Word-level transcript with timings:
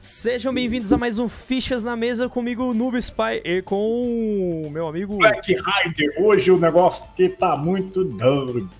Sejam 0.00 0.52
bem-vindos 0.52 0.92
a 0.92 0.98
mais 0.98 1.18
um 1.18 1.26
Fichas 1.26 1.82
na 1.82 1.96
Mesa 1.96 2.28
comigo, 2.28 2.74
Noob 2.74 2.98
Spy, 2.98 3.40
e 3.42 3.62
com 3.62 4.66
o 4.66 4.70
meu 4.70 4.86
amigo... 4.86 5.16
Black 5.16 5.54
Rider, 5.54 6.14
hoje 6.18 6.50
o 6.50 6.58
negócio 6.58 7.08
que 7.16 7.30
tá 7.30 7.56
muito 7.56 8.04
doido. 8.04 8.70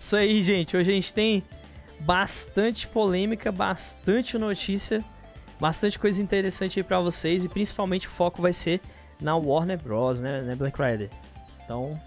Isso 0.00 0.16
aí, 0.16 0.40
gente. 0.40 0.76
Hoje 0.76 0.90
a 0.90 0.94
gente 0.94 1.12
tem 1.12 1.44
bastante 2.00 2.86
polêmica, 2.86 3.52
bastante 3.52 4.38
notícia, 4.38 5.04
bastante 5.60 5.98
coisa 5.98 6.22
interessante 6.22 6.80
aí 6.80 6.84
pra 6.84 7.00
vocês, 7.00 7.44
e 7.44 7.48
principalmente 7.48 8.08
o 8.08 8.10
foco 8.10 8.40
vai 8.40 8.52
ser 8.52 8.80
na 9.20 9.36
Warner 9.36 9.78
Bros, 9.78 10.20
né, 10.20 10.40
né 10.40 10.56
Black 10.56 10.80
Rider? 10.80 11.10
Então, 11.64 12.00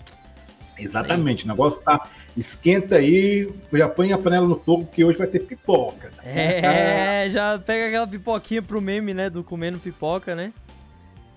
Exatamente, 0.80 1.46
o 1.46 1.48
negócio 1.48 1.82
tá. 1.82 2.08
Esquenta 2.36 2.96
aí, 2.96 3.52
já 3.74 3.88
põe 3.90 4.14
a 4.14 4.18
panela 4.18 4.48
no 4.48 4.60
fogo, 4.60 4.86
que 4.86 5.04
hoje 5.04 5.18
vai 5.18 5.28
ter 5.28 5.40
pipoca. 5.40 6.12
É, 6.24 7.28
já 7.30 7.58
pega 7.58 7.88
aquela 7.88 8.08
pipoquinha 8.08 8.62
pro 8.62 8.82
meme, 8.82 9.14
né? 9.14 9.30
Do 9.30 9.44
comendo 9.44 9.80
pipoca, 9.80 10.36
né? 10.36 10.54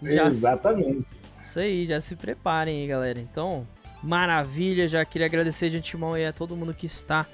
Já 0.03 0.27
Exatamente. 0.27 1.07
Isso 1.41 1.59
aí, 1.59 1.87
já 1.87 2.01
se 2.01 2.17
preparem 2.17 2.83
aí, 2.83 2.87
galera. 2.87 3.19
Então, 3.19 3.67
maravilha, 4.03 4.87
já 4.87 5.05
queria 5.05 5.27
agradecer 5.27 5.71
de 5.71 5.79
antemão 5.79 6.15
aí 6.15 6.27
a 6.27 6.33
todo 6.33 6.57
mundo 6.57 6.75
que 6.75 6.87
está 6.87 7.27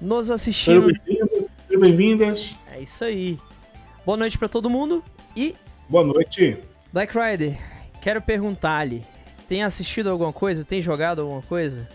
nos 0.00 0.30
assistindo. 0.30 0.88
sejam 1.06 1.80
bem-vindas. 1.80 2.56
É 2.72 2.80
isso 2.80 3.04
aí. 3.04 3.38
Boa 4.04 4.16
noite 4.16 4.36
pra 4.36 4.48
todo 4.48 4.68
mundo 4.68 5.02
e 5.36 5.54
Boa 5.88 6.04
noite. 6.04 6.56
Black 6.92 7.12
Rider, 7.16 7.56
quero 8.00 8.22
perguntar-lhe, 8.22 9.04
tem 9.52 9.62
assistido 9.62 10.08
alguma 10.08 10.32
coisa? 10.32 10.64
Tem 10.64 10.80
jogado 10.80 11.20
alguma 11.20 11.42
coisa? 11.42 11.86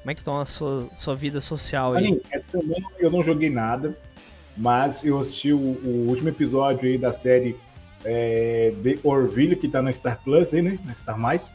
Como 0.00 0.10
é 0.10 0.14
que 0.14 0.18
está 0.18 0.42
a 0.42 0.44
sua, 0.44 0.88
sua 0.96 1.14
vida 1.14 1.40
social 1.40 1.94
aí? 1.94 2.20
Essa 2.28 2.58
semana 2.58 2.84
eu 2.98 3.08
não 3.08 3.22
joguei 3.22 3.48
nada, 3.48 3.96
mas 4.56 5.04
eu 5.04 5.16
assisti 5.16 5.52
o, 5.52 5.58
o 5.58 6.06
último 6.08 6.30
episódio 6.30 6.88
aí 6.88 6.98
da 6.98 7.12
série 7.12 7.54
é, 8.04 8.74
The 8.82 8.98
Orville, 9.04 9.54
que 9.54 9.68
tá 9.68 9.80
no 9.80 9.94
Star 9.94 10.20
Plus 10.24 10.52
aí, 10.52 10.60
né? 10.60 10.76
Na 10.84 10.92
Star 10.92 11.16
Mais. 11.16 11.54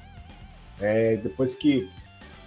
É, 0.80 1.18
depois 1.18 1.54
que 1.54 1.90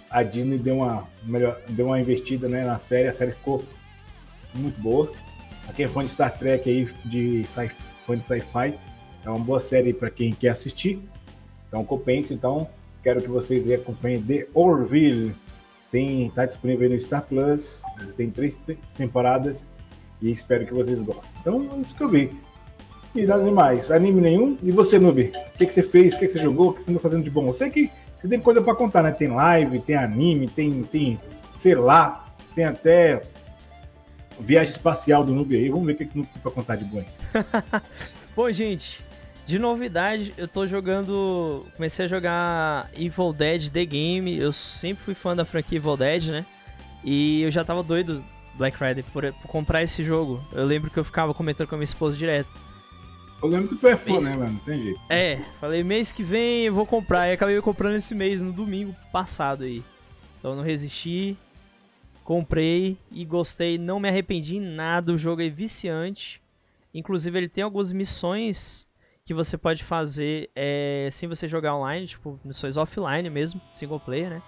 a 0.09 0.23
Disney 0.23 0.57
deu 0.57 0.77
uma, 0.77 1.07
melhor, 1.21 1.61
deu 1.69 1.85
uma 1.85 1.99
investida 1.99 2.49
né, 2.49 2.65
na 2.65 2.79
série, 2.79 3.09
a 3.09 3.13
série 3.13 3.33
ficou 3.33 3.63
muito 4.55 4.81
boa. 4.81 5.13
Pra 5.65 5.73
quem 5.75 5.85
é 5.85 5.87
fã 5.87 6.03
de 6.03 6.09
Star 6.09 6.35
Trek 6.35 6.67
aí, 6.67 6.89
de 7.05 7.43
sci, 7.43 7.69
fã 8.07 8.17
de 8.17 8.25
sci-fi, 8.25 8.73
é 9.23 9.29
uma 9.29 9.37
boa 9.37 9.59
série 9.59 9.93
para 9.93 10.09
quem 10.09 10.33
quer 10.33 10.49
assistir. 10.49 10.99
Então 11.67 11.85
compensa, 11.85 12.33
então 12.33 12.67
quero 13.07 13.21
que 13.21 13.29
vocês 13.29 13.71
acompanhem 13.71 14.21
The 14.21 14.47
Orville. 14.53 15.33
Tem, 15.89 16.29
tá 16.31 16.45
disponível 16.45 16.89
no 16.89 16.99
Star 16.99 17.21
Plus, 17.25 17.81
tem 18.17 18.29
três 18.29 18.57
te- 18.57 18.77
temporadas 18.97 19.65
e 20.21 20.29
espero 20.29 20.65
que 20.65 20.73
vocês 20.73 21.01
gostem. 21.01 21.31
Então 21.39 21.69
é 21.77 21.79
isso 21.79 21.95
que 21.95 22.03
eu 22.03 22.09
vi. 22.09 22.35
E 23.15 23.25
nada 23.25 23.41
demais, 23.45 23.89
anime 23.89 24.19
nenhum. 24.19 24.57
E 24.61 24.69
você, 24.73 24.99
Noob? 24.99 25.21
O 25.53 25.57
que, 25.57 25.65
que 25.65 25.73
você 25.73 25.81
fez? 25.83 26.15
O 26.15 26.19
que, 26.19 26.25
que 26.25 26.33
você 26.33 26.39
jogou? 26.39 26.71
O 26.71 26.73
que 26.73 26.83
você 26.83 26.91
andou 26.91 27.01
fazendo 27.01 27.23
de 27.23 27.29
bom? 27.29 27.47
Eu 27.47 27.53
sei 27.53 27.69
que 27.69 27.89
você 28.13 28.27
tem 28.27 28.41
coisa 28.41 28.61
pra 28.61 28.75
contar, 28.75 29.01
né? 29.01 29.11
Tem 29.11 29.29
live, 29.29 29.79
tem 29.79 29.95
anime, 29.95 30.49
tem, 30.49 30.83
tem 30.83 31.17
sei 31.55 31.75
lá, 31.75 32.27
tem 32.53 32.65
até 32.65 33.21
viagem 34.37 34.71
espacial 34.73 35.23
do 35.23 35.33
Noob 35.33 35.55
aí. 35.55 35.69
Vamos 35.69 35.85
ver 35.85 35.93
o 35.93 35.95
que, 35.95 36.05
que 36.05 36.13
o 36.13 36.17
Noob 36.17 36.29
tem 36.33 36.41
pra 36.41 36.51
contar 36.51 36.75
de 36.75 36.83
bom 36.83 36.99
aí. 36.99 37.41
Bom, 38.35 38.51
gente, 38.51 39.06
de 39.47 39.57
novidade, 39.57 40.33
eu 40.37 40.45
tô 40.45 40.67
jogando. 40.67 41.65
Comecei 41.77 42.03
a 42.03 42.07
jogar 42.07 42.91
Evil 42.93 43.31
Dead 43.31 43.69
The 43.69 43.85
Game. 43.85 44.37
Eu 44.37 44.51
sempre 44.51 45.01
fui 45.01 45.13
fã 45.13 45.33
da 45.33 45.45
franquia 45.45 45.77
Evil 45.77 45.95
Dead, 45.95 46.25
né? 46.25 46.45
E 47.01 47.41
eu 47.43 47.49
já 47.49 47.63
tava 47.63 47.81
doido, 47.81 48.21
Black 48.55 48.77
Rider, 48.77 49.05
por, 49.05 49.23
por 49.31 49.47
comprar 49.47 49.81
esse 49.81 50.03
jogo. 50.03 50.43
Eu 50.51 50.65
lembro 50.65 50.91
que 50.91 50.99
eu 50.99 51.03
ficava 51.03 51.33
comentando 51.33 51.65
com 51.65 51.75
a 51.75 51.77
minha 51.77 51.85
esposa 51.85 52.17
direto. 52.17 52.49
Eu 53.41 53.47
lembro 53.47 53.69
que 53.69 53.75
tu 53.77 53.87
é 53.87 53.95
fã, 53.95 54.17
Isso. 54.17 54.29
né, 54.29 54.35
mano? 54.35 54.59
Tem 54.65 54.83
jeito. 54.83 54.99
É, 55.09 55.39
falei, 55.61 55.81
mês 55.81 56.11
que 56.11 56.23
vem 56.23 56.65
eu 56.65 56.73
vou 56.73 56.85
comprar. 56.85 57.29
E 57.29 57.31
acabei 57.31 57.59
comprando 57.61 57.95
esse 57.95 58.13
mês, 58.13 58.41
no 58.41 58.51
domingo 58.51 58.93
passado 59.13 59.63
aí. 59.63 59.81
Então 60.39 60.51
eu 60.51 60.57
não 60.57 60.63
resisti, 60.63 61.37
comprei 62.21 62.97
e 63.09 63.23
gostei. 63.23 63.77
Não 63.77 63.97
me 63.97 64.09
arrependi 64.09 64.57
em 64.57 64.61
nada. 64.75 65.13
O 65.13 65.17
jogo 65.17 65.41
é 65.41 65.47
viciante. 65.47 66.41
Inclusive, 66.93 67.37
ele 67.37 67.47
tem 67.47 67.63
algumas 67.63 67.93
missões 67.93 68.86
que 69.27 69.33
você 69.33 69.57
pode 69.57 69.83
fazer 69.83 70.49
é, 70.55 71.09
sem 71.11 71.27
você 71.27 71.49
jogar 71.49 71.75
online, 71.75 72.07
tipo, 72.07 72.39
missões 72.45 72.77
offline 72.77 73.29
mesmo, 73.29 73.59
single 73.73 73.99
player, 73.99 74.29
né? 74.29 74.41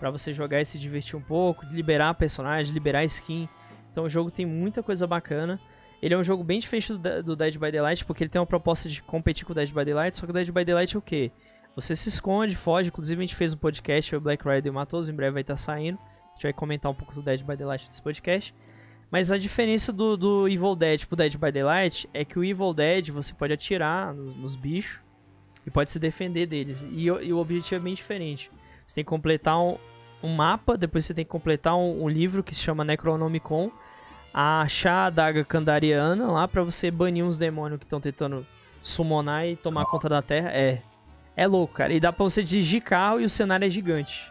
Pra 0.00 0.10
você 0.10 0.32
jogar 0.32 0.60
e 0.60 0.64
se 0.64 0.80
divertir 0.80 1.14
um 1.14 1.22
pouco, 1.22 1.64
liberar 1.66 2.12
personagem, 2.14 2.74
liberar 2.74 3.04
skin. 3.04 3.48
Então 3.92 4.02
o 4.02 4.08
jogo 4.08 4.28
tem 4.28 4.44
muita 4.44 4.82
coisa 4.82 5.06
bacana. 5.06 5.60
Ele 6.02 6.12
é 6.12 6.18
um 6.18 6.24
jogo 6.24 6.42
bem 6.42 6.58
diferente 6.58 6.92
do, 6.92 7.22
do 7.22 7.36
Dead 7.36 7.56
by 7.56 7.70
Daylight, 7.70 8.04
porque 8.04 8.24
ele 8.24 8.28
tem 8.28 8.40
uma 8.40 8.46
proposta 8.46 8.88
de 8.88 9.00
competir 9.00 9.46
com 9.46 9.52
o 9.52 9.54
Dead 9.54 9.68
by 9.68 9.84
Daylight, 9.84 10.16
só 10.16 10.26
que 10.26 10.32
o 10.32 10.34
Dead 10.34 10.50
by 10.50 10.64
Daylight 10.64 10.96
é 10.96 10.98
o 10.98 11.02
quê? 11.02 11.30
Você 11.76 11.94
se 11.94 12.08
esconde, 12.08 12.56
foge, 12.56 12.88
inclusive 12.88 13.22
a 13.22 13.24
gente 13.24 13.36
fez 13.36 13.54
um 13.54 13.58
podcast, 13.58 14.16
o 14.16 14.20
Black 14.20 14.46
Rider 14.46 14.72
Matos, 14.72 15.08
em 15.08 15.14
breve 15.14 15.34
vai 15.34 15.42
estar 15.42 15.56
saindo. 15.56 16.00
A 16.00 16.34
gente 16.34 16.42
vai 16.42 16.52
comentar 16.52 16.90
um 16.90 16.94
pouco 16.96 17.14
do 17.14 17.22
Dead 17.22 17.44
by 17.44 17.56
Daylight 17.56 17.86
nesse 17.86 18.02
podcast. 18.02 18.52
Mas 19.16 19.32
a 19.32 19.38
diferença 19.38 19.94
do, 19.94 20.14
do 20.14 20.46
Evil 20.46 20.76
Dead 20.76 21.06
pro 21.06 21.16
Dead 21.16 21.38
by 21.38 21.50
Daylight 21.50 22.06
é 22.12 22.22
que 22.22 22.38
o 22.38 22.44
Evil 22.44 22.74
Dead 22.74 23.08
você 23.08 23.32
pode 23.32 23.50
atirar 23.50 24.12
nos, 24.12 24.36
nos 24.36 24.54
bichos 24.54 25.00
e 25.66 25.70
pode 25.70 25.88
se 25.88 25.98
defender 25.98 26.44
deles. 26.44 26.84
E, 26.92 27.10
o- 27.10 27.22
e 27.22 27.32
o 27.32 27.38
objetivo 27.38 27.76
é 27.80 27.82
bem 27.82 27.94
diferente. 27.94 28.50
Você 28.86 28.96
tem 28.96 29.04
que 29.04 29.08
completar 29.08 29.58
um, 29.58 29.78
um 30.22 30.34
mapa, 30.34 30.76
depois 30.76 31.06
você 31.06 31.14
tem 31.14 31.24
que 31.24 31.30
completar 31.30 31.74
um, 31.74 32.04
um 32.04 32.08
livro 32.10 32.42
que 32.44 32.54
se 32.54 32.60
chama 32.60 32.84
Necronomicon, 32.84 33.70
achar 34.34 34.92
a 34.92 35.06
adaga 35.06 35.42
Kandariana 35.46 36.30
lá 36.30 36.46
pra 36.46 36.62
você 36.62 36.90
banir 36.90 37.24
uns 37.24 37.38
demônios 37.38 37.78
que 37.78 37.86
estão 37.86 38.02
tentando 38.02 38.46
summonar 38.82 39.46
e 39.46 39.56
tomar 39.56 39.86
conta 39.86 40.10
da 40.10 40.20
Terra. 40.20 40.50
É. 40.50 40.82
É 41.34 41.46
louco, 41.46 41.72
cara. 41.72 41.90
E 41.94 41.98
dá 41.98 42.12
pra 42.12 42.22
você 42.22 42.42
dirigir 42.42 42.82
carro 42.82 43.18
e 43.18 43.24
o 43.24 43.30
cenário 43.30 43.64
é 43.64 43.70
gigante. 43.70 44.30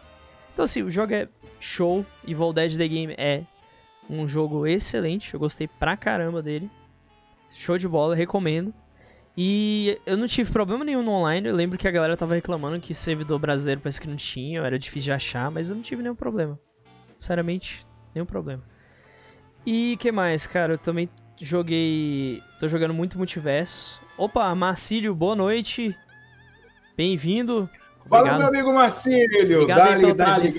Então 0.52 0.64
assim, 0.64 0.84
o 0.84 0.90
jogo 0.92 1.12
é 1.12 1.26
show. 1.58 2.06
Evil 2.24 2.52
Dead 2.52 2.76
The 2.76 2.86
Game 2.86 3.14
é 3.18 3.42
um 4.08 4.26
jogo 4.26 4.66
excelente. 4.66 5.32
Eu 5.34 5.40
gostei 5.40 5.68
pra 5.68 5.96
caramba 5.96 6.42
dele. 6.42 6.70
Show 7.50 7.78
de 7.78 7.88
bola, 7.88 8.14
recomendo. 8.14 8.72
E 9.36 10.00
eu 10.06 10.16
não 10.16 10.26
tive 10.26 10.50
problema 10.50 10.84
nenhum 10.84 11.02
no 11.02 11.10
online. 11.10 11.46
Eu 11.46 11.54
lembro 11.54 11.76
que 11.76 11.86
a 11.86 11.90
galera 11.90 12.16
tava 12.16 12.34
reclamando 12.34 12.80
que 12.80 12.94
servidor 12.94 13.38
brasileiro 13.38 13.80
parece 13.80 14.00
que 14.00 14.08
não 14.08 14.16
tinha, 14.16 14.60
era 14.62 14.78
difícil 14.78 15.06
de 15.06 15.12
achar, 15.12 15.50
mas 15.50 15.68
eu 15.68 15.76
não 15.76 15.82
tive 15.82 16.02
nenhum 16.02 16.14
problema. 16.14 16.58
Sinceramente, 17.18 17.86
nenhum 18.14 18.26
problema. 18.26 18.62
E 19.64 19.96
que 19.98 20.10
mais, 20.10 20.46
cara? 20.46 20.74
Eu 20.74 20.78
também 20.78 21.08
joguei. 21.38 22.42
tô 22.58 22.66
jogando 22.66 22.94
muito 22.94 23.18
multiverso. 23.18 24.00
Opa, 24.16 24.54
Marcílio, 24.54 25.14
boa 25.14 25.34
noite. 25.34 25.94
Bem-vindo. 26.96 27.68
Fala, 28.08 28.38
meu 28.38 28.46
amigo 28.46 28.72
Marcílio. 28.72 29.62
Obrigado 29.62 29.78
Dali, 29.78 30.14
dali, 30.14 30.50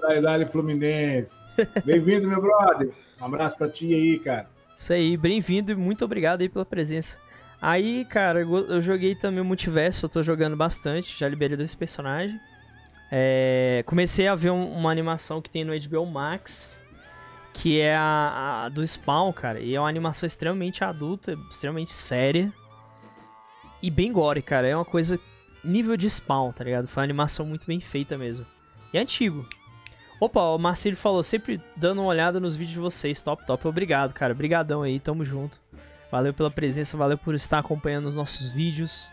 dali, 0.00 0.20
dali, 0.20 0.46
Fluminense. 0.46 1.45
Bem-vindo, 1.84 2.26
meu 2.28 2.40
brother. 2.40 2.90
Um 3.20 3.24
abraço 3.24 3.56
pra 3.56 3.68
ti 3.68 3.92
aí, 3.94 4.18
cara. 4.18 4.48
Isso 4.76 4.92
aí, 4.92 5.16
bem-vindo 5.16 5.72
e 5.72 5.74
muito 5.74 6.04
obrigado 6.04 6.42
aí 6.42 6.48
pela 6.48 6.64
presença. 6.66 7.18
Aí, 7.60 8.04
cara, 8.04 8.40
eu 8.40 8.80
joguei 8.80 9.14
também 9.14 9.40
o 9.40 9.44
Multiverso, 9.44 10.04
eu 10.04 10.10
tô 10.10 10.22
jogando 10.22 10.54
bastante, 10.56 11.18
já 11.18 11.26
liberei 11.28 11.56
dois 11.56 11.74
personagens. 11.74 12.38
É, 13.10 13.82
comecei 13.86 14.28
a 14.28 14.34
ver 14.34 14.50
um- 14.50 14.70
uma 14.72 14.90
animação 14.90 15.40
que 15.40 15.48
tem 15.48 15.64
no 15.64 15.72
HBO 15.72 16.04
Max, 16.04 16.80
que 17.54 17.80
é 17.80 17.96
a, 17.96 18.64
a 18.64 18.68
do 18.68 18.86
Spawn, 18.86 19.32
cara. 19.32 19.60
E 19.60 19.74
é 19.74 19.80
uma 19.80 19.88
animação 19.88 20.26
extremamente 20.26 20.84
adulta, 20.84 21.38
extremamente 21.48 21.92
séria. 21.92 22.52
E 23.82 23.90
bem 23.90 24.12
gore, 24.12 24.42
cara. 24.42 24.66
É 24.66 24.74
uma 24.76 24.84
coisa 24.84 25.18
nível 25.64 25.96
de 25.96 26.08
Spawn, 26.10 26.52
tá 26.52 26.64
ligado? 26.64 26.86
Foi 26.86 27.00
uma 27.00 27.04
animação 27.06 27.46
muito 27.46 27.66
bem 27.66 27.80
feita 27.80 28.18
mesmo. 28.18 28.44
E 28.92 28.98
é 28.98 29.00
antigo. 29.00 29.48
Opa, 30.18 30.40
o 30.40 30.58
Marcelo 30.58 30.96
falou, 30.96 31.22
sempre 31.22 31.60
dando 31.76 32.00
uma 32.00 32.08
olhada 32.08 32.40
nos 32.40 32.56
vídeos 32.56 32.72
de 32.74 32.80
vocês, 32.80 33.20
top, 33.20 33.44
top. 33.46 33.68
Obrigado, 33.68 34.14
cara. 34.14 34.32
Obrigadão 34.32 34.82
aí, 34.82 34.98
tamo 34.98 35.24
junto. 35.24 35.60
Valeu 36.10 36.32
pela 36.32 36.50
presença, 36.50 36.96
valeu 36.96 37.18
por 37.18 37.34
estar 37.34 37.58
acompanhando 37.58 38.06
os 38.08 38.14
nossos 38.14 38.48
vídeos. 38.48 39.12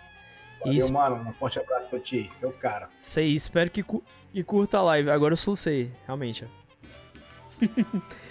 Valeu, 0.62 0.78
Isso. 0.78 0.94
mano. 0.94 1.16
Um 1.30 1.34
forte 1.34 1.60
abraço 1.60 1.90
pra 1.90 2.00
ti, 2.00 2.30
seu 2.34 2.52
cara. 2.52 2.90
Sei, 3.00 3.34
espero 3.34 3.70
que, 3.70 3.84
cu- 3.84 4.04
que 4.32 4.44
curta 4.44 4.78
a 4.78 4.82
live. 4.82 5.10
Agora 5.10 5.34
eu 5.34 5.38
solucei, 5.38 5.92
realmente. 6.06 6.48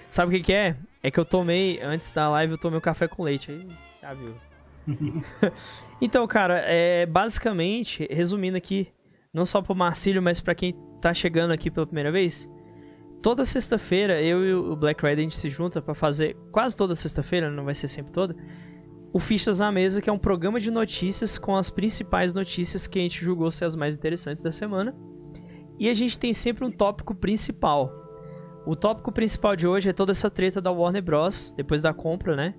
Sabe 0.09 0.35
o 0.35 0.39
que, 0.39 0.45
que 0.45 0.53
é? 0.53 0.77
É 1.03 1.11
que 1.11 1.19
eu 1.21 1.25
tomei, 1.25 1.81
antes 1.83 2.13
da 2.13 2.29
live, 2.31 2.53
eu 2.55 2.59
tomei 2.59 2.79
um 2.79 2.83
café 2.83 3.07
com 3.09 3.23
leite. 3.23 3.51
Aí, 3.51 3.69
já 4.01 4.15
viu. 4.15 4.35
então, 6.01 6.27
cara, 6.27 6.61
é, 6.67 7.07
basicamente, 7.07 8.07
resumindo 8.11 8.57
aqui, 8.57 8.89
não 9.33 9.45
só 9.45 9.61
pro 9.63 9.75
Marcílio, 9.75 10.23
mas 10.23 10.41
pra 10.41 10.55
quem 10.55 10.75
tá 11.01 11.13
chegando 11.13 11.53
aqui 11.53 11.71
pela 11.71 11.87
primeira 11.87 12.11
vez, 12.13 12.49
toda 13.23 13.45
sexta-feira 13.45 14.21
eu 14.21 14.45
e 14.45 14.53
o 14.53 14.77
Black 14.77 15.01
Rider 15.01 15.21
a 15.21 15.23
gente 15.23 15.37
se 15.37 15.49
junta 15.49 15.81
pra 15.81 15.95
fazer, 15.95 16.37
quase 16.51 16.77
toda 16.77 16.97
sexta-feira, 16.97 17.51
não 17.51 17.65
vai 17.65 17.75
ser 17.75 17.89
sempre 17.89 18.13
toda, 18.13 18.37
o 19.13 19.19
Fichas 19.19 19.61
na 19.61 19.71
Mesa, 19.71 20.01
que 20.01 20.11
é 20.11 20.13
um 20.13 20.19
programa 20.19 20.59
de 20.59 20.71
notícias 20.71 21.39
com 21.39 21.57
as 21.57 21.71
principais 21.71 22.35
notícias 22.35 22.87
que 22.87 22.99
a 22.99 23.03
gente 23.03 23.23
julgou 23.23 23.51
ser 23.51 23.67
as 23.67 23.77
mais 23.77 23.95
interessantes 23.95 24.43
da 24.43 24.51
semana. 24.51 24.97
E 25.79 25.89
a 25.89 25.95
gente 25.95 26.19
tem 26.19 26.33
sempre 26.33 26.65
um 26.65 26.71
tópico 26.71 27.15
principal. 27.15 27.93
O 28.65 28.75
tópico 28.75 29.13
principal 29.13 29.55
de 29.55 29.67
hoje 29.67 29.91
é 29.91 29.93
toda 29.93 30.13
essa 30.13 30.31
treta 30.31 30.61
da 30.61 30.71
Warner 30.71 31.03
Bros. 31.03 31.53
depois 31.55 31.83
da 31.83 31.93
compra, 31.93 32.35
né? 32.35 32.55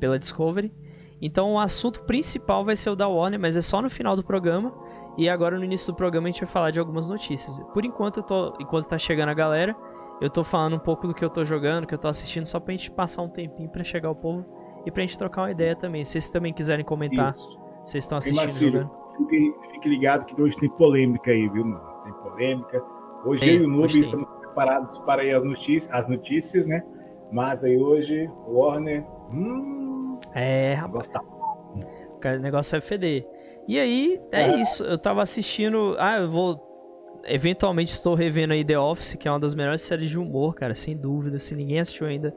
Pela 0.00 0.18
Discovery. 0.18 0.72
Então 1.20 1.54
o 1.54 1.58
assunto 1.58 2.04
principal 2.04 2.64
vai 2.64 2.76
ser 2.76 2.90
o 2.90 2.96
da 2.96 3.08
Warner, 3.08 3.40
mas 3.40 3.56
é 3.56 3.60
só 3.62 3.82
no 3.82 3.90
final 3.90 4.16
do 4.16 4.22
programa. 4.22 4.72
E 5.18 5.28
agora 5.28 5.58
no 5.58 5.64
início 5.64 5.92
do 5.92 5.96
programa 5.96 6.28
a 6.28 6.30
gente 6.30 6.40
vai 6.40 6.50
falar 6.50 6.70
de 6.70 6.78
algumas 6.78 7.08
notícias. 7.10 7.58
Por 7.74 7.84
enquanto, 7.84 8.22
tô, 8.22 8.56
enquanto 8.60 8.86
tá 8.86 8.96
chegando 8.96 9.30
a 9.30 9.34
galera, 9.34 9.76
eu 10.20 10.30
tô 10.30 10.42
falando 10.42 10.76
um 10.76 10.78
pouco 10.78 11.06
do 11.06 11.14
que 11.14 11.24
eu 11.24 11.30
tô 11.30 11.44
jogando, 11.44 11.86
que 11.86 11.94
eu 11.94 11.98
tô 11.98 12.08
assistindo, 12.08 12.46
só 12.46 12.58
pra 12.58 12.72
gente 12.72 12.90
passar 12.90 13.22
um 13.22 13.28
tempinho 13.28 13.68
para 13.68 13.84
chegar 13.84 14.10
o 14.10 14.14
povo 14.14 14.44
e 14.84 14.90
pra 14.90 15.02
gente 15.02 15.18
trocar 15.18 15.42
uma 15.42 15.50
ideia 15.50 15.76
também. 15.76 16.04
Se 16.04 16.12
vocês 16.12 16.30
também 16.30 16.52
quiserem 16.52 16.84
comentar, 16.84 17.32
Isso. 17.32 17.58
vocês 17.84 18.04
estão 18.04 18.18
assistindo. 18.18 18.40
Marcílio, 18.40 18.90
fique, 19.16 19.52
fique 19.72 19.88
ligado 19.88 20.24
que 20.24 20.40
hoje 20.40 20.56
tem 20.56 20.68
polêmica 20.70 21.30
aí, 21.30 21.48
viu, 21.48 21.64
mano? 21.64 21.80
Tem 22.04 22.12
polêmica. 22.12 22.82
Hoje 23.24 23.44
tem, 23.44 23.56
eu 23.56 23.62
e 23.62 23.66
o 23.66 23.68
Noob 23.68 24.00
estamos 24.00 24.26
preparados 24.40 24.98
para 25.00 25.22
as 25.36 25.44
notícias, 25.44 25.92
as 25.92 26.08
notícias, 26.08 26.66
né? 26.66 26.82
Mas 27.30 27.64
aí 27.64 27.76
hoje, 27.76 28.30
Warner. 28.46 29.04
Hum, 29.30 30.18
é, 30.34 30.74
rapaz. 30.74 31.08
Tá... 31.08 31.20
O 31.20 32.38
negócio 32.40 32.72
vai 32.72 32.80
feder. 32.80 33.26
E 33.66 33.78
aí, 33.78 34.20
é, 34.32 34.42
é 34.42 34.60
isso. 34.60 34.82
Eu 34.82 34.98
tava 34.98 35.22
assistindo. 35.22 35.94
Ah, 35.98 36.18
eu 36.18 36.30
vou. 36.30 36.67
Eventualmente 37.28 37.92
estou 37.92 38.14
revendo 38.14 38.52
aí 38.52 38.64
The 38.64 38.78
Office, 38.78 39.14
que 39.14 39.28
é 39.28 39.30
uma 39.30 39.40
das 39.40 39.54
melhores 39.54 39.82
séries 39.82 40.10
de 40.10 40.18
humor, 40.18 40.54
cara, 40.54 40.74
sem 40.74 40.96
dúvida. 40.96 41.38
Se 41.38 41.54
ninguém 41.54 41.80
assistiu 41.80 42.06
ainda, 42.06 42.34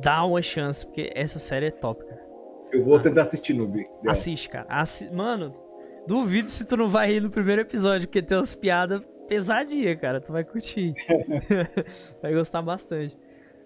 dá 0.00 0.24
uma 0.24 0.42
chance, 0.42 0.84
porque 0.84 1.10
essa 1.14 1.38
série 1.38 1.66
é 1.66 1.70
top, 1.70 2.04
cara. 2.04 2.20
Eu 2.72 2.84
vou 2.84 3.00
tentar 3.00 3.22
assistir, 3.22 3.54
Noob. 3.54 3.84
Assiste, 4.06 4.48
cara. 4.48 4.66
Assi... 4.68 5.10
Mano, 5.10 5.54
duvido 6.06 6.48
se 6.48 6.64
tu 6.64 6.76
não 6.76 6.88
vai 6.88 7.12
rir 7.12 7.20
no 7.20 7.30
primeiro 7.30 7.62
episódio, 7.62 8.06
porque 8.06 8.22
tem 8.22 8.36
umas 8.36 8.54
piadas 8.54 9.02
pesadinhas, 9.26 9.98
cara. 10.00 10.20
Tu 10.20 10.32
vai 10.32 10.44
curtir. 10.44 10.94
vai 12.22 12.32
gostar 12.32 12.62
bastante. 12.62 13.16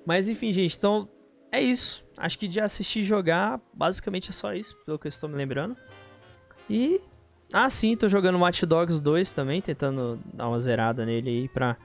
Mas 0.07 0.29
enfim, 0.29 0.53
gente, 0.53 0.77
então 0.77 1.09
é 1.50 1.61
isso. 1.61 2.05
Acho 2.17 2.39
que 2.39 2.49
de 2.49 2.61
assistir 2.61 3.00
e 3.00 3.05
jogar, 3.05 3.61
basicamente 3.73 4.31
é 4.31 4.33
só 4.33 4.53
isso, 4.55 4.77
pelo 4.85 4.99
que 4.99 5.07
eu 5.07 5.11
estou 5.11 5.29
me 5.29 5.37
lembrando. 5.37 5.77
E. 6.69 7.00
Ah, 7.56 7.71
sim, 7.71 7.97
tô 7.97 8.09
jogando 8.09 8.37
Watch 8.41 8.67
Dogs 8.67 9.01
2 9.01 9.33
também, 9.33 9.62
tentando 9.62 10.19
dar 10.33 10.49
uma 10.49 10.59
zerada 10.59 11.06
nele 11.06 11.31
aí 11.31 11.49
pra. 11.49 11.77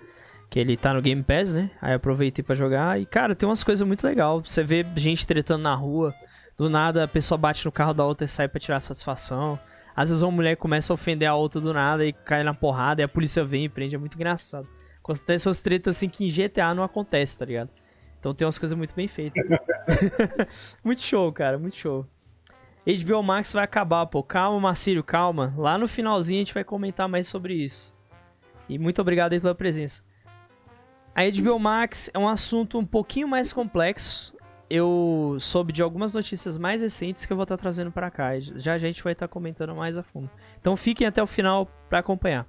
Que 0.49 0.59
ele 0.59 0.75
tá 0.75 0.91
no 0.95 0.99
Game 0.99 1.21
Pass, 1.21 1.53
né? 1.53 1.69
Aí 1.79 1.93
aproveitei 1.93 2.43
para 2.43 2.55
jogar. 2.55 2.99
E, 2.99 3.05
cara, 3.05 3.35
tem 3.35 3.47
umas 3.47 3.63
coisas 3.63 3.85
muito 3.85 4.03
legais. 4.03 4.41
Você 4.45 4.63
vê 4.63 4.83
gente 4.95 5.27
tretando 5.27 5.61
na 5.61 5.75
rua. 5.75 6.11
Do 6.57 6.71
nada 6.71 7.03
a 7.03 7.07
pessoa 7.07 7.37
bate 7.37 7.63
no 7.63 7.71
carro 7.71 7.93
da 7.93 8.03
outra 8.03 8.25
e 8.25 8.27
sai 8.27 8.47
pra 8.47 8.59
tirar 8.59 8.79
satisfação. 8.79 9.59
Às 9.95 10.09
vezes 10.09 10.23
uma 10.23 10.31
mulher 10.31 10.55
começa 10.57 10.91
a 10.91 10.95
ofender 10.95 11.29
a 11.29 11.35
outra 11.35 11.61
do 11.61 11.71
nada 11.71 12.03
e 12.03 12.13
cai 12.13 12.41
na 12.43 12.51
porrada 12.51 13.01
e 13.01 13.03
a 13.03 13.07
polícia 13.07 13.43
vem 13.45 13.65
e 13.65 13.69
prende. 13.69 13.95
É 13.95 13.99
muito 13.99 14.15
engraçado. 14.15 14.67
Acontece 15.03 15.47
essas 15.47 15.61
tretas 15.61 15.97
assim 15.97 16.09
que 16.09 16.25
em 16.25 16.29
GTA 16.29 16.73
não 16.73 16.81
acontece, 16.81 17.37
tá 17.37 17.45
ligado? 17.45 17.69
Então 18.19 18.33
tem 18.33 18.43
umas 18.43 18.57
coisas 18.57 18.75
muito 18.75 18.95
bem 18.95 19.07
feitas. 19.07 19.45
muito 20.83 21.01
show, 21.01 21.31
cara, 21.31 21.59
muito 21.59 21.75
show. 21.75 22.07
HBO 22.85 23.21
Max 23.21 23.53
vai 23.53 23.63
acabar, 23.63 24.05
pô. 24.07 24.23
Calma, 24.23 24.59
Marcílio, 24.59 25.03
calma. 25.03 25.53
Lá 25.57 25.77
no 25.77 25.87
finalzinho 25.87 26.41
a 26.41 26.43
gente 26.43 26.53
vai 26.53 26.63
comentar 26.63 27.07
mais 27.07 27.27
sobre 27.27 27.53
isso. 27.53 27.95
E 28.67 28.77
muito 28.79 29.01
obrigado 29.01 29.33
aí 29.33 29.39
pela 29.39 29.55
presença. 29.55 30.03
A 31.13 31.21
HBO 31.23 31.59
Max 31.59 32.09
é 32.13 32.19
um 32.19 32.27
assunto 32.27 32.79
um 32.79 32.85
pouquinho 32.85 33.27
mais 33.27 33.51
complexo. 33.51 34.35
Eu 34.69 35.35
soube 35.39 35.73
de 35.73 35.81
algumas 35.81 36.13
notícias 36.13 36.57
mais 36.57 36.81
recentes 36.81 37.25
que 37.25 37.33
eu 37.33 37.37
vou 37.37 37.43
estar 37.43 37.57
trazendo 37.57 37.91
para 37.91 38.09
cá. 38.11 38.39
Já 38.39 38.73
a 38.73 38.77
gente 38.77 39.03
vai 39.03 39.13
estar 39.13 39.27
comentando 39.27 39.75
mais 39.75 39.97
a 39.97 40.03
fundo. 40.03 40.29
Então 40.59 40.77
fiquem 40.77 41.07
até 41.07 41.21
o 41.21 41.27
final 41.27 41.67
para 41.89 41.99
acompanhar. 41.99 42.47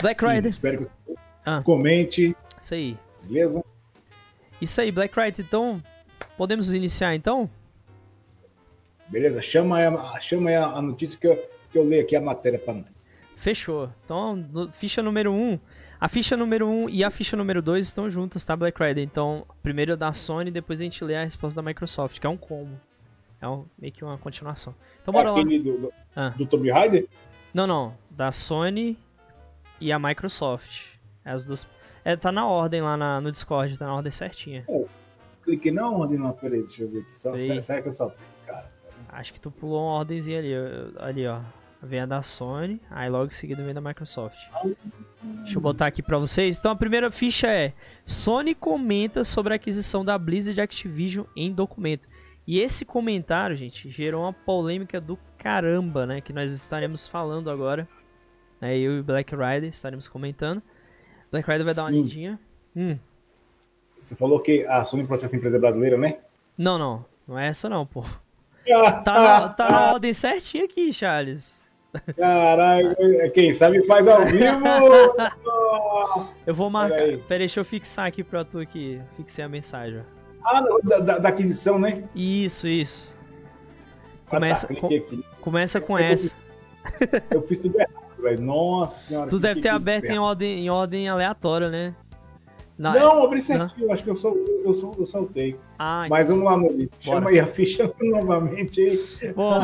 Black 0.00 0.20
Sim, 0.20 0.28
Rider. 0.28 0.48
Espero 0.50 0.78
que 0.78 0.84
você 0.84 0.96
ah. 1.44 1.62
comente. 1.62 2.36
Isso 2.58 2.74
aí. 2.74 2.98
Beleza? 3.22 3.62
Isso 4.60 4.80
aí, 4.80 4.90
Black 4.90 5.18
Rider. 5.18 5.44
Então, 5.46 5.82
podemos 6.36 6.72
iniciar 6.72 7.14
então? 7.14 7.50
Beleza, 9.08 9.40
chama 9.40 9.78
aí, 9.78 9.86
a, 9.86 10.20
chama 10.20 10.50
aí 10.50 10.56
a 10.56 10.82
notícia 10.82 11.18
que 11.18 11.26
eu, 11.26 11.36
que 11.70 11.78
eu 11.78 11.84
leio 11.84 12.02
aqui 12.02 12.14
a 12.14 12.20
matéria 12.20 12.58
para 12.58 12.74
nós. 12.74 13.18
Fechou. 13.36 13.90
Então, 14.04 14.70
ficha 14.72 15.02
número 15.02 15.32
1. 15.32 15.34
Um, 15.34 15.58
a 16.00 16.08
ficha 16.08 16.36
número 16.36 16.66
1 16.66 16.70
um 16.84 16.88
e 16.88 17.02
a 17.02 17.10
ficha 17.10 17.36
número 17.36 17.62
2 17.62 17.86
estão 17.86 18.08
juntas, 18.08 18.44
tá, 18.44 18.54
Black 18.54 18.82
Rider? 18.82 19.02
Então, 19.02 19.46
primeiro 19.62 19.96
da 19.96 20.12
Sony, 20.12 20.50
depois 20.50 20.80
a 20.80 20.84
gente 20.84 21.02
lê 21.04 21.16
a 21.16 21.24
resposta 21.24 21.60
da 21.60 21.66
Microsoft, 21.66 22.18
que 22.18 22.26
é 22.26 22.30
um 22.30 22.36
combo. 22.36 22.78
É 23.40 23.48
um, 23.48 23.64
meio 23.78 23.92
que 23.92 24.04
uma 24.04 24.18
continuação. 24.18 24.74
Então, 25.00 25.12
bora 25.12 25.30
lá. 25.32 25.42
Do, 25.42 25.60
do, 25.60 25.92
ah. 26.14 26.30
do 26.30 26.46
Tomb 26.46 26.70
Raider? 26.70 27.06
Não, 27.54 27.66
não. 27.66 27.94
Da 28.10 28.32
Sony 28.32 28.98
e 29.80 29.92
a 29.92 29.98
Microsoft. 29.98 30.98
As 31.24 31.44
duas 31.44 31.66
é, 32.08 32.16
tá 32.16 32.32
na 32.32 32.46
ordem 32.46 32.80
lá 32.80 32.96
na, 32.96 33.20
no 33.20 33.30
Discord, 33.30 33.78
tá 33.78 33.86
na 33.86 33.94
ordem 33.94 34.10
certinha. 34.10 34.64
É, 34.66 34.84
cliquei 35.42 35.70
na 35.70 35.90
ordem 35.90 36.18
lá, 36.18 36.32
peraí, 36.32 36.62
deixa 36.62 36.82
eu 36.82 36.88
ver 36.88 37.00
aqui. 37.00 37.18
Só, 37.18 37.38
será 37.38 37.82
que 37.82 37.88
eu 37.88 37.92
só. 37.92 38.14
Cara, 38.46 38.70
Acho 39.08 39.32
que 39.32 39.40
tu 39.40 39.50
pulou 39.50 39.84
uma 39.84 39.98
ordemzinha 39.98 40.38
ali, 40.38 40.52
ali, 40.98 41.26
ó. 41.26 41.40
Vem 41.80 42.00
a 42.00 42.06
da 42.06 42.22
Sony, 42.22 42.80
aí 42.90 43.08
logo 43.08 43.26
em 43.26 43.30
seguida 43.30 43.62
vem 43.62 43.72
da 43.72 43.80
Microsoft. 43.80 44.36
Deixa 45.22 45.56
eu 45.56 45.60
botar 45.60 45.86
aqui 45.86 46.02
pra 46.02 46.18
vocês. 46.18 46.58
Então 46.58 46.72
a 46.72 46.76
primeira 46.76 47.08
ficha 47.10 47.46
é: 47.46 47.72
Sony 48.04 48.52
comenta 48.52 49.22
sobre 49.22 49.52
a 49.52 49.56
aquisição 49.56 50.04
da 50.04 50.18
Blizzard 50.18 50.60
Activision 50.60 51.24
em 51.36 51.52
documento. 51.52 52.08
E 52.44 52.58
esse 52.58 52.84
comentário, 52.84 53.54
gente, 53.54 53.88
gerou 53.90 54.22
uma 54.22 54.32
polêmica 54.32 55.00
do 55.00 55.16
caramba, 55.36 56.04
né? 56.04 56.20
Que 56.20 56.32
nós 56.32 56.52
estaremos 56.52 57.06
falando 57.06 57.48
agora. 57.48 57.88
Né, 58.60 58.76
eu 58.76 58.96
e 58.96 59.00
o 59.00 59.04
Black 59.04 59.32
Rider 59.34 59.68
estaremos 59.68 60.08
comentando. 60.08 60.60
Black 61.30 61.48
Rider 61.48 61.64
vai 61.64 61.74
dar 61.74 61.84
uma 61.84 61.90
lidinha. 61.90 62.40
Hum. 62.74 62.98
Você 63.98 64.16
falou 64.16 64.40
que 64.40 64.64
a 64.66 64.84
Sony 64.84 65.06
processa 65.06 65.36
a 65.36 65.38
empresa 65.38 65.58
brasileira, 65.58 65.96
né? 65.96 66.18
Não, 66.56 66.78
não. 66.78 67.04
Não 67.26 67.38
é 67.38 67.46
essa 67.48 67.68
não, 67.68 67.86
pô. 67.86 68.04
Tá, 69.04 69.20
na, 69.20 69.48
tá 69.48 69.70
na 69.70 69.92
ordem 69.92 70.12
certinha 70.12 70.64
aqui, 70.64 70.92
Charles. 70.92 71.66
Caralho, 72.16 72.94
quem 73.32 73.52
sabe 73.54 73.82
faz 73.86 74.06
ao 74.06 74.24
vivo! 74.26 74.64
eu 76.46 76.54
vou 76.54 76.68
marcar. 76.68 76.96
Pera 76.96 77.10
aí. 77.10 77.16
Pera 77.16 77.38
deixa 77.38 77.60
eu 77.60 77.64
fixar 77.64 78.06
aqui 78.06 78.22
pra 78.22 78.44
tu 78.44 78.58
aqui. 78.58 79.00
Fixei 79.16 79.44
a 79.44 79.48
mensagem. 79.48 80.02
Ah, 80.44 80.62
da, 80.84 80.98
da, 80.98 81.18
da 81.18 81.28
aquisição, 81.30 81.78
né? 81.78 82.04
Isso, 82.14 82.68
isso. 82.68 83.18
Começa, 84.26 84.66
ah, 84.66 84.74
tá, 84.74 84.80
com, 84.80 85.22
começa 85.40 85.80
com 85.80 85.98
eu 85.98 86.04
essa. 86.04 86.36
Fiz, 86.98 87.08
eu 87.30 87.42
fiz 87.42 87.60
tudo 87.60 87.80
errado 87.80 88.08
velho. 88.18 88.40
Nossa 88.40 89.08
senhora. 89.08 89.28
Tu 89.28 89.38
deve 89.38 89.60
ter 89.60 89.68
aberto 89.68 90.06
em 90.06 90.18
ordem, 90.18 90.66
em 90.66 90.70
ordem 90.70 91.08
aleatória, 91.08 91.68
né? 91.70 91.94
Na... 92.78 92.94
Não, 92.94 93.24
abri 93.24 93.42
certinho. 93.42 93.92
Acho 93.92 94.04
que 94.04 94.10
eu, 94.10 94.16
sol, 94.16 94.36
eu, 94.64 94.72
sol, 94.72 94.94
eu 94.96 95.06
soltei. 95.06 95.58
Ah, 95.78 96.06
Mas 96.08 96.28
vamos 96.28 96.44
lá. 96.44 96.56
Chama 97.00 97.30
aí 97.30 97.40
a 97.40 97.46
ficha 97.46 97.92
novamente 98.00 98.80
aí. 98.80 99.32
Bom. 99.34 99.60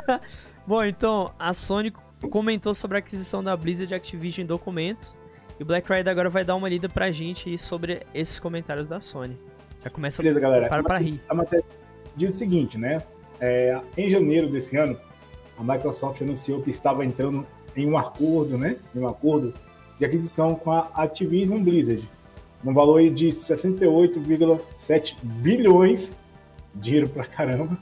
Bom, 0.66 0.82
então, 0.82 1.30
a 1.38 1.52
Sony 1.52 1.92
comentou 2.30 2.72
sobre 2.72 2.96
a 2.96 3.00
aquisição 3.00 3.44
da 3.44 3.54
Blizzard 3.54 3.94
Activision 3.94 4.44
em 4.44 4.46
documento. 4.46 5.14
E 5.60 5.62
o 5.62 5.66
Black 5.66 5.90
Rider 5.90 6.10
agora 6.10 6.30
vai 6.30 6.44
dar 6.44 6.56
uma 6.56 6.68
lida 6.68 6.88
pra 6.88 7.10
gente 7.10 7.56
sobre 7.58 8.02
esses 8.14 8.40
comentários 8.40 8.88
da 8.88 9.00
Sony. 9.00 9.38
Já 9.84 9.90
começa 9.90 10.22
Beleza, 10.22 10.40
galera. 10.40 10.68
para 10.68 10.82
pra 10.82 10.98
rir. 10.98 11.20
A 11.28 11.34
matéria 11.34 11.64
diz 12.16 12.34
o 12.34 12.38
seguinte, 12.38 12.78
né? 12.78 13.02
É, 13.38 13.78
em 13.96 14.10
janeiro 14.10 14.48
desse 14.48 14.76
ano, 14.76 14.98
a 15.58 15.62
Microsoft 15.62 16.20
anunciou 16.22 16.62
que 16.62 16.70
estava 16.70 17.04
entrando 17.04 17.46
em 17.76 17.86
um 17.88 17.96
acordo, 17.96 18.56
né? 18.58 18.76
Em 18.94 19.00
um 19.00 19.06
acordo 19.06 19.54
de 19.98 20.04
aquisição 20.04 20.54
com 20.54 20.72
a 20.72 20.90
Activision 20.94 21.62
Blizzard, 21.62 22.06
no 22.66 22.74
valor 22.74 23.00
de 23.10 23.28
68,7 23.28 25.14
bilhões, 25.22 26.12
dinheiro 26.74 27.08
pra 27.08 27.24
caramba, 27.24 27.78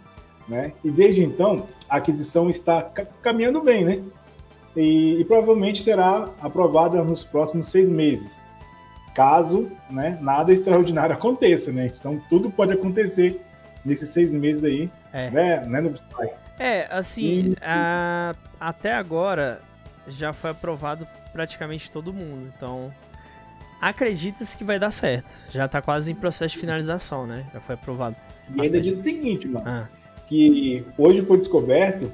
né? 0.47 0.75
E 0.85 0.91
desde 0.91 1.25
então 1.25 1.67
a 1.89 1.97
aquisição 1.97 2.51
está 2.51 2.83
caminhando 3.23 3.63
bem, 3.63 3.83
né? 3.83 4.03
E, 4.77 5.21
e, 5.21 5.25
provavelmente 5.25 5.83
será 5.83 6.29
aprovada 6.39 7.03
nos 7.03 7.25
próximos 7.25 7.69
seis 7.69 7.89
meses, 7.89 8.39
caso 9.15 9.71
né, 9.89 10.19
nada 10.21 10.53
extraordinário 10.53 11.15
aconteça, 11.15 11.73
né? 11.73 11.91
Então 11.99 12.21
tudo 12.29 12.51
pode 12.51 12.73
acontecer 12.73 13.41
nesses 13.83 14.11
seis 14.11 14.35
meses 14.35 14.65
aí, 14.65 14.91
é. 15.15 15.31
né? 15.31 15.65
né 15.65 15.81
no... 15.81 15.95
É, 16.59 16.89
assim, 16.91 17.53
e... 17.53 17.57
a... 17.63 18.35
até 18.61 18.93
agora 18.93 19.63
já 20.07 20.35
foi 20.35 20.51
aprovado 20.51 21.09
praticamente 21.33 21.91
todo 21.91 22.13
mundo. 22.13 22.53
Então, 22.55 22.93
acredita-se 23.89 24.57
que 24.57 24.65
vai 24.65 24.79
dar 24.79 24.91
certo. 24.91 25.31
Já 25.51 25.69
tá 25.69 25.83
quase 25.83 26.11
em 26.11 26.15
processo 26.15 26.55
de 26.55 26.61
finalização, 26.61 27.27
né? 27.27 27.45
Já 27.53 27.61
foi 27.61 27.75
aprovado. 27.75 28.17
E 28.55 28.61
ainda 28.61 28.81
diz 28.81 28.99
o 28.99 29.03
seguinte, 29.03 29.47
mano. 29.47 29.67
Ah. 29.69 29.89
Que 30.27 30.85
hoje 30.97 31.21
foi 31.23 31.37
descoberto 31.37 32.11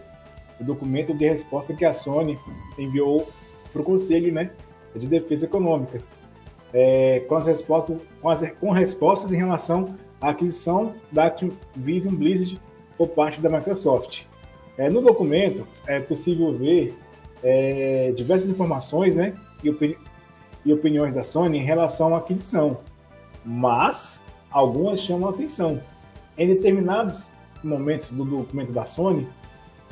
o 0.60 0.64
documento 0.64 1.14
de 1.14 1.28
resposta 1.28 1.72
que 1.72 1.84
a 1.84 1.92
Sony 1.92 2.36
enviou 2.76 3.30
para 3.72 3.82
o 3.82 3.84
Conselho 3.84 4.32
né, 4.32 4.50
de 4.96 5.06
Defesa 5.06 5.46
Econômica. 5.46 6.02
É, 6.72 7.20
com 7.28 7.34
as 7.34 7.46
respostas 7.46 8.00
com, 8.20 8.28
as, 8.28 8.48
com 8.52 8.70
respostas 8.70 9.32
em 9.32 9.36
relação 9.36 9.96
à 10.20 10.30
aquisição 10.30 10.94
da 11.10 11.24
Activision 11.26 12.14
Blizzard 12.14 12.60
por 12.96 13.08
parte 13.08 13.40
da 13.40 13.48
Microsoft. 13.48 14.22
É, 14.76 14.88
no 14.88 15.00
documento 15.00 15.66
é 15.86 15.98
possível 15.98 16.52
ver 16.52 16.94
é, 17.42 18.12
diversas 18.16 18.48
informações 18.50 19.16
né, 19.16 19.34
e, 19.64 19.70
opini 19.70 19.96
e 20.64 20.72
opiniões 20.72 21.14
da 21.14 21.24
Sony 21.24 21.58
em 21.58 21.62
relação 21.62 22.14
à 22.14 22.18
aquisição, 22.18 22.78
mas 23.44 24.20
algumas 24.50 25.00
chamam 25.00 25.28
a 25.28 25.32
atenção. 25.32 25.80
Em 26.36 26.48
determinados 26.48 27.28
momentos 27.62 28.12
do 28.12 28.24
documento 28.24 28.72
da 28.72 28.86
Sony 28.86 29.28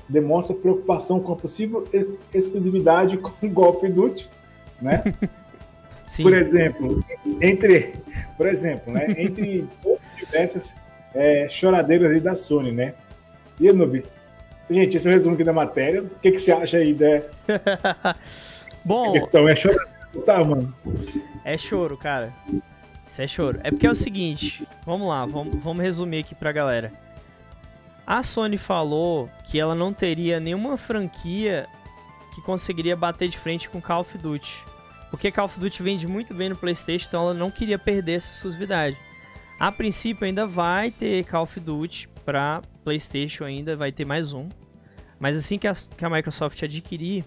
demonstra 0.08 0.56
preocupação 0.56 1.20
com 1.20 1.32
a 1.32 1.36
possível 1.36 1.84
exclusividade 2.32 3.16
com 3.18 3.46
o 3.46 3.50
Golf 3.50 3.82
Duty, 3.82 4.28
né? 4.80 5.02
Sim. 6.06 6.22
Por 6.22 6.32
exemplo, 6.32 7.04
entre, 7.38 7.94
por 8.34 8.46
exemplo, 8.46 8.90
né, 8.90 9.14
entre 9.18 9.68
diversas 10.16 10.74
é, 11.14 11.46
choradeiras 11.50 12.22
da 12.22 12.34
Sony, 12.34 12.72
né? 12.72 12.94
E 13.60 13.70
Noob, 13.70 14.02
gente, 14.70 14.96
esse 14.96 15.06
é 15.06 15.10
o 15.10 15.12
resumo 15.12 15.34
aqui 15.34 15.44
da 15.44 15.52
matéria. 15.52 16.02
O 16.02 16.08
que, 16.22 16.32
que 16.32 16.38
você 16.38 16.50
acha 16.50 16.78
aí 16.78 16.94
da 16.94 18.16
Bom, 18.82 19.10
a 19.10 19.12
questão 19.12 19.46
é 19.46 19.54
choradeira, 19.54 19.97
tá, 20.24 20.44
mano? 20.44 20.74
É 21.44 21.56
choro, 21.56 21.96
cara. 21.96 22.32
Isso 23.06 23.22
é 23.22 23.26
choro. 23.26 23.60
É 23.62 23.70
porque 23.70 23.86
é 23.86 23.90
o 23.90 23.94
seguinte, 23.94 24.66
vamos 24.84 25.08
lá, 25.08 25.24
vamos, 25.24 25.62
vamos 25.62 25.82
resumir 25.82 26.20
aqui 26.20 26.34
pra 26.34 26.52
galera. 26.52 26.92
A 28.06 28.22
Sony 28.22 28.56
falou 28.56 29.28
que 29.44 29.58
ela 29.58 29.74
não 29.74 29.92
teria 29.92 30.40
nenhuma 30.40 30.76
franquia 30.76 31.66
que 32.34 32.40
conseguiria 32.40 32.96
bater 32.96 33.28
de 33.28 33.38
frente 33.38 33.68
com 33.68 33.80
Call 33.80 34.00
of 34.00 34.16
Duty. 34.16 34.64
Porque 35.10 35.30
Call 35.30 35.46
of 35.46 35.58
Duty 35.58 35.82
vende 35.82 36.06
muito 36.06 36.32
bem 36.34 36.48
no 36.48 36.56
PlayStation, 36.56 37.06
então 37.08 37.22
ela 37.22 37.34
não 37.34 37.50
queria 37.50 37.78
perder 37.78 38.12
essa 38.12 38.30
exclusividade. 38.30 38.96
A 39.58 39.72
princípio 39.72 40.24
ainda 40.24 40.46
vai 40.46 40.90
ter 40.90 41.24
Call 41.24 41.42
of 41.42 41.58
Duty 41.60 42.08
para 42.24 42.62
PlayStation 42.84 43.44
ainda, 43.44 43.76
vai 43.76 43.90
ter 43.90 44.06
mais 44.06 44.32
um. 44.32 44.48
Mas 45.18 45.36
assim 45.36 45.58
que 45.58 45.66
a, 45.66 45.72
que 45.72 46.04
a 46.04 46.10
Microsoft 46.10 46.62
adquirir, 46.62 47.24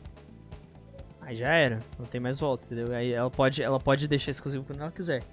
aí 1.32 1.38
já 1.38 1.54
era, 1.54 1.80
não 1.98 2.06
tem 2.06 2.20
mais 2.20 2.40
volta, 2.40 2.66
entendeu? 2.66 2.94
Aí 2.94 3.12
ela 3.14 3.32
pode, 3.32 3.64
ela 3.64 3.80
pode 3.80 4.08
deixar 4.08 4.32
exclusivo 4.32 4.64
quando 4.66 4.82
ela 4.82 4.92
quiser. 4.92 5.24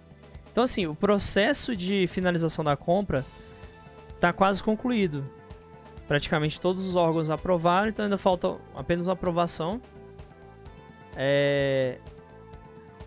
Então 0.50 0.64
assim, 0.64 0.86
o 0.86 0.94
processo 0.94 1.76
de 1.76 2.06
finalização 2.06 2.64
da 2.64 2.76
compra 2.76 3.24
está 4.14 4.32
quase 4.32 4.62
concluído. 4.62 5.24
Praticamente 6.06 6.60
todos 6.60 6.86
os 6.86 6.96
órgãos 6.96 7.30
aprovaram, 7.30 7.88
então 7.88 8.04
ainda 8.04 8.16
falta 8.16 8.56
apenas 8.74 9.08
a 9.08 9.12
aprovação. 9.12 9.80
É... 11.16 11.98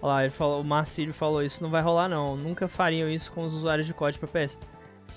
Olha 0.01 0.13
lá, 0.13 0.23
ele 0.23 0.33
falou, 0.33 0.61
o 0.61 0.63
Marcílio 0.63 1.13
falou, 1.13 1.43
isso 1.43 1.63
não 1.63 1.69
vai 1.69 1.81
rolar 1.81 2.09
não. 2.09 2.35
Nunca 2.35 2.67
fariam 2.67 3.09
isso 3.09 3.31
com 3.31 3.43
os 3.43 3.53
usuários 3.53 3.87
de 3.87 3.93
código 3.93 4.27
para 4.27 4.45
PS. 4.45 4.59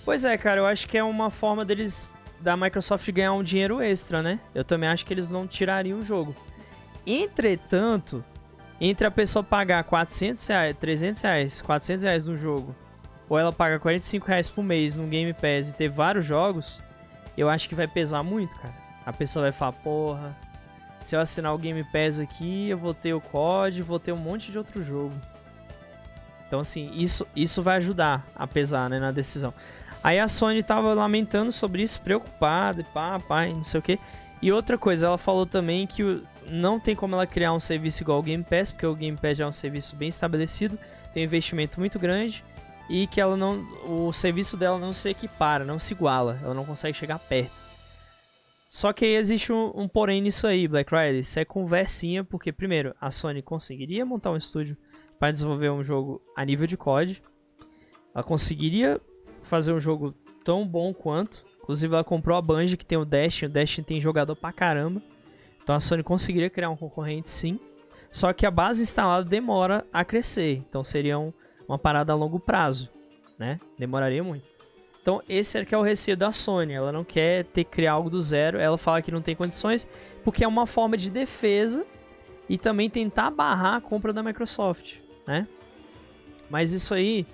Pois 0.04 0.24
é, 0.24 0.36
cara, 0.36 0.60
eu 0.60 0.66
acho 0.66 0.86
que 0.86 0.96
é 0.96 1.02
uma 1.02 1.30
forma 1.30 1.64
deles 1.64 2.14
da 2.40 2.56
Microsoft 2.56 3.10
ganhar 3.10 3.32
um 3.32 3.42
dinheiro 3.42 3.80
extra, 3.80 4.22
né? 4.22 4.38
Eu 4.54 4.62
também 4.62 4.88
acho 4.88 5.04
que 5.04 5.14
eles 5.14 5.30
não 5.30 5.46
tirariam 5.46 5.98
o 5.98 6.02
jogo. 6.02 6.34
Entretanto, 7.06 8.24
entre 8.80 9.06
a 9.06 9.10
pessoa 9.10 9.42
pagar 9.42 9.84
400 9.84 10.46
reais, 10.46 10.76
300 10.78 11.20
reais, 11.20 11.62
400 11.62 12.04
reais 12.04 12.26
no 12.26 12.36
jogo, 12.36 12.74
ou 13.28 13.38
ela 13.38 13.52
paga 13.52 13.78
45 13.78 14.26
reais 14.26 14.48
por 14.48 14.62
mês 14.62 14.96
no 14.96 15.06
Game 15.06 15.32
Pass 15.32 15.68
e 15.68 15.74
ter 15.74 15.88
vários 15.88 16.24
jogos, 16.24 16.82
eu 17.36 17.48
acho 17.48 17.68
que 17.68 17.74
vai 17.74 17.86
pesar 17.86 18.22
muito, 18.22 18.54
cara. 18.56 18.74
A 19.04 19.12
pessoa 19.12 19.44
vai 19.44 19.52
falar, 19.52 19.72
porra, 19.72 20.36
se 21.00 21.14
eu 21.14 21.20
assinar 21.20 21.54
o 21.54 21.58
Game 21.58 21.84
Pass 21.84 22.20
aqui, 22.20 22.68
eu 22.70 22.78
vou 22.78 22.94
ter 22.94 23.12
o 23.12 23.20
COD, 23.20 23.82
vou 23.82 23.98
ter 23.98 24.12
um 24.12 24.16
monte 24.16 24.50
de 24.50 24.58
outro 24.58 24.82
jogo. 24.82 25.14
Então, 26.46 26.60
assim, 26.60 26.90
isso, 26.94 27.26
isso 27.34 27.62
vai 27.62 27.76
ajudar 27.76 28.24
a 28.34 28.46
pesar 28.46 28.88
né, 28.88 28.98
na 28.98 29.10
decisão. 29.10 29.52
Aí 30.02 30.20
a 30.20 30.28
Sony 30.28 30.62
tava 30.62 30.92
lamentando 30.94 31.50
sobre 31.50 31.82
isso, 31.82 32.00
preocupada, 32.00 32.82
e 32.82 32.84
pá, 32.84 33.18
pá, 33.18 33.46
não 33.46 33.64
sei 33.64 33.80
o 33.80 33.82
que. 33.82 33.98
E 34.40 34.52
outra 34.52 34.76
coisa, 34.76 35.06
ela 35.06 35.18
falou 35.18 35.46
também 35.46 35.86
que 35.86 36.22
não 36.48 36.78
tem 36.80 36.94
como 36.94 37.14
ela 37.14 37.26
criar 37.26 37.52
um 37.52 37.60
serviço 37.60 38.02
igual 38.02 38.18
ao 38.18 38.22
Game 38.22 38.44
Pass, 38.44 38.70
porque 38.70 38.86
o 38.86 38.94
Game 38.94 39.16
Pass 39.16 39.38
já 39.38 39.44
é 39.44 39.48
um 39.48 39.52
serviço 39.52 39.96
bem 39.96 40.08
estabelecido, 40.08 40.78
tem 41.12 41.22
um 41.22 41.26
investimento 41.26 41.78
muito 41.78 41.98
grande 41.98 42.44
e 42.88 43.06
que 43.06 43.20
ela 43.20 43.36
não, 43.36 43.66
o 43.86 44.12
serviço 44.12 44.56
dela 44.56 44.78
não 44.78 44.92
se 44.92 45.08
equipara, 45.08 45.64
não 45.64 45.78
se 45.78 45.94
iguala, 45.94 46.38
ela 46.42 46.54
não 46.54 46.64
consegue 46.64 46.96
chegar 46.96 47.18
perto. 47.18 47.64
Só 48.68 48.92
que 48.92 49.04
aí 49.04 49.14
existe 49.14 49.52
um, 49.52 49.72
um 49.74 49.88
porém 49.88 50.20
nisso 50.20 50.46
aí, 50.46 50.66
Black 50.66 50.90
Friday, 50.90 51.20
isso 51.20 51.38
é 51.38 51.44
conversinha, 51.44 52.24
porque 52.24 52.52
primeiro, 52.52 52.94
a 53.00 53.10
Sony 53.10 53.40
conseguiria 53.40 54.04
montar 54.04 54.32
um 54.32 54.36
estúdio 54.36 54.76
para 55.18 55.30
desenvolver 55.30 55.70
um 55.70 55.82
jogo 55.82 56.20
a 56.36 56.44
nível 56.44 56.66
de 56.66 56.76
COD, 56.76 57.22
ela 58.14 58.22
conseguiria 58.22 59.00
fazer 59.42 59.72
um 59.72 59.80
jogo 59.80 60.14
tão 60.44 60.66
bom 60.66 60.94
quanto. 60.94 61.44
Inclusive, 61.62 61.94
ela 61.94 62.04
comprou 62.04 62.36
a 62.36 62.42
Bungie, 62.42 62.76
que 62.76 62.86
tem 62.86 62.98
o 62.98 63.04
Destiny. 63.04 63.50
O 63.50 63.52
Destiny 63.52 63.84
tem 63.84 64.00
jogador 64.00 64.36
pra 64.36 64.52
caramba. 64.52 65.02
Então 65.64 65.74
a 65.74 65.80
Sony 65.80 66.02
conseguiria 66.02 66.50
criar 66.50 66.68
um 66.68 66.76
concorrente 66.76 67.30
sim. 67.30 67.58
Só 68.10 68.32
que 68.32 68.46
a 68.46 68.50
base 68.50 68.82
instalada 68.82 69.24
demora 69.24 69.84
a 69.92 70.04
crescer. 70.04 70.62
Então 70.68 70.84
seria 70.84 71.18
um, 71.18 71.32
uma 71.66 71.78
parada 71.78 72.12
a 72.12 72.16
longo 72.16 72.38
prazo. 72.38 72.90
Né? 73.38 73.58
Demoraria 73.78 74.22
muito. 74.22 74.46
Então 75.02 75.22
esse 75.28 75.58
é 75.58 75.64
que 75.64 75.74
é 75.74 75.78
o 75.78 75.82
receio 75.82 76.16
da 76.16 76.30
Sony. 76.30 76.74
Ela 76.74 76.92
não 76.92 77.02
quer 77.02 77.44
ter 77.46 77.64
criar 77.64 77.92
algo 77.92 78.10
do 78.10 78.20
zero. 78.20 78.58
Ela 78.58 78.78
fala 78.78 79.02
que 79.02 79.10
não 79.10 79.22
tem 79.22 79.34
condições. 79.34 79.88
Porque 80.22 80.44
é 80.44 80.48
uma 80.48 80.66
forma 80.66 80.96
de 80.96 81.10
defesa. 81.10 81.84
E 82.46 82.58
também 82.58 82.90
tentar 82.90 83.30
barrar 83.30 83.76
a 83.76 83.80
compra 83.80 84.12
da 84.12 84.22
Microsoft. 84.22 84.98
Né? 85.26 85.48
Mas 86.50 86.72
isso 86.72 86.92
aí 86.92 87.26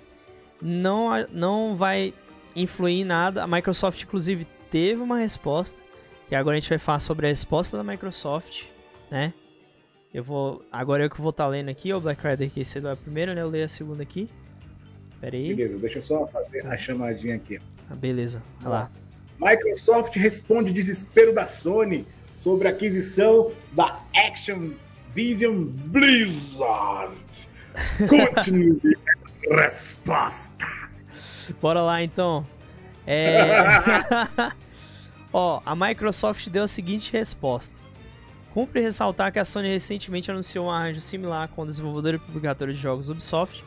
não, 0.61 1.09
não 1.31 1.75
vai 1.75 2.13
influir 2.55 3.01
em 3.01 3.03
nada. 3.03 3.43
A 3.43 3.47
Microsoft, 3.47 4.01
inclusive, 4.03 4.47
teve 4.69 5.01
uma 5.01 5.17
resposta. 5.17 5.80
Que 6.31 6.35
agora 6.35 6.55
a 6.55 6.59
gente 6.61 6.69
vai 6.69 6.77
falar 6.77 6.99
sobre 6.99 7.25
a 7.25 7.29
resposta 7.29 7.75
da 7.75 7.83
Microsoft, 7.83 8.67
né? 9.11 9.33
Eu 10.13 10.23
vou. 10.23 10.63
Agora 10.71 11.03
eu 11.03 11.09
que 11.09 11.19
vou 11.19 11.31
estar 11.31 11.43
tá 11.43 11.49
lendo 11.49 11.67
aqui, 11.67 11.91
o 11.91 11.99
Black 11.99 12.25
Rider 12.25 12.49
que 12.49 12.63
você 12.63 12.79
leu 12.79 12.89
a 12.89 12.95
primeira, 12.95 13.35
né? 13.35 13.41
Eu 13.41 13.49
leio 13.49 13.65
a 13.65 13.67
segunda 13.67 14.01
aqui. 14.01 14.29
Pera 15.19 15.35
aí. 15.35 15.53
Beleza, 15.53 15.77
deixa 15.77 15.97
eu 15.97 16.01
só 16.01 16.25
fazer 16.27 16.65
a 16.65 16.77
chamadinha 16.77 17.35
aqui. 17.35 17.59
Ah, 17.89 17.95
beleza, 17.95 18.41
vai 18.61 18.71
lá. 18.71 18.91
Microsoft 19.37 20.15
responde 20.15 20.71
desespero 20.71 21.33
da 21.33 21.45
Sony 21.45 22.07
sobre 22.33 22.69
a 22.69 22.71
aquisição 22.71 23.51
da 23.73 23.99
Action 24.15 24.69
Vision 25.13 25.65
Blizzard. 25.65 27.49
Continue 28.07 28.79
resposta. 29.49 30.65
Bora 31.61 31.81
lá 31.81 32.01
então. 32.01 32.47
É... 33.05 33.57
Ó, 35.33 35.61
a 35.65 35.75
Microsoft 35.75 36.47
deu 36.49 36.63
a 36.63 36.67
seguinte 36.67 37.11
resposta. 37.11 37.79
Cumpre 38.53 38.81
ressaltar 38.81 39.31
que 39.31 39.39
a 39.39 39.45
Sony 39.45 39.69
recentemente 39.69 40.29
anunciou 40.29 40.65
um 40.65 40.71
arranjo 40.71 40.99
similar 40.99 41.47
com 41.49 41.61
o 41.61 41.65
desenvolvedor 41.65 42.15
e 42.15 42.19
publicador 42.19 42.67
de 42.67 42.73
jogos 42.73 43.09
Ubisoft. 43.09 43.63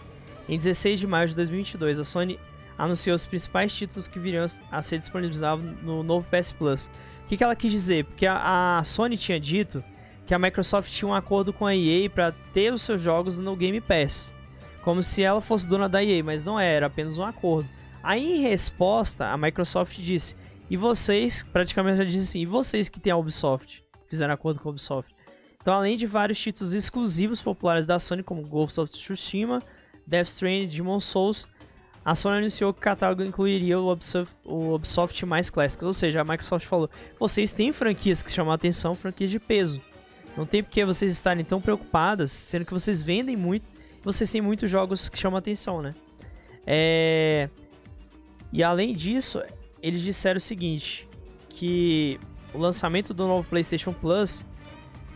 Em 0.49 0.59
16 0.59 1.01
de 1.01 1.07
maio 1.07 1.29
de 1.29 1.35
2022, 1.35 1.99
a 1.99 2.05
Sony 2.05 2.39
anunciou 2.77 3.15
os 3.15 3.25
principais 3.25 3.75
títulos 3.75 4.07
que 4.07 4.19
viriam 4.19 4.45
a 4.71 4.83
ser 4.83 4.99
disponibilizados 4.99 5.65
no 5.83 6.03
novo 6.03 6.27
PS 6.29 6.53
Plus. 6.53 6.91
O 7.25 7.27
que, 7.27 7.43
ela 7.43 7.57
quis 7.57 7.73
dizer? 7.73 8.05
Porque 8.05 8.27
a, 8.27 8.83
Sony 8.85 9.17
tinha 9.17 9.41
dito 9.41 9.83
que 10.27 10.35
a 10.35 10.39
Microsoft 10.39 10.91
tinha 10.91 11.09
um 11.09 11.15
acordo 11.15 11.53
com 11.53 11.67
a 11.67 11.75
EA 11.75 12.11
para 12.11 12.33
ter 12.53 12.73
os 12.73 12.83
seus 12.83 13.01
jogos 13.01 13.39
no 13.39 13.57
Game 13.57 13.81
Pass 13.81 14.35
como 14.85 15.03
se 15.03 15.23
ela 15.23 15.41
fosse 15.41 15.67
dona 15.67 15.89
da 15.89 16.05
EA, 16.05 16.23
mas 16.23 16.45
não 16.45 16.61
era 16.61 16.87
apenas 16.87 17.17
um 17.17 17.25
acordo. 17.25 17.69
Aí 18.03 18.35
em 18.35 18.43
resposta, 18.43 19.29
a 19.29 19.37
Microsoft 19.37 19.97
disse: 19.97 20.37
"E 20.71 20.77
vocês, 20.77 21.43
praticamente 21.43 21.99
já 21.99 22.05
disse 22.05 22.29
assim, 22.29 22.41
e 22.41 22.47
vocês 22.47 22.89
que 22.89 23.01
têm 23.01 23.13
a 23.13 23.17
Ubisoft, 23.17 23.85
fizeram 24.07 24.35
acordo 24.35 24.61
com 24.61 24.69
a 24.69 24.73
Ubisoft". 24.73 25.15
Então, 25.61 25.75
além 25.75 25.97
de 25.97 26.07
vários 26.07 26.39
títulos 26.39 26.73
exclusivos 26.75 27.41
populares 27.41 27.87
da 27.87 27.99
Sony, 27.99 28.23
como 28.23 28.47
Ghost 28.47 28.79
of 28.81 28.93
Tsushima, 28.93 29.63
Death 30.07 30.27
Stranding, 30.27 30.67
Demon 30.67 31.01
Souls, 31.01 31.49
a 32.05 32.15
Sony 32.15 32.39
anunciou 32.39 32.73
que 32.73 32.81
o 32.81 32.83
catálogo 32.83 33.23
incluiria 33.23 33.81
o 33.81 33.91
Ubisoft, 33.91 34.37
o 34.45 34.75
Ubisoft 34.75 35.25
mais 35.25 35.49
clássicos, 35.49 35.87
ou 35.87 35.93
seja, 35.95 36.21
a 36.21 36.25
Microsoft 36.25 36.67
falou: 36.67 36.91
vocês 37.19 37.53
têm 37.53 37.73
franquias 37.73 38.23
que 38.23 38.31
chamam 38.31 38.53
a 38.53 38.57
atenção, 38.57 38.95
franquias 38.95 39.31
de 39.31 39.41
peso. 39.41 39.81
Não 40.37 40.45
tem 40.45 40.63
porque 40.63 40.85
vocês 40.85 41.13
estarem 41.13 41.45
tão 41.45 41.61
preocupadas, 41.61 42.33
sendo 42.33 42.65
que 42.65 42.73
vocês 42.73 43.01
vendem 43.01 43.37
muito 43.37 43.75
vocês 44.05 44.31
têm 44.31 44.43
muitos 44.43 44.71
jogos 44.71 45.09
que 45.09 45.19
chamam 45.19 45.39
atenção, 45.39 45.81
né? 45.81 45.95
É... 46.67 47.49
E 48.53 48.63
além 48.63 48.95
disso, 48.95 49.43
eles 49.85 50.01
disseram 50.01 50.39
o 50.39 50.41
seguinte, 50.41 51.07
que 51.51 52.19
o 52.55 52.59
lançamento 52.59 53.13
do 53.13 53.27
novo 53.27 53.47
PlayStation 53.47 53.93
Plus 53.93 54.43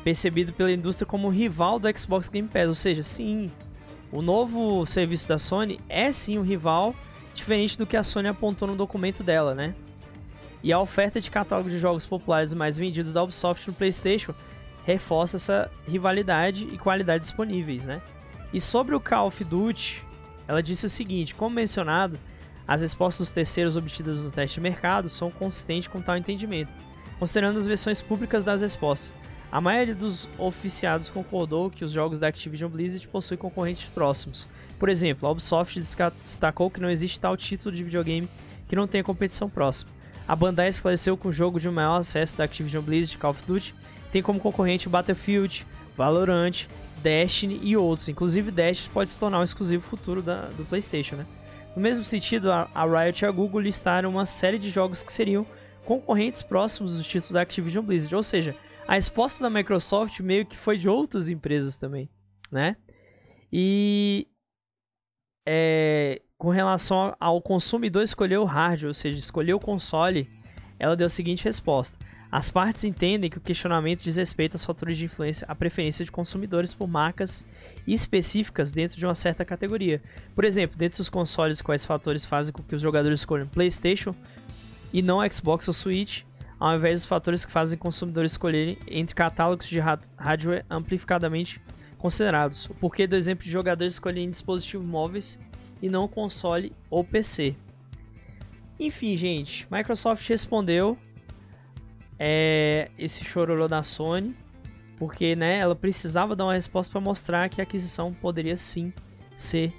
percebido 0.04 0.52
pela 0.52 0.70
indústria 0.70 1.06
como 1.06 1.30
rival 1.30 1.78
do 1.78 1.88
Xbox 1.98 2.28
Game 2.28 2.46
Pass, 2.46 2.68
ou 2.68 2.74
seja, 2.74 3.02
sim, 3.02 3.50
o 4.12 4.20
novo 4.20 4.84
serviço 4.84 5.26
da 5.26 5.38
Sony 5.38 5.80
é 5.88 6.12
sim 6.12 6.38
um 6.38 6.42
rival 6.42 6.94
diferente 7.32 7.78
do 7.78 7.86
que 7.86 7.96
a 7.96 8.02
Sony 8.02 8.28
apontou 8.28 8.68
no 8.68 8.76
documento 8.76 9.22
dela, 9.22 9.54
né? 9.54 9.74
E 10.62 10.70
a 10.70 10.78
oferta 10.78 11.18
de 11.18 11.30
catálogo 11.30 11.70
de 11.70 11.78
jogos 11.78 12.04
populares 12.04 12.52
mais 12.52 12.76
vendidos 12.76 13.14
da 13.14 13.22
Ubisoft 13.22 13.66
no 13.68 13.72
PlayStation 13.72 14.34
reforça 14.84 15.36
essa 15.36 15.70
rivalidade 15.86 16.68
e 16.70 16.76
qualidade 16.76 17.22
disponíveis, 17.22 17.86
né? 17.86 18.02
E 18.52 18.60
sobre 18.60 18.94
o 18.94 19.00
Call 19.00 19.28
of 19.28 19.42
Duty, 19.42 20.06
ela 20.46 20.62
disse 20.62 20.84
o 20.84 20.90
seguinte: 20.90 21.34
como 21.34 21.54
mencionado, 21.54 22.18
as 22.68 22.82
respostas 22.82 23.26
dos 23.26 23.34
terceiros 23.34 23.78
obtidas 23.78 24.22
no 24.22 24.30
teste 24.30 24.56
de 24.56 24.60
mercado 24.60 25.08
são 25.08 25.30
consistentes 25.30 25.88
com 25.88 26.02
tal 26.02 26.18
entendimento, 26.18 26.70
considerando 27.18 27.58
as 27.58 27.66
versões 27.66 28.02
públicas 28.02 28.44
das 28.44 28.60
respostas. 28.60 29.14
A 29.50 29.62
maioria 29.62 29.94
dos 29.94 30.28
oficiados 30.36 31.08
concordou 31.08 31.70
que 31.70 31.82
os 31.82 31.90
jogos 31.90 32.20
da 32.20 32.28
Activision 32.28 32.70
Blizzard 32.70 33.08
possuem 33.08 33.38
concorrentes 33.38 33.88
próximos. 33.88 34.46
Por 34.78 34.90
exemplo, 34.90 35.26
a 35.26 35.32
Ubisoft 35.32 35.80
destacou 36.22 36.70
que 36.70 36.80
não 36.80 36.90
existe 36.90 37.18
tal 37.18 37.34
título 37.34 37.74
de 37.74 37.82
videogame 37.82 38.28
que 38.68 38.76
não 38.76 38.86
tenha 38.86 39.02
competição 39.02 39.48
próxima. 39.48 39.90
a 40.26 40.36
Bandai 40.36 40.68
esclareceu 40.68 41.16
que 41.16 41.26
o 41.26 41.32
jogo 41.32 41.58
de 41.58 41.70
maior 41.70 41.96
acesso 41.96 42.36
da 42.36 42.44
Activision 42.44 42.84
Blizzard 42.84 43.16
Call 43.16 43.30
of 43.30 43.42
Duty 43.46 43.74
tem 44.12 44.22
como 44.22 44.38
concorrente 44.38 44.86
o 44.86 44.90
Battlefield, 44.90 45.66
Valorant, 45.96 46.66
Destiny 47.02 47.58
e 47.62 47.74
outros. 47.74 48.08
Inclusive, 48.08 48.50
Destiny 48.50 48.92
pode 48.92 49.08
se 49.08 49.18
tornar 49.18 49.40
um 49.40 49.42
exclusivo 49.42 49.82
futuro 49.82 50.20
da, 50.20 50.42
do 50.50 50.66
PlayStation, 50.66 51.16
né? 51.16 51.26
No 51.78 51.82
mesmo 51.82 52.04
sentido, 52.04 52.50
a, 52.50 52.66
Riot 52.74 53.24
e 53.24 53.24
a 53.24 53.30
Google 53.30 53.60
listaram 53.60 54.10
uma 54.10 54.26
série 54.26 54.58
de 54.58 54.68
jogos 54.68 55.00
que 55.00 55.12
seriam 55.12 55.46
concorrentes 55.84 56.42
próximos 56.42 56.96
dos 56.96 57.06
títulos 57.06 57.30
da 57.30 57.40
Activision 57.40 57.84
Blizzard. 57.84 58.16
Ou 58.16 58.22
seja, 58.24 58.56
a 58.84 58.94
resposta 58.94 59.44
da 59.44 59.48
Microsoft 59.48 60.18
meio 60.18 60.44
que 60.44 60.56
foi 60.56 60.76
de 60.76 60.88
outras 60.88 61.28
empresas 61.28 61.76
também, 61.76 62.10
né? 62.50 62.76
E 63.52 64.26
é, 65.46 66.20
com 66.36 66.48
relação 66.48 67.14
ao 67.20 67.40
consumidor 67.40 68.02
escolher 68.02 68.38
o 68.38 68.44
hardware, 68.44 68.88
ou 68.88 68.94
seja, 68.94 69.16
escolher 69.16 69.54
o 69.54 69.60
console, 69.60 70.28
ela 70.80 70.96
deu 70.96 71.06
a 71.06 71.10
seguinte 71.10 71.44
resposta. 71.44 71.96
As 72.28 72.50
partes 72.50 72.82
entendem 72.82 73.30
que 73.30 73.38
o 73.38 73.40
questionamento 73.40 74.02
diz 74.02 74.16
respeito 74.16 74.56
aos 74.56 74.64
fatores 74.64 74.98
de 74.98 75.04
influência 75.04 75.46
à 75.48 75.54
preferência 75.54 76.04
de 76.04 76.10
consumidores 76.10 76.74
por 76.74 76.88
marcas 76.88 77.44
específicas 77.94 78.72
dentro 78.72 78.98
de 78.98 79.06
uma 79.06 79.14
certa 79.14 79.44
categoria. 79.44 80.02
Por 80.34 80.44
exemplo, 80.44 80.76
dentro 80.76 80.98
dos 80.98 81.08
consoles, 81.08 81.62
quais 81.62 81.84
fatores 81.84 82.24
fazem 82.24 82.52
com 82.52 82.62
que 82.62 82.74
os 82.74 82.82
jogadores 82.82 83.20
escolham 83.20 83.46
PlayStation 83.46 84.14
e 84.92 85.02
não 85.02 85.18
Xbox 85.30 85.68
ou 85.68 85.74
Switch, 85.74 86.22
ao 86.58 86.74
invés 86.76 87.00
dos 87.00 87.08
fatores 87.08 87.44
que 87.44 87.52
fazem 87.52 87.78
consumidores 87.78 88.32
escolherem 88.32 88.76
entre 88.88 89.14
catálogos 89.14 89.68
de 89.68 89.78
hardware 89.78 90.64
amplificadamente 90.68 91.60
considerados. 91.96 92.66
O 92.66 92.74
porquê 92.74 93.06
do 93.06 93.16
exemplo 93.16 93.44
de 93.44 93.50
jogadores 93.50 93.94
escolherem 93.94 94.28
dispositivos 94.28 94.86
móveis 94.86 95.38
e 95.80 95.88
não 95.88 96.08
console 96.08 96.72
ou 96.90 97.04
PC. 97.04 97.54
Enfim, 98.78 99.16
gente, 99.16 99.66
Microsoft 99.70 100.26
respondeu 100.28 100.96
é, 102.18 102.90
esse 102.98 103.24
chororô 103.24 103.68
da 103.68 103.82
Sony, 103.82 104.34
porque 104.98 105.36
né, 105.36 105.58
ela 105.58 105.74
precisava 105.74 106.34
dar 106.34 106.44
uma 106.44 106.54
resposta 106.54 106.90
para 106.90 107.00
mostrar 107.00 107.48
que 107.48 107.60
a 107.60 107.64
aquisição 107.64 108.12
poderia 108.12 108.56
sim 108.56 108.92
ser 109.36 109.72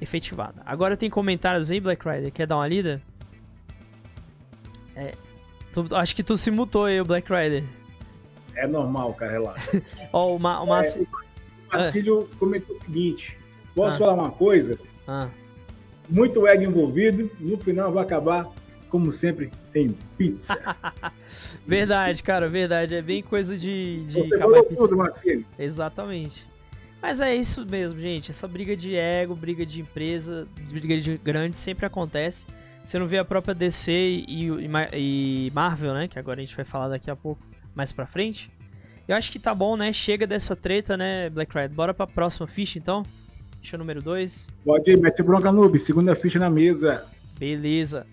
efetivada. 0.00 0.60
Agora 0.66 0.96
tem 0.96 1.08
comentários 1.08 1.70
aí, 1.70 1.78
Black 1.78 2.06
Rider, 2.06 2.32
quer 2.32 2.46
dar 2.46 2.56
uma 2.56 2.66
lida? 2.66 3.00
É, 4.96 5.14
tu, 5.72 5.86
acho 5.94 6.14
que 6.16 6.22
tu 6.22 6.36
se 6.36 6.50
mutou 6.50 6.86
aí, 6.86 7.02
Black 7.02 7.32
Rider. 7.32 7.62
É 8.54 8.66
normal, 8.66 9.14
cara, 9.14 9.32
relaxa. 9.32 9.82
Ó, 10.12 10.26
oh, 10.26 10.36
o, 10.36 10.40
Ma, 10.40 10.60
o, 10.60 10.66
Mac... 10.66 10.84
é, 10.84 11.00
o 11.00 11.06
Marcílio 11.72 12.28
é. 12.30 12.36
comentou 12.36 12.74
o 12.74 12.78
seguinte: 12.78 13.38
posso 13.74 13.96
ah. 13.96 13.98
falar 14.00 14.14
uma 14.14 14.30
coisa? 14.30 14.78
Ah. 15.06 15.28
Muito 16.08 16.46
ego 16.46 16.64
envolvido, 16.64 17.30
no 17.40 17.56
final 17.56 17.92
vai 17.92 18.02
acabar 18.02 18.46
como 18.92 19.10
sempre, 19.10 19.50
tem 19.72 19.96
pizza. 20.18 20.54
verdade, 21.66 22.22
cara, 22.22 22.46
verdade. 22.46 22.94
É 22.94 23.00
bem 23.00 23.22
coisa 23.22 23.56
de. 23.56 24.04
de 24.04 24.12
Você 24.12 24.38
falou 24.38 24.62
tudo, 24.64 24.94
Marcelo. 24.94 25.42
Exatamente. 25.58 26.46
Mas 27.00 27.22
é 27.22 27.34
isso 27.34 27.64
mesmo, 27.64 27.98
gente. 27.98 28.30
Essa 28.30 28.46
briga 28.46 28.76
de 28.76 28.94
ego, 28.94 29.34
briga 29.34 29.64
de 29.64 29.80
empresa, 29.80 30.46
briga 30.68 31.00
de 31.00 31.16
grande 31.16 31.56
sempre 31.56 31.86
acontece. 31.86 32.44
Você 32.84 32.98
não 32.98 33.06
vê 33.06 33.16
a 33.16 33.24
própria 33.24 33.54
DC 33.54 33.90
e, 33.90 34.50
e, 34.50 34.68
e, 35.46 35.50
Marvel, 35.54 35.94
né? 35.94 36.06
Que 36.06 36.18
agora 36.18 36.38
a 36.38 36.44
gente 36.44 36.54
vai 36.54 36.64
falar 36.64 36.88
daqui 36.88 37.10
a 37.10 37.16
pouco, 37.16 37.40
mais 37.74 37.92
pra 37.92 38.06
frente. 38.06 38.50
Eu 39.08 39.16
acho 39.16 39.32
que 39.32 39.38
tá 39.38 39.54
bom, 39.54 39.74
né? 39.74 39.90
Chega 39.90 40.26
dessa 40.26 40.54
treta, 40.54 40.98
né, 40.98 41.30
Black 41.30 41.50
Rider? 41.56 41.74
Bora 41.74 41.94
pra 41.94 42.06
próxima 42.06 42.46
ficha, 42.46 42.78
então? 42.78 43.04
Ficha 43.62 43.78
número 43.78 44.02
2. 44.02 44.50
Pode 44.66 44.90
ir, 44.90 45.00
mete 45.00 45.22
bronca 45.22 45.50
noob. 45.50 45.78
Segunda 45.78 46.14
ficha 46.14 46.38
na 46.38 46.50
mesa. 46.50 47.06
Beleza. 47.38 48.06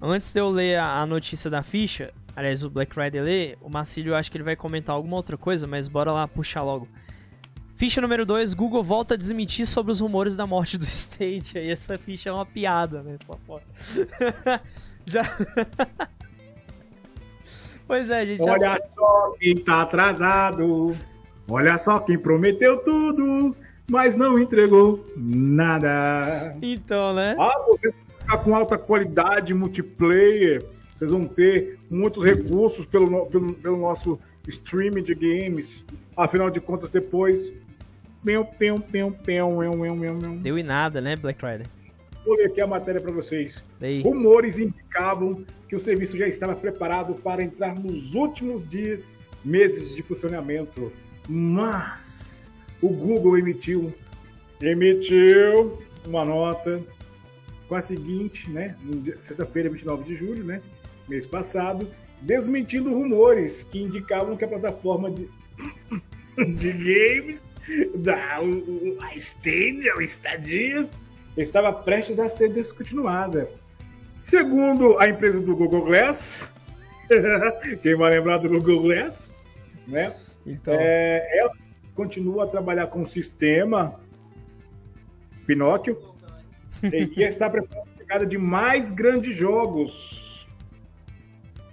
Antes 0.00 0.32
de 0.32 0.40
eu 0.40 0.48
ler 0.48 0.78
a, 0.78 1.04
notícia 1.04 1.50
da 1.50 1.62
ficha, 1.62 2.12
aliás, 2.34 2.64
o 2.64 2.70
Black 2.70 2.98
Rider 2.98 3.22
lê, 3.22 3.56
o 3.60 3.68
Marcílio 3.68 4.16
acho 4.16 4.30
que 4.30 4.38
ele 4.38 4.44
vai 4.44 4.56
comentar 4.56 4.96
alguma 4.96 5.16
outra 5.16 5.36
coisa, 5.36 5.66
mas 5.66 5.88
bora 5.88 6.10
lá 6.10 6.26
puxar 6.26 6.62
logo. 6.62 6.88
Ficha 7.74 8.00
número 8.00 8.24
2, 8.24 8.54
Google 8.54 8.82
volta 8.82 9.14
a 9.14 9.16
desmentir 9.16 9.66
sobre 9.66 9.92
os 9.92 10.00
rumores 10.00 10.36
da 10.36 10.46
morte 10.46 10.78
do 10.78 10.84
Stadia. 10.88 11.62
E 11.62 11.70
essa 11.70 11.98
ficha 11.98 12.30
é 12.30 12.32
uma 12.32 12.46
piada, 12.46 13.02
né? 13.02 13.18
Só 13.22 13.38
pode. 13.46 13.64
Já. 15.04 15.22
pois 17.86 18.10
é, 18.10 18.24
gente. 18.24 18.42
Olha 18.42 18.74
já... 18.74 18.78
só 18.94 19.32
quem 19.38 19.56
tá 19.56 19.82
atrasado. 19.82 20.96
Olha 21.48 21.76
só 21.76 21.98
quem 21.98 22.18
prometeu 22.18 22.78
tudo, 22.78 23.56
mas 23.90 24.16
não 24.16 24.38
entregou 24.38 25.04
nada. 25.16 26.56
Então, 26.62 27.12
né? 27.12 27.34
Ah, 27.38 27.58
você 27.66 27.92
jogar 28.30 28.44
com 28.44 28.54
alta 28.54 28.78
qualidade, 28.78 29.52
multiplayer, 29.52 30.64
vocês 30.94 31.10
vão 31.10 31.26
ter 31.26 31.78
muitos 31.90 32.24
recursos 32.24 32.86
pelo, 32.86 33.26
pelo, 33.26 33.54
pelo 33.54 33.76
nosso 33.76 34.18
streaming 34.46 35.02
de 35.02 35.14
games. 35.14 35.84
Afinal 36.16 36.50
de 36.50 36.60
contas, 36.60 36.90
depois. 36.90 37.52
Pium, 38.24 38.44
pium, 38.44 38.80
pium, 38.80 39.10
pium, 39.10 40.38
Deu 40.40 40.58
em 40.58 40.62
nada, 40.62 41.00
né, 41.00 41.16
Black 41.16 41.44
Rider? 41.44 41.66
Vou 42.24 42.36
ler 42.36 42.46
aqui 42.46 42.60
a 42.60 42.66
matéria 42.66 43.00
para 43.00 43.10
vocês. 43.10 43.64
Rumores 44.04 44.58
indicavam 44.58 45.44
que 45.68 45.74
o 45.74 45.80
serviço 45.80 46.18
já 46.18 46.28
estava 46.28 46.54
preparado 46.54 47.14
para 47.14 47.42
entrar 47.42 47.74
nos 47.74 48.14
últimos 48.14 48.68
dias, 48.68 49.08
meses 49.42 49.96
de 49.96 50.02
funcionamento. 50.02 50.92
Mas 51.26 52.52
o 52.82 52.88
Google 52.88 53.38
emitiu, 53.38 53.92
emitiu 54.60 55.78
uma 56.06 56.24
nota 56.26 56.82
com 57.70 57.76
a 57.76 57.80
seguinte, 57.80 58.50
né, 58.50 58.74
sexta-feira, 59.20 59.70
29 59.70 60.02
de 60.02 60.16
julho, 60.16 60.42
né, 60.42 60.60
mês 61.08 61.24
passado, 61.24 61.88
desmentindo 62.20 62.92
rumores 62.92 63.62
que 63.62 63.80
indicavam 63.80 64.36
que 64.36 64.44
a 64.44 64.48
plataforma 64.48 65.08
de, 65.08 65.30
de 66.56 66.72
games 66.72 67.46
da 67.94 68.42
o, 68.42 68.98
a 69.00 69.14
Stadia, 69.14 69.96
o 69.96 70.02
Stadia, 70.02 70.90
estava 71.36 71.72
prestes 71.72 72.18
a 72.18 72.28
ser 72.28 72.48
descontinuada. 72.48 73.48
Segundo 74.20 74.98
a 74.98 75.08
empresa 75.08 75.40
do 75.40 75.54
Google 75.54 75.84
Glass, 75.84 76.50
quem 77.84 77.94
vai 77.94 78.10
lembrar 78.10 78.38
do 78.38 78.48
Google 78.48 78.82
Glass, 78.82 79.32
né? 79.86 80.16
Então. 80.44 80.74
É, 80.76 81.38
ela 81.38 81.52
continua 81.94 82.44
a 82.44 82.46
trabalhar 82.48 82.88
com 82.88 83.02
o 83.02 83.06
sistema 83.06 84.00
Pinóquio, 85.46 86.09
e 86.82 87.22
está 87.22 87.48
preparando 87.50 87.88
a 87.94 87.98
chegada 87.98 88.26
de 88.26 88.38
mais 88.38 88.90
grandes 88.90 89.36
jogos. 89.36 90.48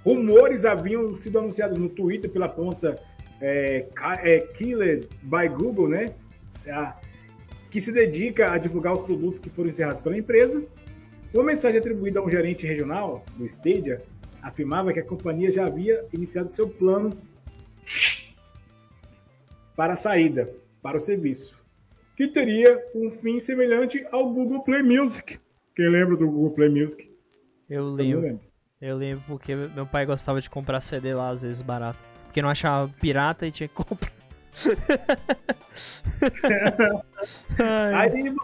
Rumores 0.04 0.66
haviam 0.66 1.16
sido 1.16 1.40
anunciados 1.40 1.78
no 1.78 1.90
Twitter 1.90 2.30
pela 2.30 2.48
conta 2.48 2.96
é, 3.42 3.88
é, 4.24 4.40
Killer 4.40 5.08
by 5.22 5.50
Google, 5.50 5.90
né? 5.90 6.14
Que 7.70 7.82
se 7.82 7.92
dedica 7.92 8.52
a 8.52 8.58
divulgar 8.58 8.94
os 8.94 9.06
produtos 9.06 9.40
que 9.40 9.50
foram 9.50 9.70
encerrados 9.70 10.02
pela 10.02 10.18
empresa. 10.18 10.64
Uma 11.34 11.44
mensagem 11.44 11.80
atribuída 11.80 12.20
a 12.20 12.24
um 12.24 12.30
gerente 12.30 12.66
regional 12.66 13.24
do 13.36 13.46
Stadia 13.46 14.02
afirmava 14.42 14.94
que 14.94 15.00
a 15.00 15.04
companhia 15.04 15.52
já 15.52 15.66
havia 15.66 16.06
iniciado 16.14 16.50
seu 16.50 16.70
plano 16.70 17.18
para 19.76 19.94
a 19.94 19.98
saída 19.98 20.50
para 20.82 20.98
o 20.98 21.02
serviço 21.02 21.57
que 22.18 22.28
teria 22.28 22.84
um 22.96 23.12
fim 23.12 23.40
semelhante 23.40 24.04
ao 24.12 24.34
Google 24.34 24.64
Play 24.64 24.82
Music. 24.82 25.40
Quem 25.76 25.88
lembra 25.88 26.18
do 26.18 26.26
Google 26.26 26.50
Play 26.50 26.68
Music? 26.68 27.08
Eu 27.70 27.92
lembro. 27.92 28.18
Eu 28.18 28.22
lembro, 28.22 28.42
eu 28.82 28.98
lembro 28.98 29.24
porque 29.28 29.56
meu 29.56 29.86
pai 29.86 30.08
gostava 30.08 30.42
de 30.42 30.50
comprar 30.50 30.82
CD 30.82 31.14
lá, 31.14 31.30
às 31.30 31.44
vezes 31.44 31.62
barato. 31.62 32.00
Porque 32.24 32.42
não 32.42 32.50
achava 32.50 32.92
pirata 33.00 33.46
e 33.46 33.52
tinha 33.52 33.70
que 33.70 33.76
comprar. 33.76 34.12
aí, 37.96 38.36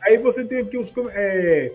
aí 0.00 0.16
você 0.16 0.46
tem 0.46 0.60
aqui 0.60 0.78
os. 0.78 0.90
É, 1.10 1.70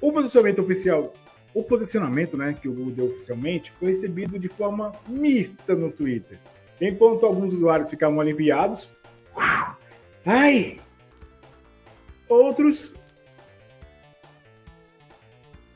o 0.00 0.12
posicionamento 0.12 0.60
oficial. 0.60 1.14
O 1.54 1.62
posicionamento 1.62 2.36
né, 2.36 2.56
que 2.60 2.68
o 2.68 2.72
Google 2.72 2.92
deu 2.92 3.06
oficialmente 3.06 3.72
foi 3.78 3.86
recebido 3.88 4.40
de 4.40 4.48
forma 4.48 4.90
mista 5.08 5.76
no 5.76 5.92
Twitter. 5.92 6.36
Enquanto 6.80 7.26
alguns 7.26 7.54
usuários 7.54 7.90
ficavam 7.90 8.20
aliviados, 8.20 8.88
Ai! 10.26 10.78
Outros. 12.28 12.94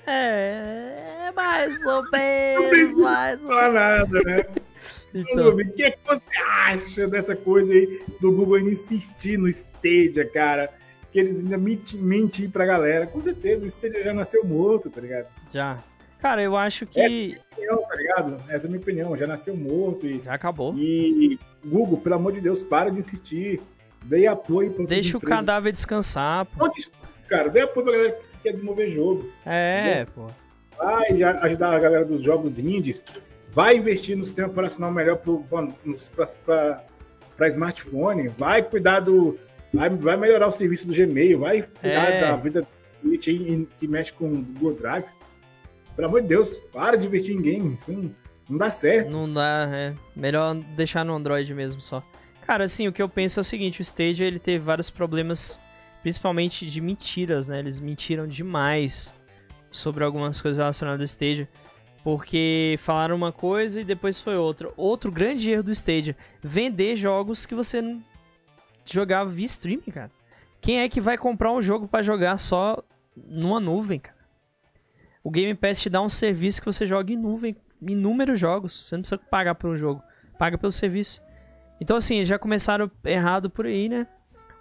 É, 0.06 1.32
mais 1.34 1.84
ou 1.86 2.02
menos, 2.12 2.98
mais 2.98 3.42
ou 3.42 3.48
menos. 3.48 3.74
nada, 3.74 4.20
né? 4.24 4.44
Então. 5.16 5.50
O 5.50 5.72
que, 5.72 5.84
é 5.84 5.92
que 5.92 5.98
você 6.04 6.28
acha 6.66 7.06
dessa 7.06 7.36
coisa 7.36 7.72
aí 7.72 8.02
do 8.20 8.32
Google 8.32 8.58
insistir 8.58 9.38
no 9.38 9.48
Stadia, 9.48 10.28
cara? 10.28 10.72
Que 11.12 11.20
eles 11.20 11.44
ainda 11.44 11.56
mentem, 11.56 12.00
mentem 12.00 12.50
pra 12.50 12.66
galera. 12.66 13.06
Com 13.06 13.22
certeza, 13.22 13.64
o 13.64 13.68
Stadia 13.68 14.02
já 14.02 14.12
nasceu 14.12 14.44
morto, 14.44 14.90
tá 14.90 15.00
ligado? 15.00 15.28
Já. 15.52 15.78
Cara, 16.18 16.42
eu 16.42 16.56
acho 16.56 16.84
que. 16.84 17.00
É 17.00 17.08
minha 17.08 17.38
opinião, 17.52 17.82
tá 17.88 17.94
ligado? 17.94 18.42
Essa 18.48 18.66
é 18.66 18.66
a 18.66 18.70
minha 18.70 18.80
opinião. 18.82 19.16
Já 19.16 19.24
nasceu 19.28 19.56
morto 19.56 20.04
e. 20.04 20.20
Já 20.24 20.34
acabou. 20.34 20.74
E 20.76 21.38
Google, 21.64 21.98
pelo 21.98 22.16
amor 22.16 22.32
de 22.32 22.40
Deus, 22.40 22.64
para 22.64 22.90
de 22.90 22.98
insistir. 22.98 23.62
Dei 24.04 24.26
apoio 24.26 24.70
para 24.72 24.84
Deixa 24.84 25.16
o 25.16 25.20
cadáver 25.20 25.72
descansar, 25.72 26.44
pô. 26.46 26.66
Não, 26.66 26.72
cara, 27.28 27.48
dei 27.48 27.62
apoio 27.62 27.84
pra 27.86 27.94
galera 27.94 28.12
que 28.12 28.42
quer 28.42 28.52
desenvolver 28.52 28.90
jogo. 28.90 29.30
É, 29.46 29.80
entendeu? 29.80 30.06
pô. 30.14 30.30
vai 30.76 31.22
ajudar 31.22 31.74
a 31.74 31.78
galera 31.78 32.04
dos 32.04 32.22
jogos 32.22 32.58
indies, 32.58 33.04
vai 33.52 33.76
investir 33.76 34.16
no 34.16 34.24
sistema 34.24 34.48
operacional 34.48 34.92
melhor 34.92 35.18
para 37.36 37.48
smartphone, 37.48 38.28
vai 38.28 38.62
cuidar 38.62 39.00
do. 39.00 39.38
Vai, 39.72 39.90
vai 39.90 40.16
melhorar 40.16 40.46
o 40.46 40.52
serviço 40.52 40.86
do 40.86 40.94
Gmail, 40.94 41.40
vai 41.40 41.62
cuidar 41.62 42.10
é. 42.10 42.20
da 42.20 42.36
vida 42.36 42.64
do 43.02 43.18
que 43.18 43.88
mexe 43.88 44.12
com 44.12 44.26
o 44.26 44.42
Google 44.42 44.74
Drive. 44.74 45.06
Pelo 45.96 46.08
amor 46.08 46.22
de 46.22 46.28
Deus, 46.28 46.58
para 46.72 46.96
de 46.96 47.06
investir 47.06 47.34
em 47.34 47.42
games. 47.42 47.86
Não, 47.88 48.10
não 48.48 48.58
dá 48.58 48.70
certo. 48.70 49.10
Não 49.10 49.32
dá, 49.32 49.68
é. 49.72 49.94
Melhor 50.14 50.54
deixar 50.76 51.04
no 51.04 51.14
Android 51.14 51.52
mesmo 51.54 51.80
só. 51.80 52.02
Cara, 52.46 52.64
assim, 52.64 52.86
o 52.86 52.92
que 52.92 53.00
eu 53.00 53.08
penso 53.08 53.40
é 53.40 53.42
o 53.42 53.44
seguinte, 53.44 53.80
o 53.80 53.82
Stadia 53.82 54.26
ele 54.26 54.38
teve 54.38 54.62
vários 54.62 54.90
problemas, 54.90 55.58
principalmente 56.02 56.66
de 56.66 56.78
mentiras, 56.78 57.48
né? 57.48 57.58
Eles 57.58 57.80
mentiram 57.80 58.26
demais 58.26 59.14
sobre 59.70 60.04
algumas 60.04 60.40
coisas 60.42 60.58
relacionadas 60.58 61.00
ao 61.00 61.04
Stadia. 61.04 61.48
Porque 62.02 62.76
falaram 62.80 63.16
uma 63.16 63.32
coisa 63.32 63.80
e 63.80 63.84
depois 63.84 64.20
foi 64.20 64.36
outra. 64.36 64.70
Outro 64.76 65.10
grande 65.10 65.50
erro 65.50 65.62
do 65.62 65.70
Stadia, 65.70 66.14
vender 66.42 66.96
jogos 66.96 67.46
que 67.46 67.54
você 67.54 67.82
jogava 68.84 69.30
via 69.30 69.46
streaming, 69.46 69.90
cara. 69.90 70.10
Quem 70.60 70.80
é 70.80 70.88
que 70.88 71.00
vai 71.00 71.16
comprar 71.16 71.50
um 71.50 71.62
jogo 71.62 71.88
para 71.88 72.02
jogar 72.02 72.36
só 72.36 72.82
numa 73.16 73.58
nuvem, 73.58 74.00
cara? 74.00 74.18
O 75.22 75.30
Game 75.30 75.54
Pass 75.54 75.80
te 75.80 75.88
dá 75.88 76.02
um 76.02 76.10
serviço 76.10 76.60
que 76.60 76.66
você 76.66 76.86
joga 76.86 77.10
em 77.10 77.16
nuvem, 77.16 77.56
inúmeros 77.80 78.38
jogos. 78.38 78.86
Você 78.86 78.96
não 78.96 79.00
precisa 79.00 79.18
pagar 79.30 79.54
por 79.54 79.70
um 79.70 79.78
jogo, 79.78 80.02
paga 80.38 80.58
pelo 80.58 80.70
serviço. 80.70 81.23
Então, 81.80 81.96
assim, 81.96 82.24
já 82.24 82.38
começaram 82.38 82.90
errado 83.04 83.50
por 83.50 83.66
aí, 83.66 83.88
né? 83.88 84.06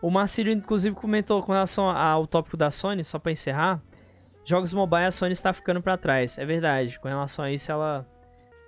O 0.02 0.10
Marcílio, 0.10 0.52
inclusive, 0.52 0.95
comentou 0.95 1.41
com 1.41 1.54
relação 1.54 1.89
ao 1.89 2.28
tópico 2.28 2.58
da 2.58 2.69
Sony, 2.69 3.04
só 3.04 3.17
para 3.17 3.32
encerrar. 3.32 3.82
Jogos 4.43 4.73
mobile, 4.73 5.06
a 5.06 5.12
Sony 5.12 5.32
está 5.32 5.54
ficando 5.54 5.82
para 5.82 5.97
trás. 5.97 6.38
É 6.38 6.45
verdade. 6.45 6.99
Com 6.99 7.08
relação 7.08 7.45
a 7.45 7.52
isso, 7.52 7.71
ela 7.71 8.06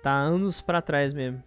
tá 0.02 0.12
anos 0.12 0.60
para 0.60 0.80
trás 0.80 1.12
mesmo. 1.12 1.42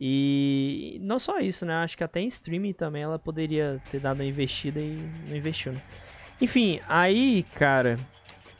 E 0.00 0.98
não 1.00 1.18
só 1.18 1.38
isso, 1.38 1.64
né? 1.64 1.74
Acho 1.74 1.96
que 1.96 2.02
até 2.02 2.20
em 2.20 2.26
streaming 2.26 2.72
também 2.72 3.02
ela 3.02 3.18
poderia 3.18 3.80
ter 3.90 4.00
dado 4.00 4.18
uma 4.18 4.24
investida 4.24 4.80
e 4.80 5.08
não 5.28 5.36
investiu. 5.36 5.72
Né? 5.72 5.80
Enfim, 6.40 6.80
aí, 6.88 7.44
cara, 7.54 7.96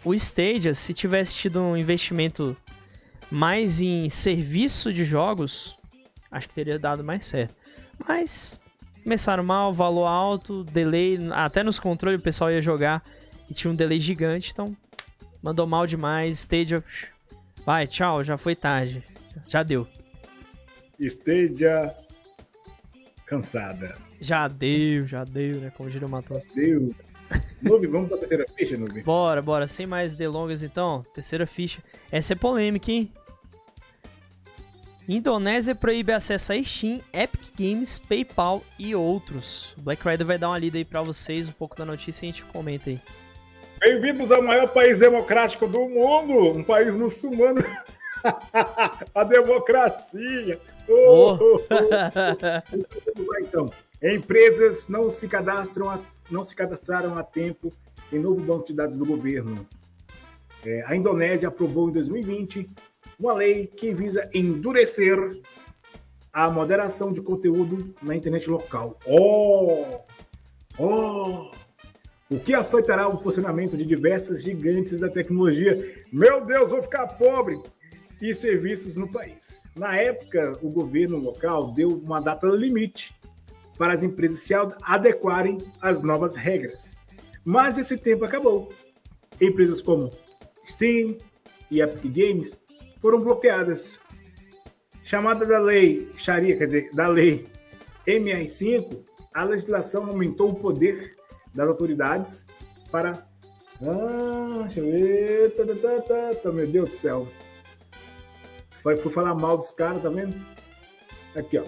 o 0.05 0.15
Stadia, 0.15 0.75
se 0.75 0.95
tivesse 0.95 1.35
tido 1.35 1.61
um 1.61 1.77
investimento 1.77 2.57
mais 3.31 3.81
em 3.81 4.09
serviço 4.09 4.93
de 4.93 5.05
jogos, 5.05 5.77
acho 6.31 6.49
que 6.49 6.55
teria 6.55 6.79
dado 6.79 7.03
mais 7.03 7.27
certo. 7.27 7.57
Mas 8.07 8.61
começaram 9.03 9.45
mal, 9.45 9.73
valor 9.73 10.07
alto, 10.07 10.65
delay, 10.65 11.19
até 11.33 11.63
nos 11.63 11.79
controles 11.79 12.21
o 12.21 12.23
pessoal 12.23 12.51
ia 12.51 12.61
jogar 12.61 13.03
e 13.51 13.55
tinha 13.55 13.71
um 13.71 13.75
delay 13.75 14.01
gigante, 14.01 14.51
então 14.53 14.77
mandou 15.43 15.67
mal 15.67 15.87
demais. 15.87 16.39
Stadia, 16.39 16.83
vai, 17.65 17.87
tchau, 17.87 18.23
já 18.23 18.37
foi 18.37 18.55
tarde, 18.55 19.03
já 19.49 19.63
deu. 19.63 19.87
Stadia 20.99 21.95
cansada. 23.27 23.97
Já 24.21 24.47
deu, 24.47 25.07
já 25.07 25.25
deu, 25.25 25.57
né? 25.59 25.73
Como 25.77 25.91
diria 25.91 26.07
o 26.07 26.11
Matos. 26.11 26.45
Deu. 26.55 26.95
Noob, 27.63 27.87
vamos 27.87 28.09
pra 28.09 28.19
terceira 28.19 28.45
ficha, 28.57 28.77
Noob? 28.77 29.03
Bora, 29.03 29.41
bora. 29.41 29.67
Sem 29.67 29.87
mais 29.87 30.15
delongas, 30.15 30.63
então. 30.63 31.03
Terceira 31.15 31.47
ficha. 31.47 31.83
Essa 32.11 32.35
é 32.35 32.37
polêmica, 32.37 32.93
hein? 32.93 33.11
Indonésia 35.09 35.75
proíbe 35.75 36.13
acesso 36.13 36.53
a 36.53 36.63
Steam, 36.63 37.01
Epic 37.13 37.51
Games, 37.59 37.99
PayPal 37.99 38.63
e 38.79 38.95
outros. 38.95 39.75
O 39.77 39.83
Black 39.83 40.09
Rider 40.09 40.27
vai 40.27 40.39
dar 40.39 40.49
uma 40.49 40.59
lida 40.59 40.79
aí 40.79 40.85
pra 40.85 41.03
vocês, 41.03 41.49
um 41.49 41.53
pouco 41.53 41.77
da 41.77 41.85
notícia 41.85 42.25
e 42.25 42.29
a 42.29 42.33
gente 42.33 42.45
comenta 42.45 42.89
aí. 42.89 43.01
Bem-vindos 43.81 44.31
ao 44.31 44.41
maior 44.41 44.69
país 44.69 44.99
democrático 44.99 45.67
do 45.67 45.89
mundo, 45.89 46.57
um 46.57 46.63
país 46.63 46.95
muçulmano. 46.95 47.65
a 49.13 49.25
democracia. 49.25 50.61
Oh, 50.89 51.33
oh. 51.37 51.61
oh, 53.19 53.39
então, 53.41 53.73
empresas 54.01 54.87
não 54.87 55.11
se 55.11 55.27
cadastram 55.27 55.91
a 55.91 55.99
não 56.31 56.45
se 56.45 56.55
cadastraram 56.55 57.19
a 57.19 57.23
tempo 57.23 57.73
em 58.11 58.19
novo 58.19 58.41
banco 58.41 58.67
de 58.67 58.73
dados 58.73 58.97
do 58.97 59.05
governo. 59.05 59.67
É, 60.65 60.85
a 60.87 60.95
Indonésia 60.95 61.49
aprovou 61.49 61.91
em 61.91 61.93
2020 61.93 62.71
uma 63.23 63.35
lei 63.35 63.69
que 63.69 63.95
visa 63.95 64.29
endurecer 64.35 65.17
a 66.33 66.51
moderação 66.51 67.13
de 67.13 67.23
conteúdo 67.23 67.95
na 68.03 68.17
internet 68.17 68.51
local. 68.51 68.99
Oh! 69.07 70.01
Oh! 70.77 71.53
O 72.29 72.41
que 72.41 72.53
afetará 72.53 73.07
o 73.07 73.23
funcionamento 73.23 73.77
de 73.77 73.85
diversas 73.85 74.43
gigantes 74.43 74.99
da 74.99 75.09
tecnologia. 75.09 76.05
Meu 76.13 76.45
Deus, 76.45 76.71
vou 76.71 76.83
ficar 76.83 77.07
pobre! 77.07 77.61
E 78.21 78.33
serviços 78.35 78.97
no 78.97 79.11
país. 79.11 79.63
Na 79.77 79.97
época, 79.97 80.59
o 80.63 80.71
governo 80.71 81.19
local 81.19 81.73
deu 81.73 81.91
uma 81.91 82.21
data 82.21 82.47
limite 82.49 83.15
para 83.77 83.93
as 83.93 84.03
empresas 84.03 84.41
se 84.41 84.55
adequarem 84.55 85.59
às 85.81 86.03
novas 86.03 86.37
regras. 86.37 86.97
Mas 87.45 87.79
esse 87.79 87.97
tempo 87.97 88.25
acabou. 88.25 88.73
Empresas 89.41 89.83
como 89.83 90.13
Steam 90.65 91.19
e 91.69 91.81
Epic 91.81 92.13
Games 92.13 92.57
foram 93.03 93.21
bloqueadas. 93.21 93.99
Chamada 95.03 95.45
da 95.45 95.59
lei 95.59 96.09
Sharia, 96.17 96.57
quer 96.57 96.67
dizer, 96.67 96.95
da 96.95 97.09
lei 97.09 97.45
MI5, 98.07 99.05
a 99.35 99.43
legislação 99.43 100.07
aumentou 100.07 100.51
o 100.51 100.55
poder 100.55 101.17
das 101.53 101.69
autoridades 101.69 102.47
para. 102.91 103.27
Ah, 103.83 104.61
deixa 104.61 104.79
eu 104.79 104.93
ver. 104.93 105.51
Tá, 105.57 106.01
tá, 106.03 106.35
tá, 106.37 106.53
meu 106.53 106.67
Deus 106.69 106.91
do 106.91 106.95
céu. 106.95 107.29
Foi, 108.81 108.97
fui 108.97 109.13
falar 109.13 109.35
mal 109.35 109.59
dos 109.59 109.73
caras, 109.73 110.03
tá 110.03 110.09
vendo? 110.09 110.35
Aqui, 111.35 111.59
ó. 111.59 111.65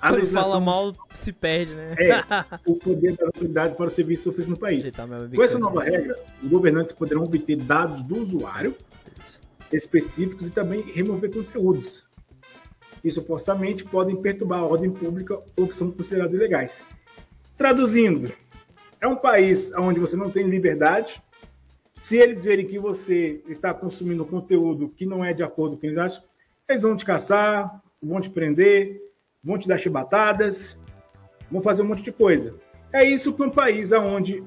A 0.00 0.08
Quando 0.08 0.20
legislação... 0.20 0.50
fala 0.52 0.64
mal, 0.64 0.94
se 1.12 1.32
perde, 1.32 1.74
né? 1.74 1.94
É, 1.98 2.24
o 2.64 2.76
poder 2.76 3.16
das 3.16 3.26
autoridades 3.26 3.76
para 3.76 3.86
o 3.86 3.90
serviço 3.90 4.30
oferecido 4.30 4.52
no 4.52 4.58
país. 4.58 4.90
Com 5.34 5.42
essa 5.42 5.58
nova 5.58 5.82
regra, 5.82 6.16
os 6.42 6.48
governantes 6.48 6.92
poderão 6.92 7.24
obter 7.24 7.56
dados 7.56 8.02
do 8.02 8.16
usuário 8.22 8.74
específicos 9.72 10.46
e 10.46 10.50
também 10.50 10.82
remover 10.82 11.32
conteúdos 11.32 12.08
que 13.00 13.10
supostamente 13.10 13.84
podem 13.84 14.16
perturbar 14.16 14.60
a 14.60 14.66
ordem 14.66 14.90
pública 14.90 15.40
ou 15.56 15.68
que 15.68 15.76
são 15.76 15.90
considerados 15.90 16.34
ilegais. 16.34 16.86
Traduzindo, 17.56 18.32
é 19.00 19.06
um 19.06 19.16
país 19.16 19.72
onde 19.74 20.00
você 20.00 20.16
não 20.16 20.30
tem 20.30 20.44
liberdade. 20.44 21.22
Se 21.96 22.16
eles 22.16 22.42
verem 22.42 22.66
que 22.66 22.78
você 22.78 23.42
está 23.48 23.72
consumindo 23.72 24.24
conteúdo 24.24 24.88
que 24.88 25.06
não 25.06 25.24
é 25.24 25.32
de 25.32 25.42
acordo 25.42 25.72
com 25.72 25.78
o 25.78 25.80
que 25.80 25.86
eles 25.86 25.98
acham, 25.98 26.22
eles 26.68 26.82
vão 26.82 26.96
te 26.96 27.04
caçar, 27.04 27.82
vão 28.02 28.20
te 28.20 28.30
prender, 28.30 29.00
vão 29.42 29.58
te 29.58 29.66
dar 29.66 29.78
chibatadas, 29.78 30.78
vão 31.50 31.62
fazer 31.62 31.82
um 31.82 31.86
monte 31.86 32.02
de 32.02 32.12
coisa. 32.12 32.54
É 32.92 33.04
isso 33.04 33.32
que 33.32 33.42
um 33.42 33.50
país 33.50 33.92
onde 33.92 34.44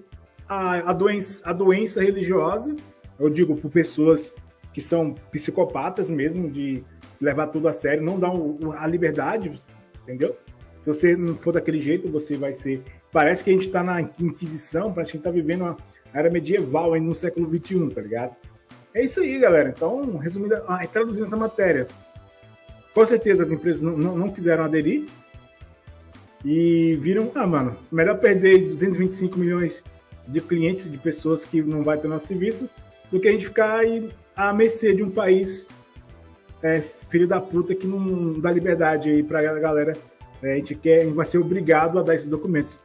a, 0.47 0.91
a, 0.91 0.93
doença, 0.93 1.41
a 1.49 1.53
doença 1.53 2.01
religiosa, 2.01 2.75
eu 3.19 3.29
digo 3.29 3.55
por 3.55 3.69
pessoas 3.69 4.33
que 4.73 4.81
são 4.81 5.13
psicopatas 5.31 6.09
mesmo, 6.09 6.49
de 6.49 6.83
levar 7.19 7.47
tudo 7.47 7.67
a 7.67 7.73
sério, 7.73 8.03
não 8.03 8.19
dão 8.19 8.57
a 8.77 8.87
liberdade, 8.87 9.51
entendeu? 10.03 10.35
Se 10.79 10.87
você 10.87 11.15
não 11.15 11.35
for 11.35 11.53
daquele 11.53 11.79
jeito, 11.79 12.09
você 12.09 12.35
vai 12.35 12.53
ser. 12.53 12.81
Parece 13.11 13.43
que 13.43 13.51
a 13.51 13.53
gente 13.53 13.67
está 13.67 13.83
na 13.83 14.01
Inquisição, 14.01 14.91
parece 14.91 15.11
que 15.11 15.17
a 15.17 15.19
gente 15.19 15.27
está 15.27 15.31
vivendo 15.31 15.61
uma 15.61 15.77
era 16.13 16.29
medieval 16.29 16.93
ainda 16.93 17.07
no 17.07 17.15
século 17.15 17.47
XXI, 17.47 17.89
tá 17.89 18.01
ligado? 18.01 18.35
É 18.93 19.03
isso 19.03 19.21
aí, 19.21 19.39
galera. 19.39 19.69
Então, 19.69 20.17
resumindo, 20.17 20.55
ah, 20.67 20.85
traduzindo 20.87 21.25
essa 21.25 21.37
matéria, 21.37 21.87
com 22.93 23.05
certeza 23.05 23.43
as 23.43 23.51
empresas 23.51 23.83
não, 23.83 23.97
não, 23.97 24.17
não 24.17 24.31
quiseram 24.31 24.63
aderir 24.63 25.07
e 26.43 26.97
viram, 26.99 27.31
ah, 27.35 27.47
mano, 27.47 27.77
melhor 27.91 28.17
perder 28.17 28.65
225 28.65 29.37
milhões 29.37 29.83
de 30.27 30.41
clientes, 30.41 30.91
de 30.91 30.97
pessoas 30.97 31.45
que 31.45 31.61
não 31.61 31.83
vai 31.83 31.97
ter 31.97 32.07
nosso 32.07 32.27
serviço, 32.27 32.69
do 33.09 33.19
que 33.19 33.27
a 33.27 33.31
gente 33.31 33.45
ficar 33.45 33.77
aí 33.77 34.09
à 34.35 34.53
mercê 34.53 34.95
de 34.95 35.03
um 35.03 35.09
país 35.09 35.67
é, 36.61 36.81
filho 36.81 37.27
da 37.27 37.41
puta 37.41 37.73
que 37.73 37.87
não 37.87 38.39
dá 38.39 38.51
liberdade 38.51 39.09
aí 39.09 39.23
pra 39.23 39.41
galera. 39.59 39.97
É, 40.41 40.53
a 40.53 40.55
gente 40.55 40.75
quer, 40.75 41.01
a 41.01 41.03
gente 41.05 41.15
vai 41.15 41.25
ser 41.25 41.37
obrigado 41.37 41.99
a 41.99 42.03
dar 42.03 42.15
esses 42.15 42.29
documentos. 42.29 42.79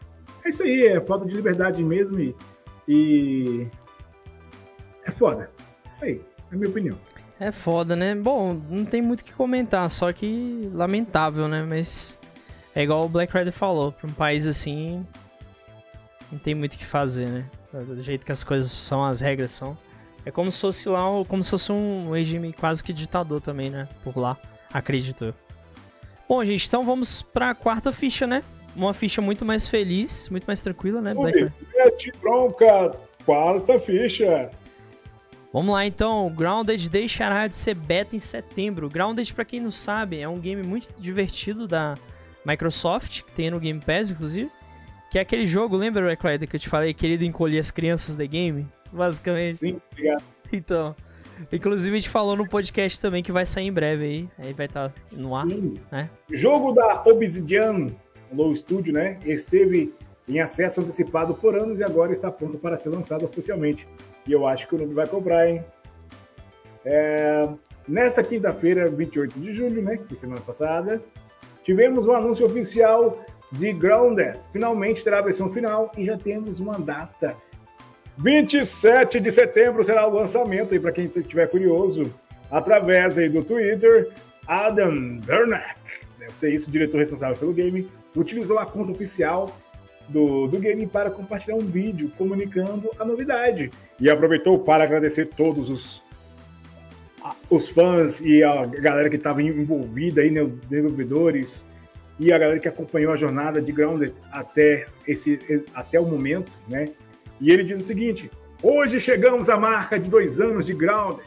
É 0.45 0.49
isso 0.49 0.63
aí, 0.63 0.87
é 0.87 1.01
falta 1.01 1.25
de 1.25 1.35
liberdade 1.35 1.83
mesmo 1.83 2.19
e, 2.21 2.35
e 2.87 3.67
é 5.05 5.11
foda. 5.11 5.51
É 5.85 5.89
isso 5.89 6.05
aí, 6.05 6.21
é 6.51 6.55
a 6.55 6.57
minha 6.57 6.69
opinião. 6.69 6.99
É 7.39 7.53
foda, 7.53 7.95
né? 7.95 8.15
Bom, 8.15 8.61
não 8.71 8.85
tem 8.85 9.03
muito 9.03 9.21
o 9.21 9.25
que 9.25 9.35
comentar, 9.35 9.91
só 9.91 10.13
que 10.13 10.71
lamentável, 10.73 11.49
né? 11.49 11.63
Mas 11.63 12.19
é 12.75 12.83
igual 12.83 13.05
o 13.05 13.09
Black 13.09 13.37
Rider 13.37 13.53
falou, 13.53 13.93
para 13.93 14.09
um 14.09 14.13
país 14.13 14.47
assim, 14.47 15.07
não 16.31 16.39
tem 16.39 16.55
muito 16.55 16.75
o 16.75 16.79
que 16.79 16.87
fazer, 16.87 17.27
né? 17.27 17.45
Do 17.73 18.03
jeito 18.03 18.25
que 18.25 18.33
as 18.33 18.43
coisas 18.43 18.71
são, 18.71 19.05
as 19.05 19.21
regras 19.21 19.53
são. 19.53 19.77
É 20.27 20.31
como 20.33 20.51
se 20.51 20.61
fosse 20.61 20.89
lá, 20.89 21.03
como 21.29 21.45
se 21.45 21.51
fosse 21.51 21.71
um 21.71 22.11
regime 22.11 22.53
quase 22.53 22.83
que 22.83 22.93
ditador 22.93 23.41
também, 23.41 23.71
né? 23.71 23.89
Por 24.03 24.19
lá, 24.19 24.37
acredito 24.73 25.27
eu. 25.27 25.35
Bom, 26.29 26.45
gente, 26.45 26.67
então 26.67 26.85
vamos 26.85 27.23
pra 27.23 27.55
quarta 27.55 27.93
ficha, 27.93 28.27
né? 28.27 28.43
Uma 28.75 28.93
ficha 28.93 29.23
muito 29.23 29.45
mais 29.45 29.69
feliz, 29.69 30.29
muito 30.29 30.45
mais 30.45 30.61
tranquila, 30.61 31.01
né? 31.01 31.15
Black 31.15 31.39
Rider? 31.39 31.53
bronca, 32.21 32.97
quarta 33.25 33.79
ficha. 33.79 34.51
Vamos 35.53 35.73
lá 35.73 35.87
então, 35.87 36.29
Grounded 36.37 36.91
deixará 36.91 37.47
de 37.47 37.55
ser 37.55 37.75
beta 37.75 38.17
em 38.17 38.19
setembro. 38.19 38.91
Grounded, 38.91 39.33
para 39.33 39.45
quem 39.45 39.61
não 39.61 39.71
sabe, 39.71 40.19
é 40.19 40.29
um 40.29 40.39
game 40.41 40.63
muito 40.63 40.89
divertido 40.99 41.69
da 41.69 41.97
Microsoft, 42.45 43.23
que 43.23 43.33
tem 43.33 43.49
no 43.49 43.61
Game 43.61 43.81
Pass, 43.81 44.11
inclusive. 44.11 44.51
Que 45.11 45.19
é 45.19 45.23
aquele 45.23 45.47
jogo, 45.47 45.77
lembra, 45.77 46.09
Reclaider, 46.09 46.49
que 46.49 46.57
eu 46.57 46.61
te 46.61 46.69
falei, 46.69 46.93
querido 46.93 47.25
encolher 47.25 47.61
as 47.61 47.71
crianças 47.71 48.17
da 48.17 48.27
game? 48.27 48.67
Basicamente. 48.97 49.59
Sim, 49.59 49.81
obrigado. 49.93 50.25
Então. 50.53 50.95
Inclusive 51.53 51.95
a 51.95 51.99
gente 51.99 52.09
falou 52.09 52.35
no 52.35 52.49
podcast 52.49 53.01
também 53.01 53.23
que 53.23 53.31
vai 53.31 53.45
sair 53.45 53.67
em 53.67 53.73
breve 53.73 54.05
aí. 54.05 54.29
Aí 54.39 54.53
vai 54.53 54.67
estar 54.67 54.89
tá 54.89 54.95
no 55.13 55.35
ar. 55.35 55.47
Sim. 55.47 55.75
Né? 55.93 56.09
Jogo 56.31 56.73
da 56.73 57.03
Obsidian, 57.05 57.89
Low 58.33 58.55
Studio, 58.57 58.93
né? 58.93 59.19
Esteve 59.25 59.95
em 60.29 60.41
acesso 60.41 60.81
antecipado 60.81 61.35
por 61.35 61.57
anos 61.57 61.79
e 61.79 61.85
agora 61.85 62.13
está 62.13 62.31
pronto 62.31 62.59
para 62.59 62.77
ser 62.77 62.89
lançado 62.89 63.25
oficialmente. 63.25 63.87
E 64.27 64.33
eu 64.33 64.47
acho 64.47 64.67
que 64.67 64.75
o 64.75 64.79
Noob 64.79 64.95
vai 64.95 65.07
comprar, 65.07 65.49
hein? 65.49 65.65
É... 66.85 67.49
Nesta 67.87 68.23
quinta-feira, 68.23 68.91
28 68.91 69.39
de 69.39 69.53
julho, 69.53 69.83
né? 69.83 69.97
Que 69.97 70.17
semana 70.17 70.41
passada, 70.41 71.01
tivemos 71.63 72.07
o 72.07 72.11
um 72.11 72.17
anúncio 72.17 72.45
oficial 72.45 73.25
de 73.53 73.73
Grounded. 73.73 74.41
Finalmente 74.53 75.05
terá 75.05 75.21
a 75.21 75.23
versão 75.23 75.53
final 75.53 75.93
e 75.97 76.05
já 76.05 76.17
temos 76.17 76.59
uma 76.59 76.79
data. 76.79 77.37
27 78.19 79.21
de 79.21 79.31
setembro 79.31 79.85
será 79.85 80.07
o 80.07 80.15
lançamento, 80.15 80.75
e 80.75 80.81
para 80.81 80.93
quem 80.93 81.11
estiver 81.15 81.47
curioso, 81.49 82.13
através 82.51 83.19
aí 83.19 83.29
do 83.29 83.43
Twitter, 83.43 84.11
Adam 84.47 85.19
Bernack, 85.19 85.79
deve 86.19 86.37
ser 86.37 86.53
isso, 86.53 86.69
o 86.69 86.73
diretor 86.73 86.99
responsável 86.99 87.37
pelo 87.37 87.53
game, 87.53 87.89
utilizou 88.15 88.59
a 88.59 88.65
conta 88.65 88.93
oficial 88.93 89.55
do, 90.09 90.47
do 90.47 90.59
game 90.59 90.87
para 90.87 91.11
compartilhar 91.11 91.57
um 91.57 91.67
vídeo 91.67 92.11
comunicando 92.17 92.91
a 92.99 93.05
novidade. 93.05 93.71
E 94.01 94.09
aproveitou 94.09 94.59
para 94.59 94.85
agradecer 94.85 95.27
todos 95.27 95.69
os, 95.69 96.03
os 97.51 97.69
fãs 97.69 98.21
e 98.21 98.43
a 98.43 98.65
galera 98.65 99.11
que 99.11 99.17
estava 99.17 99.43
envolvida 99.43 100.23
aí, 100.23 100.31
né, 100.31 100.43
os 100.43 100.61
desenvolvedores 100.61 101.65
e 102.19 102.33
a 102.33 102.39
galera 102.39 102.59
que 102.59 102.69
acompanhou 102.69 103.13
a 103.13 103.17
jornada 103.17 103.61
de 103.61 103.73
Grounded 103.73 104.21
até, 104.33 104.87
esse, 105.07 105.67
até 105.75 106.01
o 106.01 106.07
momento, 106.07 106.51
né? 106.67 106.89
E 107.41 107.51
ele 107.51 107.63
diz 107.63 107.81
o 107.81 107.83
seguinte: 107.83 108.31
Hoje 108.63 109.01
chegamos 109.01 109.49
à 109.49 109.59
marca 109.59 109.99
de 109.99 110.09
dois 110.09 110.41
anos 110.41 110.67
de 110.67 110.75
Grounded. 110.75 111.27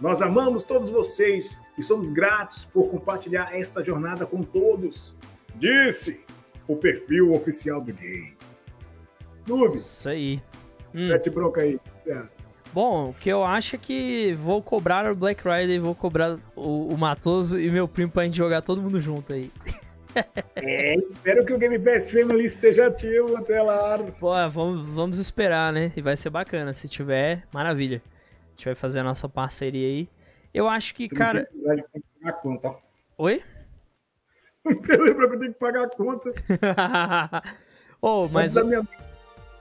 Nós 0.00 0.22
amamos 0.22 0.64
todos 0.64 0.88
vocês 0.88 1.58
e 1.76 1.82
somos 1.82 2.08
gratos 2.08 2.64
por 2.64 2.88
compartilhar 2.88 3.54
esta 3.54 3.84
jornada 3.84 4.24
com 4.24 4.42
todos. 4.42 5.14
Disse 5.56 6.20
o 6.66 6.76
perfil 6.76 7.34
oficial 7.34 7.80
do 7.80 7.92
game. 7.92 8.36
Noob. 9.46 9.76
Isso 9.76 10.08
aí. 10.08 10.40
Hum. 10.94 11.08
Mete 11.08 11.28
bronca 11.28 11.60
aí, 11.62 11.78
certo? 11.98 12.40
Bom, 12.72 13.10
o 13.10 13.14
que 13.14 13.28
eu 13.28 13.44
acho 13.44 13.74
é 13.74 13.78
que 13.78 14.32
vou 14.34 14.62
cobrar 14.62 15.10
o 15.10 15.14
Black 15.14 15.42
Rider, 15.42 15.82
vou 15.82 15.94
cobrar 15.94 16.38
o, 16.54 16.94
o 16.94 16.96
Matoso 16.96 17.58
e 17.58 17.68
meu 17.68 17.88
primo 17.88 18.12
pra 18.12 18.24
gente 18.24 18.36
jogar 18.36 18.62
todo 18.62 18.80
mundo 18.80 19.00
junto 19.00 19.32
aí. 19.32 19.50
É, 20.56 20.94
espero 20.96 21.44
que 21.44 21.52
o 21.52 21.58
Game 21.58 21.78
Pass 21.78 22.10
Family 22.10 22.44
esteja 22.44 22.86
ativo 22.86 23.36
até 23.36 23.62
lá. 23.62 23.98
Pô, 24.18 24.32
vamos, 24.50 24.88
vamos 24.88 25.18
esperar, 25.18 25.72
né? 25.72 25.92
E 25.96 26.02
vai 26.02 26.16
ser 26.16 26.30
bacana. 26.30 26.72
Se 26.72 26.88
tiver, 26.88 27.44
maravilha. 27.52 28.02
A 28.48 28.50
gente 28.50 28.64
vai 28.66 28.74
fazer 28.74 29.00
a 29.00 29.04
nossa 29.04 29.28
parceria 29.28 29.86
aí. 29.86 30.08
Eu 30.52 30.68
acho 30.68 30.94
que, 30.94 31.08
cara. 31.08 31.46
Tem 31.46 32.02
que 32.02 32.02
pagar 32.20 32.30
a 32.30 32.32
conta. 32.32 32.74
Oi? 33.18 33.42
Lembra 34.64 35.28
que 35.28 35.34
eu 35.34 35.38
tenho 35.38 35.52
que 35.52 35.58
pagar 35.58 35.84
a 35.84 35.88
conta. 35.88 36.32
oh, 38.00 38.28
mas. 38.28 38.56
Minha... 38.56 38.86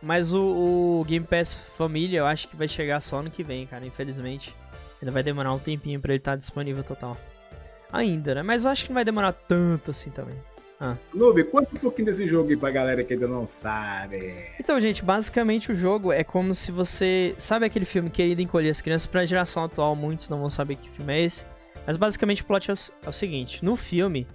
Mas 0.01 0.31
o, 0.31 1.01
o, 1.01 1.05
Game 1.05 1.25
Pass 1.25 1.53
Família 1.53 2.19
eu 2.19 2.25
acho 2.25 2.47
que 2.47 2.55
vai 2.55 2.67
chegar 2.67 3.01
só 3.01 3.21
no 3.21 3.29
que 3.29 3.43
vem, 3.43 3.67
cara, 3.67 3.85
infelizmente. 3.85 4.55
Ainda 5.01 5.11
vai 5.11 5.23
demorar 5.23 5.53
um 5.53 5.59
tempinho 5.59 5.99
pra 5.99 6.13
ele 6.13 6.21
estar 6.21 6.31
tá 6.31 6.37
disponível 6.37 6.83
total. 6.83 7.17
Ainda, 7.91 8.35
né? 8.35 8.43
Mas 8.43 8.65
eu 8.65 8.71
acho 8.71 8.83
que 8.83 8.89
não 8.89 8.95
vai 8.95 9.05
demorar 9.05 9.33
tanto 9.33 9.91
assim 9.91 10.09
também. 10.09 10.35
Ah. 10.81 10.95
Noob, 11.13 11.43
conta 11.45 11.75
um 11.75 11.79
pouquinho 11.79 12.05
desse 12.05 12.25
jogo 12.25 12.49
aí 12.49 12.55
pra 12.55 12.71
galera 12.71 13.03
que 13.03 13.13
ainda 13.13 13.27
não 13.27 13.45
sabe. 13.45 14.33
Então, 14.57 14.79
gente, 14.79 15.03
basicamente 15.03 15.71
o 15.71 15.75
jogo 15.75 16.11
é 16.13 16.23
como 16.23 16.53
se 16.53 16.71
você. 16.71 17.35
Sabe 17.37 17.65
aquele 17.65 17.83
filme 17.83 18.09
Querido 18.09 18.41
Encolher 18.41 18.69
as 18.69 18.79
Crianças? 18.79 19.05
Pra 19.05 19.25
geração 19.25 19.63
atual, 19.65 19.93
muitos 19.95 20.29
não 20.29 20.39
vão 20.39 20.49
saber 20.49 20.75
que 20.75 20.89
filme 20.89 21.13
é 21.13 21.21
esse. 21.25 21.45
Mas 21.85 21.97
basicamente 21.97 22.43
o 22.43 22.45
plot 22.45 22.71
é 22.71 22.73
o, 22.73 22.77
é 23.07 23.09
o 23.09 23.13
seguinte: 23.13 23.65
no 23.65 23.75
filme, 23.75 24.25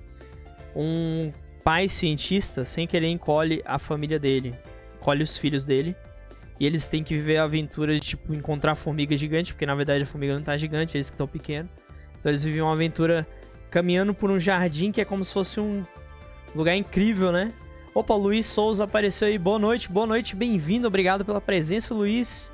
um 0.76 1.32
pai 1.62 1.88
cientista, 1.88 2.66
sem 2.66 2.86
querer, 2.86 3.08
encolhe 3.08 3.62
a 3.64 3.78
família 3.78 4.18
dele, 4.18 4.54
encolhe 5.00 5.22
os 5.22 5.38
filhos 5.38 5.64
dele. 5.64 5.96
E 6.60 6.66
eles 6.66 6.86
têm 6.86 7.02
que 7.02 7.14
viver 7.14 7.38
a 7.38 7.44
aventura 7.44 7.94
de, 7.94 8.00
tipo, 8.00 8.32
encontrar 8.34 8.74
formiga 8.74 9.16
gigante, 9.16 9.52
porque 9.52 9.66
na 9.66 9.74
verdade 9.74 10.04
a 10.04 10.06
formiga 10.06 10.34
não 10.34 10.42
tá 10.42 10.56
gigante, 10.56 10.96
eles 10.96 11.10
que 11.10 11.14
estão 11.14 11.26
pequenos. 11.26 11.68
Então 12.20 12.30
eles 12.30 12.44
vivem 12.44 12.60
uma 12.60 12.72
aventura 12.72 13.26
caminhando 13.74 14.14
por 14.14 14.30
um 14.30 14.38
jardim 14.38 14.92
que 14.92 15.00
é 15.00 15.04
como 15.04 15.24
se 15.24 15.34
fosse 15.34 15.58
um 15.58 15.84
lugar 16.54 16.76
incrível, 16.76 17.32
né? 17.32 17.52
Opa, 17.92 18.14
Luiz 18.14 18.46
Souza 18.46 18.84
apareceu 18.84 19.26
aí. 19.26 19.36
Boa 19.36 19.58
noite, 19.58 19.90
boa 19.90 20.06
noite, 20.06 20.36
bem-vindo. 20.36 20.86
Obrigado 20.86 21.24
pela 21.24 21.40
presença, 21.40 21.92
Luiz. 21.92 22.52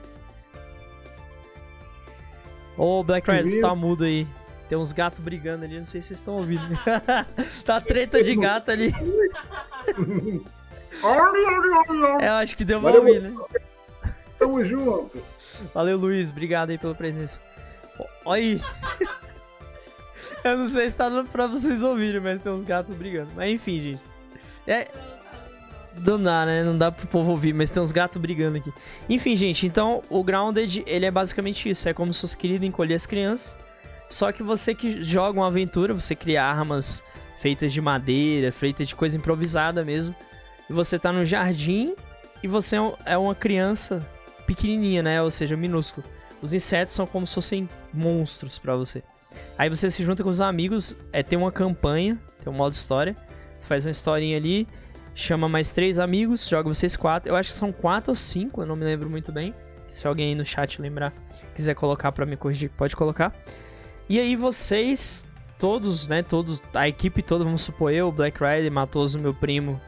Ô, 2.74 3.00
oh, 3.00 3.04
Black 3.04 3.30
Red, 3.30 3.60
tá 3.60 3.74
mudo 3.74 4.04
aí. 4.04 4.26
Tem 4.66 4.78
uns 4.78 4.94
gatos 4.94 5.20
brigando 5.20 5.66
ali, 5.66 5.78
não 5.78 5.84
sei 5.84 6.00
se 6.00 6.08
vocês 6.08 6.20
estão 6.20 6.36
ouvindo. 6.36 6.78
tá 7.66 7.78
treta 7.82 8.22
de 8.22 8.34
gato 8.34 8.70
ali. 8.70 8.90
é, 12.18 12.28
acho 12.28 12.56
que 12.56 12.64
deu 12.64 12.80
pra 12.80 12.94
ouvir, 12.94 13.20
né? 13.20 13.34
Tamo 14.38 14.64
junto. 14.64 15.22
Valeu, 15.74 15.98
Luiz. 15.98 16.30
Obrigado 16.30 16.70
aí 16.70 16.78
pela 16.78 16.94
presença. 16.94 17.42
Olha 18.24 18.40
aí. 18.42 18.62
Eu 20.44 20.58
não 20.58 20.68
sei 20.68 20.88
se 20.88 20.96
tá 20.96 21.10
pra 21.30 21.46
vocês 21.46 21.82
ouvirem, 21.82 22.20
mas 22.20 22.40
tem 22.40 22.52
uns 22.52 22.64
gatos 22.64 22.94
brigando. 22.94 23.30
Mas 23.36 23.52
enfim, 23.52 23.80
gente. 23.80 24.02
É. 24.66 24.88
Não 25.98 26.22
dá, 26.22 26.46
né? 26.46 26.62
Não 26.62 26.78
dá 26.78 26.90
pro 26.90 27.06
povo 27.06 27.32
ouvir, 27.32 27.52
mas 27.52 27.70
tem 27.70 27.82
uns 27.82 27.92
gatos 27.92 28.20
brigando 28.20 28.58
aqui. 28.58 28.72
Enfim, 29.08 29.36
gente, 29.36 29.66
então 29.66 30.02
o 30.08 30.22
Grounded, 30.22 30.84
ele 30.86 31.04
é 31.04 31.10
basicamente 31.10 31.68
isso. 31.68 31.88
É 31.88 31.92
como 31.92 32.14
se 32.14 32.20
fosse 32.20 32.36
querido 32.36 32.64
encolher 32.64 32.94
as 32.94 33.06
crianças. 33.06 33.56
Só 34.08 34.32
que 34.32 34.42
você 34.42 34.74
que 34.74 35.02
joga 35.02 35.38
uma 35.38 35.48
aventura, 35.48 35.92
você 35.92 36.14
cria 36.14 36.44
armas 36.44 37.02
feitas 37.38 37.72
de 37.72 37.80
madeira, 37.80 38.52
feitas 38.52 38.88
de 38.88 38.94
coisa 38.94 39.16
improvisada 39.16 39.84
mesmo. 39.84 40.14
E 40.68 40.72
você 40.72 40.98
tá 40.98 41.12
no 41.12 41.24
jardim 41.24 41.94
e 42.42 42.48
você 42.48 42.76
é 43.04 43.18
uma 43.18 43.34
criança 43.34 44.06
pequenininha, 44.46 45.02
né? 45.02 45.22
Ou 45.22 45.30
seja, 45.30 45.56
minúsculo. 45.56 46.06
Os 46.40 46.52
insetos 46.52 46.94
são 46.94 47.06
como 47.06 47.26
se 47.26 47.34
fossem 47.34 47.68
monstros 47.92 48.58
para 48.58 48.74
você. 48.76 49.02
Aí 49.58 49.68
você 49.68 49.90
se 49.90 50.02
junta 50.02 50.22
com 50.22 50.30
os 50.30 50.40
amigos, 50.40 50.96
é, 51.12 51.22
tem 51.22 51.38
uma 51.38 51.52
campanha, 51.52 52.18
tem 52.42 52.52
um 52.52 52.56
modo 52.56 52.72
história. 52.72 53.14
Você 53.58 53.66
faz 53.66 53.84
uma 53.84 53.90
historinha 53.90 54.36
ali, 54.36 54.66
chama 55.14 55.48
mais 55.48 55.72
três 55.72 55.98
amigos, 55.98 56.48
joga 56.48 56.68
vocês 56.68 56.96
quatro. 56.96 57.30
Eu 57.30 57.36
acho 57.36 57.50
que 57.50 57.58
são 57.58 57.72
quatro 57.72 58.10
ou 58.10 58.16
cinco, 58.16 58.62
eu 58.62 58.66
não 58.66 58.76
me 58.76 58.84
lembro 58.84 59.10
muito 59.10 59.30
bem. 59.30 59.54
Se 59.88 60.06
alguém 60.06 60.28
aí 60.28 60.34
no 60.34 60.44
chat 60.44 60.80
lembrar, 60.80 61.12
quiser 61.54 61.74
colocar 61.74 62.12
para 62.12 62.24
me 62.24 62.36
corrigir, 62.36 62.70
pode 62.70 62.96
colocar. 62.96 63.34
E 64.08 64.18
aí 64.18 64.34
vocês, 64.34 65.26
todos, 65.58 66.08
né, 66.08 66.22
todos, 66.22 66.62
a 66.72 66.88
equipe 66.88 67.22
toda, 67.22 67.44
vamos 67.44 67.62
supor 67.62 67.92
eu, 67.92 68.10
Black 68.10 68.38
Rider, 68.42 68.70
Matoso, 68.72 69.18
meu 69.18 69.34
primo 69.34 69.80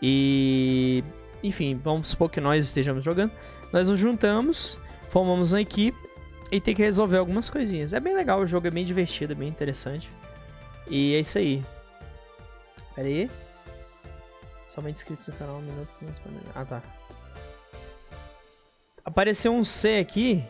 e... 0.00 1.04
Enfim, 1.42 1.78
vamos 1.82 2.08
supor 2.08 2.30
que 2.30 2.40
nós 2.40 2.64
estejamos 2.64 3.04
jogando. 3.04 3.30
Nós 3.72 3.88
nos 3.88 4.00
juntamos, 4.00 4.78
formamos 5.10 5.52
uma 5.52 5.60
equipe 5.60 6.05
e 6.50 6.60
tem 6.60 6.74
que 6.74 6.82
resolver 6.82 7.18
algumas 7.18 7.50
coisinhas. 7.50 7.92
É 7.92 8.00
bem 8.00 8.14
legal, 8.14 8.40
o 8.40 8.46
jogo 8.46 8.66
é 8.66 8.70
bem 8.70 8.84
divertido, 8.84 9.32
é 9.32 9.36
bem 9.36 9.48
interessante. 9.48 10.10
E 10.88 11.14
é 11.14 11.20
isso 11.20 11.38
aí. 11.38 11.64
Pera 12.94 13.08
aí. 13.08 13.30
Somente 14.68 14.96
inscritos 14.96 15.26
no 15.26 15.34
canal, 15.34 15.56
um 15.56 15.62
minuto. 15.62 15.88
Ah, 16.54 16.64
tá. 16.64 16.82
Apareceu 19.04 19.52
um 19.52 19.64
C 19.64 19.98
aqui. 19.98 20.44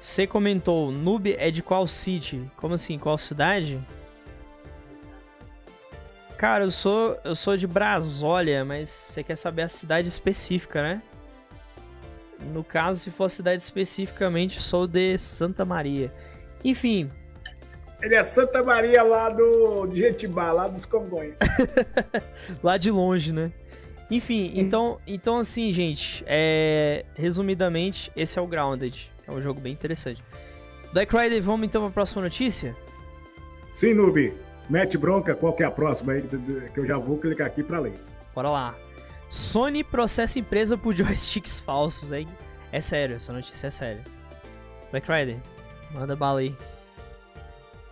C 0.00 0.26
comentou, 0.26 0.92
noob 0.92 1.34
é 1.38 1.50
de 1.50 1.62
qual 1.62 1.86
city? 1.86 2.48
Como 2.56 2.74
assim, 2.74 2.98
qual 2.98 3.18
cidade? 3.18 3.80
Cara, 6.36 6.64
eu 6.64 6.70
sou 6.70 7.18
eu 7.24 7.34
sou 7.34 7.56
de 7.56 7.66
Brasólia, 7.66 8.64
mas 8.64 8.90
você 8.90 9.24
quer 9.24 9.36
saber 9.36 9.62
a 9.62 9.68
cidade 9.68 10.06
específica, 10.08 10.82
né? 10.82 11.02
No 12.40 12.62
caso, 12.62 13.00
se 13.00 13.10
for 13.10 13.24
a 13.24 13.28
cidade 13.28 13.62
especificamente, 13.62 14.60
sou 14.60 14.86
de 14.86 15.16
Santa 15.18 15.64
Maria. 15.64 16.12
Enfim. 16.64 17.10
Ele 18.02 18.14
é 18.14 18.22
Santa 18.22 18.62
Maria 18.62 19.02
lá 19.02 19.30
do 19.30 19.86
de 19.86 20.00
Jetibá, 20.00 20.52
lá 20.52 20.68
dos 20.68 20.84
Congonhas. 20.84 21.36
lá 22.62 22.76
de 22.76 22.90
longe, 22.90 23.32
né? 23.32 23.52
Enfim, 24.10 24.52
hum. 24.54 24.60
então, 24.60 24.98
então 25.06 25.38
assim, 25.38 25.72
gente, 25.72 26.22
é... 26.26 27.04
resumidamente, 27.14 28.12
esse 28.14 28.38
é 28.38 28.42
o 28.42 28.46
Grounded. 28.46 29.10
É 29.26 29.32
um 29.32 29.40
jogo 29.40 29.60
bem 29.60 29.72
interessante. 29.72 30.22
Black 30.92 31.10
Friday, 31.10 31.40
vamos 31.40 31.66
então 31.66 31.82
para 31.82 31.90
a 31.90 31.92
próxima 31.92 32.22
notícia? 32.22 32.76
Sim, 33.72 33.94
Nubi. 33.94 34.32
Mete 34.68 34.98
bronca, 34.98 35.34
qual 35.34 35.52
que 35.52 35.62
é 35.62 35.66
a 35.66 35.70
próxima 35.70 36.12
aí, 36.12 36.22
que 36.22 36.80
eu 36.80 36.86
já 36.86 36.98
vou 36.98 37.18
clicar 37.18 37.46
aqui 37.46 37.62
para 37.62 37.78
ler. 37.78 37.94
Bora 38.34 38.50
lá. 38.50 38.74
Sony 39.28 39.82
processa 39.82 40.38
empresa 40.38 40.76
por 40.76 40.94
joysticks 40.94 41.60
falsos, 41.60 42.12
hein? 42.12 42.28
É 42.72 42.80
sério, 42.80 43.16
essa 43.16 43.32
notícia 43.32 43.68
é 43.68 43.70
séria. 43.70 44.04
Black 44.90 45.06
Friday, 45.06 45.40
manda 45.92 46.14
bala 46.14 46.40
aí. 46.40 46.54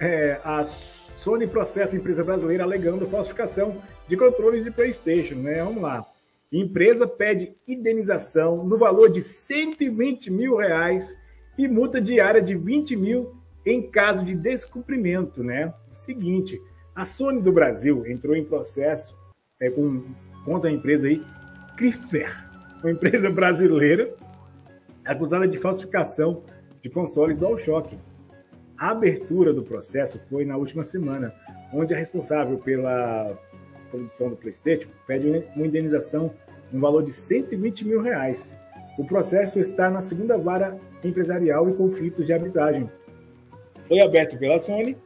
É, 0.01 0.41
a 0.45 0.63
Sony 0.65 1.47
processa 1.47 1.97
empresa 1.97 2.25
brasileira 2.25 2.65
alegando 2.65 3.07
falsificação 3.07 3.81
de 4.09 4.17
controles 4.17 4.65
de 4.65 4.71
PlayStation, 4.71 5.37
né? 5.37 5.63
Vamos 5.63 5.83
lá. 5.83 6.07
Empresa 6.53 7.07
pede 7.07 7.57
indenização 7.67 8.65
no 8.65 8.79
valor 8.79 9.11
de 9.11 9.21
120 9.21 10.31
mil 10.31 10.57
reais 10.57 11.17
e 11.57 11.67
multa 11.67 12.01
diária 12.01 12.43
de 12.43 12.55
20 12.55 12.97
mil 12.97 13.35
em 13.65 13.91
caso 13.91 14.25
de 14.25 14.35
descumprimento, 14.35 15.43
né? 15.43 15.73
Seguinte, 15.93 16.61
a 16.95 17.05
Sony 17.05 17.41
do 17.41 17.53
Brasil 17.53 18.07
entrou 18.07 18.37
em 18.37 18.45
processo 18.45 19.17
é, 19.61 19.71
com, 19.71 20.05
contra 20.45 20.71
a 20.71 20.73
empresa 20.73 21.09
aí, 21.09 21.23
Crifer, 21.77 22.31
uma 22.83 22.91
empresa 22.91 23.31
brasileira 23.31 24.15
acusada 25.05 25.47
de 25.47 25.59
falsificação 25.59 26.43
de 26.83 26.89
consoles 26.89 27.39
DualShock. 27.39 27.99
A 28.79 28.91
abertura 28.91 29.53
do 29.53 29.63
processo 29.63 30.21
foi 30.29 30.45
na 30.45 30.57
última 30.57 30.85
semana, 30.85 31.35
onde 31.73 31.95
a 31.95 31.97
responsável 31.97 32.59
pela 32.59 33.39
produção 33.91 34.29
do 34.29 34.37
PlayStation 34.37 34.89
pede 35.07 35.45
uma 35.55 35.67
indenização 35.67 36.31
no 36.73 36.81
valor 36.81 37.03
de 37.03 37.13
120 37.13 37.87
mil 37.87 38.03
reais. 38.03 38.57
O 38.99 39.05
processo 39.05 39.59
está 39.61 39.91
na 39.91 40.01
segunda 40.01 40.37
vara 40.37 40.79
empresarial 41.03 41.69
e 41.69 41.75
conflitos 41.75 42.27
de 42.27 42.33
arbitragem. 42.33 42.91
Foi 43.89 44.01
aberto 44.01 44.39
pela 44.39 44.59
Sony, 44.59 44.97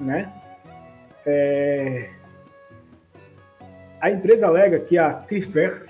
né? 0.00 0.32
É... 1.26 2.17
A 4.00 4.10
empresa 4.10 4.46
alega 4.46 4.78
que 4.78 4.96
a 4.96 5.14
Clifer, 5.14 5.86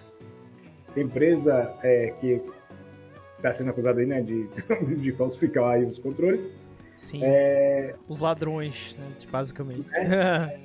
empresa 0.97 1.75
é, 1.83 2.13
que 2.21 2.43
está 3.37 3.53
sendo 3.53 3.71
acusada 3.71 4.01
aí, 4.01 4.07
né, 4.07 4.21
de, 4.21 4.49
de 4.97 5.13
falsificar 5.13 5.73
aí 5.73 5.85
os 5.85 5.99
controles. 5.99 6.49
Sim. 6.93 7.21
É... 7.23 7.95
Os 8.09 8.21
ladrões, 8.21 8.97
né, 8.99 9.07
basicamente. 9.31 9.87
É, 9.93 10.59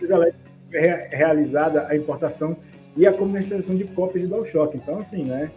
é 0.74 1.16
realizada 1.16 1.88
a 1.88 1.96
importação 1.96 2.58
e 2.98 3.06
a 3.06 3.14
comercialização 3.14 3.76
de 3.76 3.84
cópias 3.86 4.24
de 4.24 4.30
DualShock. 4.30 4.76
Então, 4.78 5.00
assim, 5.00 5.24
né? 5.24 5.52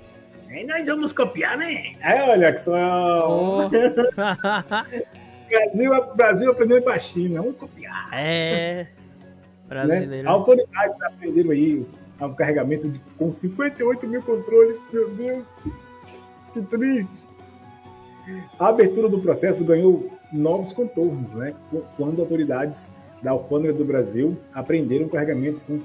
E 0.50 0.64
nós 0.64 0.86
vamos 0.86 1.12
copiar, 1.12 1.56
né? 1.56 1.94
Aí, 2.00 2.20
olha 2.20 2.52
que 2.52 2.58
só. 2.58 3.28
Oh. 3.28 3.68
Brasil, 5.48 6.14
Brasil 6.14 6.50
aprendeu 6.50 6.82
baixinho, 6.82 7.42
vamos 7.42 7.56
copiar. 7.56 8.08
É. 8.12 8.86
Brasileiro. 9.68 10.24
Né? 10.24 10.28
Autoridades 10.28 11.00
aprenderam 11.02 11.50
aí 11.50 11.86
um 12.20 12.34
carregamento 12.34 12.88
de, 12.88 13.00
com 13.18 13.32
58 13.32 14.06
mil 14.06 14.22
controles. 14.22 14.84
Meu 14.92 15.10
Deus. 15.10 15.44
Que 16.52 16.62
triste. 16.62 17.26
A 18.58 18.68
abertura 18.68 19.08
do 19.08 19.20
processo 19.20 19.64
ganhou 19.64 20.10
novos 20.32 20.72
contornos, 20.72 21.34
né? 21.34 21.54
Quando 21.96 22.20
autoridades 22.20 22.90
da 23.22 23.30
Alfândega 23.30 23.72
do 23.72 23.84
Brasil 23.84 24.36
apreenderam 24.52 25.06
um 25.06 25.08
carregamento 25.08 25.60
com, 25.60 25.80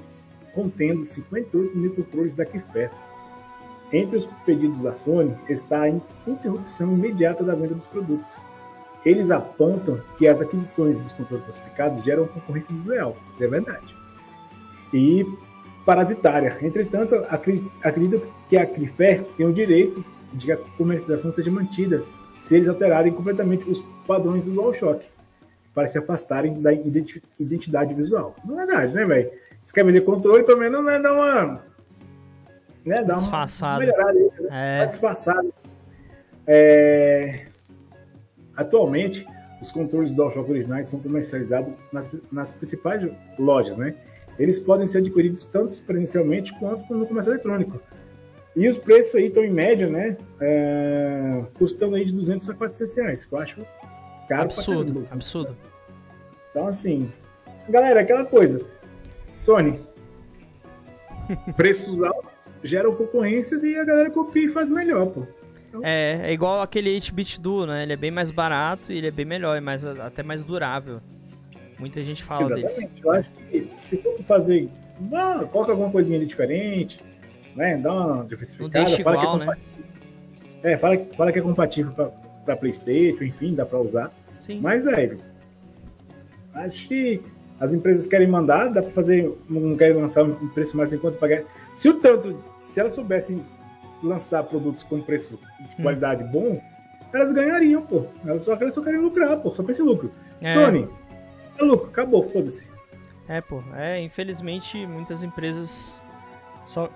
contendo 0.54 1.04
58 1.04 1.76
mil 1.76 1.94
controles 1.94 2.34
da 2.34 2.44
Kifé. 2.44 2.90
Entre 3.92 4.16
os 4.16 4.26
pedidos 4.46 4.82
da 4.82 4.94
Sony 4.94 5.34
está 5.48 5.82
a 5.82 5.88
interrupção 5.88 6.92
imediata 6.94 7.44
da 7.44 7.54
venda 7.54 7.74
dos 7.74 7.86
produtos. 7.86 8.40
Eles 9.04 9.30
apontam 9.30 10.00
que 10.16 10.28
as 10.28 10.40
aquisições 10.40 10.98
dos 10.98 11.12
controles 11.12 11.44
classificados 11.44 12.04
geram 12.04 12.26
concorrência 12.26 12.74
desleal, 12.74 13.16
isso 13.24 13.42
é 13.42 13.48
verdade. 13.48 13.96
E 14.92 15.26
parasitária. 15.84 16.56
Entretanto, 16.62 17.16
acredito 17.80 18.26
que 18.48 18.56
a 18.56 18.66
CRIFER 18.66 19.24
tem 19.36 19.46
o 19.46 19.52
direito 19.52 20.04
de 20.32 20.46
que 20.46 20.52
a 20.52 20.56
comercialização 20.56 21.32
seja 21.32 21.50
mantida 21.50 22.04
se 22.40 22.56
eles 22.56 22.68
alterarem 22.68 23.12
completamente 23.12 23.68
os 23.68 23.82
padrões 24.06 24.46
do 24.46 24.52
DualShock 24.52 25.06
para 25.74 25.86
se 25.86 25.98
afastarem 25.98 26.60
da 26.60 26.72
identidade 26.72 27.94
visual. 27.94 28.36
Não 28.44 28.60
é 28.60 28.66
verdade, 28.66 28.94
né, 28.94 29.04
velho? 29.04 29.30
Se 29.64 29.72
quer 29.72 29.84
vender 29.84 30.02
controle, 30.02 30.44
pelo 30.44 30.58
menos 30.58 30.84
né, 30.84 31.00
dá 31.00 31.12
uma. 31.12 31.62
Né, 32.84 33.04
dá 33.04 33.14
uma 33.14 33.78
melhorada 33.78 34.10
aí, 34.10 34.30
né? 34.40 34.82
É. 34.82 34.86
disfarçado. 34.86 35.54
É... 36.46 37.46
Atualmente, 38.56 39.26
os 39.60 39.70
controles 39.70 40.10
do 40.10 40.16
DualShock 40.16 40.50
originais 40.50 40.88
são 40.88 41.00
comercializados 41.00 41.72
nas, 41.92 42.10
nas 42.30 42.52
principais 42.52 43.10
lojas, 43.38 43.76
né? 43.76 43.94
Eles 44.38 44.58
podem 44.58 44.86
ser 44.86 44.98
adquiridos 44.98 45.46
tanto 45.46 45.80
presencialmente 45.84 46.52
quanto 46.58 46.92
no 46.94 47.06
comércio 47.06 47.32
eletrônico. 47.32 47.80
E 48.54 48.68
os 48.68 48.76
preços 48.76 49.14
aí 49.14 49.26
estão 49.26 49.44
em 49.44 49.50
média, 49.50 49.88
né? 49.88 50.16
É, 50.40 51.44
custando 51.54 51.96
aí 51.96 52.04
de 52.04 52.12
200 52.12 52.50
a 52.50 52.54
400 52.54 52.96
reais, 52.96 53.24
que 53.24 53.34
eu 53.34 53.38
acho 53.38 53.66
caro 54.28 54.42
Absurdo, 54.42 55.08
absurdo. 55.10 55.56
Então, 56.50 56.66
assim, 56.66 57.10
galera, 57.68 58.00
aquela 58.00 58.24
coisa. 58.24 58.60
Sony, 59.36 59.80
preços 61.56 62.02
altos 62.02 62.48
geram 62.62 62.94
concorrências 62.94 63.62
e 63.62 63.76
a 63.76 63.84
galera 63.84 64.10
copia 64.10 64.46
e 64.46 64.48
faz 64.48 64.70
melhor, 64.70 65.06
pô. 65.06 65.26
Então... 65.72 65.80
É, 65.82 66.20
é 66.24 66.32
igual 66.32 66.60
aquele 66.60 66.94
8-bit 66.94 67.40
Duo, 67.40 67.66
né? 67.66 67.82
Ele 67.82 67.94
é 67.94 67.96
bem 67.96 68.10
mais 68.10 68.30
barato 68.30 68.92
e 68.92 68.98
ele 68.98 69.06
é 69.06 69.10
bem 69.10 69.24
melhor, 69.24 69.56
é 69.56 69.60
mais, 69.60 69.84
até 69.86 70.22
mais 70.22 70.44
durável. 70.44 71.00
Muita 71.78 72.02
gente 72.02 72.22
fala 72.22 72.42
Exatamente. 72.42 72.68
disso. 72.68 72.90
Eu 73.02 73.12
acho 73.12 73.30
que 73.30 73.68
se 73.78 73.96
for 73.96 74.22
fazer, 74.22 74.68
ah, 75.12 75.44
coloca 75.50 75.72
alguma 75.72 75.90
coisinha 75.90 76.18
ali 76.18 76.26
diferente, 76.26 77.00
né? 77.56 77.76
Dá 77.78 77.92
uma 77.92 78.24
diversificada. 78.24 78.88
Não 78.88 78.98
fala 78.98 79.16
igual, 79.16 79.38
que 79.38 79.44
é 79.44 79.46
né? 79.46 79.56
É, 80.62 80.76
fala, 80.76 80.96
fala 81.16 81.32
que 81.32 81.38
é 81.38 81.42
compatível 81.42 81.92
para 82.44 82.56
PlayStation, 82.56 83.24
enfim, 83.24 83.54
dá 83.54 83.64
para 83.64 83.80
usar. 83.80 84.12
Sim. 84.40 84.60
Mas, 84.60 84.84
velho, 84.84 85.18
acho 86.54 86.86
que 86.86 87.20
as 87.58 87.72
empresas 87.72 88.06
querem 88.06 88.28
mandar, 88.28 88.68
dá 88.68 88.82
para 88.82 88.90
fazer, 88.90 89.32
não 89.48 89.76
querem 89.76 89.96
lançar 89.96 90.22
um 90.22 90.48
preço 90.48 90.76
mais 90.76 90.92
em 90.92 90.98
conta 90.98 91.16
pagar. 91.16 91.44
Se 91.74 91.88
o 91.88 91.94
tanto, 91.94 92.38
se 92.58 92.78
elas 92.78 92.94
soubessem 92.94 93.42
lançar 94.02 94.42
produtos 94.44 94.82
com 94.82 95.00
preço 95.00 95.38
de 95.60 95.80
hum. 95.80 95.82
qualidade 95.82 96.24
hum. 96.24 96.28
bom, 96.28 96.62
elas 97.12 97.32
ganhariam, 97.32 97.82
pô. 97.82 98.06
Elas 98.24 98.42
só, 98.42 98.54
elas 98.54 98.74
só 98.74 98.82
querem 98.82 99.00
lucrar, 99.00 99.38
pô. 99.38 99.52
Só 99.52 99.62
pra 99.62 99.72
esse 99.72 99.82
lucro. 99.82 100.10
É. 100.40 100.52
Sony, 100.54 100.88
é 101.58 101.62
lucro, 101.62 101.88
acabou, 101.88 102.28
foda-se. 102.28 102.70
É, 103.28 103.40
pô. 103.40 103.62
É, 103.74 104.00
infelizmente, 104.00 104.86
muitas 104.86 105.22
empresas 105.22 106.02
só 106.64 106.90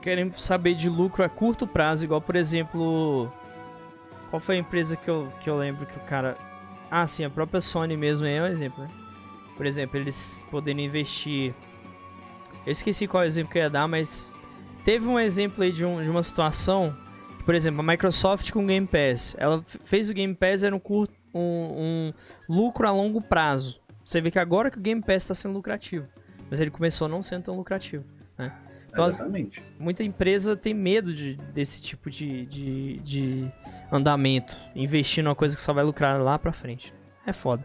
querem 0.00 0.30
saber 0.32 0.74
de 0.74 0.88
lucro 0.88 1.22
a 1.22 1.28
curto 1.28 1.66
prazo, 1.66 2.04
igual, 2.04 2.20
por 2.20 2.36
exemplo, 2.36 3.30
qual 4.30 4.40
foi 4.40 4.56
a 4.56 4.58
empresa 4.58 4.96
que 4.96 5.08
eu, 5.08 5.28
que 5.40 5.50
eu 5.50 5.56
lembro 5.56 5.86
que 5.86 5.96
o 5.96 6.02
cara... 6.02 6.36
Ah, 6.90 7.06
sim, 7.06 7.24
a 7.24 7.30
própria 7.30 7.60
Sony 7.60 7.96
mesmo 7.96 8.26
é 8.26 8.40
um 8.40 8.46
exemplo, 8.46 8.82
né? 8.82 8.90
Por 9.56 9.66
exemplo, 9.66 9.98
eles 9.98 10.44
poderem 10.50 10.86
investir... 10.86 11.54
Eu 12.64 12.72
esqueci 12.72 13.06
qual 13.06 13.24
exemplo 13.24 13.52
que 13.52 13.58
eu 13.58 13.62
ia 13.62 13.70
dar, 13.70 13.86
mas 13.86 14.32
teve 14.84 15.06
um 15.06 15.18
exemplo 15.18 15.62
aí 15.64 15.72
de, 15.72 15.84
um, 15.84 16.02
de 16.02 16.10
uma 16.10 16.22
situação, 16.22 16.96
por 17.44 17.54
exemplo, 17.54 17.80
a 17.80 17.82
Microsoft 17.82 18.50
com 18.50 18.62
o 18.62 18.66
Game 18.66 18.86
Pass. 18.86 19.34
Ela 19.38 19.62
fez 19.64 20.10
o 20.10 20.14
Game 20.14 20.34
Pass, 20.34 20.62
era 20.62 20.74
um, 20.74 20.80
curto, 20.80 21.14
um, 21.34 21.40
um 21.40 22.12
lucro 22.48 22.86
a 22.86 22.90
longo 22.90 23.20
prazo. 23.20 23.80
Você 24.04 24.20
vê 24.20 24.30
que 24.30 24.38
agora 24.38 24.70
que 24.70 24.78
o 24.78 24.80
Game 24.80 25.02
Pass 25.02 25.24
está 25.24 25.34
sendo 25.34 25.54
lucrativo, 25.54 26.06
mas 26.50 26.60
ele 26.60 26.70
começou 26.70 27.08
não 27.08 27.22
sendo 27.22 27.44
tão 27.44 27.56
lucrativo, 27.56 28.04
né? 28.38 28.52
Então, 28.90 29.06
Exatamente. 29.06 29.62
Muita 29.78 30.02
empresa 30.02 30.56
tem 30.56 30.72
medo 30.72 31.12
de, 31.12 31.34
desse 31.52 31.80
tipo 31.80 32.08
de, 32.08 32.46
de, 32.46 33.00
de 33.00 33.52
andamento, 33.92 34.56
investir 34.74 35.22
numa 35.22 35.34
coisa 35.34 35.54
que 35.54 35.60
só 35.60 35.72
vai 35.72 35.84
lucrar 35.84 36.20
lá 36.20 36.38
pra 36.38 36.52
frente. 36.52 36.92
É 37.26 37.32
foda. 37.32 37.64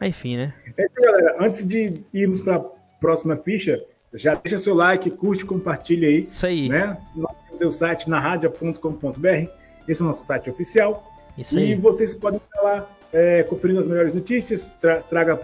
Enfim, 0.00 0.36
né? 0.36 0.54
É 0.76 0.86
isso, 0.86 0.94
galera. 0.94 1.36
Antes 1.40 1.66
de 1.66 2.02
irmos 2.14 2.40
pra 2.40 2.60
próxima 3.00 3.36
ficha, 3.36 3.84
já 4.12 4.34
deixa 4.34 4.58
seu 4.58 4.74
like, 4.74 5.10
curte, 5.10 5.44
compartilha 5.44 6.08
aí. 6.08 6.26
Isso 6.28 6.46
aí. 6.46 6.68
Né? 6.68 6.96
Nós 7.14 7.32
temos 7.58 7.74
o 7.74 7.78
site 7.78 8.08
narradia.com.br. 8.08 9.50
Esse 9.88 10.02
é 10.02 10.04
o 10.04 10.08
nosso 10.08 10.24
site 10.24 10.50
oficial. 10.50 11.12
Isso 11.38 11.58
aí. 11.58 11.72
E 11.72 11.74
vocês 11.74 12.14
podem 12.14 12.40
estar 12.42 12.60
lá 12.60 12.90
é, 13.12 13.42
conferindo 13.44 13.80
as 13.80 13.86
melhores 13.86 14.14
notícias, 14.14 14.70
tra 14.80 15.00
traga, 15.00 15.40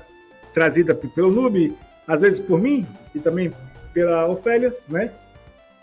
trazida 0.52 0.94
pelo 0.94 1.32
Noob, 1.32 1.76
às 2.06 2.20
vezes 2.20 2.40
por 2.40 2.60
mim 2.60 2.86
e 3.14 3.18
também 3.18 3.52
pela 3.92 4.28
Ofélia, 4.28 4.74
né? 4.88 5.10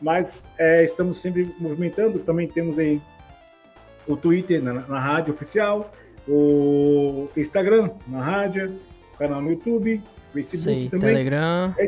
Mas 0.02 0.46
é, 0.58 0.84
estamos 0.84 1.18
sempre 1.18 1.54
movimentando. 1.60 2.20
Também 2.20 2.48
temos 2.48 2.78
aí 2.78 3.02
o 4.06 4.18
Twitter 4.18 4.62
na, 4.62 4.74
na 4.74 5.00
rádio 5.00 5.34
oficial, 5.34 5.92
o 6.28 7.30
Instagram 7.38 7.92
na 8.08 8.22
rádio, 8.22 8.78
canal 9.18 9.42
no 9.42 9.52
YouTube, 9.52 10.02
Facebook 10.34 10.64
Sei, 10.64 10.90
também. 10.90 11.10
Telegram. 11.12 11.74
É, 11.78 11.88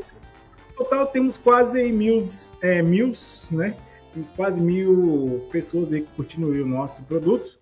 total 0.76 1.08
temos 1.08 1.38
quase 1.38 1.92
mil, 1.92 2.20
é, 2.62 2.82
mil, 2.82 3.12
né? 3.52 3.76
Temos 4.14 4.32
quase 4.32 4.62
mil 4.62 5.46
pessoas 5.52 5.92
aí 5.92 6.06
curtindo 6.16 6.48
o 6.48 6.66
nosso 6.66 7.04
produto, 7.04 7.58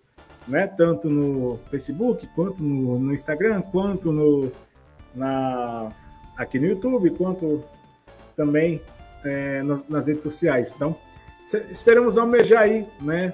né? 0.46 0.66
Tanto 0.66 1.08
no 1.08 1.58
Facebook, 1.70 2.26
quanto 2.34 2.62
no, 2.62 2.98
no 2.98 3.12
Instagram, 3.12 3.62
quanto 3.62 4.12
no, 4.12 4.52
na, 5.14 5.92
aqui 6.36 6.58
no 6.58 6.66
YouTube, 6.66 7.10
quanto 7.10 7.64
também 8.36 8.80
é, 9.24 9.62
nas 9.88 10.06
redes 10.06 10.22
sociais. 10.22 10.72
Então, 10.74 10.96
esperamos 11.70 12.18
almejar 12.18 12.62
aí, 12.62 12.86
né? 13.00 13.32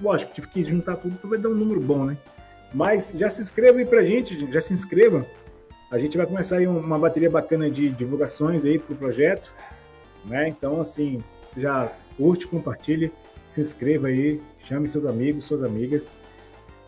Lógico, 0.00 0.32
tive 0.32 0.48
que 0.48 0.62
juntar 0.62 0.96
tudo 0.96 1.16
para 1.16 1.38
dar 1.38 1.48
um 1.50 1.54
número 1.54 1.80
bom, 1.80 2.04
né? 2.04 2.16
Mas 2.72 3.14
já 3.16 3.28
se 3.28 3.40
inscreva 3.40 3.78
aí 3.78 3.84
pra 3.84 4.04
gente, 4.04 4.50
já 4.50 4.60
se 4.60 4.72
inscreva. 4.72 5.26
A 5.90 5.98
gente 5.98 6.16
vai 6.16 6.24
começar 6.24 6.58
aí 6.58 6.68
uma 6.68 6.96
bateria 6.96 7.28
bacana 7.28 7.68
de 7.68 7.88
divulgações 7.90 8.64
aí 8.64 8.78
pro 8.78 8.94
projeto, 8.94 9.52
né? 10.24 10.48
Então, 10.48 10.80
assim, 10.80 11.20
já 11.56 11.90
curte, 12.16 12.46
compartilhe, 12.46 13.12
se 13.44 13.60
inscreva 13.60 14.06
aí, 14.06 14.40
chame 14.62 14.86
seus 14.86 15.04
amigos, 15.04 15.46
suas 15.46 15.64
amigas. 15.64 16.14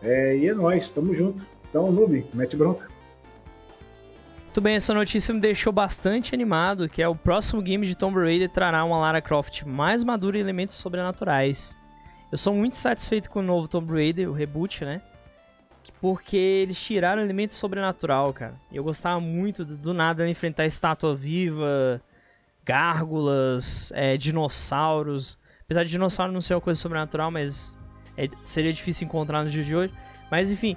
É, 0.01 0.37
e 0.37 0.49
é 0.49 0.55
nóis, 0.55 0.89
tamo 0.89 1.13
junto. 1.13 1.45
Então, 1.69 1.91
Noob, 1.91 2.25
mete 2.33 2.57
bronca. 2.57 2.87
Muito 4.45 4.61
bem, 4.61 4.77
essa 4.77 4.95
notícia 4.95 5.35
me 5.35 5.41
deixou 5.41 5.73
bastante 5.73 6.33
animado, 6.33 6.89
que 6.89 7.03
é 7.03 7.09
o 7.09 7.17
próximo 7.17 7.61
game 7.61 7.85
de 7.85 7.97
Tomb 7.97 8.21
Raider 8.21 8.51
trará 8.51 8.85
uma 8.85 8.99
Lara 8.99 9.21
Croft 9.21 9.65
mais 9.65 10.05
madura 10.05 10.37
e 10.37 10.41
elementos 10.41 10.77
sobrenaturais. 10.77 11.77
Eu 12.31 12.39
sou 12.39 12.55
muito 12.55 12.77
satisfeito 12.77 13.31
com 13.31 13.41
o 13.41 13.43
novo 13.43 13.67
Tomb 13.67 13.93
Raider, 13.93 14.31
o 14.31 14.33
reboot, 14.33 14.85
né? 14.85 15.03
Porque 16.01 16.37
eles 16.37 16.81
tiraram 16.81 17.23
elemento 17.23 17.55
sobrenatural, 17.55 18.33
cara. 18.33 18.55
Eu 18.73 18.85
gostava 18.85 19.19
muito 19.19 19.65
do, 19.65 19.77
do 19.77 19.95
nada 19.95 20.29
enfrentar 20.29 20.67
estátua 20.67 21.15
viva, 21.15 22.01
gárgulas, 22.65 23.91
é, 23.95 24.17
dinossauros. 24.17 25.39
Apesar 25.65 25.85
de 25.85 25.91
dinossauro 25.91 26.33
não 26.33 26.41
ser 26.41 26.55
uma 26.55 26.61
coisa 26.61 26.81
sobrenatural, 26.81 27.31
mas 27.31 27.79
é, 28.17 28.29
seria 28.43 28.73
difícil 28.73 29.07
encontrar 29.07 29.43
no 29.43 29.51
dia 29.51 29.65
de 29.65 29.75
hoje. 29.75 29.93
Mas 30.31 30.53
enfim, 30.53 30.77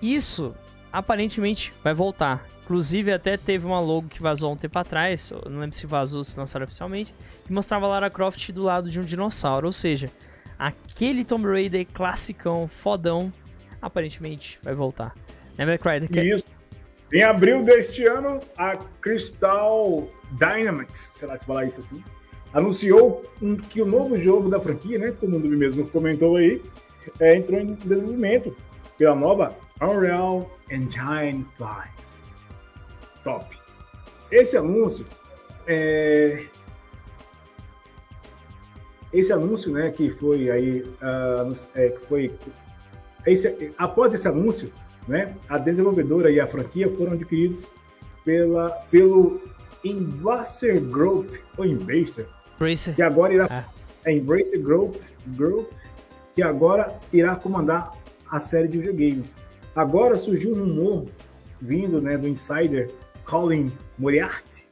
isso 0.00 0.54
aparentemente 0.92 1.72
vai 1.82 1.94
voltar. 1.94 2.46
Inclusive, 2.64 3.12
até 3.12 3.36
teve 3.36 3.64
uma 3.64 3.78
logo 3.78 4.08
que 4.08 4.20
vazou 4.20 4.52
um 4.52 4.56
tempo 4.56 4.76
atrás, 4.76 5.32
não 5.48 5.60
lembro 5.60 5.76
se 5.76 5.86
vazou, 5.86 6.24
se 6.24 6.36
lançaram 6.36 6.64
oficialmente, 6.64 7.14
que 7.44 7.52
mostrava 7.52 7.86
Lara 7.86 8.10
Croft 8.10 8.50
do 8.50 8.64
lado 8.64 8.90
de 8.90 8.98
um 8.98 9.04
dinossauro. 9.04 9.68
Ou 9.68 9.72
seja, 9.72 10.10
aquele 10.58 11.24
Tomb 11.24 11.46
Raider 11.46 11.86
classicão, 11.86 12.66
fodão, 12.66 13.32
aparentemente 13.86 14.58
vai 14.62 14.74
voltar. 14.74 15.14
Né. 15.56 16.26
Isso. 16.28 16.44
Em 17.12 17.22
abril 17.22 17.62
deste 17.62 18.04
ano, 18.04 18.40
a 18.56 18.76
Crystal 19.00 20.08
Dynamics, 20.32 21.12
será 21.14 21.38
que 21.38 21.44
falar 21.44 21.64
isso 21.64 21.80
assim? 21.80 22.02
Anunciou 22.52 23.24
que 23.70 23.80
o 23.80 23.86
novo 23.86 24.18
jogo 24.18 24.48
da 24.48 24.60
franquia, 24.60 24.98
né, 24.98 25.14
como 25.18 25.36
o 25.36 25.40
Dubi 25.40 25.56
mesmo 25.56 25.86
comentou 25.88 26.36
aí, 26.36 26.62
é, 27.20 27.36
entrou 27.36 27.60
em 27.60 27.74
desenvolvimento 27.74 28.56
pela 28.98 29.14
nova 29.14 29.54
Unreal 29.80 30.50
Engine 30.70 31.46
5 31.58 31.96
top. 33.22 33.56
Esse 34.30 34.56
anúncio 34.56 35.06
é... 35.66 36.46
esse 39.12 39.32
anúncio, 39.32 39.72
né, 39.72 39.90
que 39.90 40.10
foi 40.10 40.50
aí, 40.50 40.80
uh, 40.80 41.68
é, 41.74 41.88
que 41.90 42.06
foi 42.06 42.32
esse, 43.26 43.72
após 43.76 44.14
esse 44.14 44.26
anúncio, 44.26 44.72
né, 45.06 45.34
a 45.48 45.58
desenvolvedora 45.58 46.30
e 46.30 46.40
a 46.40 46.46
franquia 46.46 46.90
foram 46.90 47.12
adquiridos 47.12 47.68
pela 48.24 48.70
pelo 48.90 49.40
Embracer 49.84 50.80
Group 50.80 51.30
ou 51.56 51.64
Embracer, 51.64 52.26
Embracer. 52.56 52.94
que 52.94 53.02
agora 53.02 53.34
irá 53.34 53.46
ah. 53.48 53.64
é 54.04 54.12
Embracer 54.12 54.60
Group, 54.60 54.96
Group 55.28 55.70
que 56.34 56.42
agora 56.42 56.98
irá 57.10 57.34
comandar 57.34 57.92
a 58.30 58.38
série 58.38 58.68
de 58.68 58.76
videogames. 58.78 59.36
Agora 59.74 60.18
surgiu 60.18 60.54
um 60.54 60.64
rumor 60.64 61.06
vindo, 61.60 62.00
né, 62.00 62.18
do 62.18 62.28
insider 62.28 62.90
Colin 63.24 63.72
Moriarty, 63.98 64.66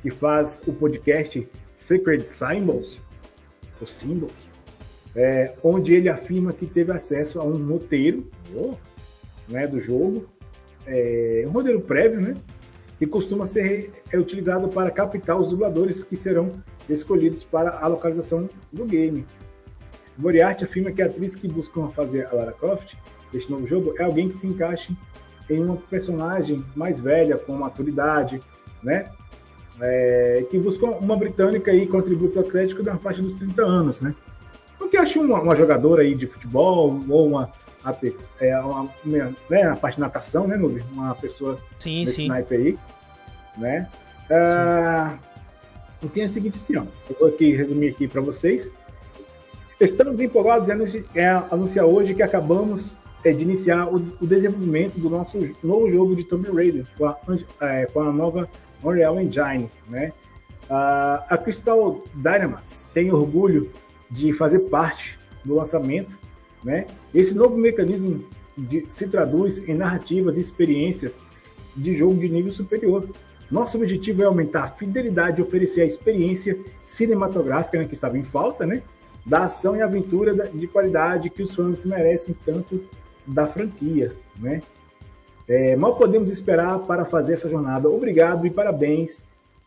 que 0.00 0.10
faz 0.10 0.60
o 0.66 0.72
podcast 0.72 1.48
Secret 1.74 2.26
Symbols, 2.26 3.00
os 3.80 3.92
Symbols, 3.92 4.48
é, 5.14 5.54
onde 5.62 5.94
ele 5.94 6.08
afirma 6.08 6.52
que 6.52 6.66
teve 6.66 6.92
acesso 6.92 7.40
a 7.40 7.44
um 7.44 7.66
roteiro 7.66 8.28
né, 9.48 9.66
do 9.66 9.80
jogo, 9.80 10.26
é, 10.86 11.44
um 11.46 11.50
roteiro 11.50 11.80
prévio, 11.80 12.20
né, 12.20 12.34
que 12.98 13.06
costuma 13.06 13.46
ser 13.46 13.90
é, 14.12 14.18
utilizado 14.18 14.68
para 14.68 14.90
captar 14.90 15.38
os 15.38 15.50
dubladores 15.50 16.02
que 16.02 16.16
serão 16.16 16.52
escolhidos 16.88 17.44
para 17.44 17.78
a 17.78 17.86
localização 17.86 18.48
do 18.72 18.84
game. 18.84 19.26
Moriarty 20.18 20.64
afirma 20.64 20.92
que 20.92 21.02
a 21.02 21.06
atriz 21.06 21.34
que 21.34 21.48
busca 21.48 21.80
fazer 21.88 22.26
a 22.26 22.34
Lara 22.34 22.52
Croft 22.52 22.94
deste 23.32 23.50
novo 23.50 23.66
jogo 23.66 23.94
é 23.98 24.02
alguém 24.02 24.28
que 24.28 24.36
se 24.36 24.46
encaixe 24.46 24.94
tem 25.50 25.58
uma 25.58 25.76
personagem 25.76 26.64
mais 26.76 27.00
velha, 27.00 27.36
com 27.36 27.52
maturidade, 27.54 28.40
né? 28.80 29.10
É, 29.80 30.46
que 30.48 30.56
busca 30.60 30.86
uma 30.86 31.16
britânica 31.16 31.72
aí 31.72 31.88
com 31.88 31.98
atributos 31.98 32.36
atléticos 32.36 32.84
da 32.84 32.96
faixa 32.96 33.20
dos 33.20 33.34
30 33.34 33.60
anos, 33.60 34.00
né? 34.00 34.14
O 34.80 34.88
que 34.88 34.96
acho 34.96 35.20
uma, 35.20 35.40
uma 35.40 35.54
jogadora 35.54 36.02
aí 36.02 36.14
de 36.14 36.26
futebol 36.26 37.00
ou 37.08 37.28
uma, 37.28 37.52
é, 38.40 38.58
uma, 38.58 38.88
uma 39.04 39.36
né, 39.48 39.62
a 39.64 39.76
parte 39.76 39.96
de 39.96 40.00
natação, 40.00 40.48
né, 40.48 40.56
Nubi? 40.56 40.82
Uma 40.92 41.14
pessoa 41.14 41.58
sim, 41.78 42.04
desse 42.04 42.16
sim. 42.16 42.28
naipe 42.28 42.54
aí, 42.54 42.78
né? 43.56 43.88
Ah, 44.30 45.18
e 46.02 46.08
tem 46.08 46.24
a 46.24 46.28
seguinte 46.28 46.56
assim, 46.56 46.76
ó, 46.76 46.84
eu 47.08 47.16
vou 47.18 47.28
aqui 47.28 47.52
resumir 47.52 47.88
aqui 47.88 48.08
para 48.08 48.20
vocês. 48.20 48.72
Estamos 49.78 50.20
empolgados 50.20 50.68
em 50.68 50.72
anunciar 51.50 51.84
hoje 51.86 52.14
que 52.14 52.22
acabamos 52.22 52.98
é 53.22 53.32
de 53.32 53.42
iniciar 53.42 53.86
o, 53.86 53.96
o, 53.96 54.26
desenvolvimento 54.26 54.98
do 54.98 55.10
nosso 55.10 55.38
novo 55.62 55.90
jogo 55.90 56.16
de 56.16 56.24
Tomb 56.24 56.50
Raider 56.50 56.86
com 56.96 57.04
a, 57.04 57.16
é, 57.60 57.86
com 57.86 58.00
a 58.00 58.10
nova 58.10 58.48
Unreal 58.82 59.20
Engine, 59.20 59.70
né? 59.88 60.12
Uh, 60.70 61.20
a 61.28 61.36
Crystal 61.36 62.02
Dynamics 62.14 62.86
tem 62.94 63.12
orgulho 63.12 63.70
de 64.10 64.32
fazer 64.32 64.60
parte 64.60 65.18
do 65.44 65.54
lançamento, 65.54 66.18
né? 66.64 66.86
Esse 67.14 67.34
novo 67.34 67.56
mecanismo 67.56 68.24
de, 68.56 68.84
se 68.88 69.06
traduz 69.06 69.66
em 69.68 69.74
narrativas 69.74 70.36
e 70.36 70.40
experiências 70.40 71.20
de 71.76 71.94
jogo 71.94 72.18
de 72.18 72.28
nível 72.28 72.52
superior. 72.52 73.08
Nosso 73.50 73.76
objetivo 73.78 74.22
é 74.22 74.26
aumentar 74.26 74.64
a 74.64 74.68
fidelidade 74.68 75.40
e 75.40 75.44
oferecer 75.44 75.82
a 75.82 75.86
experiência 75.86 76.58
cinematográfica 76.84 77.78
né, 77.78 77.84
que 77.84 77.94
estava 77.94 78.18
em 78.18 78.24
falta, 78.24 78.66
né? 78.66 78.82
Da 79.24 79.44
ação 79.44 79.76
e 79.76 79.82
aventura 79.82 80.48
de 80.48 80.66
qualidade 80.66 81.30
que 81.30 81.42
os 81.42 81.54
fãs 81.54 81.84
merecem 81.84 82.34
tanto 82.44 82.82
da 83.26 83.46
franquia, 83.46 84.14
né? 84.38 84.62
É, 85.48 85.74
mal 85.74 85.96
podemos 85.96 86.30
esperar 86.30 86.78
para 86.80 87.04
fazer 87.04 87.34
essa 87.34 87.48
jornada. 87.48 87.88
Obrigado 87.88 88.46
e 88.46 88.50
parabéns 88.50 89.24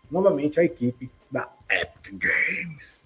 novamente 0.10 0.60
à 0.60 0.64
equipe 0.64 1.10
da 1.30 1.52
Epic 1.70 2.14
Games. 2.14 3.03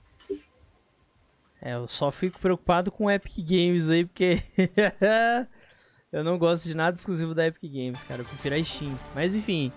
É, 1.67 1.73
eu 1.73 1.85
só 1.85 2.09
fico 2.09 2.39
preocupado 2.39 2.89
com 2.89 3.11
Epic 3.11 3.39
Games 3.39 3.89
aí, 3.89 4.05
porque 4.05 4.41
eu 6.13 6.23
não 6.23 6.37
gosto 6.37 6.63
de 6.63 6.73
nada 6.73 6.95
exclusivo 6.95 7.35
da 7.35 7.45
Epic 7.45 7.69
Games, 7.69 8.03
cara. 8.05 8.21
Eu 8.21 8.25
prefiro 8.25 8.55
a 8.55 8.63
Steam. 8.63 8.97
Mas 9.13 9.35
enfim, 9.35 9.69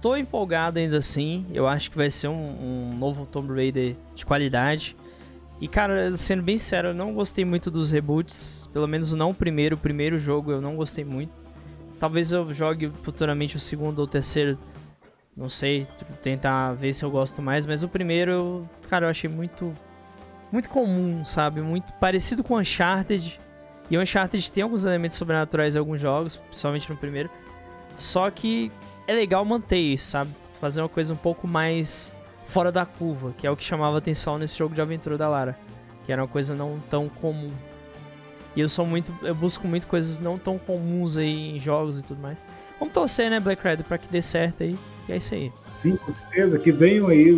tô 0.00 0.16
empolgado 0.16 0.80
ainda 0.80 0.96
assim. 0.96 1.46
Eu 1.54 1.68
acho 1.68 1.92
que 1.92 1.96
vai 1.96 2.10
ser 2.10 2.26
um, 2.26 2.34
um 2.34 2.96
novo 2.98 3.24
Tomb 3.24 3.54
Raider 3.54 3.94
de 4.16 4.26
qualidade. 4.26 4.96
E 5.60 5.68
cara, 5.68 6.16
sendo 6.16 6.42
bem 6.42 6.58
sério, 6.58 6.90
eu 6.90 6.94
não 6.94 7.14
gostei 7.14 7.44
muito 7.44 7.70
dos 7.70 7.92
reboots. 7.92 8.68
Pelo 8.72 8.88
menos 8.88 9.14
não 9.14 9.30
o 9.30 9.34
primeiro. 9.34 9.76
O 9.76 9.78
primeiro 9.78 10.18
jogo 10.18 10.50
eu 10.50 10.60
não 10.60 10.74
gostei 10.74 11.04
muito. 11.04 11.36
Talvez 12.00 12.32
eu 12.32 12.52
jogue 12.52 12.90
futuramente 13.04 13.56
o 13.56 13.60
segundo 13.60 14.00
ou 14.00 14.08
terceiro. 14.08 14.58
Não 15.36 15.48
sei, 15.48 15.86
tipo, 15.96 16.14
tentar 16.14 16.72
ver 16.72 16.92
se 16.92 17.04
eu 17.04 17.12
gosto 17.12 17.40
mais. 17.40 17.64
Mas 17.64 17.84
o 17.84 17.88
primeiro, 17.88 18.68
cara, 18.88 19.06
eu 19.06 19.10
achei 19.10 19.30
muito. 19.30 19.72
Muito 20.52 20.68
comum, 20.68 21.24
sabe? 21.24 21.62
Muito 21.62 21.94
parecido 21.94 22.44
com 22.44 22.58
Uncharted. 22.58 23.40
E 23.90 23.98
Uncharted 23.98 24.52
tem 24.52 24.62
alguns 24.62 24.84
elementos 24.84 25.16
sobrenaturais 25.16 25.74
em 25.74 25.78
alguns 25.78 25.98
jogos, 25.98 26.36
principalmente 26.36 26.90
no 26.90 26.96
primeiro. 26.96 27.30
Só 27.96 28.30
que 28.30 28.70
é 29.06 29.14
legal 29.14 29.44
manter 29.46 29.78
isso, 29.78 30.06
sabe? 30.06 30.30
Fazer 30.60 30.82
uma 30.82 30.88
coisa 30.88 31.14
um 31.14 31.16
pouco 31.16 31.48
mais 31.48 32.12
fora 32.46 32.70
da 32.70 32.84
curva, 32.84 33.32
que 33.36 33.46
é 33.46 33.50
o 33.50 33.56
que 33.56 33.64
chamava 33.64 33.96
atenção 33.96 34.38
nesse 34.38 34.56
jogo 34.56 34.74
de 34.74 34.82
aventura 34.82 35.16
da 35.16 35.26
Lara, 35.28 35.58
que 36.04 36.12
era 36.12 36.20
uma 36.20 36.28
coisa 36.28 36.54
não 36.54 36.78
tão 36.90 37.08
comum. 37.08 37.50
E 38.54 38.60
eu 38.60 38.68
sou 38.68 38.84
muito, 38.84 39.12
eu 39.22 39.34
busco 39.34 39.66
muito 39.66 39.86
coisas 39.86 40.20
não 40.20 40.38
tão 40.38 40.58
comuns 40.58 41.16
aí 41.16 41.56
em 41.56 41.58
jogos 41.60 41.98
e 41.98 42.02
tudo 42.02 42.20
mais. 42.20 42.38
Vamos 42.78 42.92
torcer, 42.92 43.30
né, 43.30 43.40
Black 43.40 43.62
Red, 43.62 43.78
para 43.78 43.96
que 43.96 44.08
dê 44.08 44.20
certo 44.20 44.62
aí. 44.62 44.76
E 45.08 45.12
é 45.12 45.16
isso 45.16 45.34
aí. 45.34 45.50
Sim, 45.68 45.96
com 45.96 46.12
certeza 46.12 46.58
que 46.58 46.70
venham 46.70 47.08
aí 47.08 47.32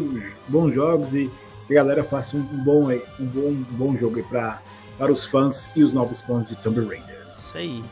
bons 0.49 0.75
jogos 0.75 1.15
e 1.15 1.31
que 1.67 1.73
a 1.73 1.83
galera 1.83 2.05
faça 2.05 2.37
um 2.37 2.43
bom, 2.43 2.91
um 2.91 3.27
bom, 3.27 3.49
um 3.49 3.65
bom 3.71 3.97
jogo 3.97 4.17
aí 4.17 4.23
para 4.23 4.61
para 4.99 5.13
os 5.13 5.25
fãs 5.25 5.69
e 5.75 5.83
os 5.83 5.93
novos 5.93 6.21
fãs 6.21 6.49
de 6.49 6.57
Tomb 6.57 6.87
Raider. 6.87 7.27
Isso 7.29 7.57
aí. 7.57 7.83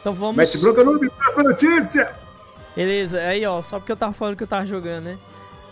Então 0.00 0.14
vamos. 0.14 0.36
Mete 0.36 0.58
bronca 0.58 0.82
no 0.84 0.98
próxima 1.10 1.42
notícia! 1.42 2.14
Beleza, 2.74 3.20
aí 3.20 3.44
ó, 3.44 3.60
só 3.60 3.78
porque 3.78 3.92
eu 3.92 3.96
tava 3.96 4.12
falando 4.12 4.36
que 4.36 4.42
eu 4.44 4.46
tava 4.46 4.64
jogando, 4.64 5.04
né? 5.04 5.18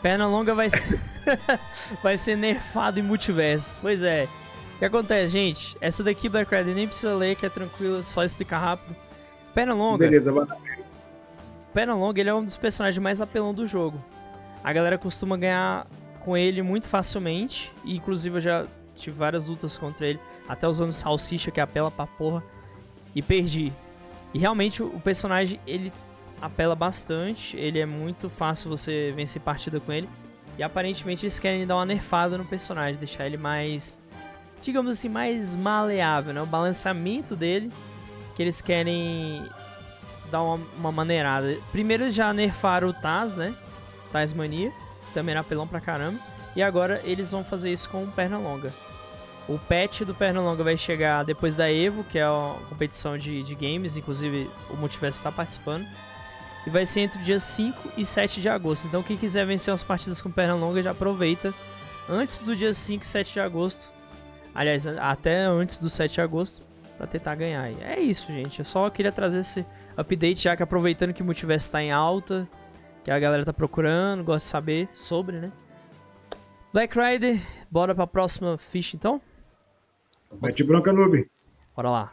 Perna 0.03 0.27
longa 0.27 0.55
vai 0.55 0.69
ser, 0.69 1.01
vai 2.03 2.19
ser 2.19 2.37
nerfado 2.37 2.99
em 2.99 3.03
multiverso. 3.03 3.79
Pois 3.81 4.03
é. 4.03 4.29
O 4.75 4.79
que 4.79 4.85
acontece, 4.85 5.29
gente? 5.29 5.77
Essa 5.81 6.03
daqui, 6.03 6.29
Black 6.29 6.55
Rider, 6.55 6.75
nem 6.75 6.87
precisa 6.87 7.15
ler, 7.15 7.35
que 7.37 7.47
é 7.47 7.49
tranquilo, 7.49 8.05
só 8.05 8.25
explicar 8.25 8.59
rápido. 8.59 8.95
Perna 9.55 9.73
longa. 9.73 9.99
Beleza, 9.99 10.31
vai. 10.31 10.47
Perna 11.73 11.95
longa, 11.95 12.21
ele 12.21 12.29
é 12.29 12.35
um 12.35 12.45
dos 12.45 12.57
personagens 12.57 13.03
mais 13.03 13.21
apelão 13.21 13.55
do 13.55 13.67
jogo. 13.67 14.03
A 14.63 14.73
galera 14.73 14.99
costuma 14.99 15.37
ganhar 15.37 15.87
com 16.27 16.37
ele 16.37 16.61
muito 16.61 16.89
facilmente. 16.89 17.73
E 17.85 17.97
inclusive 17.97 18.37
eu 18.37 18.41
já 18.41 18.67
tive 18.97 19.17
várias 19.17 19.47
lutas 19.47 19.79
contra 19.79 20.09
ele. 20.09 20.19
Até 20.49 20.67
usando 20.67 20.91
salsicha, 20.91 21.53
que 21.53 21.61
apela 21.61 21.89
pra 21.89 22.07
porra. 22.07 22.43
E 23.15 23.23
perdi. 23.23 23.73
E 24.35 24.39
realmente 24.39 24.83
o 24.83 25.01
personagem 25.01 25.61
ele 25.67 25.93
apela 26.43 26.75
bastante, 26.75 27.57
ele 27.57 27.79
é 27.79 27.87
muito 27.87 28.29
fácil 28.29 28.69
você 28.69 29.13
vencer 29.15 29.41
partida 29.41 29.79
com 29.79 29.93
ele. 29.93 30.09
E 30.59 30.63
aparentemente 30.63 31.25
eles 31.25 31.39
querem 31.39 31.67
dar 31.67 31.77
uma 31.77 31.87
nerfada 31.87 32.37
no 32.37 32.45
personagem, 32.45 32.97
deixar 32.97 33.25
ele 33.25 33.37
mais, 33.37 34.03
digamos 34.61 34.91
assim, 34.91 35.09
mais 35.09 35.55
maleável, 35.55 36.35
né? 36.35 36.43
O 36.43 36.47
balanceamento 36.47 37.37
dele 37.37 37.71
que 38.35 38.43
eles 38.43 38.61
querem 38.61 39.49
dar 40.31 40.43
uma, 40.43 40.67
uma 40.77 40.93
maneirada. 40.93 41.57
Primeiro 41.71 42.11
já 42.11 42.33
nerfaram 42.33 42.89
o 42.89 42.93
Taz, 42.93 43.37
né? 43.37 43.55
Taz 44.13 44.33
Mania, 44.33 44.73
também 45.17 45.33
era 45.33 45.41
apelão 45.41 45.67
pra 45.67 45.81
caramba. 45.81 46.19
E 46.55 46.63
agora 46.63 47.01
eles 47.05 47.31
vão 47.31 47.43
fazer 47.43 47.73
isso 47.73 47.89
com 47.89 48.05
o 48.05 48.09
Pernalonga. 48.09 48.73
O 49.49 49.59
patch 49.59 50.03
do 50.03 50.15
Pernalonga 50.15 50.63
vai 50.63 50.77
chegar 50.77 51.25
depois 51.25 51.57
da 51.57 51.73
EVO, 51.73 52.05
que 52.05 52.19
é 52.19 52.25
a 52.25 52.57
competição 52.69 53.17
de, 53.17 53.43
de 53.43 53.55
games, 53.55 53.97
inclusive 53.97 54.51
o 54.69 54.77
Multiverso 54.77 55.19
está 55.19 55.33
participando. 55.33 55.87
E 56.67 56.71
vai 56.71 56.85
ser 56.85 57.01
entre 57.01 57.21
o 57.21 57.23
dia 57.23 57.39
5 57.39 57.93
e 57.97 58.05
7 58.05 58.41
de 58.41 58.49
agosto. 58.49 58.87
Então 58.89 59.03
quem 59.03 59.17
quiser 59.17 59.47
vencer 59.47 59.71
umas 59.71 59.83
partidas 59.83 60.21
com 60.21 60.31
Pernalonga 60.31 60.83
já 60.83 60.91
aproveita 60.91 61.55
antes 62.09 62.41
do 62.41 62.55
dia 62.55 62.75
5 62.75 63.05
e 63.05 63.07
7 63.07 63.33
de 63.35 63.41
agosto. 63.41 63.91
Aliás, 64.55 64.87
até 64.87 65.43
antes 65.43 65.79
do 65.79 65.89
7 65.89 66.15
de 66.15 66.21
agosto 66.21 66.63
para 66.99 67.07
tentar 67.07 67.35
ganhar. 67.37 67.71
É 67.83 68.01
isso, 68.01 68.33
gente. 68.33 68.59
Eu 68.59 68.65
só 68.65 68.91
queria 68.91 69.13
trazer 69.13 69.41
esse 69.41 69.65
update 69.97 70.43
já 70.43 70.57
que 70.57 70.63
aproveitando 70.63 71.13
que 71.13 71.23
o 71.23 71.25
Multiverso 71.25 71.67
está 71.67 71.83
em 71.83 71.93
alta, 71.93 72.49
que 73.07 73.11
a 73.13 73.21
galera 73.21 73.45
tá 73.45 73.53
procurando, 73.53 74.25
gosta 74.25 74.45
de 74.45 74.51
saber 74.51 74.89
sobre, 74.93 75.39
né? 75.39 75.53
Black 76.73 76.99
Rider, 76.99 77.39
bora 77.71 77.95
pra 77.95 78.05
próxima 78.05 78.59
ficha 78.59 78.97
então? 78.97 79.23
Mete 80.43 80.65
bronca, 80.65 80.93
noob. 80.93 81.31
Bora 81.77 81.89
lá. 81.89 82.13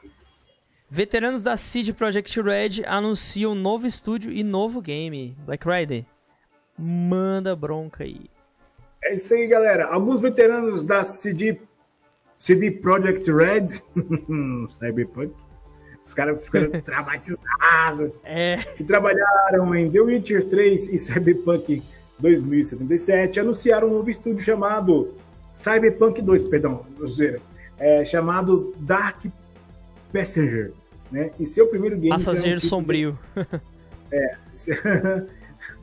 Veteranos 0.88 1.42
da 1.42 1.58
CD 1.58 1.94
Projekt 1.94 2.40
Red 2.40 2.86
anunciam 2.86 3.56
novo 3.56 3.88
estúdio 3.88 4.32
e 4.32 4.44
novo 4.44 4.84
game. 4.84 5.36
Black 5.48 5.68
Rider, 5.68 6.06
manda 6.78 7.56
bronca 7.56 8.04
aí. 8.04 8.30
É 9.04 9.16
isso 9.16 9.34
aí, 9.34 9.48
galera. 9.48 9.88
Alguns 9.88 10.22
veteranos 10.22 10.84
da 10.84 11.04
CD, 11.04 11.60
CD 12.38 12.70
Projekt 12.70 13.32
Red, 13.32 13.66
Cyberpunk, 14.70 15.34
os 16.06 16.14
caras 16.14 16.46
ficaram 16.46 16.70
traumatizados. 16.82 18.12
É. 18.24 18.58
Que 18.76 18.84
trabalharam 18.84 19.74
em 19.76 19.90
The 19.90 20.02
Witcher 20.02 20.48
3 20.48 20.94
e 20.94 20.98
Cyberpunk 20.98 21.82
2077, 22.20 23.40
anunciaram 23.40 23.90
um 23.90 23.94
novo 23.94 24.10
estúdio 24.10 24.44
chamado 24.44 25.14
Cyberpunk 25.56 26.22
2, 26.22 26.46
perdão, 26.46 26.86
é, 27.78 28.06
chamado 28.06 28.74
Dark 28.78 29.26
Passenger, 30.12 30.72
né? 31.12 31.32
E 31.40 31.46
seu 31.46 31.68
primeiro 31.68 31.96
game... 31.96 32.10
Passageiro 32.10 32.58
um 32.58 32.62
sombrio. 32.62 33.20
É. 34.12 34.36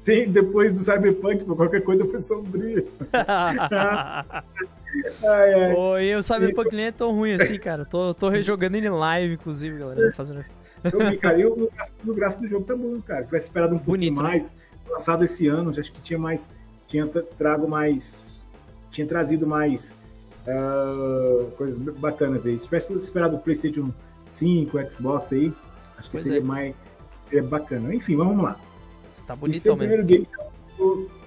Tem, 0.05 0.31
depois 0.31 0.73
do 0.73 0.79
Cyberpunk, 0.79 1.45
qualquer 1.45 1.83
coisa 1.83 2.07
foi 2.07 2.19
sombrio. 2.19 2.87
ai, 5.25 5.55
ai. 5.55 6.05
Eu 6.07 6.23
Cyberpunk 6.23 6.75
nem 6.75 6.87
é 6.87 6.93
tão 6.93 7.13
ruim 7.13 7.33
assim, 7.33 7.59
cara. 7.59 7.85
Tô, 7.85 8.15
tô 8.15 8.29
rejogando 8.29 8.77
ele 8.77 8.87
em 8.87 8.91
live, 8.91 9.35
inclusive, 9.35 9.79
galera. 9.79 10.13
Fazendo... 10.13 10.45
Eu 10.85 11.11
vi, 11.11 11.19
cara, 11.19 11.39
e 11.39 11.45
o, 11.45 11.71
gráfico 12.15 12.43
do 12.43 12.49
jogo 12.49 12.65
tá 12.65 12.75
bom, 12.75 13.01
cara. 13.03 13.25
Tivesse 13.25 13.47
esperado 13.47 13.75
um 13.75 13.79
pouquinho 13.79 14.15
Bonito, 14.15 14.23
né? 14.23 14.29
mais, 14.31 14.51
né? 14.53 14.57
lançado 14.91 15.25
esse 15.25 15.47
ano, 15.47 15.71
acho 15.71 15.93
que 15.93 16.01
tinha 16.01 16.19
mais. 16.19 16.49
Tinha 16.87 17.07
trago 17.07 17.69
mais. 17.69 18.43
Tinha 18.91 19.07
trazido 19.07 19.47
mais 19.47 19.97
uh, 20.47 21.51
coisas 21.53 21.79
bacanas 21.79 22.47
aí. 22.47 22.59
Se 22.59 22.65
tivesse 22.65 22.93
esperado 22.95 23.37
o 23.37 23.39
PlayStation 23.39 23.93
5, 24.31 24.91
Xbox 24.91 25.33
aí, 25.33 25.53
acho 25.97 26.09
que 26.09 26.17
pois 26.17 26.23
seria 26.23 26.41
é. 26.41 26.43
mais. 26.43 26.75
Seria 27.23 27.43
bacana. 27.43 27.95
Enfim, 27.95 28.17
vamos 28.17 28.43
lá. 28.43 28.59
Está 29.11 29.37
bonito 29.37 29.57
e 29.57 29.61
seu 29.61 29.77
primeiro 29.77 30.05
game 30.05 30.27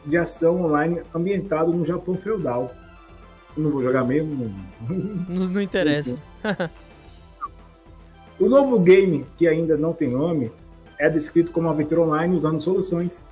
de 0.05 0.17
ação 0.17 0.65
online 0.65 1.01
ambientado 1.13 1.71
no 1.71 1.85
Japão 1.85 2.15
feudal. 2.15 2.73
Não 3.55 3.69
vou 3.69 3.81
jogar 3.81 4.03
mesmo. 4.03 4.53
Não, 4.89 5.47
não 5.49 5.61
interessa. 5.61 6.19
o 8.39 8.49
novo 8.49 8.79
game, 8.79 9.25
que 9.37 9.47
ainda 9.47 9.77
não 9.77 9.93
tem 9.93 10.09
nome, 10.09 10.51
é 10.99 11.09
descrito 11.09 11.51
como 11.51 11.69
aventura 11.69 12.01
online 12.01 12.35
usando 12.35 12.61
soluções 12.61 13.25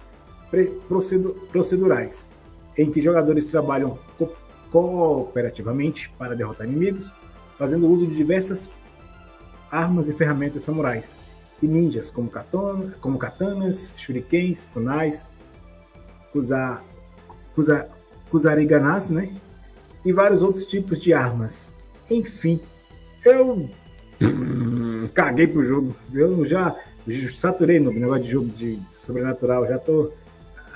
procedurais, 1.52 2.28
em 2.78 2.92
que 2.92 3.02
jogadores 3.02 3.50
trabalham 3.50 3.98
co 4.18 4.30
cooperativamente 4.72 6.10
para 6.18 6.34
derrotar 6.34 6.66
inimigos, 6.66 7.12
fazendo 7.58 7.92
uso 7.92 8.08
de 8.08 8.16
diversas 8.16 8.70
armas 9.70 10.08
e 10.08 10.14
ferramentas 10.14 10.64
samurais 10.64 11.14
e 11.62 11.68
ninjas, 11.68 12.10
como, 12.10 12.30
katana, 12.30 12.96
como 13.02 13.18
katanas, 13.18 13.94
shurikens, 13.98 14.70
kunais, 14.74 15.28
kusa, 16.32 16.82
kusa, 17.54 17.88
kusariganas, 18.30 19.10
né? 19.10 19.34
E 20.04 20.12
vários 20.12 20.42
outros 20.42 20.66
tipos 20.66 21.00
de 21.00 21.14
armas. 21.14 21.72
Enfim, 22.10 22.60
eu 23.24 23.70
caguei 25.14 25.48
pro 25.48 25.64
jogo. 25.64 25.96
Eu 26.14 26.46
já 26.46 26.76
saturei 27.34 27.80
no 27.80 27.92
negócio 27.92 28.24
de 28.24 28.30
jogo 28.30 28.48
de 28.50 28.80
sobrenatural. 29.00 29.66
Já 29.68 29.78
tô. 29.78 30.12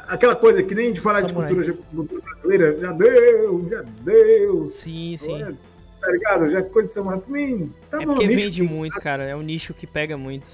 Aquela 0.07 0.35
coisa 0.35 0.61
que 0.61 0.75
nem 0.75 0.93
de 0.93 1.01
falar 1.01 1.27
Samurai. 1.27 1.53
de 1.53 1.73
cultura, 1.73 1.85
cultura 1.95 2.21
brasileira, 2.21 2.77
já 2.77 2.91
deu, 2.91 3.67
já 3.69 3.81
deu. 4.03 4.67
Sim, 4.67 5.17
sim. 5.17 5.33
Olha, 5.33 5.55
tá 5.99 6.11
ligado? 6.11 6.49
Já 6.51 6.61
coisa 6.61 6.87
de 6.87 6.93
samurai 6.93 7.19
pra 7.19 7.31
mim. 7.33 7.73
Tá 7.89 8.01
é 8.01 8.05
bom, 8.05 8.13
porque 8.13 8.27
vende 8.27 8.61
que... 8.61 8.67
muito, 8.67 8.99
cara. 9.01 9.23
É 9.23 9.35
um 9.35 9.41
nicho 9.41 9.73
que 9.73 9.87
pega 9.87 10.15
muito. 10.15 10.51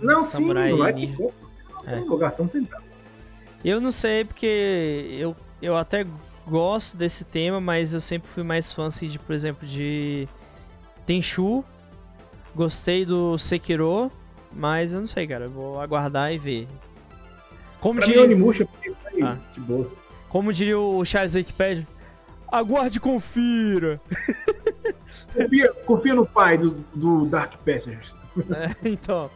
Não, 0.00 0.22
samurai 0.22 0.64
sim, 0.66 0.70
não 0.72 0.78
vai 0.78 0.92
ter 0.92 1.14
como. 1.14 1.32
É. 1.86 2.02
Eu 3.64 3.80
não 3.80 3.90
sei, 3.90 4.24
porque 4.24 5.16
eu, 5.18 5.36
eu 5.62 5.76
até 5.76 6.04
gosto 6.46 6.96
desse 6.96 7.24
tema, 7.24 7.60
mas 7.60 7.94
eu 7.94 8.00
sempre 8.00 8.28
fui 8.28 8.42
mais 8.42 8.72
fã, 8.72 8.86
assim, 8.86 9.08
de, 9.08 9.18
por 9.18 9.34
exemplo, 9.34 9.66
de 9.66 10.28
Tenchu. 11.06 11.64
Gostei 12.54 13.04
do 13.04 13.36
Sekiro, 13.38 14.12
mas 14.52 14.94
eu 14.94 15.00
não 15.00 15.06
sei, 15.06 15.26
cara. 15.26 15.48
Vou 15.48 15.80
aguardar 15.80 16.32
e 16.32 16.38
ver. 16.38 16.68
Como 17.80 17.98
pra 17.98 18.06
diria... 18.06 18.22
mim, 18.22 18.34
Onimusha, 18.34 18.68
ah. 19.22 19.36
de 19.52 19.60
boa. 19.60 19.90
Como 20.28 20.52
diria 20.52 20.78
o 20.78 21.04
Charles 21.04 21.34
Wikipedia, 21.34 21.86
aguarde 22.50 22.98
e 22.98 23.00
confira. 23.00 24.00
confia, 25.34 25.72
confia 25.84 26.14
no 26.14 26.26
pai 26.26 26.58
do, 26.58 26.72
do 26.94 27.26
Dark 27.26 27.56
Passengers. 27.58 28.16
É, 28.50 28.88
então. 28.88 29.30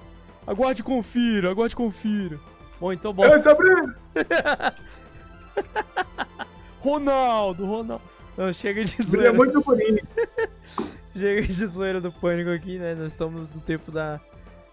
Aguarde 0.45 0.81
e 0.81 0.85
confira, 0.85 1.51
aguarde 1.51 1.75
e 1.75 1.77
confira. 1.77 2.39
Bom, 2.81 2.93
então 2.93 3.13
bom. 3.13 3.25
É, 3.25 3.39
Sabrina! 3.39 3.97
Ronaldo, 6.89 7.67
Ronaldo. 7.67 8.03
Não, 8.37 8.53
chega 8.53 8.85
de 8.85 9.03
zoeira. 9.03 9.29
É 9.29 9.33
muito 9.33 9.61
bonito. 9.61 10.07
chega 11.13 11.43
de 11.43 11.67
zoeira 11.67 12.01
do 12.01 12.13
pânico 12.13 12.51
aqui, 12.51 12.79
né? 12.79 12.95
Nós 12.95 13.13
estamos 13.13 13.43
no 13.53 13.61
tempo 13.61 13.91
da, 13.91 14.21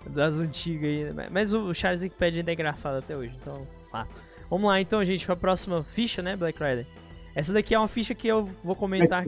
das 0.07 0.39
antigas 0.39 0.85
aí. 0.85 1.03
Né? 1.13 1.27
Mas 1.31 1.53
o 1.53 1.73
Charles 1.73 2.01
Wikipedia 2.03 2.41
ainda 2.41 2.51
é 2.51 2.53
engraçado 2.53 2.97
até 2.97 3.15
hoje, 3.15 3.35
então. 3.41 3.67
Lá. 3.91 4.07
Vamos 4.49 4.67
lá 4.67 4.79
então, 4.79 5.03
gente, 5.03 5.25
pra 5.25 5.35
próxima 5.35 5.83
ficha, 5.83 6.21
né, 6.21 6.35
Black 6.35 6.61
Rider? 6.63 6.85
Essa 7.33 7.51
daqui 7.51 7.73
é 7.73 7.79
uma 7.79 7.87
ficha 7.87 8.13
que 8.13 8.27
eu 8.27 8.47
vou 8.63 8.75
comentar. 8.75 9.25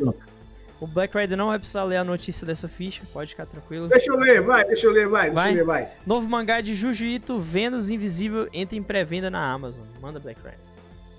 O 0.80 0.86
Black 0.86 1.18
Rider 1.18 1.36
não 1.36 1.48
vai 1.48 1.58
precisar 1.58 1.84
ler 1.84 1.98
a 1.98 2.04
notícia 2.04 2.46
dessa 2.46 2.68
ficha, 2.68 3.02
pode 3.12 3.32
ficar 3.32 3.48
tranquilo. 3.48 3.88
Deixa 3.88 4.12
eu 4.12 4.18
ler, 4.18 4.42
vai, 4.42 4.64
deixa 4.64 4.86
eu 4.86 4.92
ler, 4.92 5.08
vai, 5.08 5.32
vai. 5.32 5.46
deixa 5.46 5.50
eu 5.50 5.66
ler, 5.66 5.66
vai. 5.66 5.92
Novo 6.06 6.30
mangá 6.30 6.62
de 6.62 6.76
Jujutsu 6.76 7.40
Vênus 7.40 7.90
Invisível 7.90 8.48
entra 8.54 8.78
em 8.78 8.84
pré-venda 8.84 9.32
na 9.32 9.52
Amazon. 9.52 9.84
Manda 10.00 10.20
Black 10.20 10.40
Rider. 10.40 10.67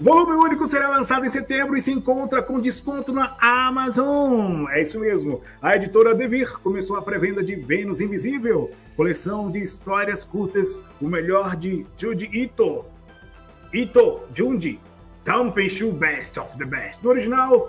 Volume 0.00 0.34
único 0.34 0.64
será 0.64 0.88
lançado 0.88 1.26
em 1.26 1.30
setembro 1.30 1.76
e 1.76 1.82
se 1.82 1.90
encontra 1.90 2.40
com 2.40 2.60
desconto 2.60 3.12
na 3.12 3.34
Amazon. 3.40 4.68
É 4.70 4.80
isso 4.80 5.00
mesmo. 5.00 5.40
A 5.60 5.74
editora 5.74 6.14
Devir 6.14 6.56
começou 6.60 6.96
a 6.96 7.02
pré-venda 7.02 7.42
de 7.42 7.56
Vênus 7.56 8.00
Invisível, 8.00 8.70
coleção 8.96 9.50
de 9.50 9.58
histórias 9.58 10.24
curtas, 10.24 10.80
o 11.02 11.08
melhor 11.08 11.56
de 11.56 11.84
Juji 11.96 12.30
Ito. 12.32 12.84
Ito 13.74 14.20
Junji, 14.32 14.78
Tanpenshu 15.24 15.90
Best 15.90 16.38
of 16.38 16.56
the 16.56 16.64
Best. 16.64 17.02
No 17.02 17.10
original, 17.10 17.68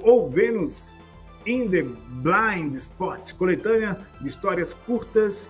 ou 0.00 0.30
Vênus 0.30 0.96
in 1.44 1.68
the 1.68 1.82
Blind 1.82 2.72
Spot, 2.72 3.34
coletânea 3.34 3.98
de 4.18 4.28
histórias 4.28 4.72
curtas, 4.72 5.46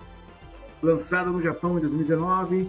lançada 0.83 1.29
no 1.29 1.41
Japão 1.41 1.77
em 1.77 1.79
2019 1.79 2.67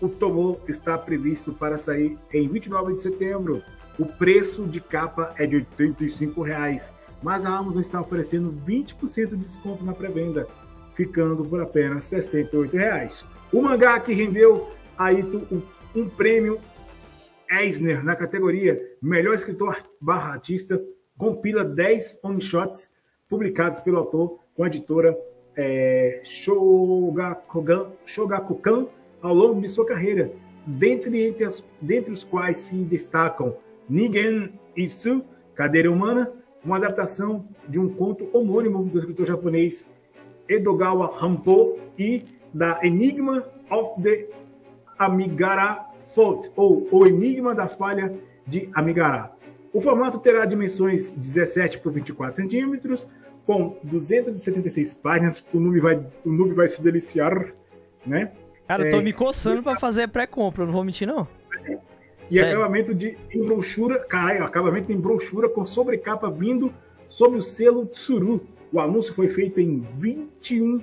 o 0.00 0.08
Tomo 0.08 0.60
está 0.68 0.96
previsto 0.96 1.52
para 1.52 1.78
sair 1.78 2.16
em 2.32 2.48
29 2.48 2.94
de 2.94 3.02
setembro. 3.02 3.62
O 3.98 4.06
preço 4.06 4.64
de 4.64 4.80
capa 4.80 5.34
é 5.36 5.46
de 5.46 5.56
85 5.56 6.40
reais, 6.42 6.94
mas 7.22 7.44
a 7.44 7.56
Amazon 7.56 7.80
está 7.80 8.00
oferecendo 8.00 8.54
20% 8.66 9.30
de 9.30 9.36
desconto 9.36 9.84
na 9.84 9.92
pré-venda, 9.92 10.46
ficando 10.94 11.44
por 11.44 11.60
apenas 11.60 12.04
68 12.04 12.76
reais. 12.76 13.24
O 13.52 13.60
mangá 13.60 13.98
que 13.98 14.12
rendeu 14.12 14.70
a 14.96 15.12
Ito 15.12 15.64
um 15.94 16.08
prêmio 16.08 16.60
Eisner 17.50 18.04
na 18.04 18.14
categoria 18.14 18.78
Melhor 19.00 19.34
Escritor 19.34 19.78
barra 20.00 20.34
Artista 20.34 20.80
compila 21.16 21.64
10 21.64 22.20
one-shots 22.22 22.90
publicados 23.28 23.80
pelo 23.80 23.98
autor 23.98 24.38
com 24.54 24.64
a 24.64 24.66
editora 24.66 25.18
é, 25.56 26.20
Shogakukan, 26.22 27.90
Shogakukan 28.04 28.86
ao 29.22 29.34
longo 29.34 29.60
de 29.60 29.68
sua 29.68 29.86
carreira, 29.86 30.32
dentre, 30.66 31.26
entre, 31.26 31.44
as, 31.44 31.64
dentre 31.80 32.12
os 32.12 32.24
quais 32.24 32.56
se 32.58 32.76
destacam 32.84 33.56
Ningen 33.88 34.52
Isu, 34.76 35.24
Cadeira 35.54 35.90
Humana, 35.90 36.32
uma 36.64 36.76
adaptação 36.76 37.46
de 37.68 37.78
um 37.78 37.88
conto 37.88 38.28
homônimo 38.32 38.84
do 38.84 38.98
escritor 38.98 39.26
japonês 39.26 39.88
Edogawa 40.48 41.16
Hampo 41.22 41.78
e 41.98 42.24
da 42.52 42.80
Enigma 42.82 43.44
of 43.70 44.02
the 44.02 44.28
Amigara 44.98 45.86
Fault, 46.14 46.50
ou 46.56 46.86
O 46.90 47.06
Enigma 47.06 47.54
da 47.54 47.68
Falha 47.68 48.12
de 48.46 48.68
Amigara. 48.74 49.32
O 49.72 49.80
formato 49.80 50.18
terá 50.18 50.44
dimensões 50.46 51.10
17 51.10 51.80
por 51.80 51.92
24 51.92 52.36
centímetros, 52.36 53.06
com 53.46 53.76
276 53.82 54.94
páginas. 54.94 55.44
O 55.52 55.60
noob 55.60 55.80
vai, 55.80 56.06
o 56.24 56.32
noob 56.32 56.54
vai 56.54 56.68
se 56.68 56.82
deliciar, 56.82 57.54
né? 58.06 58.32
Cara, 58.68 58.84
eu 58.84 58.90
tô 58.90 58.98
é, 58.98 59.02
me 59.02 59.14
coçando 59.14 59.62
para 59.62 59.78
fazer 59.78 60.08
pré-compra, 60.08 60.66
não 60.66 60.72
vou 60.72 60.84
mentir, 60.84 61.08
não. 61.08 61.26
E 62.30 62.34
Sério? 62.34 62.58
acabamento 62.58 62.94
de 62.94 63.16
em 63.32 63.42
brochura, 63.42 64.00
caralho, 64.00 64.44
acabamento 64.44 64.92
em 64.92 65.00
brochura 65.00 65.48
com 65.48 65.64
sobrecapa 65.64 66.30
vindo 66.30 66.72
sob 67.06 67.38
o 67.38 67.40
selo 67.40 67.86
Tsuru. 67.86 68.46
O 68.70 68.78
anúncio 68.78 69.14
foi 69.14 69.26
feito 69.28 69.58
em 69.58 69.80
21, 69.80 70.82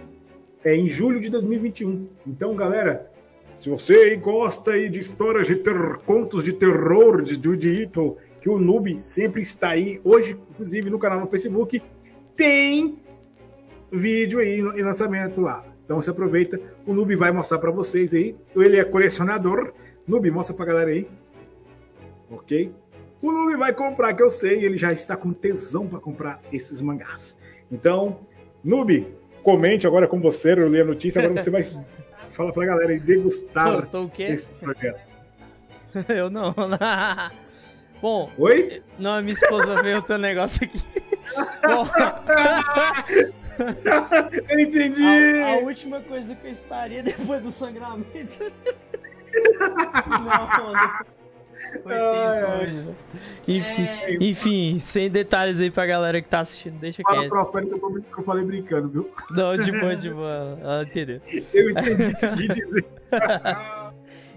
é, 0.64 0.76
em 0.76 0.88
julho 0.88 1.20
de 1.20 1.30
2021. 1.30 2.08
Então, 2.26 2.56
galera, 2.56 3.12
se 3.56 3.70
você 3.70 4.16
gosta 4.16 4.72
aí 4.72 4.90
de 4.90 5.00
histórias 5.00 5.46
de 5.46 5.58
terror, 5.58 6.00
contos 6.04 6.44
de 6.44 6.54
terror 6.54 7.22
de 7.22 7.36
Judy 7.36 7.84
Ito, 7.84 8.18
que 8.42 8.50
o 8.50 8.58
Noob 8.58 9.00
sempre 9.00 9.44
está 9.44 9.70
aí, 9.70 10.02
hoje, 10.04 10.36
inclusive, 10.50 10.90
no 10.90 10.98
canal 10.98 11.20
no 11.20 11.28
Facebook, 11.28 11.80
tem 12.36 12.98
vídeo 13.92 14.40
aí 14.40 14.60
em 14.60 14.82
lançamento 14.82 15.40
lá. 15.40 15.75
Então 15.86 16.02
você 16.02 16.10
aproveita, 16.10 16.60
o 16.86 16.94
Noob 16.94 17.16
vai 17.16 17.32
mostrar 17.32 17.60
para 17.60 17.70
vocês 17.70 18.12
aí. 18.14 18.36
Ele 18.56 18.78
é 18.78 18.84
colecionador. 18.84 19.72
Noob, 20.08 20.30
mostra 20.32 20.56
pra 20.56 20.66
galera 20.66 20.90
aí. 20.90 21.08
Ok? 22.30 22.74
O 23.22 23.32
Noob 23.32 23.56
vai 23.56 23.72
comprar, 23.72 24.14
que 24.16 24.24
eu 24.24 24.30
sei, 24.30 24.66
ele 24.66 24.78
já 24.78 24.92
está 24.92 25.16
com 25.16 25.32
tesão 25.32 25.88
para 25.88 26.00
comprar 26.00 26.42
esses 26.52 26.82
mangás. 26.82 27.38
Então, 27.72 28.20
Noob, 28.64 29.08
comente 29.44 29.86
agora 29.86 30.08
com 30.08 30.20
você, 30.20 30.54
eu 30.54 30.68
li 30.68 30.82
a 30.82 30.86
notícia, 30.86 31.22
agora 31.22 31.40
você 31.40 31.52
vai 31.52 31.62
falar 32.30 32.52
pra 32.52 32.66
galera 32.66 32.94
e 32.94 33.00
degustar 33.00 33.88
tô, 33.88 34.08
tô 34.08 34.12
esse 34.24 34.50
projeto. 34.54 35.00
eu 36.10 36.30
não. 36.32 36.54
Bom, 38.02 38.30
Oi? 38.38 38.84
Não, 39.00 39.22
minha 39.22 39.34
esposa 39.34 39.82
veio 39.82 40.00
o 40.00 40.02
teu 40.02 40.18
negócio 40.18 40.66
aqui. 40.66 40.84
Bom, 41.66 41.88
eu 44.50 44.60
entendi! 44.60 45.04
A, 45.04 45.54
a, 45.54 45.58
última 45.58 46.02
coisa 46.02 46.36
que 46.36 46.48
eu 46.48 46.52
estaria 46.52 47.02
depois 47.04 47.42
do 47.42 47.52
sangramento. 47.52 48.54
não, 50.24 50.48
foi 51.82 51.96
tenso 51.96 52.52
hoje. 52.62 52.82
Né? 52.82 52.96
Enfim, 53.48 53.82
é... 53.84 54.14
enfim, 54.20 54.80
sem 54.80 55.10
detalhes 55.10 55.62
aí 55.62 55.72
pra 55.72 55.86
galera 55.86 56.22
que 56.22 56.28
tá 56.28 56.40
assistindo, 56.40 56.78
deixa 56.80 57.02
Fala 57.02 57.22
quieto. 57.22 57.30
Fala 57.30 57.46
pro 57.46 58.02
que 58.02 58.20
eu 58.20 58.24
falei 58.24 58.46
brincando, 58.46 58.90
viu? 58.90 59.12
Não, 59.32 59.56
de 59.56 59.72
boa, 59.72 59.96
de 59.96 60.10
boa. 60.10 60.60
Ela 60.62 60.84
entendeu. 60.84 61.22
Eu 61.54 61.72
entendi 61.72 62.04
o 62.04 62.36
que 62.36 62.48
dizer. 62.48 62.86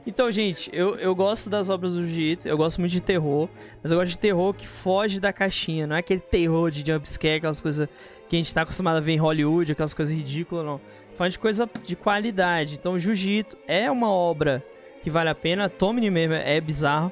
Então, 0.09 0.31
gente, 0.33 0.71
eu, 0.73 0.95
eu 0.97 1.15
gosto 1.15 1.51
das 1.51 1.69
obras 1.69 1.95
do 1.95 2.07
Jito, 2.07 2.49
eu 2.49 2.57
gosto 2.57 2.79
muito 2.79 2.93
de 2.93 3.03
terror, 3.03 3.47
mas 3.83 3.93
eu 3.93 3.99
gosto 3.99 4.13
de 4.13 4.19
terror 4.19 4.55
que 4.55 4.67
foge 4.67 5.21
da 5.21 5.35
caixinha, 5.35 5.87
não 5.87 5.97
é 5.97 5.99
aquele 5.99 6.23
terror 6.23 6.71
de 6.71 6.83
jumpscare, 6.91 7.37
aquelas 7.37 7.61
coisas 7.61 7.87
que 8.29 8.37
a 8.37 8.39
gente 8.39 8.53
tá 8.53 8.63
acostumado 8.63 8.97
a 8.97 9.01
ver 9.01 9.13
em 9.13 9.17
Hollywood, 9.17 9.73
aquelas 9.73 9.95
coisas 9.95 10.15
ridículas, 10.15 10.65
não. 10.65 10.81
Faz 11.15 11.33
de 11.33 11.39
coisa 11.39 11.69
de 11.83 11.97
qualidade. 11.97 12.75
Então, 12.75 12.99
Jiu-Jitsu 12.99 13.57
é 13.67 13.91
uma 13.91 14.11
obra 14.11 14.65
que 15.03 15.11
vale 15.11 15.31
a 15.31 15.35
pena. 15.35 15.69
Tommy 15.69 16.11
mesmo 16.11 16.35
é 16.35 16.61
bizarro. 16.61 17.11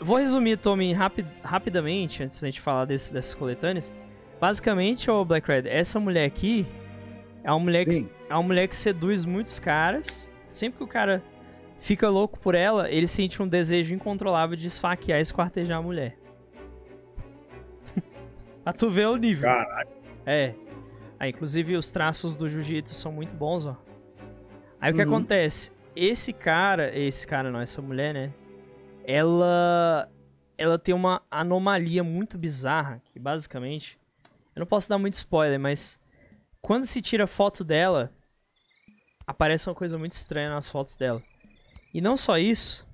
Vou 0.00 0.18
resumir 0.18 0.56
Tommy 0.58 0.92
rapid, 0.92 1.26
rapidamente, 1.42 2.22
antes 2.22 2.40
da 2.40 2.46
gente 2.46 2.60
falar 2.60 2.84
desse, 2.84 3.12
dessas 3.12 3.34
coletâneas. 3.34 3.92
Basicamente, 4.40 5.10
o 5.10 5.24
Black 5.24 5.48
Red, 5.48 5.62
essa 5.66 5.98
mulher 5.98 6.26
aqui 6.26 6.64
é 7.42 7.50
uma 7.50 7.58
mulher, 7.58 7.84
que, 7.84 8.06
é 8.28 8.34
uma 8.34 8.42
mulher 8.42 8.68
que 8.68 8.76
seduz 8.76 9.24
muitos 9.24 9.58
caras. 9.58 10.30
Sempre 10.50 10.78
que 10.78 10.84
o 10.84 10.86
cara 10.86 11.22
fica 11.78 12.08
louco 12.08 12.38
por 12.38 12.54
ela, 12.54 12.90
ele 12.90 13.06
sente 13.06 13.42
um 13.42 13.48
desejo 13.48 13.94
incontrolável 13.94 14.56
de 14.56 14.66
esfaquear 14.66 15.18
e 15.18 15.22
esquartejar 15.22 15.78
a 15.78 15.82
mulher. 15.82 16.16
pra 18.62 18.72
tu 18.72 18.88
ver 18.88 19.08
o 19.08 19.16
nível. 19.16 19.48
Caralho. 19.48 19.97
É. 20.30 20.54
Aí, 21.18 21.30
inclusive, 21.30 21.74
os 21.74 21.88
traços 21.88 22.36
do 22.36 22.48
jiu-jitsu 22.50 22.92
são 22.92 23.10
muito 23.10 23.34
bons, 23.34 23.64
ó. 23.64 23.74
Aí, 24.78 24.90
uhum. 24.90 24.94
o 24.94 24.98
que 24.98 25.08
uhum. 25.08 25.16
acontece? 25.16 25.72
Esse 25.96 26.34
cara... 26.34 26.96
Esse 26.96 27.26
cara 27.26 27.50
não, 27.50 27.60
essa 27.60 27.80
mulher, 27.80 28.12
né? 28.12 28.34
Ela... 29.04 30.06
Ela 30.58 30.78
tem 30.78 30.94
uma 30.94 31.22
anomalia 31.30 32.04
muito 32.04 32.36
bizarra, 32.36 33.00
que 33.10 33.18
basicamente... 33.18 33.98
Eu 34.54 34.60
não 34.60 34.66
posso 34.66 34.88
dar 34.88 34.98
muito 34.98 35.14
spoiler, 35.14 35.58
mas... 35.58 35.98
Quando 36.60 36.84
se 36.84 37.00
tira 37.00 37.26
foto 37.26 37.64
dela, 37.64 38.12
aparece 39.26 39.68
uma 39.68 39.74
coisa 39.74 39.96
muito 39.96 40.12
estranha 40.12 40.50
nas 40.50 40.70
fotos 40.70 40.96
dela. 40.96 41.22
E 41.94 42.02
não 42.02 42.18
só 42.18 42.36
isso, 42.36 42.86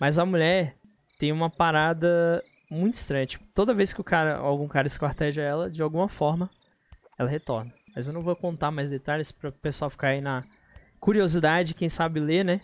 mas 0.00 0.18
a 0.18 0.24
mulher 0.24 0.76
tem 1.18 1.30
uma 1.30 1.50
parada 1.50 2.42
muito 2.70 2.94
estranha. 2.94 3.26
Tipo, 3.26 3.46
toda 3.54 3.74
vez 3.74 3.92
que 3.92 4.00
o 4.00 4.04
cara, 4.04 4.36
algum 4.36 4.68
cara 4.68 4.86
esquarteja 4.86 5.42
ela, 5.42 5.70
de 5.70 5.82
alguma 5.82 6.08
forma, 6.08 6.50
ela 7.18 7.28
retorna. 7.28 7.72
Mas 7.94 8.06
eu 8.06 8.14
não 8.14 8.22
vou 8.22 8.36
contar 8.36 8.70
mais 8.70 8.90
detalhes 8.90 9.32
para 9.32 9.48
o 9.48 9.52
pessoal 9.52 9.90
ficar 9.90 10.08
aí 10.08 10.20
na 10.20 10.44
curiosidade, 11.00 11.74
quem 11.74 11.88
sabe 11.88 12.20
ler, 12.20 12.44
né? 12.44 12.60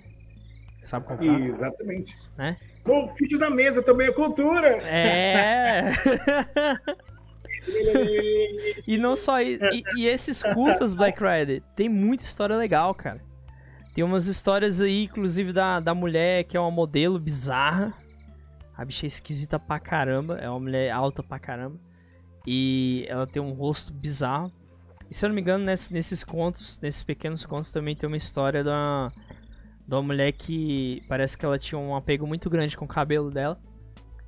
sabe 0.84 1.06
comprar. 1.06 1.40
Exatamente. 1.40 2.16
Né? 2.36 2.56
O 2.84 3.08
ficha 3.16 3.38
da 3.38 3.50
mesa 3.50 3.82
também 3.82 4.08
é 4.08 4.12
cultura. 4.12 4.68
É. 4.84 5.90
e 8.86 8.98
não 8.98 9.16
só. 9.16 9.40
E, 9.40 9.58
e 9.96 10.06
esses 10.06 10.42
curtas 10.42 10.94
Black 10.94 11.18
Rider 11.22 11.62
tem 11.74 11.88
muita 11.88 12.24
história 12.24 12.56
legal, 12.56 12.94
cara. 12.94 13.20
Tem 13.94 14.04
umas 14.04 14.26
histórias 14.26 14.82
aí, 14.82 15.04
inclusive 15.04 15.52
da, 15.52 15.80
da 15.80 15.94
mulher 15.94 16.44
que 16.44 16.56
é 16.56 16.60
uma 16.60 16.70
modelo 16.70 17.18
bizarra. 17.18 17.94
A 18.76 18.84
bicha 18.84 19.06
é 19.06 19.08
esquisita 19.08 19.58
pra 19.58 19.78
caramba. 19.78 20.36
É 20.36 20.48
uma 20.48 20.60
mulher 20.60 20.90
alta 20.90 21.22
pra 21.22 21.38
caramba. 21.38 21.78
E 22.46 23.06
ela 23.08 23.26
tem 23.26 23.40
um 23.40 23.52
rosto 23.52 23.92
bizarro. 23.92 24.52
E 25.10 25.14
se 25.14 25.24
eu 25.24 25.28
não 25.28 25.34
me 25.34 25.40
engano, 25.40 25.64
nesse, 25.64 25.92
nesses 25.92 26.24
contos, 26.24 26.80
nesses 26.80 27.02
pequenos 27.02 27.44
contos, 27.44 27.70
também 27.70 27.94
tem 27.94 28.06
uma 28.06 28.16
história 28.16 28.64
da, 28.64 29.12
da 29.86 30.02
mulher 30.02 30.32
que 30.32 31.02
parece 31.08 31.36
que 31.36 31.44
ela 31.44 31.58
tinha 31.58 31.78
um 31.78 31.94
apego 31.94 32.26
muito 32.26 32.50
grande 32.50 32.76
com 32.76 32.84
o 32.84 32.88
cabelo 32.88 33.30
dela. 33.30 33.58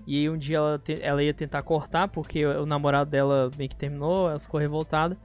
E 0.06 0.18
aí 0.18 0.30
um 0.30 0.38
dia 0.38 0.58
ela, 0.58 0.78
te, 0.78 1.02
ela 1.02 1.22
ia 1.22 1.34
tentar 1.34 1.62
cortar, 1.62 2.08
porque 2.08 2.46
o, 2.46 2.62
o 2.62 2.66
namorado 2.66 3.10
dela 3.10 3.50
meio 3.58 3.68
que 3.68 3.76
terminou, 3.76 4.30
ela 4.30 4.38
ficou 4.38 4.60
revoltada. 4.60 5.18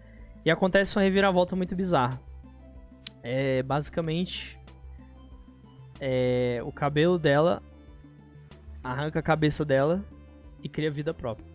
E 0.44 0.50
acontece 0.50 0.98
uma 0.98 1.04
reviravolta 1.04 1.56
muito 1.56 1.76
bizarra 1.76 2.20
é 3.24 3.62
basicamente 3.64 4.60
é, 6.00 6.60
o 6.64 6.72
cabelo 6.72 7.20
dela 7.20 7.62
arranca 8.84 9.20
a 9.20 9.22
cabeça 9.22 9.64
dela 9.64 10.04
e 10.64 10.70
cria 10.70 10.92
vida 10.92 11.14
própria. 11.14 11.50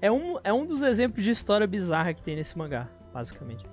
É 0.00 0.10
um, 0.10 0.38
é 0.44 0.52
um 0.52 0.66
dos 0.66 0.82
exemplos 0.82 1.24
de 1.24 1.30
história 1.30 1.66
bizarra 1.66 2.12
que 2.12 2.22
tem 2.22 2.36
nesse 2.36 2.58
mangá, 2.58 2.88
basicamente. 3.12 3.64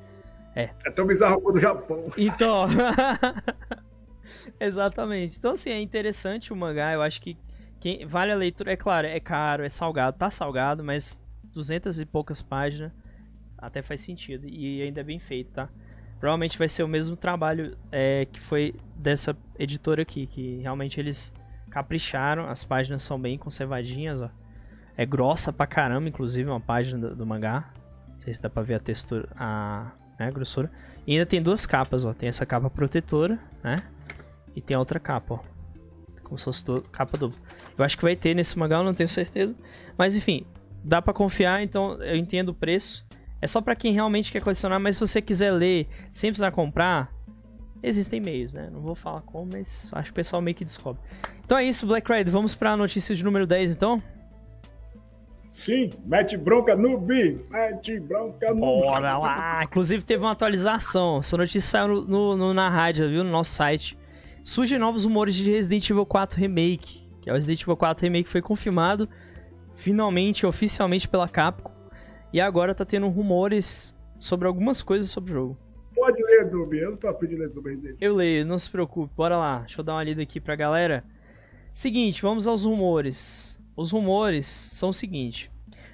É. 0.55 0.69
É 0.85 0.91
tão 0.91 1.05
bizarro 1.05 1.41
quanto 1.41 1.57
o 1.57 1.59
Japão. 1.59 2.05
Então. 2.17 2.67
Exatamente. 4.59 5.37
Então, 5.37 5.53
assim, 5.53 5.69
é 5.69 5.81
interessante 5.81 6.53
o 6.53 6.55
mangá. 6.55 6.93
Eu 6.93 7.01
acho 7.01 7.21
que 7.21 7.37
quem, 7.79 8.05
vale 8.05 8.31
a 8.31 8.35
leitura. 8.35 8.71
É 8.71 8.77
claro, 8.77 9.07
é 9.07 9.19
caro, 9.19 9.63
é 9.63 9.69
salgado. 9.69 10.17
Tá 10.17 10.29
salgado, 10.29 10.83
mas 10.83 11.21
duzentas 11.43 11.99
e 11.99 12.05
poucas 12.05 12.41
páginas 12.41 12.91
até 13.57 13.81
faz 13.81 14.01
sentido. 14.01 14.47
E 14.47 14.81
ainda 14.81 15.01
é 15.01 15.03
bem 15.03 15.19
feito, 15.19 15.53
tá? 15.53 15.69
Provavelmente 16.19 16.57
vai 16.57 16.67
ser 16.69 16.83
o 16.83 16.87
mesmo 16.87 17.15
trabalho 17.15 17.75
é, 17.91 18.25
que 18.25 18.39
foi 18.39 18.75
dessa 18.95 19.35
editora 19.57 20.03
aqui, 20.03 20.27
que 20.27 20.57
realmente 20.57 20.99
eles 20.99 21.33
capricharam, 21.71 22.47
as 22.47 22.63
páginas 22.63 23.01
são 23.01 23.19
bem 23.19 23.37
conservadinhas, 23.37 24.21
ó. 24.21 24.29
É 24.95 25.05
grossa 25.05 25.51
pra 25.51 25.65
caramba, 25.65 26.07
inclusive, 26.07 26.47
uma 26.47 26.59
página 26.59 27.07
do, 27.07 27.15
do 27.15 27.25
mangá. 27.25 27.71
Não 28.09 28.19
sei 28.19 28.33
se 28.33 28.41
dá 28.41 28.49
pra 28.49 28.61
ver 28.61 28.75
a 28.75 28.79
textura, 28.79 29.27
a, 29.35 29.91
né, 30.19 30.27
a 30.27 30.31
grossura. 30.31 30.69
E 31.07 31.13
ainda 31.13 31.25
tem 31.25 31.41
duas 31.41 31.65
capas, 31.65 32.05
ó. 32.05 32.13
Tem 32.13 32.29
essa 32.29 32.45
capa 32.45 32.69
protetora, 32.69 33.39
né? 33.63 33.77
E 34.55 34.61
tem 34.61 34.75
a 34.75 34.79
outra 34.79 34.99
capa, 34.99 35.35
ó. 35.35 35.39
Como 36.23 36.37
se 36.37 36.45
fosse 36.45 36.65
capa 36.91 37.17
dupla. 37.17 37.39
Eu 37.77 37.83
acho 37.83 37.97
que 37.97 38.03
vai 38.03 38.15
ter 38.15 38.35
nesse 38.35 38.59
mangá, 38.59 38.77
eu 38.77 38.83
não 38.83 38.93
tenho 38.93 39.09
certeza. 39.09 39.55
Mas 39.97 40.15
enfim, 40.15 40.45
dá 40.83 41.01
pra 41.01 41.13
confiar, 41.13 41.63
então 41.63 41.93
eu 42.03 42.15
entendo 42.15 42.49
o 42.49 42.53
preço. 42.53 43.05
É 43.41 43.47
só 43.47 43.59
para 43.59 43.75
quem 43.75 43.93
realmente 43.93 44.31
quer 44.31 44.41
colecionar, 44.41 44.79
mas 44.79 44.97
se 44.97 44.99
você 44.99 45.21
quiser 45.21 45.51
ler 45.51 45.87
sem 46.13 46.29
precisar 46.29 46.51
comprar, 46.51 47.11
existem 47.83 48.19
meios, 48.19 48.53
né? 48.53 48.69
Não 48.71 48.81
vou 48.81 48.95
falar 48.95 49.21
como, 49.21 49.51
mas 49.53 49.91
acho 49.93 50.05
que 50.05 50.11
o 50.11 50.15
pessoal 50.15 50.41
meio 50.41 50.55
que 50.55 50.63
descobre. 50.63 51.01
Então 51.43 51.57
é 51.57 51.63
isso, 51.63 51.85
Black 51.85 52.11
Ride. 52.11 52.29
Vamos 52.29 52.53
pra 52.53 52.77
notícia 52.77 53.15
de 53.15 53.23
número 53.23 53.47
10, 53.47 53.73
então? 53.73 54.01
Sim, 55.51 55.91
mete 56.05 56.37
bronca 56.37 56.77
no 56.77 56.97
B, 56.97 57.45
mete 57.49 57.99
bronca 57.99 58.53
no 58.53 58.61
Bora 58.61 59.17
lá! 59.17 59.63
Inclusive 59.65 60.01
teve 60.05 60.23
uma 60.23 60.31
atualização. 60.31 61.19
Essa 61.19 61.35
notícia 61.35 61.61
saiu 61.61 61.87
no, 61.89 62.05
no, 62.05 62.37
no, 62.37 62.53
na 62.53 62.69
rádio, 62.69 63.09
viu? 63.09 63.23
No 63.23 63.31
nosso 63.31 63.51
site. 63.51 63.97
Surgem 64.43 64.79
novos 64.79 65.03
rumores 65.03 65.35
de 65.35 65.51
Resident 65.51 65.89
Evil 65.89 66.05
4 66.05 66.39
Remake. 66.39 67.01
Que 67.21 67.29
é 67.29 67.33
o 67.33 67.35
Resident 67.35 67.61
Evil 67.61 67.75
4 67.75 68.03
Remake 68.03 68.29
foi 68.29 68.41
confirmado 68.41 69.09
finalmente, 69.75 70.45
oficialmente 70.45 71.07
pela 71.07 71.27
Capcom. 71.27 71.73
E 72.31 72.39
agora 72.39 72.73
tá 72.73 72.85
tendo 72.85 73.09
rumores 73.09 73.93
sobre 74.17 74.47
algumas 74.47 74.81
coisas 74.81 75.11
sobre 75.11 75.31
o 75.31 75.33
jogo. 75.33 75.70
Pode 76.01 76.19
ler, 76.23 76.49
Dubi. 76.49 76.79
Eu 76.79 76.89
não 76.89 76.97
tô 76.97 77.07
afim 77.07 77.27
de 77.27 77.35
ler 77.35 77.47
sobre 77.49 77.73
Resident 77.75 77.97
Eu 78.01 78.15
leio, 78.15 78.43
não 78.43 78.57
se 78.57 78.67
preocupe. 78.67 79.13
Bora 79.15 79.37
lá. 79.37 79.59
Deixa 79.59 79.81
eu 79.81 79.85
dar 79.85 79.93
uma 79.93 80.03
lida 80.03 80.23
aqui 80.23 80.41
pra 80.41 80.55
galera. 80.55 81.03
Seguinte, 81.75 82.23
vamos 82.23 82.47
aos 82.47 82.65
rumores. 82.65 83.61
Os 83.77 83.91
rumores 83.91 84.47
são 84.47 84.89
o 84.89 84.93
seguinte. 84.95 85.51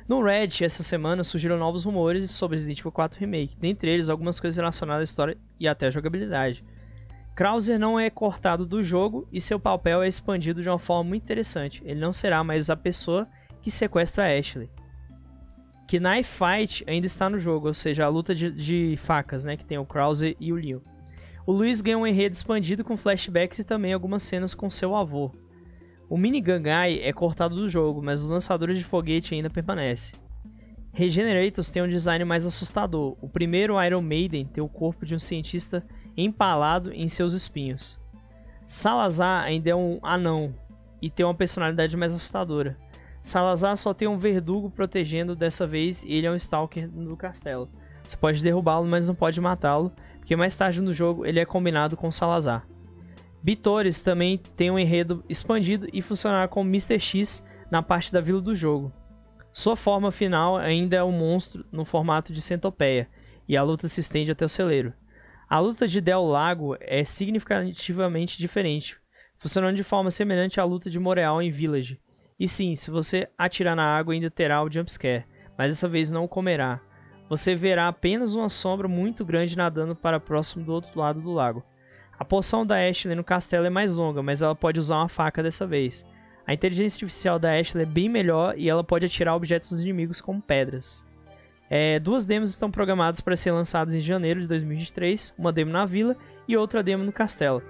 No 0.08 0.24
Reddit, 0.24 0.64
essa 0.64 0.82
semana, 0.82 1.26
surgiram 1.26 1.58
novos 1.58 1.84
rumores 1.84 2.32
sobre 2.32 2.56
Resident 2.56 2.80
Evil 2.80 2.90
4 2.94 3.20
Remake. 3.20 3.60
Dentre 3.60 3.92
eles, 3.92 4.08
algumas 4.08 4.40
coisas 4.40 4.56
relacionadas 4.56 5.02
à 5.02 5.04
história 5.04 5.38
e 5.60 5.68
até 5.68 5.88
à 5.88 5.92
jogabilidade. 5.92 6.64
Krauser 7.36 7.78
não 7.78 8.00
é 8.00 8.10
cortado 8.10 8.66
do 8.66 8.82
jogo 8.82 9.28
e 9.30 9.42
seu 9.42 9.60
papel 9.60 10.02
é 10.02 10.08
expandido 10.08 10.62
de 10.62 10.70
uma 10.70 10.80
forma 10.80 11.10
muito 11.10 11.24
interessante. 11.24 11.84
Ele 11.84 12.00
não 12.00 12.14
será 12.14 12.46
mais 12.46 12.70
a 12.70 12.78
pessoa 12.78 13.28
que 13.62 13.70
sequestra 13.70 14.40
Ashley. 14.40 14.70
Que 15.88 16.00
Knife 16.00 16.30
Fight 16.30 16.84
ainda 16.86 17.08
está 17.08 17.30
no 17.30 17.40
jogo, 17.40 17.68
ou 17.68 17.74
seja, 17.74 18.06
a 18.06 18.10
luta 18.10 18.36
de, 18.36 18.52
de 18.52 18.96
facas, 18.98 19.46
né, 19.46 19.56
que 19.56 19.66
tem 19.66 19.78
o 19.78 19.86
Krauser 19.86 20.36
e 20.40 20.52
o 20.52 20.56
Leon. 20.56 20.80
O 21.46 21.54
Luiz 21.54 21.80
ganha 21.80 21.98
um 21.98 22.06
enredo 22.06 22.36
expandido 22.36 22.84
com 22.84 22.98
flashbacks 22.98 23.60
e 23.60 23.64
também 23.64 23.94
algumas 23.94 24.22
cenas 24.24 24.54
com 24.54 24.70
seu 24.70 24.94
avô. 24.94 25.32
O 26.10 26.18
Minigun 26.18 26.62
Guy 26.62 27.00
é 27.02 27.14
cortado 27.14 27.56
do 27.56 27.70
jogo, 27.70 28.02
mas 28.02 28.22
os 28.22 28.30
lançadores 28.30 28.78
de 28.78 28.84
foguete 28.84 29.34
ainda 29.34 29.50
permanecem. 29.50 30.20
Regenerators 30.92 31.70
tem 31.70 31.82
um 31.82 31.88
design 31.88 32.26
mais 32.26 32.46
assustador. 32.46 33.16
O 33.22 33.30
primeiro 33.30 33.82
Iron 33.82 34.02
Maiden 34.02 34.46
tem 34.46 34.64
o 34.64 34.68
corpo 34.68 35.06
de 35.06 35.16
um 35.16 35.20
cientista 35.20 35.86
empalado 36.18 36.92
em 36.92 37.08
seus 37.08 37.34
espinhos. 37.34 38.00
Salazar 38.66 39.44
ainda 39.44 39.70
é 39.70 39.76
um 39.76 40.00
anão 40.02 40.54
e 41.02 41.10
tem 41.10 41.26
uma 41.26 41.36
personalidade 41.36 41.96
mais 41.96 42.14
assustadora. 42.14 42.78
Salazar 43.28 43.76
só 43.76 43.94
tem 43.94 44.08
um 44.08 44.18
verdugo 44.18 44.70
protegendo 44.70 45.36
dessa 45.36 45.68
vez 45.68 46.02
e 46.06 46.14
ele 46.14 46.28
é 46.28 46.32
um 46.32 46.36
stalker 46.36 46.90
do 46.90 47.18
castelo. 47.18 47.70
Você 48.06 48.16
pode 48.16 48.42
derrubá-lo, 48.42 48.88
mas 48.88 49.10
não 49.10 49.14
pode 49.14 49.42
matá-lo, 49.42 49.92
porque 50.18 50.34
mais 50.34 50.56
tarde 50.56 50.82
no 50.82 50.94
jogo 50.94 51.26
ele 51.26 51.38
é 51.38 51.46
combinado 51.46 51.98
com 51.98 52.10
Salazar. 52.10 52.66
Bitores 53.44 54.02
também 54.02 54.38
tem 54.56 54.72
um 54.72 54.80
enredo 54.80 55.26
expandido 55.28 55.90
e 55.92 56.02
funcionará 56.02 56.48
como 56.48 56.70
Mr. 56.70 56.98
X 57.02 57.44
na 57.70 57.84
parte 57.84 58.14
da 58.14 58.22
vila 58.22 58.40
do 58.40 58.56
jogo. 58.56 58.94
Sua 59.52 59.76
forma 59.76 60.10
final 60.10 60.56
ainda 60.56 60.96
é 60.96 61.04
um 61.04 61.12
monstro 61.12 61.66
no 61.70 61.84
formato 61.84 62.32
de 62.32 62.42
centopeia, 62.42 63.10
e 63.46 63.58
a 63.58 63.64
luta 63.64 63.90
se 63.90 64.00
estende 64.00 64.32
até 64.32 64.46
o 64.46 64.50
celeiro. 64.50 64.94
A 65.50 65.60
luta 65.60 65.86
de 65.86 66.00
Del 66.00 66.24
Lago 66.24 66.78
é 66.80 67.04
significativamente 67.04 68.38
diferente, 68.38 68.98
funcionando 69.36 69.76
de 69.76 69.84
forma 69.84 70.12
semelhante 70.12 70.62
à 70.62 70.64
luta 70.64 70.90
de 70.90 70.98
Moreal 70.98 71.42
em 71.42 71.50
Village. 71.50 72.00
E 72.40 72.48
sim, 72.48 72.76
se 72.76 72.92
você 72.92 73.28
atirar 73.38 73.76
na 73.76 73.98
água 73.98 74.14
ainda 74.14 74.30
terá 74.30 74.64
o 74.64 74.72
jumpscare, 74.72 75.26
mas 75.58 75.72
dessa 75.72 75.88
vez 75.88 76.12
não 76.12 76.28
comerá. 76.28 76.80
Você 77.30 77.56
verá 77.56 77.88
apenas 77.88 78.36
uma 78.36 78.48
sombra 78.48 78.88
muito 78.88 79.26
grande 79.26 79.58
nadando 79.58 79.96
para 79.96 80.20
próximo 80.20 80.64
do 80.64 80.72
outro 80.72 80.98
lado 81.00 81.22
do 81.22 81.34
lago. 81.34 81.64
A 82.18 82.24
poção 82.24 82.66
da 82.66 82.76
Ashley 82.88 83.16
no 83.16 83.24
castelo 83.24 83.66
é 83.66 83.70
mais 83.70 83.98
longa, 83.98 84.24
mas 84.24 84.42
ela 84.42 84.56
pode 84.56 84.80
usar 84.80 84.98
uma 84.98 85.10
faca 85.10 85.44
dessa 85.44 85.66
vez. 85.66 86.06
A 86.46 86.54
inteligência 86.54 86.98
artificial 86.98 87.38
da 87.38 87.60
Ashley 87.60 87.84
é 87.84 87.86
bem 87.86 88.08
melhor 88.08 88.58
e 88.58 88.70
ela 88.70 88.84
pode 88.84 89.06
atirar 89.06 89.36
objetos 89.36 89.70
dos 89.70 89.82
inimigos 89.82 90.22
como 90.22 90.42
pedras. 90.42 91.06
É, 91.70 92.00
duas 92.00 92.26
demos 92.26 92.50
estão 92.50 92.72
programadas 92.72 93.20
para 93.20 93.36
ser 93.36 93.52
lançadas 93.52 93.94
em 93.94 94.00
janeiro 94.00 94.40
de 94.40 94.48
2023, 94.48 95.34
uma 95.38 95.52
demo 95.52 95.72
na 95.72 95.86
vila 95.86 96.16
e 96.48 96.56
outra 96.56 96.82
demo 96.82 97.04
no 97.04 97.12
castelo. 97.12 97.62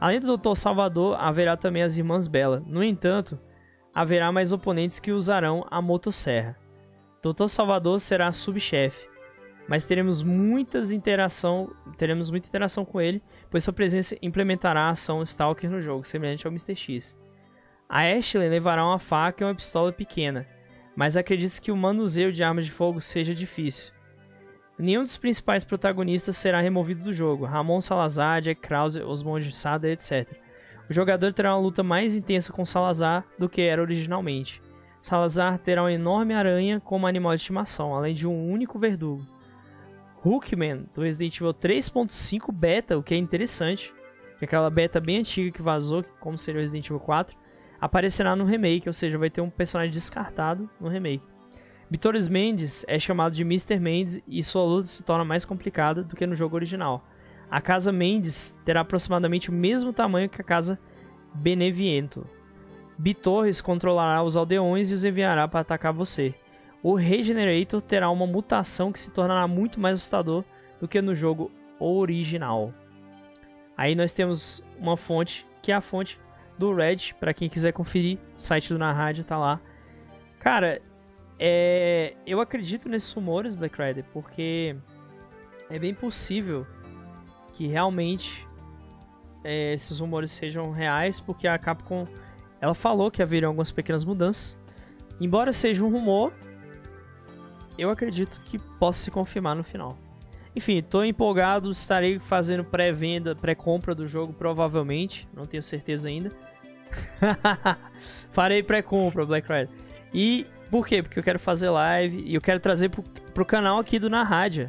Além 0.00 0.20
do 0.20 0.36
Dr. 0.36 0.56
Salvador, 0.56 1.16
haverá 1.18 1.56
também 1.56 1.82
as 1.82 1.96
Irmãs 1.96 2.26
Bela. 2.26 2.62
No 2.66 2.82
entanto, 2.82 3.38
haverá 3.96 4.30
mais 4.30 4.52
oponentes 4.52 5.00
que 5.00 5.10
usarão 5.10 5.66
a 5.70 5.80
motosserra. 5.80 6.54
Dr. 7.22 7.48
Salvador 7.48 7.98
será 7.98 8.30
subchefe, 8.30 9.08
mas 9.66 9.86
teremos 9.86 10.22
muitas 10.22 10.90
interação, 10.90 11.74
teremos 11.96 12.30
muita 12.30 12.46
interação 12.46 12.84
com 12.84 13.00
ele, 13.00 13.22
pois 13.50 13.64
sua 13.64 13.72
presença 13.72 14.14
implementará 14.20 14.82
a 14.82 14.90
ação 14.90 15.22
Stalker 15.22 15.70
no 15.70 15.80
jogo, 15.80 16.04
semelhante 16.04 16.46
ao 16.46 16.52
Mr. 16.52 16.76
X. 16.76 17.16
A 17.88 18.02
Ashley 18.02 18.50
levará 18.50 18.84
uma 18.84 18.98
faca 18.98 19.42
e 19.42 19.46
uma 19.46 19.54
pistola 19.54 19.90
pequena, 19.90 20.46
mas 20.94 21.16
acredita 21.16 21.58
que 21.62 21.72
o 21.72 21.76
manuseio 21.76 22.30
de 22.30 22.44
armas 22.44 22.66
de 22.66 22.72
fogo 22.72 23.00
seja 23.00 23.34
difícil. 23.34 23.94
Nenhum 24.78 25.04
dos 25.04 25.16
principais 25.16 25.64
protagonistas 25.64 26.36
será 26.36 26.60
removido 26.60 27.02
do 27.02 27.14
jogo, 27.14 27.46
Ramon 27.46 27.80
Salazar, 27.80 28.42
Jack 28.42 28.60
Krause, 28.60 29.00
Osmond 29.00 29.50
Sader, 29.56 29.92
etc. 29.92 30.45
O 30.88 30.92
jogador 30.92 31.32
terá 31.32 31.54
uma 31.54 31.62
luta 31.62 31.82
mais 31.82 32.14
intensa 32.14 32.52
com 32.52 32.64
Salazar 32.64 33.24
do 33.38 33.48
que 33.48 33.62
era 33.62 33.82
originalmente. 33.82 34.62
Salazar 35.00 35.58
terá 35.58 35.82
uma 35.82 35.92
enorme 35.92 36.34
aranha 36.34 36.80
como 36.80 37.06
animal 37.06 37.34
de 37.34 37.40
estimação, 37.40 37.94
além 37.94 38.14
de 38.14 38.26
um 38.26 38.50
único 38.50 38.78
verdugo. 38.78 39.26
Hookman, 40.24 40.86
do 40.94 41.02
Resident 41.02 41.36
Evil 41.36 41.54
3.5 41.54 42.52
Beta, 42.52 42.98
o 42.98 43.02
que 43.02 43.14
é 43.14 43.16
interessante, 43.16 43.92
que 44.38 44.44
é 44.44 44.46
aquela 44.46 44.70
beta 44.70 45.00
bem 45.00 45.18
antiga 45.18 45.50
que 45.50 45.62
vazou, 45.62 46.04
como 46.20 46.36
seria 46.36 46.58
o 46.58 46.62
Resident 46.62 46.86
Evil 46.86 47.00
4, 47.00 47.36
aparecerá 47.80 48.34
no 48.34 48.44
remake, 48.44 48.88
ou 48.88 48.92
seja, 48.92 49.18
vai 49.18 49.30
ter 49.30 49.40
um 49.40 49.50
personagem 49.50 49.92
descartado 49.92 50.68
no 50.80 50.88
remake. 50.88 51.22
Vitores 51.88 52.28
Mendes 52.28 52.84
é 52.88 52.98
chamado 52.98 53.34
de 53.34 53.42
Mr. 53.42 53.78
Mendes 53.78 54.20
e 54.26 54.42
sua 54.42 54.64
luta 54.64 54.88
se 54.88 55.04
torna 55.04 55.24
mais 55.24 55.44
complicada 55.44 56.02
do 56.02 56.16
que 56.16 56.26
no 56.26 56.34
jogo 56.34 56.56
original. 56.56 57.04
A 57.50 57.60
casa 57.60 57.92
Mendes 57.92 58.56
terá 58.64 58.80
aproximadamente 58.80 59.50
o 59.50 59.52
mesmo 59.52 59.92
tamanho 59.92 60.28
que 60.28 60.40
a 60.40 60.44
casa 60.44 60.78
Beneviento. 61.34 62.26
Bitorres 62.98 63.60
controlará 63.60 64.22
os 64.22 64.36
aldeões 64.36 64.90
e 64.90 64.94
os 64.94 65.04
enviará 65.04 65.46
para 65.46 65.60
atacar 65.60 65.92
você. 65.92 66.34
O 66.82 66.94
Regenerator 66.94 67.80
terá 67.82 68.10
uma 68.10 68.26
mutação 68.26 68.90
que 68.90 68.98
se 68.98 69.10
tornará 69.10 69.46
muito 69.46 69.78
mais 69.78 69.98
assustador 69.98 70.44
do 70.80 70.88
que 70.88 71.00
no 71.02 71.14
jogo 71.14 71.50
original. 71.78 72.72
Aí 73.76 73.94
nós 73.94 74.12
temos 74.12 74.62
uma 74.78 74.96
fonte, 74.96 75.46
que 75.60 75.70
é 75.70 75.74
a 75.74 75.80
fonte 75.80 76.18
do 76.58 76.72
Red, 76.74 77.14
para 77.20 77.34
quem 77.34 77.48
quiser 77.48 77.72
conferir, 77.72 78.18
o 78.34 78.40
site 78.40 78.72
do 78.72 78.78
Na 78.78 78.92
Rádio 78.92 79.24
tá 79.24 79.36
lá. 79.36 79.60
Cara, 80.38 80.80
é, 81.38 82.14
eu 82.26 82.40
acredito 82.40 82.88
nesses 82.88 83.12
rumores, 83.12 83.54
Black 83.54 83.80
Rider, 83.80 84.04
porque 84.12 84.74
é 85.68 85.78
bem 85.78 85.92
possível 85.92 86.66
que 87.56 87.66
realmente 87.66 88.46
é, 89.42 89.72
esses 89.72 89.98
rumores 89.98 90.30
sejam 90.30 90.70
reais, 90.70 91.18
porque 91.18 91.48
a 91.48 91.58
Capcom 91.58 92.06
ela 92.60 92.74
falou 92.74 93.10
que 93.10 93.22
haveriam 93.22 93.48
algumas 93.48 93.70
pequenas 93.70 94.04
mudanças. 94.04 94.58
Embora 95.18 95.52
seja 95.52 95.82
um 95.82 95.90
rumor, 95.90 96.32
eu 97.78 97.88
acredito 97.88 98.40
que 98.42 98.58
possa 98.58 99.04
se 99.04 99.10
confirmar 99.10 99.56
no 99.56 99.64
final. 99.64 99.96
Enfim, 100.54 100.82
tô 100.82 101.02
empolgado, 101.02 101.70
estarei 101.70 102.18
fazendo 102.18 102.62
pré-venda, 102.62 103.34
pré-compra 103.34 103.94
do 103.94 104.06
jogo 104.06 104.32
provavelmente, 104.32 105.26
não 105.34 105.46
tenho 105.46 105.62
certeza 105.62 106.08
ainda. 106.08 106.32
Farei 108.32 108.62
pré-compra, 108.62 109.24
Black 109.24 109.50
Rider. 109.50 109.68
E 110.12 110.46
por 110.70 110.86
quê? 110.86 111.02
Porque 111.02 111.18
eu 111.18 111.22
quero 111.22 111.38
fazer 111.38 111.70
live 111.70 112.22
e 112.26 112.34
eu 112.34 112.40
quero 112.40 112.60
trazer 112.60 112.90
pro, 112.90 113.02
pro 113.02 113.44
canal 113.44 113.78
aqui 113.78 113.98
do 113.98 114.10
Na 114.10 114.22
Rádio. 114.22 114.68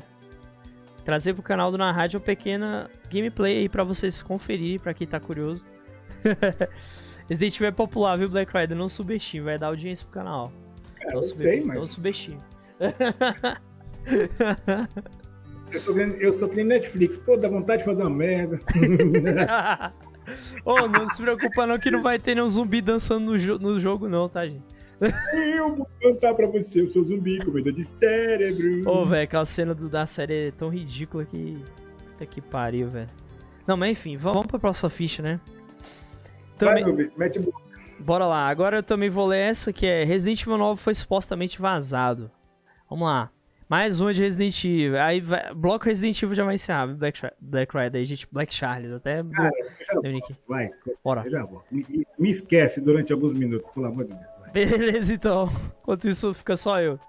Trazer 1.07 1.33
pro 1.33 1.41
canal 1.41 1.71
do 1.71 1.77
Na 1.77 1.89
Rádio 1.89 2.19
uma 2.19 2.25
pequena 2.25 2.91
gameplay 3.09 3.59
aí 3.59 3.69
pra 3.69 3.85
vocês 3.85 4.21
conferirem, 4.21 4.77
pra 4.77 4.93
quem 4.93 5.07
tá 5.07 5.21
curioso. 5.21 5.65
Resident 7.29 7.55
Evil 7.55 7.67
é 7.69 7.71
popular, 7.71 8.17
viu, 8.17 8.27
Black 8.27 8.51
Rider? 8.53 8.77
Não 8.77 8.89
subestime, 8.89 9.45
vai 9.45 9.57
dar 9.57 9.67
audiência 9.67 10.05
pro 10.05 10.15
canal. 10.15 10.51
Cara, 10.97 11.11
não, 11.11 11.19
eu 11.19 11.23
sei, 11.23 11.63
mas... 11.63 11.77
não 11.77 11.85
subestime. 11.85 12.41
eu, 15.71 15.79
sou, 15.79 15.97
eu 15.97 16.33
sou 16.33 16.53
Netflix, 16.53 17.17
pô, 17.17 17.37
dá 17.37 17.47
vontade 17.47 17.79
de 17.79 17.85
fazer 17.85 18.01
uma 18.01 18.09
merda. 18.09 18.59
Ô, 20.65 20.73
oh, 20.73 20.89
não 20.89 21.07
se 21.07 21.21
preocupa 21.21 21.65
não 21.65 21.79
que 21.79 21.89
não 21.89 22.03
vai 22.03 22.19
ter 22.19 22.35
nenhum 22.35 22.49
zumbi 22.49 22.81
dançando 22.81 23.31
no, 23.31 23.39
jo 23.39 23.57
no 23.57 23.79
jogo 23.79 24.09
não, 24.09 24.27
tá, 24.27 24.45
gente? 24.45 24.65
Eu 25.33 25.75
vou 25.75 25.87
cantar 26.01 26.33
pra 26.33 26.47
você, 26.47 26.81
eu 26.81 26.87
sou 26.87 27.03
zumbi, 27.03 27.43
comida 27.43 27.71
de 27.71 27.83
cérebro. 27.83 28.89
Ô, 28.89 29.05
velho, 29.05 29.23
aquela 29.23 29.45
cena 29.45 29.73
do, 29.75 29.87
da 29.87 30.05
série 30.05 30.47
é 30.47 30.51
tão 30.51 30.69
ridícula 30.69 31.25
que... 31.25 31.57
Puta 32.11 32.25
que 32.25 32.41
pariu, 32.41 32.89
velho. 32.89 33.07
Não, 33.67 33.77
mas 33.77 33.91
enfim, 33.91 34.17
vamos 34.17 34.47
pra 34.47 34.57
próxima 34.57 34.89
ficha, 34.89 35.21
né? 35.21 35.39
Também... 36.57 36.83
Vai, 36.83 37.11
mete 37.15 37.39
Bora 37.99 38.27
lá, 38.27 38.47
agora 38.47 38.77
eu 38.77 38.83
também 38.83 39.09
vou 39.09 39.25
ler 39.25 39.39
essa 39.39 39.73
que 39.73 39.85
é 39.85 40.03
Resident 40.03 40.41
Evil 40.41 40.57
9 40.57 40.81
foi 40.81 40.93
supostamente 40.93 41.59
vazado. 41.59 42.31
Vamos 42.89 43.07
lá. 43.07 43.31
Mais 43.67 43.99
uma 43.99 44.13
de 44.13 44.21
Resident 44.21 44.63
Evil. 44.63 44.99
Aí 44.99 45.19
vai, 45.19 45.53
bloco 45.53 45.85
Resident 45.85 46.21
Evil 46.21 46.35
já 46.35 46.45
vai 46.45 46.55
encerrar. 46.55 46.87
Black, 46.87 47.19
Black 47.39 47.77
Rider, 47.77 48.05
gente. 48.05 48.27
Black 48.31 48.53
Charles, 48.53 48.93
até. 48.93 49.23
Cara, 49.23 49.51
vai, 50.47 50.69
Bora. 51.03 51.25
Me, 51.69 51.85
me, 52.17 52.29
esquece 52.29 52.79
durante 52.79 53.11
alguns 53.11 53.33
minutos, 53.33 53.69
pelo 53.71 53.87
amor 53.87 54.05
de 54.05 54.11
Deus. 54.13 54.36
Beleza, 54.51 55.13
então. 55.13 55.51
Enquanto 55.81 56.07
isso, 56.07 56.33
fica 56.33 56.55
só 56.55 56.79
eu. 56.79 56.99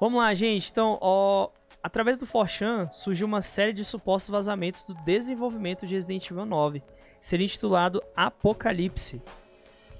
Vamos 0.00 0.18
lá, 0.18 0.32
gente. 0.34 0.70
Então, 0.70 0.98
ó, 1.00 1.50
através 1.82 2.18
do 2.18 2.26
Forchan 2.26 2.88
surgiu 2.90 3.26
uma 3.26 3.42
série 3.42 3.72
de 3.72 3.84
supostos 3.84 4.30
vazamentos 4.30 4.84
do 4.84 4.94
desenvolvimento 4.94 5.86
de 5.86 5.94
Resident 5.94 6.30
Evil 6.30 6.44
9, 6.44 6.82
seria 7.20 7.44
intitulado 7.44 8.02
Apocalipse. 8.14 9.22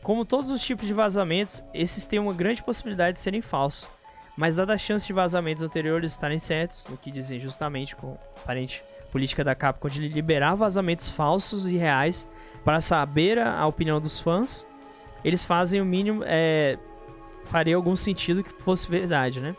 Como 0.02 0.24
todos 0.24 0.50
os 0.50 0.62
tipos 0.62 0.86
de 0.86 0.94
vazamentos, 0.94 1.64
esses 1.74 2.06
têm 2.06 2.18
uma 2.18 2.32
grande 2.32 2.62
possibilidade 2.62 3.14
de 3.14 3.20
serem 3.20 3.42
falsos. 3.42 3.90
Mas 4.36 4.56
dada 4.56 4.74
a 4.74 4.78
chance 4.78 5.06
de 5.06 5.12
vazamentos 5.12 5.62
anteriores 5.62 6.12
estarem 6.12 6.38
certos, 6.38 6.86
no 6.90 6.96
que 6.96 7.10
dizem 7.10 7.40
justamente 7.40 7.96
com 7.96 8.12
a 8.12 8.40
aparente 8.40 8.84
política 9.10 9.42
da 9.42 9.54
Capcom 9.54 9.88
de 9.88 10.06
liberar 10.06 10.54
vazamentos 10.54 11.10
falsos 11.10 11.66
e 11.66 11.76
reais 11.76 12.28
para 12.62 12.80
saber 12.80 13.38
a 13.38 13.66
opinião 13.66 13.98
dos 13.98 14.20
fãs, 14.20 14.66
eles 15.26 15.44
fazem 15.44 15.80
o 15.80 15.84
mínimo, 15.84 16.22
é, 16.24 16.78
faria 17.42 17.74
algum 17.74 17.96
sentido 17.96 18.44
que 18.44 18.62
fosse 18.62 18.88
verdade, 18.88 19.40
né? 19.40 19.56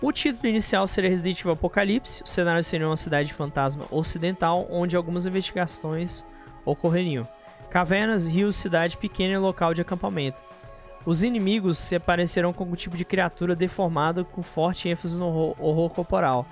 O 0.00 0.10
título 0.10 0.48
inicial 0.48 0.88
seria 0.88 1.08
Resident 1.08 1.38
Evil 1.38 1.52
Apocalipse, 1.52 2.20
o 2.24 2.26
cenário 2.26 2.64
seria 2.64 2.88
uma 2.88 2.96
cidade 2.96 3.32
fantasma 3.32 3.84
ocidental, 3.92 4.66
onde 4.68 4.96
algumas 4.96 5.24
investigações 5.24 6.24
ocorreriam. 6.64 7.28
Cavernas, 7.70 8.26
rios, 8.26 8.56
cidade 8.56 8.96
pequena 8.96 9.34
e 9.34 9.38
local 9.38 9.72
de 9.72 9.82
acampamento. 9.82 10.42
Os 11.06 11.22
inimigos 11.22 11.78
se 11.78 11.94
aparecerão 11.94 12.52
como 12.52 12.72
um 12.72 12.76
tipo 12.76 12.96
de 12.96 13.04
criatura 13.04 13.54
deformada 13.54 14.24
com 14.24 14.42
forte 14.42 14.88
ênfase 14.88 15.16
no 15.16 15.28
horror, 15.28 15.54
horror 15.60 15.90
corporal. 15.90 16.44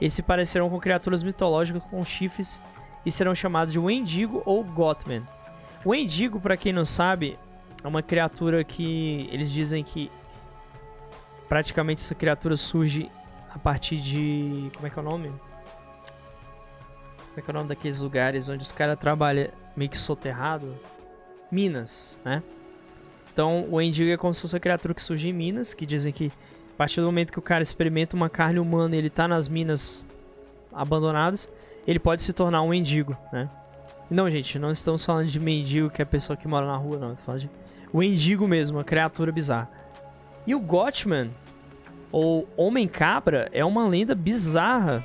Eles 0.00 0.12
se 0.12 0.22
parecerão 0.22 0.68
com 0.68 0.80
criaturas 0.80 1.22
mitológicas 1.22 1.84
com 1.84 2.04
chifres 2.04 2.60
e 3.04 3.12
serão 3.12 3.32
chamados 3.32 3.72
de 3.72 3.78
Wendigo 3.78 4.42
ou 4.44 4.64
Gothman. 4.64 5.22
O 5.86 5.90
Wendigo, 5.90 6.40
para 6.40 6.56
quem 6.56 6.72
não 6.72 6.84
sabe, 6.84 7.38
é 7.84 7.86
uma 7.86 8.02
criatura 8.02 8.64
que 8.64 9.28
eles 9.30 9.52
dizem 9.52 9.84
que 9.84 10.10
praticamente 11.48 12.02
essa 12.02 12.12
criatura 12.12 12.56
surge 12.56 13.08
a 13.54 13.56
partir 13.56 13.98
de. 13.98 14.68
Como 14.74 14.88
é 14.88 14.90
que 14.90 14.98
é 14.98 15.00
o 15.00 15.04
nome? 15.04 15.28
Como 15.28 15.40
é 17.36 17.40
que 17.40 17.48
é 17.48 17.52
o 17.52 17.54
nome 17.54 17.68
daqueles 17.68 18.00
lugares 18.00 18.48
onde 18.48 18.64
os 18.64 18.72
caras 18.72 18.98
trabalham 18.98 19.48
meio 19.76 19.88
que 19.88 19.96
soterrado? 19.96 20.74
Minas, 21.52 22.20
né? 22.24 22.42
Então 23.32 23.68
o 23.70 23.80
Endigo 23.80 24.10
é 24.10 24.16
como 24.16 24.34
se 24.34 24.40
fosse 24.40 24.56
uma 24.56 24.60
criatura 24.60 24.92
que 24.92 25.00
surge 25.00 25.28
em 25.28 25.32
Minas, 25.32 25.72
que 25.72 25.86
dizem 25.86 26.12
que 26.12 26.32
a 26.74 26.76
partir 26.76 27.00
do 27.00 27.06
momento 27.06 27.32
que 27.32 27.38
o 27.38 27.42
cara 27.42 27.62
experimenta 27.62 28.16
uma 28.16 28.28
carne 28.28 28.58
humana 28.58 28.96
e 28.96 28.98
ele 28.98 29.08
tá 29.08 29.28
nas 29.28 29.46
minas 29.46 30.08
abandonadas, 30.72 31.48
ele 31.86 32.00
pode 32.00 32.22
se 32.22 32.32
tornar 32.32 32.60
um 32.62 32.70
mendigo, 32.70 33.16
né? 33.32 33.48
Não, 34.10 34.30
gente, 34.30 34.58
não 34.58 34.70
estamos 34.70 35.04
falando 35.04 35.26
de 35.26 35.40
mendigo 35.40 35.90
que 35.90 36.00
é 36.00 36.04
a 36.04 36.06
pessoa 36.06 36.36
que 36.36 36.46
mora 36.46 36.66
na 36.66 36.76
rua, 36.76 36.98
não. 36.98 37.12
Estamos 37.12 37.24
falando 37.24 37.40
de 37.40 37.50
o 37.92 37.98
mendigo 37.98 38.46
mesmo, 38.46 38.78
uma 38.78 38.84
criatura 38.84 39.32
bizarra. 39.32 39.68
E 40.46 40.54
o 40.54 40.60
Gotchman, 40.60 41.30
ou 42.12 42.48
Homem-Cabra, 42.56 43.48
é 43.52 43.64
uma 43.64 43.86
lenda 43.86 44.14
bizarra 44.14 45.04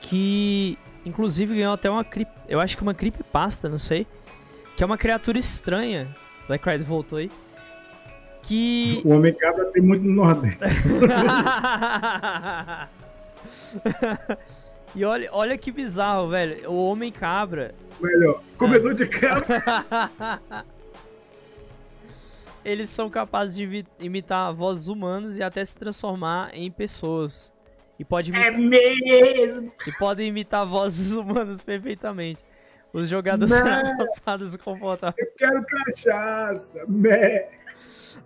que, 0.00 0.78
inclusive, 1.04 1.56
ganhou 1.56 1.74
até 1.74 1.90
uma 1.90 2.06
eu 2.48 2.60
acho 2.60 2.76
que 2.76 2.82
uma 2.82 2.94
creepypasta, 2.94 3.68
não 3.68 3.78
sei, 3.78 4.06
que 4.76 4.82
é 4.82 4.86
uma 4.86 4.98
criatura 4.98 5.38
estranha. 5.38 6.08
Black 6.46 6.68
Rider 6.68 6.86
voltou 6.86 7.18
aí. 7.18 7.30
Que... 8.42 9.02
O 9.04 9.10
Homem-Cabra 9.10 9.66
tem 9.66 9.82
muito 9.82 10.04
no 10.04 10.14
Nordeste. 10.14 10.58
e 14.94 15.04
olha, 15.04 15.28
olha 15.32 15.58
que 15.58 15.70
bizarro, 15.70 16.28
velho. 16.28 16.70
O 16.70 16.88
Homem-Cabra... 16.90 17.74
Melhor, 18.00 18.42
comedor 18.56 18.94
de 18.94 19.06
cabra. 19.06 19.60
eles 22.64 22.90
são 22.90 23.10
capazes 23.10 23.56
de 23.56 23.84
imitar 23.98 24.52
vozes 24.54 24.88
humanas 24.88 25.38
e 25.38 25.42
até 25.42 25.64
se 25.64 25.76
transformar 25.76 26.50
em 26.52 26.70
pessoas. 26.70 27.52
E 27.98 28.04
pode 28.04 28.30
imitar... 28.30 28.52
É 28.52 28.56
mesmo! 28.56 29.72
E 29.86 29.98
podem 29.98 30.28
imitar 30.28 30.64
vozes 30.66 31.12
humanas 31.12 31.60
perfeitamente. 31.60 32.44
Os 32.92 33.08
jogadores 33.08 33.52
serão 33.54 33.96
forçados 33.96 34.56
comportar. 34.56 35.14
Eu 35.18 35.32
quero 35.36 35.64
cachaça! 35.64 36.84
Mé. 36.88 37.50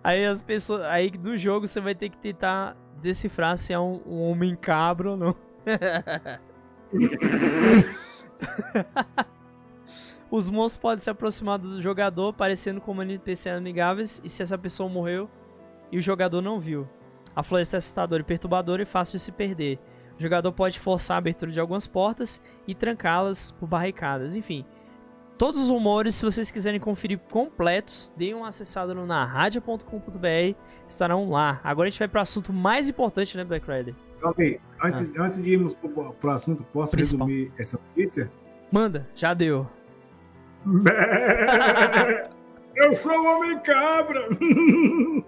Aí 0.03 0.25
as 0.25 0.41
pessoas. 0.41 0.81
Aí 0.83 1.11
no 1.17 1.37
jogo 1.37 1.67
você 1.67 1.79
vai 1.79 1.95
ter 1.95 2.09
que 2.09 2.17
tentar 2.17 2.75
decifrar 3.01 3.57
se 3.57 3.73
é 3.73 3.79
um, 3.79 4.01
um 4.05 4.21
homem 4.21 4.55
cabra 4.55 5.11
ou 5.11 5.17
não. 5.17 5.35
Os 10.29 10.49
monstros 10.49 10.81
podem 10.81 10.99
se 10.99 11.09
aproximar 11.09 11.59
do 11.59 11.81
jogador, 11.81 12.33
parecendo 12.33 12.81
como 12.81 13.03
NPC 13.03 13.49
amigáveis, 13.49 14.21
e 14.23 14.29
se 14.29 14.41
essa 14.41 14.57
pessoa 14.57 14.89
morreu 14.89 15.29
e 15.91 15.97
o 15.97 16.01
jogador 16.01 16.41
não 16.41 16.59
viu. 16.59 16.87
A 17.35 17.43
floresta 17.43 17.77
é 17.77 17.79
assustadora 17.79 18.21
e 18.21 18.25
perturbadora 18.25 18.81
e 18.81 18.85
fácil 18.85 19.17
de 19.17 19.23
se 19.23 19.31
perder. 19.31 19.79
O 20.17 20.21
jogador 20.21 20.51
pode 20.51 20.79
forçar 20.79 21.15
a 21.15 21.17
abertura 21.19 21.51
de 21.51 21.59
algumas 21.59 21.87
portas 21.87 22.41
e 22.67 22.73
trancá-las 22.73 23.51
por 23.51 23.67
barricadas. 23.67 24.35
Enfim, 24.35 24.65
todos 25.37 25.61
os 25.61 25.69
rumores, 25.69 26.15
se 26.15 26.25
vocês 26.25 26.49
quiserem 26.49 26.79
conferir 26.79 27.19
completos, 27.31 28.11
deem 28.17 28.33
uma 28.33 28.47
acessada 28.47 28.93
no 28.93 29.05
narradia.com.br, 29.05 30.57
estarão 30.87 31.29
lá. 31.29 31.59
Agora 31.63 31.87
a 31.87 31.91
gente 31.91 31.99
vai 31.99 32.07
para 32.07 32.19
o 32.19 32.21
assunto 32.21 32.51
mais 32.51 32.89
importante, 32.89 33.37
né, 33.37 33.43
Black 33.43 33.69
Rider? 33.69 33.95
Ok, 34.23 34.59
antes, 34.81 35.11
ah. 35.17 35.23
antes 35.23 35.43
de 35.43 35.49
irmos 35.49 35.73
para 35.73 35.89
o 35.89 36.31
assunto, 36.31 36.63
posso 36.71 36.95
Principal. 36.95 37.27
resumir 37.27 37.51
essa 37.57 37.77
notícia? 37.89 38.31
Manda, 38.71 39.07
já 39.13 39.33
deu. 39.33 39.67
Eu 42.75 42.95
sou 42.95 43.11
o 43.11 43.25
homem 43.25 43.59
cabra. 43.59 44.27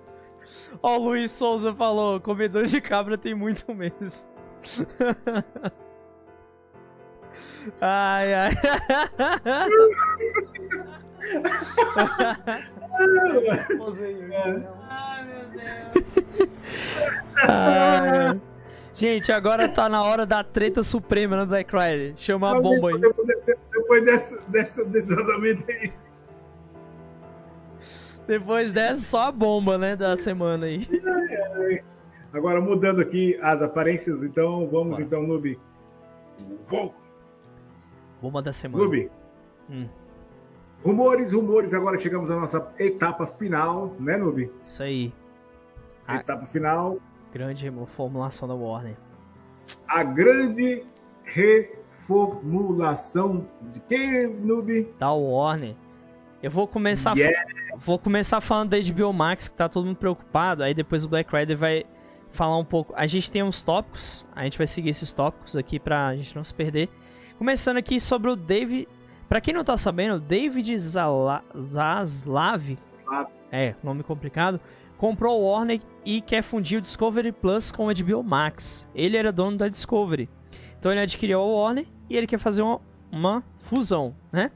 Ó, 0.82 0.98
o 0.98 1.04
Luiz 1.04 1.32
Souza 1.32 1.74
falou: 1.74 2.20
comedor 2.20 2.64
de 2.64 2.82
cabra 2.82 3.18
tem 3.18 3.36
muito 3.36 3.74
mesmo. 3.74 4.30
ai, 7.82 8.34
ai. 8.34 8.52
ai, 14.89 15.26
meu 15.26 15.50
Deus. 15.50 16.50
Ai. 17.48 18.41
Gente, 18.96 19.30
agora 19.30 19.68
tá 19.68 19.89
na 19.89 20.02
hora 20.02 20.26
da 20.26 20.41
treta 20.41 20.82
suprema, 20.82 21.36
né, 21.36 21.46
Black 21.46 21.70
Rider? 21.70 22.14
Chama 22.16 22.58
a 22.58 22.62
bomba 22.62 22.91
aí. 22.91 23.02
Depois, 23.74 24.06
desse, 24.06 24.48
desse, 24.48 24.86
desse 24.86 25.14
vazamento 25.14 25.66
aí. 25.70 25.91
Depois 28.26 28.72
dessa, 28.72 29.02
só 29.02 29.24
a 29.24 29.32
bomba, 29.34 29.78
né, 29.78 29.98
da 29.98 30.16
semana 30.16 30.68
aí. 30.68 30.88
Agora, 32.32 32.62
mudando 32.62 33.02
aqui 33.02 33.38
as 33.41 33.62
aparências, 33.62 34.24
então, 34.24 34.66
vamos 34.72 34.98
então. 34.98 35.28
Uou! 36.72 36.96
Bomba 38.22 38.41
da 38.41 38.54
semana. 38.54 38.82
Nubi. 38.82 39.12
Hum. 39.70 39.89
Rumores, 40.82 41.34
rumores, 41.34 41.74
agora 41.74 41.98
chegamos 41.98 42.32
à 42.32 42.36
nossa 42.39 42.66
etapa 42.80 43.28
final, 43.28 43.93
né, 44.00 44.16
Nubi? 44.16 44.50
Isso 44.64 44.82
aí. 44.82 45.14
Etapa 46.08 46.46
final 46.46 46.98
grande 47.36 47.70
reformulação 47.70 48.48
da 48.48 48.56
Warner. 48.56 48.96
A 49.90 50.06
grande 50.06 50.86
reformulação 51.26 53.46
de 53.74 53.82
quem, 53.82 54.28
noob? 54.28 54.94
Da 54.98 55.12
Warner. 55.12 55.76
Eu 56.42 56.50
vou 56.50 56.66
começar 56.66 57.14
yeah. 57.18 57.46
vou 57.78 58.00
começar 58.00 58.40
falando 58.40 58.70
da 58.70 58.78
HBO 58.80 59.12
Max, 59.12 59.50
que 59.50 59.56
tá 59.56 59.68
todo 59.68 59.86
mundo 59.86 59.98
preocupado, 59.98 60.64
aí 60.64 60.74
depois 60.74 61.04
o 61.04 61.10
Black 61.10 61.36
Rider 61.36 61.58
vai 61.58 61.84
falar 62.30 62.58
um 62.58 62.64
pouco. 62.64 62.94
A 62.96 63.06
gente 63.06 63.30
tem 63.30 63.44
uns 63.44 63.62
tópicos, 63.62 64.26
a 64.34 64.46
gente 64.46 64.58
vai 64.58 64.68
seguir 64.68 64.92
esses 64.92 65.12
tópicos 65.12 65.58
aqui 65.58 65.78
pra 65.78 66.16
gente 66.16 66.34
não 66.38 66.44
se 66.44 66.54
perder. 66.54 66.88
Começando 67.38 67.76
aqui 67.76 68.00
sobre 68.00 68.32
o 68.32 68.38
David, 68.38 68.88
para 69.28 69.42
quem 69.42 69.54
não 69.54 69.66
tá 69.66 69.76
sabendo, 69.76 70.22
David. 70.22 70.74
Zaslav, 70.78 72.78
é, 73.52 73.76
nome 73.84 74.04
complicado, 74.04 74.58
comprou 74.98 75.41
o 75.41 75.46
Warner 75.46 75.82
e 76.04 76.22
quer 76.22 76.41
fundir 76.41 76.78
o 76.78 76.82
Discovery 76.82 77.32
Plus 77.32 77.72
com 77.72 77.88
o 77.88 77.93
HBO 77.93 78.24
Max. 78.24 78.88
Ele 78.93 79.18
era 79.18 79.32
dono 79.32 79.58
da 79.58 79.68
Discovery. 79.68 80.30
Então 80.78 80.91
ele 80.91 81.02
adquiriu 81.02 81.39
o 81.39 81.56
Warner 81.56 81.88
e 82.10 82.16
ele 82.16 82.28
quer 82.28 82.38
fazer 82.38 82.62
uma, 82.62 82.82
uma 83.12 83.43
fusão, 83.58 84.16
né? 84.32 84.52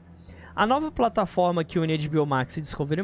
A 0.54 0.66
nova 0.66 0.90
plataforma 0.90 1.64
que 1.64 1.78
une 1.78 1.96
HBO 1.96 2.26
Max 2.26 2.56
e 2.56 2.60
Discovery 2.60 3.02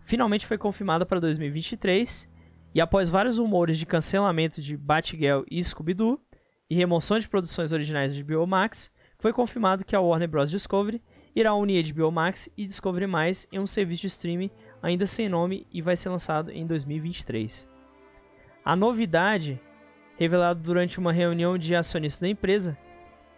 finalmente 0.00 0.46
foi 0.46 0.58
confirmada 0.58 1.06
para 1.06 1.20
2023 1.20 2.28
e 2.74 2.80
após 2.80 3.08
vários 3.08 3.38
rumores 3.38 3.78
de 3.78 3.86
cancelamento 3.86 4.60
de 4.60 4.76
Batgirl 4.76 5.44
e 5.50 5.62
Scooby-Doo 5.62 6.20
e 6.68 6.74
remoção 6.74 7.18
de 7.18 7.28
produções 7.28 7.72
originais 7.72 8.14
de 8.14 8.22
HBO 8.22 8.46
Max, 8.46 8.90
foi 9.18 9.32
confirmado 9.32 9.84
que 9.84 9.94
a 9.94 10.00
Warner 10.00 10.28
Bros. 10.28 10.50
Discovery 10.50 11.02
irá 11.34 11.54
unir 11.54 11.92
HBO 11.92 12.10
Max 12.10 12.48
e 12.56 12.66
Discovery 12.66 13.06
em 13.52 13.58
um 13.58 13.66
serviço 13.66 14.02
de 14.02 14.06
streaming 14.08 14.50
ainda 14.82 15.06
sem 15.06 15.28
nome 15.28 15.66
e 15.72 15.80
vai 15.80 15.96
ser 15.96 16.08
lançado 16.08 16.50
em 16.50 16.66
2023. 16.66 17.68
A 18.64 18.74
novidade, 18.74 19.60
revelada 20.16 20.60
durante 20.60 20.98
uma 20.98 21.12
reunião 21.12 21.56
de 21.56 21.74
acionistas 21.74 22.20
da 22.20 22.28
empresa, 22.28 22.76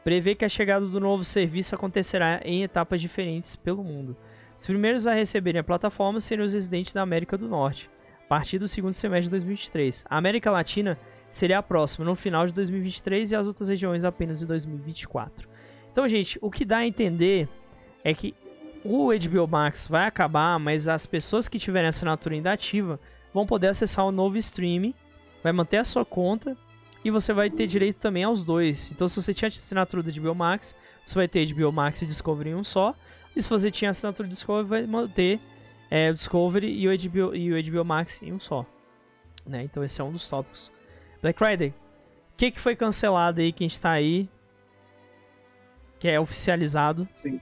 prevê 0.02 0.34
que 0.34 0.44
a 0.44 0.48
chegada 0.48 0.86
do 0.86 1.00
novo 1.00 1.24
serviço 1.24 1.74
acontecerá 1.74 2.40
em 2.44 2.62
etapas 2.62 3.00
diferentes 3.00 3.56
pelo 3.56 3.82
mundo. 3.82 4.16
Os 4.56 4.66
primeiros 4.66 5.06
a 5.06 5.14
receberem 5.14 5.60
a 5.60 5.64
plataforma 5.64 6.20
seriam 6.20 6.44
os 6.44 6.52
residentes 6.52 6.92
da 6.92 7.02
América 7.02 7.36
do 7.36 7.48
Norte, 7.48 7.90
a 8.24 8.28
partir 8.28 8.58
do 8.58 8.68
segundo 8.68 8.92
semestre 8.92 9.24
de 9.24 9.30
2023. 9.30 10.04
A 10.08 10.16
América 10.16 10.50
Latina 10.50 10.98
seria 11.30 11.58
a 11.58 11.62
próxima, 11.62 12.04
no 12.04 12.14
final 12.14 12.46
de 12.46 12.54
2023, 12.54 13.32
e 13.32 13.36
as 13.36 13.46
outras 13.46 13.68
regiões 13.68 14.04
apenas 14.04 14.42
em 14.42 14.46
2024. 14.46 15.48
Então, 15.90 16.06
gente, 16.06 16.38
o 16.40 16.50
que 16.50 16.64
dá 16.64 16.78
a 16.78 16.86
entender 16.86 17.48
é 18.04 18.12
que 18.14 18.34
o 18.84 19.08
HBO 19.08 19.48
Max 19.48 19.88
vai 19.88 20.06
acabar, 20.06 20.58
mas 20.58 20.88
as 20.88 21.06
pessoas 21.06 21.48
que 21.48 21.58
tiverem 21.58 21.88
assinatura 21.88 22.34
ainda 22.34 22.52
ativa 22.52 23.00
vão 23.32 23.46
poder 23.46 23.68
acessar 23.68 24.04
o 24.04 24.12
novo 24.12 24.36
streaming, 24.36 24.94
vai 25.42 25.52
manter 25.52 25.78
a 25.78 25.84
sua 25.84 26.04
conta 26.04 26.56
e 27.02 27.10
você 27.10 27.32
vai 27.32 27.48
ter 27.48 27.66
direito 27.66 27.98
também 27.98 28.24
aos 28.24 28.44
dois. 28.44 28.92
Então, 28.92 29.08
se 29.08 29.20
você 29.20 29.32
tinha 29.32 29.48
assinatura 29.48 30.02
do 30.02 30.12
HBO 30.12 30.34
Max, 30.34 30.74
você 31.04 31.14
vai 31.14 31.26
ter 31.26 31.46
HBO 31.50 31.72
Max 31.72 32.02
e 32.02 32.06
Discovery 32.06 32.50
em 32.50 32.54
um 32.54 32.64
só. 32.64 32.94
E 33.34 33.42
se 33.42 33.48
você 33.48 33.70
tinha 33.70 33.90
assinatura 33.90 34.28
do 34.28 34.32
Discovery, 34.32 34.68
vai 34.68 34.86
manter 34.86 35.40
é, 35.90 36.10
o 36.10 36.12
Discovery 36.12 36.66
e 36.66 36.86
o, 36.86 36.90
HBO, 36.90 37.34
e 37.34 37.52
o 37.52 37.72
HBO 37.72 37.84
Max 37.84 38.22
em 38.22 38.32
um 38.32 38.40
só. 38.40 38.66
Né? 39.46 39.62
Então, 39.64 39.82
esse 39.82 40.00
é 40.00 40.04
um 40.04 40.12
dos 40.12 40.28
tópicos. 40.28 40.70
Black 41.20 41.38
Friday. 41.38 41.70
O 41.70 42.36
que, 42.36 42.50
que 42.50 42.60
foi 42.60 42.76
cancelado 42.76 43.40
aí, 43.40 43.52
quem 43.52 43.66
está 43.66 43.90
aí? 43.90 44.28
Que 45.98 46.08
é 46.08 46.20
oficializado. 46.20 47.08
Sim. 47.12 47.40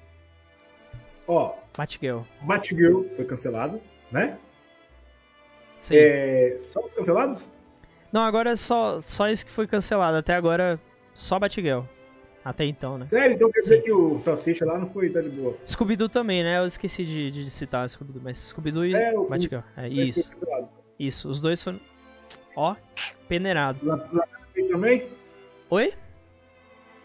Ó, 1.26 1.54
Batgirl. 1.76 2.20
Batgirl 2.42 3.02
foi 3.16 3.24
cancelado, 3.24 3.80
né? 4.10 4.38
Sim. 5.78 5.94
É, 5.96 6.56
só 6.60 6.80
os 6.84 6.92
cancelados? 6.92 7.50
Não, 8.12 8.22
agora 8.22 8.50
é 8.50 8.56
só, 8.56 9.00
só 9.00 9.28
isso 9.28 9.44
que 9.46 9.50
foi 9.52 9.66
cancelado. 9.66 10.16
Até 10.16 10.34
agora, 10.34 10.78
só 11.14 11.38
Batgirl. 11.38 11.82
Até 12.44 12.64
então, 12.64 12.98
né? 12.98 13.04
Sério? 13.04 13.34
Então 13.36 13.50
quer 13.50 13.60
dizer 13.60 13.82
que 13.82 13.92
o 13.92 14.18
Salsicha 14.18 14.64
lá 14.64 14.76
não 14.78 14.88
foi, 14.88 15.08
tá 15.10 15.20
de 15.20 15.28
boa. 15.28 15.56
Scooby-Doo 15.64 16.08
também, 16.08 16.42
né? 16.42 16.58
Eu 16.58 16.66
esqueci 16.66 17.04
de, 17.04 17.30
de 17.30 17.50
citar 17.50 17.88
Scooby-Doo, 17.88 18.20
mas 18.22 18.36
Scooby-Doo 18.38 18.84
e 18.84 18.94
É, 18.94 19.16
o- 19.16 19.26
Batgirl. 19.28 19.62
É, 19.76 19.88
isso, 19.88 20.32
isso. 20.98 21.28
Os 21.28 21.40
dois 21.40 21.62
foram... 21.62 21.80
Ó, 22.56 22.74
peneirado. 23.28 23.78
La- 23.86 23.94
Lanterna 23.94 24.28
Verde 24.54 24.70
também? 24.72 25.06
Oi? 25.70 25.94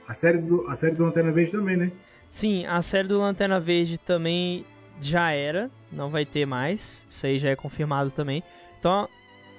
A 0.07 0.13
série 0.13 0.39
do, 0.39 0.67
a 0.67 0.75
série 0.75 0.95
do 0.95 1.03
Lanterna 1.05 1.31
Verde 1.31 1.51
também, 1.51 1.77
né? 1.77 1.91
Sim, 2.29 2.65
a 2.65 2.81
série 2.81 3.07
do 3.07 3.19
Lanterna 3.19 3.59
Verde 3.59 3.97
também 3.97 4.65
já 4.99 5.31
era. 5.31 5.69
Não 5.91 6.09
vai 6.09 6.25
ter 6.25 6.45
mais. 6.45 7.05
Isso 7.07 7.25
aí 7.25 7.39
já 7.39 7.49
é 7.49 7.55
confirmado 7.55 8.11
também. 8.11 8.43
Então, 8.79 9.07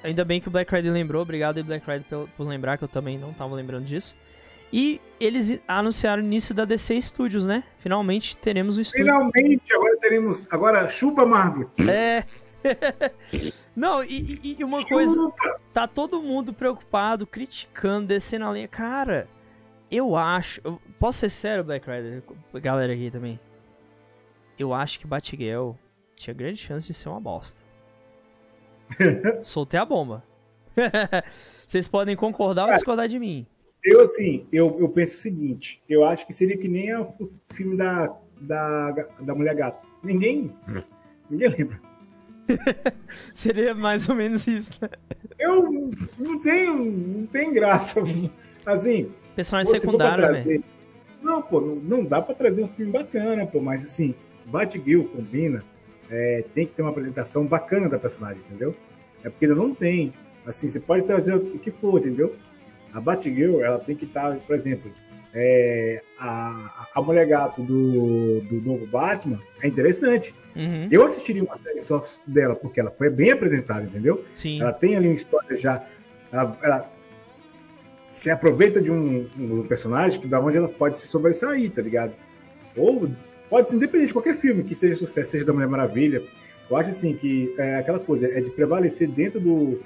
ainda 0.03 0.25
bem 0.25 0.41
que 0.41 0.49
o 0.49 0.51
Black 0.51 0.71
Friday 0.71 0.91
lembrou. 0.91 1.23
Obrigado 1.23 1.57
aí, 1.57 1.63
Black 1.63 1.85
Friday, 1.85 2.05
por, 2.09 2.29
por 2.37 2.47
lembrar, 2.47 2.77
que 2.79 2.85
eu 2.85 2.89
também 2.89 3.19
não 3.19 3.33
tava 3.33 3.55
lembrando 3.55 3.85
disso. 3.85 4.15
E 4.71 5.01
eles 5.19 5.59
anunciaram 5.67 6.23
o 6.23 6.27
início 6.27 6.55
da 6.55 6.67
DC 6.67 7.01
Studios, 7.01 7.47
né? 7.47 7.65
Finalmente 7.79 8.37
teremos 8.37 8.77
um 8.77 8.83
estúdio. 8.83 9.07
Finalmente, 9.07 9.73
agora 9.73 9.97
teremos. 9.99 10.47
Agora, 10.51 10.89
chupa 10.91 11.25
Marvel. 11.25 11.71
É. 11.81 12.23
Não, 13.75 14.03
e, 14.03 14.57
e- 14.59 14.65
uma 14.65 14.85
coisa, 14.85 15.15
Chupa. 15.15 15.61
tá 15.73 15.87
todo 15.87 16.21
mundo 16.21 16.53
preocupado, 16.53 17.27
criticando, 17.27 18.09
descendo 18.09 18.45
a 18.45 18.53
linha. 18.53 18.69
Cara, 18.69 19.27
eu 19.91 20.17
acho. 20.17 20.61
eu- 20.65 20.81
posso 20.99 21.21
ser 21.21 21.31
sério, 21.31 21.65
Black 21.65 21.89
Rider? 21.89 22.23
Galera 22.55 22.93
aqui 22.93 23.11
também. 23.11 23.39
Eu 24.59 24.75
acho 24.75 24.99
que 24.99 25.07
Batgirl 25.07 25.73
tinha 26.15 26.35
grande 26.35 26.59
chance 26.59 26.87
de 26.87 26.95
ser 26.95 27.09
uma 27.09 27.21
bosta. 27.21 27.65
Soltei 29.43 29.79
a 29.79 29.85
bomba. 29.85 30.25
Vocês 31.67 31.89
podem 31.89 32.17
concordar 32.17 32.67
ou 32.67 32.73
discordar 32.73 33.09
de 33.09 33.19
mim. 33.19 33.47
Eu, 33.85 34.01
assim, 34.01 34.47
eu, 34.53 34.77
eu 34.81 34.89
penso 34.89 35.15
o 35.15 35.19
seguinte: 35.19 35.83
eu 35.89 36.05
acho 36.05 36.27
que 36.27 36.33
seria 36.33 36.57
que 36.57 36.69
nem 36.69 36.95
o 36.97 37.13
filme 37.51 37.77
da, 37.77 38.15
da, 38.41 38.91
da 39.21 39.35
Mulher 39.35 39.55
Gato. 39.55 39.87
Ninguém. 40.03 40.53
Ninguém 41.31 41.49
lembra. 41.49 41.81
Seria 43.35 43.75
mais 43.75 44.09
ou 44.09 44.15
menos 44.15 44.47
isso, 44.47 44.73
né? 44.81 44.89
Eu 45.39 45.71
não 46.19 46.39
tenho. 46.39 46.77
Não 46.77 47.27
tem 47.27 47.53
graça. 47.53 48.01
Assim, 48.65 49.11
Personagem 49.39 49.73
Pô, 49.73 49.79
for 49.81 49.97
pra 49.99 50.09
secundário, 50.09 50.33
velho. 50.35 50.45
trazer- 50.45 50.65
Não, 51.23 51.41
pô, 51.41 51.61
não, 51.61 51.77
não 51.77 52.03
dá 52.05 52.21
pra 52.21 52.35
trazer 52.35 52.65
um 52.65 52.67
filme 52.67 52.91
bacana, 52.91 53.47
pô, 53.47 53.61
mas 53.61 53.85
assim, 53.85 54.17
Batgirl 54.47 55.05
combina, 55.05 55.63
é, 56.11 56.45
tem 56.53 56.67
que 56.67 56.73
ter 56.73 56.83
uma 56.83 56.91
apresentação 56.91 57.47
bacana 57.47 57.89
da 57.89 58.01
personagem, 58.01 58.39
entendeu? 58.45 58.75
É 59.23 59.31
porque 59.31 59.45
ele 59.45 59.55
não 59.55 59.73
tem. 59.73 60.13
Assim, 60.45 60.67
você 60.67 60.81
pode 60.81 61.05
trazer 61.05 61.37
o 61.37 61.41
que 61.59 61.71
for, 61.71 62.01
entendeu? 62.01 62.35
A 62.93 63.01
Batgirl, 63.01 63.61
ela 63.63 63.79
tem 63.79 63.95
que 63.95 64.07
estar, 64.07 64.37
por 64.39 64.57
exemplo, 64.57 64.91
é, 65.33 66.03
a, 66.19 66.89
a 66.97 67.01
mulher 67.03 67.27
gato 67.29 67.63
do, 67.63 68.41
do 68.41 68.61
novo 68.61 68.87
Batman 68.89 69.39
é 69.63 69.69
interessante. 69.69 70.35
Uhum, 70.57 70.89
Eu 70.91 71.07
assistiria 71.07 71.45
uma 71.45 71.57
série 71.59 71.81
só 71.81 72.03
dela, 72.27 72.57
porque 72.57 72.81
ela 72.81 72.91
foi 72.91 73.09
bem 73.09 73.31
apresentada, 73.31 73.85
entendeu? 73.85 74.25
sim. 74.33 74.61
Ela 74.61 74.73
tem 74.73 74.97
ali 74.97 75.07
uma 75.07 75.15
história 75.15 75.57
já. 75.57 75.85
Ela, 76.33 76.57
ela 76.61 76.91
se 78.11 78.31
aproveita 78.31 78.81
de 78.81 78.91
um, 78.91 79.27
um 79.39 79.63
personagem 79.63 80.21
que 80.21 80.27
da 80.27 80.41
onde 80.41 80.57
ela 80.57 80.69
pode 80.69 80.97
se 80.99 81.07
sobressair, 81.07 81.71
tá 81.71 81.83
ligado? 81.83 82.15
Ou 82.77 83.09
pode 83.51 83.71
ser 83.71 83.77
independente 83.77 84.09
de 84.09 84.13
qualquer 84.15 84.35
filme 84.37 84.63
que 84.65 84.75
seja 84.75 84.95
sucesso, 84.97 85.31
seja 85.33 85.45
da 85.45 85.53
Mulher 85.53 85.69
Maravilha. 85.69 86.23
Eu 86.71 86.77
acho 86.77 86.91
assim 86.91 87.15
que 87.15 87.55
é 87.59 87.77
aquela 87.77 87.99
coisa, 87.99 88.27
é 88.27 88.41
de 88.41 88.51
prevalecer 88.51 89.09
dentro 89.09 89.41
do. 89.41 89.81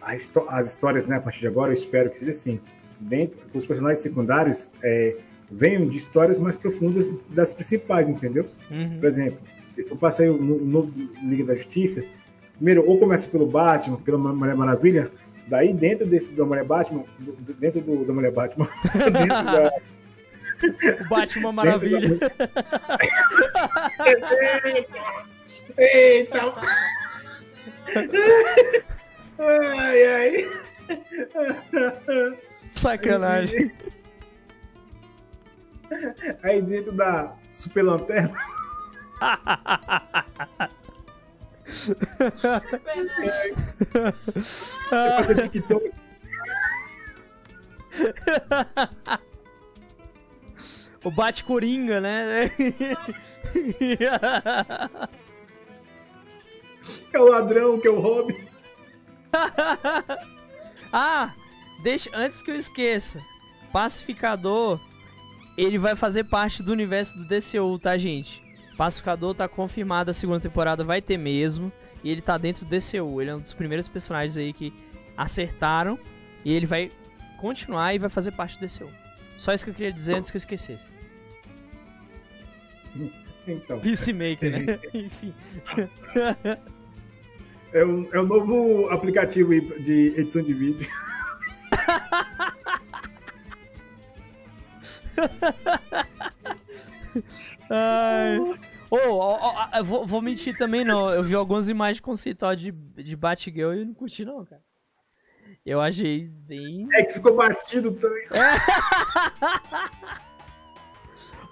as 0.00 0.66
histórias, 0.66 1.06
né, 1.06 1.16
a 1.16 1.20
partir 1.20 1.40
de 1.40 1.46
agora, 1.46 1.70
eu 1.70 1.74
espero 1.74 2.10
que 2.10 2.18
seja 2.18 2.32
assim. 2.32 2.60
Dentro, 2.98 3.38
os 3.54 3.64
personagens 3.64 4.00
secundários 4.00 4.70
é, 4.82 5.16
venham 5.50 5.86
de 5.86 5.96
histórias 5.96 6.38
mais 6.38 6.56
profundas 6.56 7.16
das 7.30 7.52
principais, 7.52 8.08
entendeu? 8.08 8.46
Uhum. 8.70 8.98
Por 8.98 9.06
exemplo, 9.06 9.38
se 9.66 9.86
eu 10.22 10.34
o 10.34 10.38
no- 10.38 10.58
novo 10.64 10.92
Liga 11.22 11.44
da 11.44 11.54
Justiça, 11.54 12.04
primeiro 12.54 12.84
ou 12.86 12.98
começa 12.98 13.26
pelo 13.28 13.46
Batman, 13.46 13.96
pela 13.96 14.18
Mulher 14.18 14.54
Maravilha, 14.54 15.08
daí 15.50 15.74
dentro 15.74 16.06
desse 16.06 16.32
da 16.32 16.44
Mulher 16.44 16.64
Batman, 16.64 17.04
do- 17.18 17.32
dentro 17.54 17.80
do, 17.82 18.04
da 18.06 18.12
Mulher 18.12 18.32
Batman, 18.32 18.68
dentro 18.94 19.44
da, 19.44 19.70
O 21.04 21.08
Batman 21.10 21.52
Maravilha. 21.52 22.18
Eita! 25.76 26.52
Ai, 29.38 30.06
ai. 30.06 30.50
Sacanagem. 32.74 33.72
Aí 36.42 36.60
dentro 36.62 36.92
da 36.92 37.34
Super 37.54 37.82
Lanterna. 37.82 38.34
Você 41.70 41.94
faz 45.24 45.42
TikTok. 45.42 45.90
O 51.04 51.10
Bate 51.10 51.44
Coringa, 51.44 52.00
né? 52.00 52.50
É 57.12 57.18
o 57.18 57.24
ladrão, 57.24 57.80
que 57.80 57.88
é 57.88 57.90
o 57.90 57.98
Robin. 57.98 58.36
ah, 60.92 61.34
deixa 61.82 62.10
antes 62.14 62.40
que 62.40 62.50
eu 62.50 62.54
esqueça. 62.54 63.20
Pacificador, 63.72 64.80
ele 65.56 65.78
vai 65.78 65.96
fazer 65.96 66.24
parte 66.24 66.62
do 66.62 66.72
universo 66.72 67.18
do 67.18 67.24
DCU, 67.24 67.78
tá, 67.78 67.98
gente? 67.98 68.42
Pacificador 68.80 69.34
tá 69.34 69.46
confirmado, 69.46 70.10
a 70.10 70.14
segunda 70.14 70.40
temporada 70.40 70.82
vai 70.82 71.02
ter 71.02 71.18
mesmo. 71.18 71.70
E 72.02 72.10
ele 72.10 72.22
tá 72.22 72.38
dentro 72.38 72.64
do 72.64 72.70
DCU. 72.70 73.20
Ele 73.20 73.28
é 73.28 73.34
um 73.34 73.38
dos 73.38 73.52
primeiros 73.52 73.86
personagens 73.88 74.38
aí 74.38 74.54
que 74.54 74.72
acertaram. 75.14 75.98
E 76.42 76.50
ele 76.50 76.64
vai 76.64 76.88
continuar 77.38 77.94
e 77.94 77.98
vai 77.98 78.08
fazer 78.08 78.32
parte 78.32 78.58
do 78.58 78.66
DCU. 78.66 78.88
Só 79.36 79.52
isso 79.52 79.66
que 79.66 79.70
eu 79.70 79.74
queria 79.74 79.92
dizer 79.92 80.16
antes 80.16 80.30
que 80.30 80.38
eu 80.38 80.38
esquecesse. 80.38 80.88
Então, 83.46 83.80
Peacemaker, 83.80 84.50
né? 84.50 84.78
Enfim. 84.94 85.34
é 87.74 87.84
o, 87.84 88.08
é 88.14 88.18
o 88.18 88.24
novo 88.24 88.88
aplicativo 88.88 89.50
de 89.78 90.14
edição 90.16 90.40
de 90.40 90.54
vídeo. 90.54 90.88
Ai. 97.68 98.69
Ó, 98.90 98.98
ó, 98.98 99.68
eu 99.78 99.84
vou, 99.84 100.04
vou 100.04 100.20
mentir 100.20 100.58
também, 100.58 100.84
não. 100.84 101.10
Eu 101.10 101.22
vi 101.22 101.34
algumas 101.34 101.68
imagens 101.68 102.00
conceituais 102.00 102.58
de, 102.58 102.72
de 102.72 103.16
Batgirl 103.16 103.74
e 103.74 103.84
não 103.84 103.94
curti, 103.94 104.24
não, 104.24 104.44
cara. 104.44 104.62
Eu 105.64 105.80
achei 105.80 106.26
bem. 106.26 106.88
É 106.92 107.04
que 107.04 107.14
ficou 107.14 107.36
batido 107.36 107.92
também. 107.92 108.26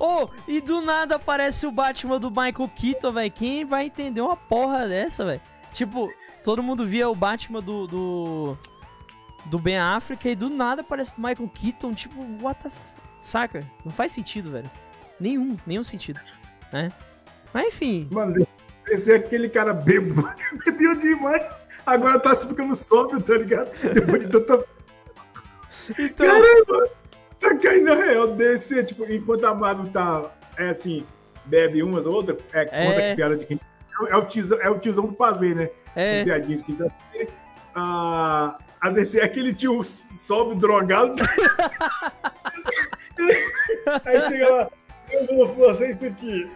Ô, 0.00 0.28
e 0.46 0.60
do 0.60 0.80
nada 0.80 1.16
aparece 1.16 1.66
o 1.66 1.72
Batman 1.72 2.20
do 2.20 2.30
Michael 2.30 2.70
Keaton, 2.74 3.12
velho. 3.12 3.32
Quem 3.32 3.64
vai 3.64 3.86
entender 3.86 4.20
uma 4.20 4.36
porra 4.36 4.88
dessa, 4.88 5.24
velho? 5.24 5.40
Tipo, 5.72 6.12
todo 6.42 6.62
mundo 6.62 6.86
via 6.86 7.08
o 7.08 7.14
Batman 7.14 7.60
do. 7.60 7.86
do. 7.86 8.56
do 9.46 9.58
Ben 9.58 9.78
Affleck 9.78 10.28
e 10.28 10.36
do 10.36 10.48
nada 10.48 10.82
aparece 10.82 11.14
o 11.18 11.20
Michael 11.20 11.48
Keaton, 11.48 11.94
tipo, 11.94 12.14
what 12.40 12.62
the 12.62 12.68
f... 12.68 12.94
Saca? 13.20 13.66
Não 13.84 13.92
faz 13.92 14.12
sentido, 14.12 14.52
velho. 14.52 14.70
Nenhum, 15.18 15.56
nenhum 15.66 15.82
sentido, 15.82 16.20
né? 16.72 16.92
Mas 17.52 17.68
enfim. 17.68 18.08
Mano, 18.10 18.46
esse 18.88 19.12
é 19.12 19.16
aquele 19.16 19.48
cara 19.48 19.72
bêbado, 19.72 20.28
bebeu 20.64 20.96
demais. 20.96 21.42
Agora 21.86 22.18
tá 22.18 22.34
ficando 22.36 22.74
sóbrio, 22.74 23.20
tá 23.20 23.34
ligado? 23.34 23.70
Depois 23.94 24.26
de 24.26 24.30
tanta. 24.30 24.64
Então... 25.98 26.26
Caramba! 26.26 26.90
Tá 27.40 27.56
caindo 27.56 27.84
na 27.84 27.94
real 27.94 28.26
desse, 28.34 28.84
tipo, 28.84 29.10
enquanto 29.10 29.44
a 29.46 29.54
Marvel 29.54 29.90
tá, 29.90 30.30
é 30.58 30.68
assim, 30.68 31.06
bebe 31.46 31.82
umas 31.82 32.04
ou 32.04 32.14
outras, 32.14 32.36
é, 32.52 32.64
conta 32.64 33.00
é... 33.00 33.10
que 33.10 33.16
piada 33.16 33.36
de 33.36 33.46
quem. 33.46 33.58
É 34.08 34.16
o, 34.16 34.24
tiozão, 34.26 34.60
é 34.60 34.68
o 34.68 34.78
tiozão 34.78 35.06
do 35.06 35.12
pavê, 35.14 35.54
né? 35.54 35.70
É. 35.96 36.24
Piadinha 36.24 36.58
de 36.58 36.64
quem 36.64 36.76
tá. 36.76 36.86
A, 37.74 38.58
a 38.80 38.90
DC 38.90 39.20
é 39.20 39.24
aquele 39.24 39.54
tio 39.54 39.82
sobe 39.82 40.56
drogado. 40.56 41.14
Aí 44.04 44.20
chega 44.28 44.48
lá, 44.50 44.70
eu 45.10 45.26
vou 45.26 45.68
fazer 45.68 45.90
isso 45.90 46.06
aqui. 46.06 46.50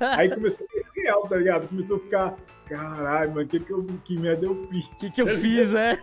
Aí 0.00 0.28
começou 0.34 0.66
a 0.66 0.68
ficar 0.68 0.90
real, 0.94 1.22
tá 1.28 1.36
ligado? 1.36 1.68
Começou 1.68 1.96
a 1.96 2.00
ficar, 2.00 2.36
caralho, 2.66 3.34
mano, 3.34 3.48
que, 3.48 3.60
que, 3.60 3.72
eu, 3.72 3.86
que 4.04 4.18
merda 4.18 4.46
eu 4.46 4.66
fiz? 4.68 4.86
O 4.86 4.96
que, 4.96 5.10
que 5.10 5.22
eu 5.22 5.26
tá 5.32 5.32
fiz, 5.32 5.74
é? 5.74 5.98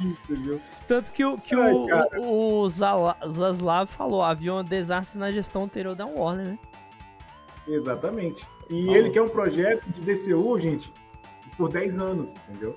Isso, 0.00 0.34
viu? 0.36 0.60
Tanto 0.86 1.12
que, 1.12 1.24
o, 1.24 1.36
que 1.38 1.54
Ai, 1.54 1.72
o, 1.72 1.88
o, 2.18 2.62
o 2.62 2.68
Zaslav 2.68 3.88
falou, 3.88 4.22
havia 4.22 4.54
um 4.54 4.62
desastre 4.62 5.18
na 5.18 5.32
gestão 5.32 5.64
anterior 5.64 5.94
da 5.94 6.06
Warner, 6.06 6.46
né? 6.46 6.58
Exatamente. 7.66 8.46
E 8.70 8.84
falou. 8.84 8.96
ele 8.96 9.10
quer 9.10 9.22
um 9.22 9.28
projeto 9.28 9.84
de 9.90 10.00
DCU, 10.00 10.58
gente, 10.58 10.92
por 11.56 11.68
10 11.68 11.98
anos, 11.98 12.32
entendeu? 12.32 12.76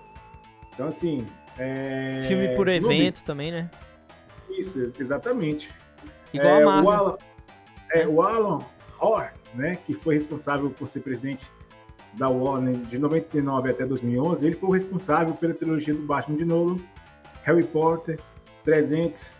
Então, 0.73 0.87
assim. 0.87 1.27
É... 1.57 2.21
Filme 2.27 2.55
por 2.55 2.67
evento 2.67 3.23
também, 3.23 3.51
né? 3.51 3.69
Isso, 4.49 4.79
exatamente. 4.99 5.71
Igual 6.33 6.59
é, 6.59 6.63
a 6.63 6.65
Marvel. 6.65 6.83
O 6.83 6.91
Alan, 6.91 7.17
é, 7.93 8.07
o 8.07 8.21
Alan 8.21 8.65
Hoare, 8.99 9.33
né, 9.53 9.77
que 9.85 9.93
foi 9.93 10.15
responsável 10.15 10.69
por 10.69 10.87
ser 10.87 11.01
presidente 11.01 11.51
da 12.13 12.29
Warner 12.29 12.75
de 12.75 12.97
99 12.99 13.69
até 13.69 13.85
2011, 13.85 14.45
ele 14.45 14.55
foi 14.55 14.69
o 14.69 14.73
responsável 14.73 15.33
pela 15.33 15.53
trilogia 15.53 15.93
do 15.93 16.01
Batman 16.03 16.37
de 16.37 16.45
Nolan, 16.45 16.77
Harry 17.43 17.63
Potter, 17.63 18.19
300, 18.63 19.33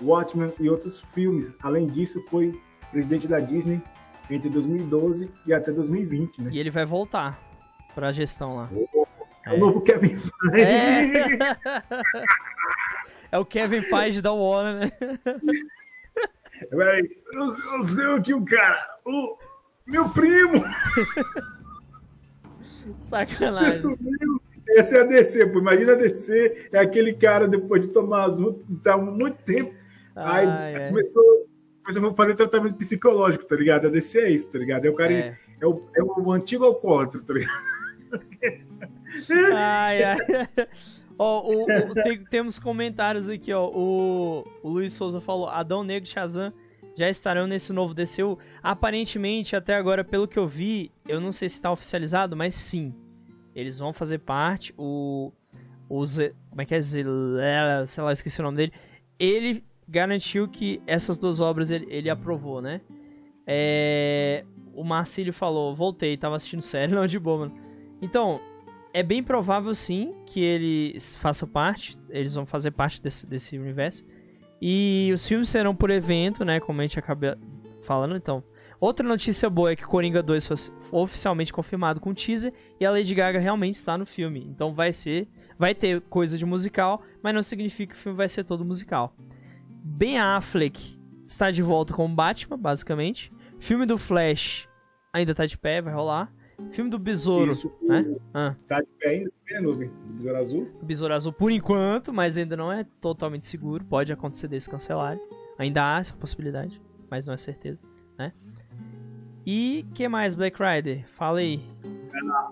Watchmen 0.00 0.52
e 0.58 0.68
outros 0.68 1.02
filmes. 1.02 1.54
Além 1.62 1.86
disso, 1.86 2.22
foi 2.30 2.60
presidente 2.90 3.28
da 3.28 3.40
Disney 3.40 3.82
entre 4.30 4.48
2012 4.48 5.30
e 5.46 5.52
até 5.52 5.70
2020, 5.70 6.42
né? 6.42 6.50
E 6.52 6.58
ele 6.58 6.70
vai 6.70 6.84
voltar 6.84 7.38
para 7.94 8.08
a 8.08 8.12
gestão 8.12 8.56
lá. 8.56 8.70
Oh, 8.72 9.06
é, 9.46 9.50
é, 9.50 9.54
o 9.54 9.58
novo 9.58 9.80
Kevin 9.82 10.16
Feige. 10.16 10.32
É. 10.54 11.38
é 13.32 13.38
o 13.38 13.44
Kevin 13.44 13.82
Feige 13.82 14.22
da 14.22 14.32
Warner, 14.32 14.80
né? 14.80 14.90
Peraí, 16.70 17.16
eu, 17.32 17.76
eu 17.76 17.84
sei 17.84 18.06
aqui 18.14 18.32
o 18.32 18.44
cara, 18.44 18.98
o 19.04 19.36
meu 19.86 20.08
primo. 20.10 20.54
Sacanagem. 22.98 23.70
Você 23.70 23.80
sumiu. 23.80 24.42
Essa 24.68 24.96
é 24.96 25.00
a 25.02 25.04
DC, 25.04 25.46
pô. 25.46 25.58
Imagina 25.58 25.92
a 25.92 25.96
DC, 25.96 26.68
é 26.72 26.78
aquele 26.78 27.12
cara, 27.12 27.46
depois 27.46 27.86
de 27.86 27.92
tomar 27.92 28.24
azul, 28.24 28.64
tá 28.82 28.96
muito 28.96 29.36
tempo. 29.44 29.74
Ah, 30.16 30.36
aí 30.36 30.74
é. 30.74 30.88
começou, 30.88 31.46
começou 31.82 32.10
a 32.10 32.14
fazer 32.14 32.34
tratamento 32.34 32.76
psicológico, 32.76 33.46
tá 33.46 33.56
ligado? 33.56 33.88
A 33.88 33.90
DC 33.90 34.20
é 34.20 34.30
isso, 34.30 34.50
tá 34.50 34.58
ligado? 34.58 34.86
É 34.86 34.90
o 34.90 34.94
cara, 34.94 35.12
é, 35.12 35.36
é, 35.60 35.66
o, 35.66 35.82
é 35.94 36.02
o 36.02 36.32
antigo 36.32 36.64
alcoólatra, 36.64 37.20
tá 37.20 37.34
ligado? 37.34 37.52
Ai, 39.54 40.02
ai. 40.02 40.16
Ó, 41.16 41.44
tem, 42.02 42.24
temos 42.24 42.58
comentários 42.58 43.28
aqui, 43.28 43.52
ó. 43.52 43.68
O, 43.68 44.44
o 44.62 44.68
Luiz 44.68 44.94
Souza 44.94 45.20
falou: 45.20 45.48
Adão 45.48 45.84
Negro 45.84 46.08
e 46.08 46.12
Shazam 46.12 46.52
já 46.96 47.08
estarão 47.08 47.46
nesse 47.46 47.72
novo 47.72 47.94
DCU. 47.94 48.38
Aparentemente, 48.62 49.56
até 49.56 49.74
agora, 49.74 50.04
pelo 50.04 50.28
que 50.28 50.38
eu 50.38 50.46
vi, 50.46 50.92
eu 51.08 51.20
não 51.20 51.32
sei 51.32 51.48
se 51.48 51.56
está 51.56 51.70
oficializado, 51.70 52.36
mas 52.36 52.54
sim. 52.54 52.94
Eles 53.54 53.78
vão 53.78 53.92
fazer 53.92 54.18
parte. 54.18 54.74
O. 54.76 55.32
o 55.88 56.04
Z, 56.04 56.34
como 56.50 56.62
é 56.62 56.64
que 56.64 56.74
é? 56.74 56.80
Zilera, 56.80 57.86
sei 57.86 58.02
lá, 58.02 58.12
esqueci 58.12 58.40
o 58.40 58.44
nome 58.44 58.56
dele. 58.56 58.72
Ele 59.18 59.64
garantiu 59.88 60.48
que 60.48 60.82
essas 60.86 61.18
duas 61.18 61.40
obras 61.40 61.70
ele, 61.70 61.86
ele 61.88 62.10
aprovou, 62.10 62.60
né? 62.60 62.80
É, 63.46 64.44
o 64.74 64.82
Marcílio 64.82 65.32
falou: 65.32 65.74
voltei, 65.74 66.16
tava 66.16 66.36
assistindo 66.36 66.62
série, 66.62 66.92
não, 66.94 67.06
de 67.06 67.18
boa, 67.18 67.46
mano. 67.46 67.54
Então, 68.00 68.40
é 68.92 69.02
bem 69.02 69.22
provável 69.22 69.74
sim 69.74 70.14
que 70.26 70.40
eles 70.40 71.16
façam 71.16 71.48
parte, 71.48 71.98
eles 72.08 72.34
vão 72.34 72.46
fazer 72.46 72.70
parte 72.70 73.02
desse, 73.02 73.26
desse 73.26 73.58
universo. 73.58 74.04
E 74.66 75.10
os 75.12 75.28
filmes 75.28 75.50
serão 75.50 75.76
por 75.76 75.90
evento, 75.90 76.42
né? 76.42 76.58
Como 76.58 76.80
a 76.80 76.84
gente 76.84 76.98
acaba 76.98 77.36
falando, 77.82 78.16
então. 78.16 78.42
Outra 78.80 79.06
notícia 79.06 79.50
boa 79.50 79.72
é 79.72 79.76
que 79.76 79.84
Coringa 79.84 80.22
2 80.22 80.46
foi 80.46 80.56
oficialmente 80.90 81.52
confirmado 81.52 82.00
com 82.00 82.14
teaser 82.14 82.50
e 82.80 82.86
a 82.86 82.90
Lady 82.90 83.14
Gaga 83.14 83.38
realmente 83.38 83.74
está 83.74 83.98
no 83.98 84.06
filme. 84.06 84.42
Então 84.48 84.72
vai 84.72 84.90
ser, 84.90 85.28
vai 85.58 85.74
ter 85.74 86.00
coisa 86.08 86.38
de 86.38 86.46
musical, 86.46 87.02
mas 87.22 87.34
não 87.34 87.42
significa 87.42 87.92
que 87.92 88.00
o 88.00 88.02
filme 88.02 88.16
vai 88.16 88.26
ser 88.26 88.42
todo 88.42 88.64
musical. 88.64 89.14
Ben 89.68 90.18
Affleck 90.18 90.98
está 91.26 91.50
de 91.50 91.60
volta 91.60 91.92
como 91.92 92.14
Batman, 92.14 92.56
basicamente. 92.56 93.30
Filme 93.58 93.84
do 93.84 93.98
Flash 93.98 94.66
ainda 95.12 95.32
está 95.32 95.44
de 95.44 95.58
pé, 95.58 95.82
vai 95.82 95.92
rolar. 95.92 96.32
Filme 96.70 96.90
do 96.90 96.98
Besouro, 96.98 97.50
Isso, 97.50 97.72
né? 97.82 98.16
Ah. 98.32 98.54
Tá 98.66 98.80
de 98.80 98.86
pé 98.98 99.08
ainda, 99.08 99.30
a 99.56 99.60
nuvem. 99.60 99.90
Besouro 100.04 100.38
Azul. 100.38 100.68
Besouro 100.82 101.14
Azul 101.14 101.32
por 101.32 101.50
enquanto, 101.50 102.12
mas 102.12 102.36
ainda 102.38 102.56
não 102.56 102.72
é 102.72 102.84
totalmente 103.00 103.46
seguro. 103.46 103.84
Pode 103.84 104.12
acontecer 104.12 104.48
desse 104.48 104.68
cancelarem. 104.68 105.20
Ainda 105.58 105.94
há 105.94 106.00
essa 106.00 106.14
possibilidade, 106.14 106.80
mas 107.10 107.26
não 107.26 107.34
é 107.34 107.36
certeza, 107.36 107.78
né? 108.18 108.32
E 109.46 109.84
que 109.94 110.08
mais, 110.08 110.34
Black 110.34 110.58
Rider? 110.60 111.04
Fala 111.12 111.40
aí. 111.40 111.62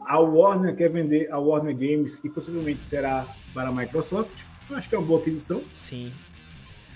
A 0.07 0.19
Warner 0.19 0.77
quer 0.77 0.91
vender 0.91 1.31
a 1.33 1.39
Warner 1.39 1.75
Games 1.75 2.21
e 2.23 2.29
possivelmente 2.29 2.83
será 2.83 3.27
para 3.55 3.69
a 3.69 3.73
Microsoft. 3.73 4.45
Eu 4.69 4.77
acho 4.77 4.89
que 4.89 4.95
é 4.95 4.99
uma 4.99 5.07
boa 5.07 5.21
aquisição. 5.21 5.63
Sim. 5.75 6.13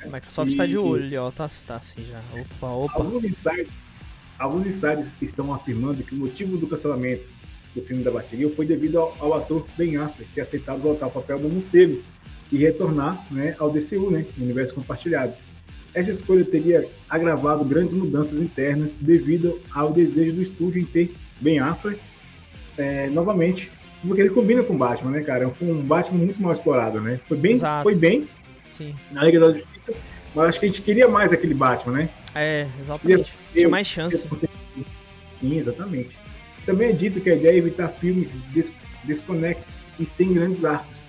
A 0.02 0.06
Microsoft 0.06 0.50
está 0.50 0.66
de 0.66 0.76
olho 0.76 1.04
ali, 1.04 1.16
ó. 1.16 1.30
Tá, 1.30 1.48
tá 1.66 1.76
assim 1.76 2.04
já. 2.04 2.20
Opa, 2.40 2.68
opa. 2.68 3.02
Alguns 3.02 3.24
insights 3.24 3.90
Alguns 4.38 4.66
insiders 4.66 5.12
estão 5.20 5.52
afirmando 5.52 6.02
que 6.02 6.14
o 6.14 6.18
motivo 6.18 6.56
do 6.56 6.66
cancelamento 6.66 7.28
do 7.74 7.82
filme 7.82 8.02
da 8.02 8.10
bateria 8.10 8.48
foi 8.50 8.66
devido 8.66 8.98
ao, 8.98 9.16
ao 9.20 9.34
ator 9.34 9.66
Ben 9.76 9.96
Affleck 9.96 10.30
ter 10.34 10.40
aceitado 10.40 10.80
voltar 10.80 11.06
ao 11.06 11.10
papel 11.10 11.38
do 11.38 11.48
morcego 11.48 12.02
e 12.50 12.58
retornar 12.58 13.24
né, 13.30 13.54
ao 13.58 13.70
DCU, 13.70 14.10
né, 14.10 14.24
no 14.36 14.44
universo 14.44 14.74
compartilhado. 14.74 15.34
Essa 15.94 16.12
escolha 16.12 16.44
teria 16.44 16.86
agravado 17.08 17.64
grandes 17.64 17.94
mudanças 17.94 18.40
internas 18.40 18.98
devido 18.98 19.58
ao 19.72 19.92
desejo 19.92 20.34
do 20.34 20.42
estúdio 20.42 20.80
em 20.80 20.84
ter 20.84 21.14
Ben 21.40 21.58
Affleck 21.58 22.00
é, 22.76 23.08
novamente, 23.08 23.70
porque 24.06 24.20
ele 24.20 24.30
combina 24.30 24.62
com 24.62 24.76
Batman, 24.76 25.10
né, 25.10 25.20
cara? 25.22 25.48
Foi 25.50 25.70
um 25.70 25.82
Batman 25.82 26.18
muito 26.18 26.40
mal 26.40 26.52
explorado, 26.52 27.00
né? 27.00 27.18
Foi 27.26 27.36
bem, 27.36 27.58
foi 27.82 27.94
bem 27.94 28.28
Sim. 28.70 28.94
na 29.10 29.24
Liga 29.24 29.40
da 29.40 29.52
Justiça, 29.52 29.94
mas 30.34 30.48
acho 30.48 30.60
que 30.60 30.66
a 30.66 30.68
gente 30.68 30.82
queria 30.82 31.08
mais 31.08 31.32
aquele 31.32 31.54
Batman, 31.54 31.94
né? 31.94 32.10
É, 32.36 32.68
exatamente. 32.78 33.32
Tinha 33.52 33.68
mais 33.68 33.86
chance. 33.86 34.28
Sim, 35.26 35.56
exatamente. 35.56 36.18
Também 36.66 36.90
é 36.90 36.92
dito 36.92 37.20
que 37.20 37.30
a 37.30 37.34
ideia 37.34 37.54
é 37.54 37.56
evitar 37.56 37.88
filmes 37.88 38.32
des 38.52 38.72
desconexos 39.04 39.84
e 39.98 40.04
sem 40.04 40.34
grandes 40.34 40.64
arcos, 40.64 41.08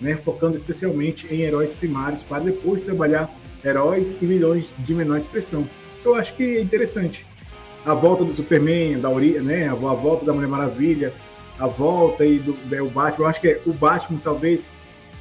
né? 0.00 0.16
focando 0.16 0.56
especialmente 0.56 1.26
em 1.32 1.42
heróis 1.42 1.72
primários 1.72 2.24
para 2.24 2.42
depois 2.42 2.82
trabalhar 2.82 3.30
heróis 3.62 4.18
e 4.20 4.26
vilões 4.26 4.72
de 4.78 4.94
menor 4.94 5.18
expressão. 5.18 5.68
Então, 6.00 6.12
eu 6.12 6.18
acho 6.18 6.34
que 6.34 6.42
é 6.42 6.60
interessante. 6.60 7.26
A 7.84 7.94
volta 7.94 8.24
do 8.24 8.32
Superman, 8.32 8.98
da 8.98 9.10
Uri, 9.10 9.38
né? 9.40 9.68
a 9.68 9.74
volta 9.74 10.24
da 10.24 10.32
Mulher 10.32 10.48
Maravilha, 10.48 11.12
a 11.58 11.66
volta 11.66 12.24
aí 12.24 12.38
do, 12.38 12.54
do 12.54 12.90
Batman. 12.90 13.24
Eu 13.24 13.28
acho 13.28 13.40
que 13.40 13.48
é, 13.48 13.60
o 13.66 13.72
Batman 13.72 14.18
talvez 14.18 14.72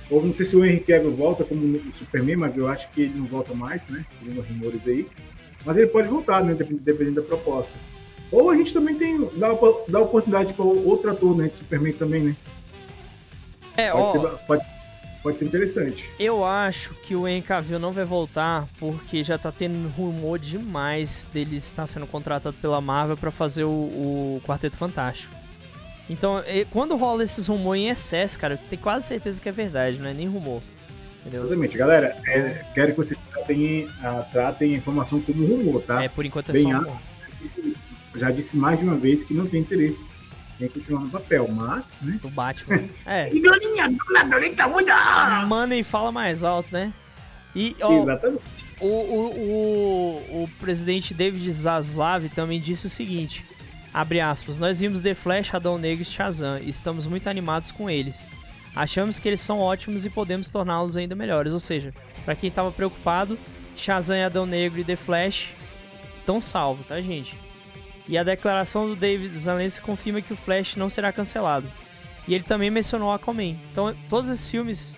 ou 0.10 0.24
não 0.24 0.32
sei 0.32 0.46
se 0.46 0.56
o 0.56 0.64
Henry 0.64 0.82
Cavill 0.82 1.12
volta 1.12 1.44
como 1.44 1.78
o 1.78 1.92
Superman, 1.92 2.38
mas 2.38 2.58
eu 2.58 2.68
acho 2.68 2.90
que 2.92 3.02
ele 3.02 3.18
não 3.18 3.26
volta 3.26 3.54
mais, 3.54 3.88
né? 3.88 4.06
Segundo 4.12 4.42
rumores 4.42 4.88
aí. 4.88 5.08
Mas 5.66 5.78
ele 5.78 5.88
pode 5.88 6.08
voltar, 6.08 6.44
né? 6.44 6.54
Dependendo 6.54 7.22
da 7.22 7.28
proposta. 7.28 7.78
Ou 8.32 8.50
a 8.50 8.56
gente 8.56 8.74
também 8.74 8.96
tem 8.96 9.20
dá, 9.36 9.50
dá 9.88 10.00
oportunidade 10.00 10.54
para 10.54 10.66
outro 10.66 11.12
ator, 11.12 11.36
né? 11.36 11.48
De 11.48 11.58
Superman 11.58 11.94
também, 11.94 12.24
né? 12.24 12.36
É, 13.76 13.92
pode, 13.92 14.04
ó, 14.04 14.12
ser, 14.12 14.38
pode, 14.46 14.66
pode 15.24 15.40
ser 15.40 15.46
interessante. 15.46 16.10
Eu 16.20 16.46
acho 16.46 16.94
que 16.96 17.16
o 17.16 17.28
Henry 17.28 17.42
Cavill 17.42 17.80
não 17.80 17.92
vai 17.92 18.06
voltar 18.06 18.68
porque 18.80 19.24
já 19.24 19.38
tá 19.38 19.52
tendo 19.52 19.90
rumor 19.90 20.40
demais 20.40 21.30
dele 21.34 21.58
estar 21.58 21.88
sendo 21.88 22.08
contratado 22.08 22.56
pela 22.62 22.80
Marvel 22.80 23.18
para 23.18 23.32
fazer 23.32 23.64
o, 23.64 23.70
o 23.70 24.42
Quarteto 24.46 24.78
Fantástico. 24.78 25.34
Então, 26.10 26.44
quando 26.70 26.96
rola 26.96 27.24
esses 27.24 27.48
rumores 27.48 27.82
em 27.82 27.88
excesso, 27.88 28.38
cara, 28.38 28.54
eu 28.54 28.58
tenho 28.70 28.82
quase 28.82 29.08
certeza 29.08 29.42
que 29.42 29.50
é 29.50 29.52
verdade, 29.52 29.98
não 29.98 30.08
é 30.08 30.14
nem 30.14 30.28
rumor. 30.28 30.62
Entendeu? 31.26 31.42
Exatamente. 31.42 31.78
Galera, 31.78 32.16
é, 32.28 32.66
quero 32.76 32.92
que 32.92 32.98
vocês 32.98 33.20
tratem, 33.32 33.86
uh, 33.86 34.32
tratem 34.32 34.76
a 34.76 34.78
informação 34.78 35.20
como 35.20 35.44
rumor, 35.44 35.82
tá? 35.82 36.04
É, 36.04 36.08
por 36.08 36.24
enquanto 36.24 36.50
é 36.50 36.54
Bem, 36.54 36.64
só 36.64 36.78
rumor. 36.78 37.02
Já 38.14 38.30
disse 38.30 38.56
mais 38.56 38.80
de 38.80 38.86
uma 38.86 38.96
vez 38.96 39.24
que 39.24 39.34
não 39.34 39.48
tem 39.48 39.62
interesse 39.62 40.06
em 40.62 40.68
continuar 40.68 41.02
no 41.02 41.10
papel, 41.10 41.48
mas, 41.48 42.00
né? 42.02 42.20
Do 42.22 42.30
Batman. 42.30 42.84
é. 43.06 43.30
Tá 44.56 45.46
Mano, 45.48 45.74
e 45.74 45.84
fala 45.84 46.12
mais 46.12 46.44
alto, 46.44 46.70
né? 46.72 46.94
E, 47.56 47.76
ó, 47.82 48.04
Exatamente. 48.04 48.44
O, 48.80 48.88
o, 48.88 49.30
o, 50.34 50.44
o 50.44 50.50
presidente 50.60 51.14
David 51.14 51.50
Zaslav 51.52 52.28
também 52.30 52.60
disse 52.60 52.88
o 52.88 52.90
seguinte 52.90 53.46
Abre 53.96 54.20
aspas. 54.20 54.58
Nós 54.58 54.82
vimos 54.82 55.02
The 55.02 55.16
Flash, 55.16 55.54
Adão 55.54 55.78
Negro 55.78 56.02
e 56.02 56.06
Shazam 56.06 56.60
e 56.60 56.68
estamos 56.68 57.08
muito 57.08 57.30
animados 57.30 57.72
com 57.72 57.90
eles. 57.90 58.30
Achamos 58.76 59.20
que 59.20 59.30
eles 59.30 59.40
são 59.40 59.60
ótimos 59.60 60.06
e 60.06 60.10
podemos 60.10 60.50
torná-los 60.50 60.98
ainda 60.98 61.16
melhores. 61.16 61.54
Ou 61.54 61.60
seja, 61.60 61.94
para 62.26 62.36
quem 62.36 62.52
tava 62.52 62.72
preocupado, 62.72 63.40
Shazam 63.76 64.26
Adão 64.26 64.46
Negro 64.46 64.80
e 64.82 64.84
The 64.84 64.96
Flash 64.96 65.54
estão 66.20 66.42
salvos, 66.42 66.86
tá, 66.88 67.00
gente? 67.00 67.40
E 68.08 68.18
a 68.18 68.24
declaração 68.24 68.88
do 68.88 68.96
David 68.96 69.38
Zalensky 69.38 69.86
confirma 69.86 70.22
que 70.22 70.34
o 70.34 70.36
Flash 70.36 70.76
não 70.76 70.90
será 70.90 71.12
cancelado. 71.12 71.72
E 72.28 72.36
ele 72.36 72.44
também 72.44 72.70
mencionou 72.70 73.12
Aquaman. 73.12 73.56
Então, 73.72 73.96
todos 74.10 74.30
esses 74.30 74.50
filmes 74.50 74.98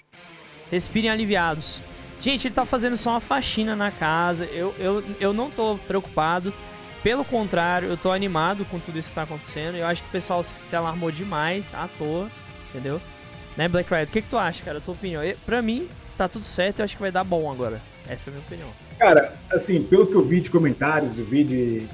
respirem 0.71 1.09
aliviados. 1.09 1.81
Gente, 2.19 2.47
ele 2.47 2.55
tá 2.55 2.65
fazendo 2.65 2.97
só 2.97 3.11
uma 3.11 3.19
faxina 3.19 3.75
na 3.75 3.91
casa. 3.91 4.45
Eu, 4.45 4.73
eu, 4.79 5.03
eu 5.19 5.33
não 5.33 5.51
tô 5.51 5.77
preocupado. 5.87 6.53
Pelo 7.03 7.23
contrário, 7.23 7.89
eu 7.89 7.97
tô 7.97 8.11
animado 8.11 8.65
com 8.65 8.79
tudo 8.79 8.97
isso 8.97 9.09
que 9.09 9.15
tá 9.15 9.23
acontecendo. 9.23 9.75
Eu 9.75 9.85
acho 9.85 10.01
que 10.01 10.09
o 10.09 10.11
pessoal 10.11 10.43
se 10.43 10.75
alarmou 10.75 11.11
demais 11.11 11.73
à 11.73 11.87
toa, 11.87 12.29
entendeu? 12.69 12.99
Né, 13.57 13.67
Black 13.67 13.91
Riot? 13.91 14.09
O 14.09 14.13
que, 14.13 14.21
que 14.21 14.29
tu 14.29 14.37
acha, 14.37 14.63
cara? 14.63 14.77
A 14.77 14.81
tua 14.81 14.93
opinião? 14.93 15.23
Eu, 15.23 15.35
pra 15.45 15.61
mim, 15.61 15.89
tá 16.15 16.27
tudo 16.27 16.45
certo. 16.45 16.79
Eu 16.79 16.85
acho 16.85 16.95
que 16.95 17.01
vai 17.01 17.11
dar 17.11 17.23
bom 17.23 17.51
agora. 17.51 17.81
Essa 18.07 18.29
é 18.29 18.29
a 18.29 18.33
minha 18.33 18.45
opinião. 18.45 18.69
Cara, 18.99 19.33
assim, 19.51 19.81
pelo 19.81 20.05
que 20.05 20.15
eu 20.15 20.23
vi 20.23 20.39
de 20.39 20.51
comentários, 20.51 21.17
eu 21.17 21.25
vi 21.25 21.43
de. 21.43 21.87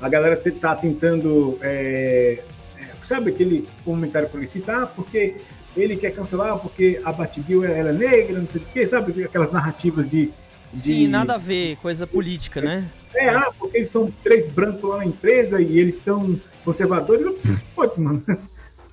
A 0.00 0.08
galera 0.08 0.36
tá 0.60 0.76
tentando. 0.76 1.58
É... 1.62 2.42
É, 2.78 2.88
sabe 3.02 3.30
aquele 3.30 3.66
comentário 3.84 4.28
progressista? 4.28 4.82
Ah, 4.82 4.86
porque 4.86 5.36
ele 5.74 5.96
quer 5.96 6.10
cancelar 6.10 6.58
porque 6.58 7.00
a 7.02 7.12
Batgirl 7.12 7.64
ela 7.64 7.88
é 7.88 7.92
negra, 7.92 8.38
não 8.38 8.46
sei 8.46 8.60
o 8.60 8.64
quê, 8.66 8.86
sabe? 8.86 9.24
Aquelas 9.24 9.50
narrativas 9.50 10.10
de. 10.10 10.30
de... 10.70 10.78
Sim, 10.78 11.08
nada 11.08 11.34
a 11.34 11.38
ver, 11.38 11.76
coisa 11.76 12.06
política, 12.06 12.60
né? 12.60 12.90
É, 13.14 13.30
ah, 13.30 13.50
porque 13.58 13.78
eles 13.78 13.88
são 13.88 14.12
três 14.22 14.46
brancos 14.46 14.88
lá 14.88 14.98
na 14.98 15.06
empresa 15.06 15.60
e 15.60 15.78
eles 15.78 15.94
são 15.96 16.38
conservadores. 16.62 17.34
Foda-se, 17.74 18.00
mano. 18.00 18.22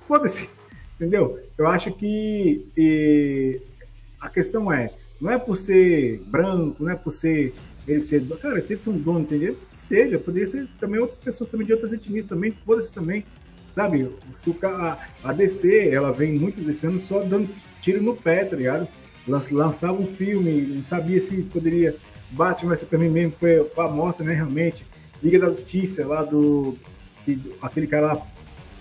Foda-se. 0.00 0.53
Entendeu? 0.96 1.38
Eu 1.58 1.66
acho 1.66 1.92
que 1.92 2.66
e, 2.76 3.60
a 4.20 4.28
questão 4.28 4.72
é, 4.72 4.90
não 5.20 5.30
é 5.30 5.38
por 5.38 5.56
ser 5.56 6.20
branco, 6.26 6.82
não 6.82 6.90
é 6.92 6.96
por 6.96 7.10
ser 7.10 7.52
ele 7.86 8.00
ser. 8.00 8.26
Cara, 8.40 8.60
se 8.60 8.72
eles 8.72 8.82
são 8.82 8.96
donos, 8.96 9.22
entendeu? 9.22 9.56
Que 9.74 9.82
seja, 9.82 10.18
poderia 10.18 10.46
ser 10.46 10.68
também 10.80 11.00
outras 11.00 11.20
pessoas 11.20 11.50
também 11.50 11.66
de 11.66 11.72
outras 11.72 11.92
etnias 11.92 12.26
também, 12.26 12.52
foda-se 12.64 12.92
também. 12.92 13.24
Sabe, 13.72 14.08
se 14.32 14.50
o, 14.50 14.56
a, 14.62 14.98
a 15.24 15.32
DC, 15.32 15.88
ela 15.88 16.12
vem 16.12 16.34
muitos 16.34 16.68
esse 16.68 16.86
ano 16.86 17.00
só 17.00 17.22
dando 17.24 17.50
tiro 17.80 18.00
no 18.00 18.16
pé, 18.16 18.44
tá 18.44 18.56
ligado? 18.56 18.86
Lançava 19.26 19.94
um 19.94 20.06
filme, 20.06 20.60
não 20.62 20.84
sabia 20.84 21.20
se 21.20 21.42
poderia. 21.42 21.96
Batman 22.30 22.76
Superman 22.76 23.10
mesmo 23.10 23.34
foi 23.38 23.64
famosa, 23.74 24.22
né? 24.22 24.34
Realmente. 24.34 24.86
Liga 25.22 25.38
da 25.38 25.50
Justiça, 25.50 26.06
lá 26.06 26.22
do. 26.22 26.76
Que, 27.24 27.40
aquele 27.60 27.86
cara 27.86 28.14
lá 28.14 28.26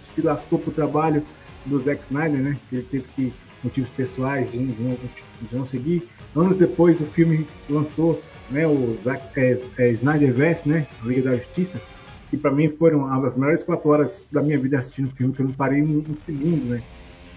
se 0.01 0.21
lascou 0.21 0.59
pro 0.59 0.71
trabalho 0.71 1.23
do 1.65 1.79
Zack 1.79 2.03
Snyder, 2.03 2.41
né? 2.41 2.57
Que 2.69 2.77
ele 2.77 2.87
teve 2.89 3.05
que. 3.15 3.33
motivos 3.63 3.89
pessoais 3.89 4.51
de, 4.51 4.59
não, 4.59 4.97
de 5.41 5.55
não 5.55 5.65
seguir. 5.65 6.07
Anos 6.35 6.57
depois 6.57 6.99
o 7.01 7.05
filme 7.05 7.47
lançou, 7.69 8.21
né? 8.49 8.67
O 8.67 8.97
Zack, 9.01 9.39
é, 9.39 9.55
é 9.77 9.91
Snyderverse, 9.91 10.67
né? 10.67 10.87
A 11.01 11.07
Liga 11.07 11.21
da 11.29 11.35
Justiça 11.35 11.81
que 12.33 12.37
para 12.37 12.49
mim 12.49 12.67
foram 12.67 13.21
das 13.21 13.37
melhores 13.37 13.61
quatro 13.61 13.87
horas 13.89 14.27
da 14.31 14.41
minha 14.41 14.57
vida 14.57 14.79
assistindo 14.79 15.15
filme, 15.15 15.31
que 15.31 15.39
eu 15.39 15.45
não 15.45 15.53
parei 15.53 15.83
um, 15.83 16.03
um 16.09 16.17
segundo, 16.17 16.65
né? 16.65 16.81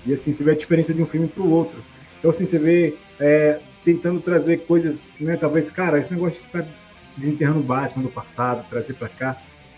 E 0.07 0.13
assim, 0.15 0.33
você 0.33 0.43
vê 0.43 0.53
a 0.53 0.55
diferença 0.55 0.95
de 0.95 1.03
um 1.03 1.05
filme 1.05 1.29
para 1.29 1.43
o 1.43 1.51
outro. 1.51 1.85
Então, 2.19 2.31
assim, 2.31 2.47
você 2.47 2.59
vê 2.59 2.97
é, 3.21 3.61
tentando 3.85 4.21
trazer 4.21 4.63
coisas, 4.63 5.11
né? 5.21 5.37
Talvez, 5.37 5.71
cara, 5.71 5.99
esse 5.99 6.11
negócio 6.15 6.41
de 6.41 6.47
ficar 6.47 6.67
desenterrando 7.15 7.61
o 7.61 7.63
Batman 7.63 8.05
do 8.05 8.09
passado, 8.09 8.67
trazer 8.71 8.95
para 8.95 9.11
cá, 9.11 9.37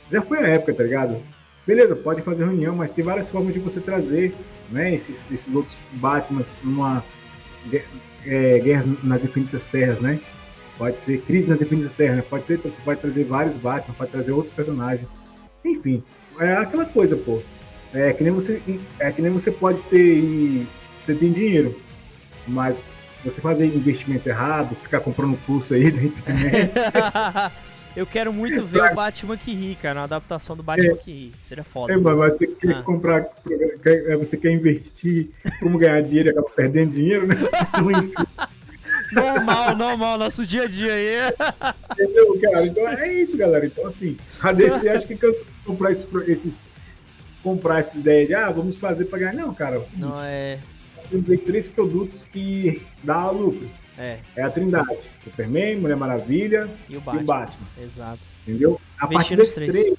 já 0.09 0.23
foi 0.23 0.39
a 0.39 0.47
época, 0.47 0.73
tá 0.73 0.85
ligado? 0.85 1.21
Beleza, 1.69 1.95
pode 1.95 2.23
fazer 2.23 2.45
reunião, 2.47 2.75
mas 2.75 2.91
tem 2.91 3.05
várias 3.05 3.29
formas 3.29 3.53
de 3.53 3.61
você 3.61 3.79
trazer, 3.79 4.35
né? 4.71 4.93
Esses, 4.95 5.27
esses 5.31 5.55
outros 5.55 5.77
Batmans 5.93 6.49
numa 6.65 7.05
é, 8.25 8.59
guerra 8.59 8.87
nas 9.05 9.23
infinitas 9.23 9.67
terras, 9.67 10.01
né? 10.01 10.19
pode 10.79 11.01
ser 11.01 11.21
Crise 11.23 11.51
nas 11.51 11.61
Infinitas 11.61 11.93
Terras, 11.93 12.17
né? 12.17 12.23
pode 12.23 12.47
ser, 12.47 12.59
você 12.59 12.81
pode 12.81 13.01
trazer 13.01 13.25
vários 13.25 13.57
Batman, 13.57 13.95
pode 13.95 14.13
trazer 14.13 14.33
outros 14.33 14.53
personagens. 14.53 15.07
Enfim, 15.65 16.03
é 16.39 16.53
aquela 16.55 16.87
coisa, 16.87 17.17
pô. 17.17 17.43
É 17.93 18.13
que 18.13 18.23
nem 18.23 18.33
você, 18.33 18.63
é 19.01 19.11
que 19.11 19.21
nem 19.21 19.31
você 19.31 19.51
pode 19.51 19.83
ter, 19.85 20.67
você 20.99 21.15
tem 21.15 21.33
dinheiro, 21.33 21.79
mas 22.47 22.81
se 23.01 23.19
você 23.25 23.41
fazer 23.41 23.67
investimento 23.67 24.29
errado, 24.29 24.77
ficar 24.77 25.01
comprando 25.01 25.37
curso 25.45 25.75
aí 25.75 25.91
da 25.93 26.03
internet. 26.03 26.73
Eu 27.97 28.07
quero 28.07 28.33
muito 28.33 28.65
ver 28.65 28.93
o 28.93 28.95
Batman 28.95 29.37
que 29.37 29.55
ri, 29.55 29.77
cara, 29.81 30.01
uma 30.01 30.05
adaptação 30.05 30.57
do 30.57 30.63
Batman 30.63 30.93
é, 30.93 30.97
que 30.97 31.11
ri. 31.11 31.33
Seria 31.41 31.65
foda. 31.65 31.93
É, 31.93 31.97
mas 31.97 32.17
você 32.17 32.47
quer 32.47 32.77
ah. 32.77 32.83
comprar, 32.83 33.27
é, 33.85 34.17
você 34.17 34.37
quer 34.37 34.53
investir, 34.53 35.31
como 35.61 35.79
ganhar 35.79 36.01
dinheiro 36.03 36.29
e 36.29 36.31
acaba 36.31 36.49
perdendo 36.51 36.93
dinheiro, 36.93 37.27
né? 37.27 37.35
Normal, 39.11 39.75
normal, 39.75 40.19
nosso 40.19 40.47
dia 40.47 40.65
a 40.65 40.67
dia 40.67 40.93
aí. 40.93 41.17
Entendeu, 41.93 42.39
cara? 42.41 42.67
Então 42.67 42.87
é 42.87 43.13
isso, 43.13 43.37
galera. 43.37 43.65
Então, 43.65 43.87
assim, 43.87 44.17
a 44.41 44.53
DC 44.53 44.89
acho 44.89 45.07
que 45.07 45.17
cansou 45.17 45.47
de 45.47 45.65
comprar 45.65 45.91
esses, 45.93 46.09
esses, 46.27 46.65
comprar 47.43 47.79
essas 47.79 48.01
ideias 48.01 48.29
de, 48.29 48.35
ah, 48.35 48.51
vamos 48.51 48.77
fazer 48.77 49.07
pra 49.07 49.19
ganhar. 49.19 49.33
Não, 49.33 49.55
cara, 49.55 49.77
é 49.77 49.79
o 49.79 49.85
seguinte, 49.85 50.03
Não 50.03 50.23
é. 50.23 50.59
Nós 50.97 51.05
temos 51.07 51.31
aí 51.31 51.39
três 51.39 51.67
produtos 51.67 52.25
que 52.25 52.87
dá 53.03 53.31
lucro. 53.31 53.71
É. 53.99 54.21
É 54.37 54.43
a 54.43 54.51
Trindade: 54.51 55.03
Superman, 55.19 55.77
Mulher 55.77 55.97
Maravilha 55.97 56.69
e 56.89 56.97
o 56.97 57.01
Batman. 57.01 57.21
E 57.21 57.25
o 57.25 57.27
Batman. 57.27 57.67
Exato. 57.83 58.21
Entendeu? 58.47 58.81
A 58.99 59.07
partir 59.07 59.37
desses 59.37 59.55
três. 59.57 59.71
três 59.71 59.99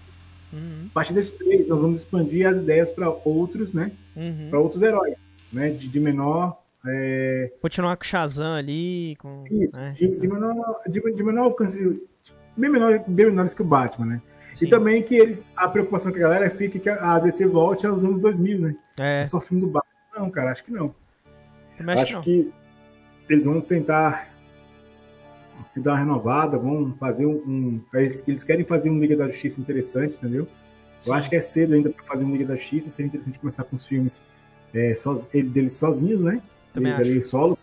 uhum. 0.54 0.88
a 0.90 0.94
partir 0.94 1.14
desses 1.14 1.34
três, 1.34 1.68
nós 1.68 1.82
vamos 1.82 2.00
expandir 2.00 2.48
as 2.48 2.58
ideias 2.58 2.92
para 2.92 3.10
outros, 3.10 3.74
né? 3.74 3.92
Uhum. 4.16 4.48
Para 4.50 4.60
outros 4.60 4.82
heróis, 4.82 5.20
né? 5.52 5.70
De, 5.72 5.88
de 5.88 6.00
menor 6.00 6.58
é... 6.86 7.52
Continuar 7.62 7.98
com 7.98 8.04
o 8.04 8.08
Shazam 8.08 8.54
ali. 8.54 9.16
Com, 9.18 9.44
Isso, 9.52 9.76
né? 9.76 9.92
de, 9.92 10.08
de, 10.08 10.28
menor, 10.28 10.82
de, 10.88 11.02
de, 11.02 11.24
menor 11.24 11.44
alcance, 11.44 12.02
bem, 12.56 12.70
menor, 12.70 13.04
bem 13.06 13.26
menores 13.26 13.54
que 13.54 13.62
o 13.62 13.66
Batman, 13.66 14.06
né? 14.06 14.22
Sim. 14.54 14.66
E 14.66 14.70
também 14.70 15.04
que 15.04 15.16
eles, 15.16 15.46
a 15.56 15.68
preocupação 15.68 16.12
que 16.12 16.20
a 16.20 16.22
galera 16.22 16.50
fica 16.50 16.78
é 16.78 16.82
que 16.82 16.90
a 16.90 17.20
DC 17.20 17.46
volte 17.48 17.86
aos 17.86 18.04
anos 18.04 18.22
2000, 18.22 18.60
né? 18.60 18.76
É. 19.00 19.22
é 19.22 19.26
só 19.26 19.40
filme 19.40 19.62
do 19.62 19.68
Batman. 19.68 19.90
Não, 20.16 20.32
cara, 20.32 20.52
acho 20.52 20.64
que 20.64 20.72
não. 20.72 20.96
Acho, 21.80 22.02
acho 22.02 22.22
que, 22.22 22.46
que 22.46 22.54
eles 23.30 23.46
vão 23.46 23.62
tentar 23.62 24.30
dar 25.78 25.92
uma 25.92 26.00
renovada, 26.00 26.58
vão 26.58 26.94
fazer 27.00 27.26
um, 27.26 27.36
um. 27.48 27.82
Eles 27.94 28.44
querem 28.44 28.66
fazer 28.66 28.90
um 28.90 29.00
Liga 29.00 29.16
da 29.16 29.28
Justiça 29.28 29.62
interessante, 29.62 30.18
entendeu? 30.18 30.48
Sim. 30.98 31.12
Eu 31.12 31.16
acho 31.16 31.30
que 31.30 31.36
é 31.36 31.40
cedo 31.40 31.74
ainda 31.74 31.90
para 31.90 32.04
fazer 32.04 32.26
um 32.26 32.32
Liga 32.32 32.46
da 32.46 32.56
Justiça, 32.56 32.90
seria 32.90 33.08
interessante 33.08 33.40
começar 33.40 33.64
com 33.64 33.76
os 33.76 33.86
filmes 33.86 34.22
é, 34.74 34.94
so, 34.94 35.28
deles 35.32 35.74
sozinhos, 35.74 36.22
né? 36.22 36.42
Também 36.74 36.92
eles 36.94 37.08
ali 37.08 37.24
solo, 37.24 37.58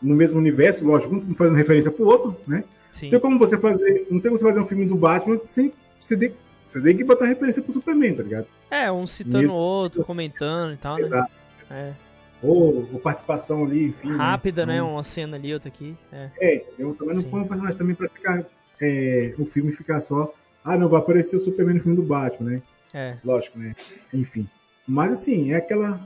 no 0.00 0.14
mesmo 0.14 0.38
universo, 0.38 0.86
lógico, 0.86 1.14
um 1.14 1.34
fazendo 1.34 1.56
referência 1.56 1.90
pro 1.90 2.06
outro, 2.06 2.36
né? 2.46 2.64
Sim. 2.92 3.10
Tem 3.10 3.20
como 3.20 3.38
você 3.38 3.58
fazer. 3.58 4.06
Não 4.10 4.20
tem 4.20 4.30
como 4.30 4.38
você 4.38 4.44
fazer 4.44 4.60
um 4.60 4.66
filme 4.66 4.86
do 4.86 4.96
Batman 4.96 5.38
sem 5.48 5.72
você 5.98 6.16
ter, 6.16 6.34
você 6.66 6.80
tem 6.82 6.96
que 6.96 7.04
botar 7.04 7.26
referência 7.26 7.62
pro 7.62 7.72
Superman, 7.72 8.14
tá 8.14 8.22
ligado? 8.22 8.46
É, 8.70 8.90
um 8.90 9.06
citando 9.06 9.52
o 9.52 9.56
outro, 9.56 10.04
comentando 10.04 10.72
e 10.72 10.76
tal, 10.76 10.96
né? 10.96 11.06
Exato. 11.06 11.32
É. 11.70 11.92
Ou, 12.42 12.88
ou, 12.92 13.00
participação 13.00 13.64
ali, 13.64 13.88
enfim. 13.88 14.08
Né? 14.08 14.16
Rápida, 14.16 14.64
né? 14.64 14.74
né? 14.74 14.82
Uma 14.82 15.02
cena 15.02 15.36
ali, 15.36 15.52
outra 15.52 15.68
aqui. 15.68 15.96
É, 16.10 16.30
é 16.40 16.64
eu 16.78 16.94
também 16.94 17.16
não 17.16 17.22
põe 17.24 17.40
um 17.40 17.48
personagem 17.48 17.78
também 17.78 17.94
pra 17.94 18.08
ficar. 18.08 18.44
É, 18.80 19.34
o 19.38 19.44
filme 19.44 19.72
ficar 19.72 20.00
só. 20.00 20.32
Ah, 20.64 20.76
não, 20.76 20.88
vai 20.88 21.00
aparecer 21.00 21.36
o 21.36 21.40
Superman 21.40 21.74
no 21.76 21.82
filme 21.82 21.96
do 21.96 22.02
Batman, 22.02 22.50
né? 22.50 22.62
É. 22.94 23.16
Lógico, 23.22 23.58
né? 23.58 23.76
Enfim. 24.12 24.48
Mas 24.88 25.12
assim, 25.12 25.52
é 25.52 25.56
aquela 25.56 26.00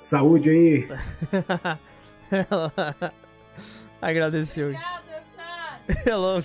Saúde 0.00 0.48
aí. 0.48 0.88
Agradeceu. 4.00 4.72
Hello, 6.06 6.38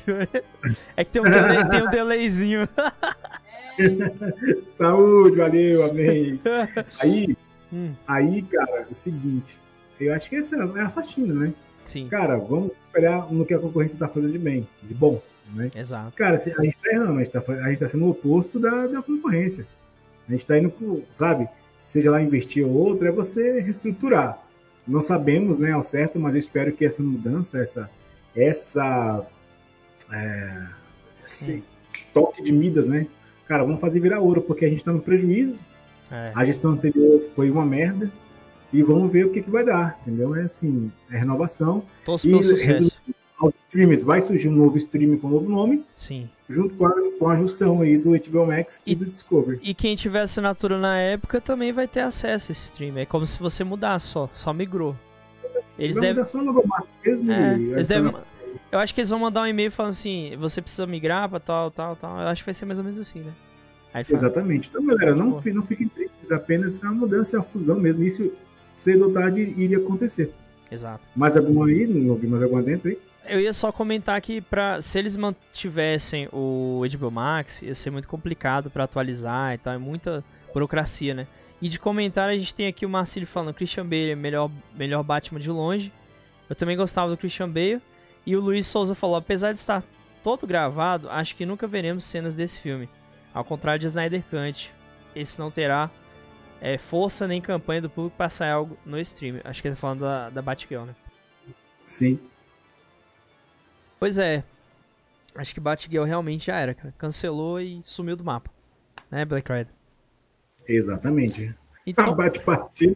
é 0.97 1.03
que 1.03 1.11
tem 1.11 1.21
um, 1.21 1.25
delay, 1.25 1.69
tem 1.69 1.83
um 1.83 1.89
delayzinho. 1.89 2.69
Saúde, 4.73 5.37
valeu, 5.37 5.85
amém. 5.85 6.41
Aí, 6.99 7.37
hum. 7.75 7.93
aí, 8.07 8.41
cara, 8.43 8.81
é 8.81 8.87
o 8.91 8.95
seguinte, 8.95 9.59
eu 9.99 10.13
acho 10.13 10.29
que 10.29 10.35
essa 10.35 10.55
é 10.55 10.81
a 10.81 10.89
faxina, 10.89 11.33
né? 11.33 11.53
Sim. 11.83 12.07
Cara, 12.07 12.37
vamos 12.37 12.71
esperar 12.79 13.31
no 13.31 13.45
que 13.45 13.53
a 13.53 13.59
concorrência 13.59 13.99
tá 13.99 14.07
fazendo 14.07 14.31
de 14.31 14.39
bem, 14.39 14.67
de 14.81 14.93
bom, 14.93 15.21
né? 15.53 15.69
Exato. 15.75 16.11
Cara, 16.15 16.35
a 16.35 16.37
gente 16.37 16.77
tá 16.77 16.91
errando, 16.91 17.19
a 17.19 17.23
gente 17.23 17.31
tá, 17.31 17.43
a 17.47 17.69
gente 17.69 17.79
tá 17.79 17.87
sendo 17.87 18.05
o 18.05 18.09
oposto 18.09 18.59
da, 18.59 18.87
da 18.87 19.01
concorrência. 19.01 19.67
A 20.27 20.31
gente 20.31 20.45
tá 20.45 20.57
indo 20.57 20.71
pro, 20.71 21.03
sabe? 21.13 21.47
seja 21.85 22.11
lá 22.11 22.21
investir 22.21 22.65
ou 22.65 22.71
outro, 22.71 23.07
é 23.07 23.11
você 23.11 23.59
reestruturar. 23.61 24.41
Não 24.87 25.01
sabemos, 25.01 25.59
né, 25.59 25.71
ao 25.71 25.83
certo, 25.83 26.19
mas 26.19 26.33
eu 26.33 26.39
espero 26.39 26.71
que 26.73 26.85
essa 26.85 27.01
mudança, 27.01 27.59
essa, 27.59 27.89
essa, 28.35 29.25
é, 30.11 30.67
esse 31.23 31.63
toque 32.13 32.43
de 32.43 32.51
Midas, 32.51 32.87
né, 32.87 33.07
cara, 33.47 33.63
vamos 33.63 33.79
fazer 33.79 33.99
virar 33.99 34.19
ouro, 34.19 34.41
porque 34.41 34.65
a 34.65 34.69
gente 34.69 34.79
está 34.79 34.91
no 34.91 34.99
prejuízo. 34.99 35.59
É. 36.11 36.31
A 36.35 36.45
gestão 36.45 36.71
anterior 36.71 37.21
foi 37.35 37.49
uma 37.49 37.65
merda 37.65 38.11
e 38.71 38.83
vamos 38.83 39.11
ver 39.11 39.25
o 39.25 39.31
que, 39.31 39.41
que 39.41 39.49
vai 39.49 39.63
dar, 39.63 39.97
entendeu? 40.01 40.35
É 40.35 40.43
assim, 40.43 40.91
é 41.09 41.17
renovação. 41.17 41.83
Todos 42.03 42.23
pelo 42.23 42.43
sucesso. 42.43 42.99
Aos 43.37 43.53
streamers 43.59 44.01
vai 44.01 44.21
surgir 44.21 44.47
um 44.47 44.53
novo 44.53 44.77
stream 44.77 45.17
com 45.17 45.27
um 45.27 45.31
novo 45.31 45.49
nome. 45.49 45.83
Sim. 45.95 46.29
Junto 46.49 46.75
com 46.75 46.85
a, 46.85 46.93
com 47.19 47.29
a 47.29 47.35
junção 47.35 47.81
aí 47.81 47.97
do 47.97 48.11
HBO 48.11 48.45
Max 48.45 48.79
e, 48.85 48.91
e, 48.93 48.95
do 48.95 49.05
Discovery. 49.05 49.59
E 49.61 49.73
quem 49.73 49.95
tiver 49.95 50.21
assinatura 50.21 50.77
na 50.77 50.97
época 50.97 51.41
também 51.41 51.73
vai 51.73 51.87
ter 51.87 52.01
acesso 52.01 52.49
a 52.49 52.51
esse 52.51 52.65
stream. 52.65 52.97
É 52.97 53.05
como 53.05 53.25
se 53.25 53.39
você 53.39 53.63
mudasse 53.63 54.07
só, 54.07 54.29
só 54.33 54.53
migrou. 54.53 54.95
Eles 55.77 55.99
devem. 55.99 56.23
Só 56.23 56.41
mesmo 56.41 57.31
é, 57.31 57.53
eles 57.55 57.87
devem... 57.87 58.13
Eu 58.71 58.79
acho 58.79 58.93
que 58.93 59.01
eles 59.01 59.09
vão 59.09 59.19
mandar 59.19 59.41
um 59.41 59.47
e-mail 59.47 59.71
falando 59.71 59.91
assim: 59.91 60.35
você 60.37 60.61
precisa 60.61 60.85
migrar 60.85 61.29
pra 61.29 61.39
tal, 61.39 61.71
tal, 61.71 61.95
tal. 61.95 62.19
Eu 62.21 62.27
acho 62.27 62.41
que 62.41 62.45
vai 62.45 62.53
ser 62.53 62.65
mais 62.65 62.79
ou 62.79 62.83
menos 62.83 62.99
assim, 62.99 63.19
né? 63.19 63.31
Exatamente. 64.09 64.69
Então, 64.69 64.85
galera, 64.85 65.15
não, 65.15 65.41
não 65.41 65.63
fiquem 65.63 65.87
tristes, 65.87 66.31
apenas 66.31 66.81
é 66.83 66.85
uma 66.85 66.95
mudança, 66.95 67.37
é 67.37 67.39
uma 67.39 67.45
fusão 67.45 67.79
mesmo. 67.79 68.03
Isso, 68.03 68.31
cedo 68.77 69.05
ou 69.05 69.13
tarde, 69.13 69.53
iria 69.57 69.77
acontecer. 69.77 70.31
Exato. 70.71 71.07
Mais 71.15 71.37
alguma 71.37 71.67
aí? 71.67 71.87
Não 71.87 72.11
ouvi 72.11 72.27
mais 72.27 72.43
alguma 72.43 72.61
dentro 72.61 72.89
aí? 72.89 72.97
Eu 73.27 73.39
ia 73.39 73.53
só 73.53 73.71
comentar 73.71 74.19
que 74.21 74.41
pra, 74.41 74.81
se 74.81 74.99
eles 74.99 75.17
mantivessem 75.17 76.27
o 76.31 76.83
HBO 76.91 77.09
Max, 77.09 77.61
ia 77.61 77.73
ser 77.73 77.89
muito 77.89 78.07
complicado 78.07 78.69
para 78.69 78.83
atualizar 78.83 79.53
e 79.55 79.57
tal, 79.57 79.73
é 79.73 79.77
muita 79.77 80.23
burocracia, 80.53 81.13
né? 81.13 81.27
E 81.61 81.69
de 81.69 81.79
comentário 81.79 82.35
a 82.35 82.37
gente 82.37 82.53
tem 82.53 82.67
aqui 82.67 82.85
o 82.85 82.89
Marcelo 82.89 83.25
falando 83.25 83.53
Christian 83.53 83.85
Bale 83.85 84.11
é 84.11 84.15
melhor, 84.15 84.51
melhor 84.75 85.01
Batman 85.03 85.39
de 85.39 85.49
longe. 85.49 85.91
Eu 86.49 86.55
também 86.55 86.77
gostava 86.77 87.09
do 87.09 87.17
Christian 87.17 87.49
Bale. 87.49 87.81
E 88.25 88.35
o 88.35 88.41
Luiz 88.41 88.67
Souza 88.67 88.93
falou, 88.93 89.15
apesar 89.15 89.51
de 89.51 89.57
estar 89.57 89.83
todo 90.23 90.45
gravado, 90.45 91.09
acho 91.09 91.35
que 91.35 91.45
nunca 91.45 91.67
veremos 91.67 92.05
cenas 92.05 92.35
desse 92.35 92.59
filme. 92.59 92.89
Ao 93.35 93.43
contrário 93.43 93.81
de 93.81 93.87
Snyder 93.87 94.23
Cut, 94.29 94.73
esse 95.13 95.37
não 95.37 95.51
terá 95.51 95.91
é, 96.61 96.77
força 96.77 97.27
nem 97.27 97.41
campanha 97.41 97.81
do 97.81 97.89
público 97.89 98.15
para 98.15 98.29
sair 98.29 98.51
algo 98.51 98.77
no 98.85 98.97
stream. 99.01 99.41
Acho 99.43 99.61
que 99.61 99.67
ele 99.67 99.75
tá 99.75 99.81
falando 99.81 99.99
da, 99.99 100.29
da 100.29 100.41
Batgirl, 100.41 100.85
né? 100.85 100.95
Sim. 101.85 102.17
Pois 103.99 104.17
é. 104.17 104.41
Acho 105.35 105.53
que 105.53 105.59
Batgirl 105.59 106.05
realmente 106.05 106.45
já 106.45 106.57
era, 106.57 106.73
cara. 106.73 106.93
Cancelou 106.97 107.59
e 107.59 107.83
sumiu 107.83 108.15
do 108.15 108.23
mapa. 108.23 108.49
Né, 109.11 109.25
Black 109.25 109.51
Rider? 109.51 109.73
Exatamente. 110.65 111.53
Então... 111.85 112.15
Bate 112.15 112.39
partida. 112.39 112.95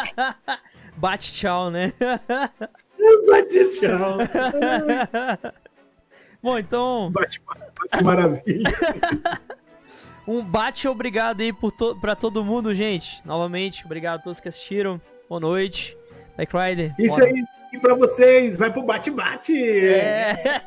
Bate 0.96 1.30
tchau, 1.30 1.70
né? 1.70 1.92
Bate 3.28 3.68
tchau. 3.78 4.16
Bom, 6.42 6.58
então. 6.58 7.10
Bate, 7.12 7.40
bate 7.46 8.04
maravilha. 8.04 8.64
um 10.26 10.42
bate 10.42 10.88
obrigado 10.88 11.40
aí 11.40 11.52
por 11.52 11.70
to 11.70 11.96
pra 12.00 12.16
todo 12.16 12.44
mundo, 12.44 12.74
gente. 12.74 13.24
Novamente, 13.24 13.84
obrigado 13.86 14.20
a 14.20 14.22
todos 14.22 14.40
que 14.40 14.48
assistiram. 14.48 15.00
Boa 15.28 15.40
noite. 15.40 15.96
Black 16.34 16.52
Rider. 16.56 16.94
Isso 16.98 17.16
bora. 17.16 17.26
aí. 17.26 17.44
E 17.72 17.78
pra 17.78 17.94
vocês, 17.94 18.58
vai 18.58 18.70
pro 18.70 18.82
bate-bate. 18.82 19.54
É. 19.56 20.60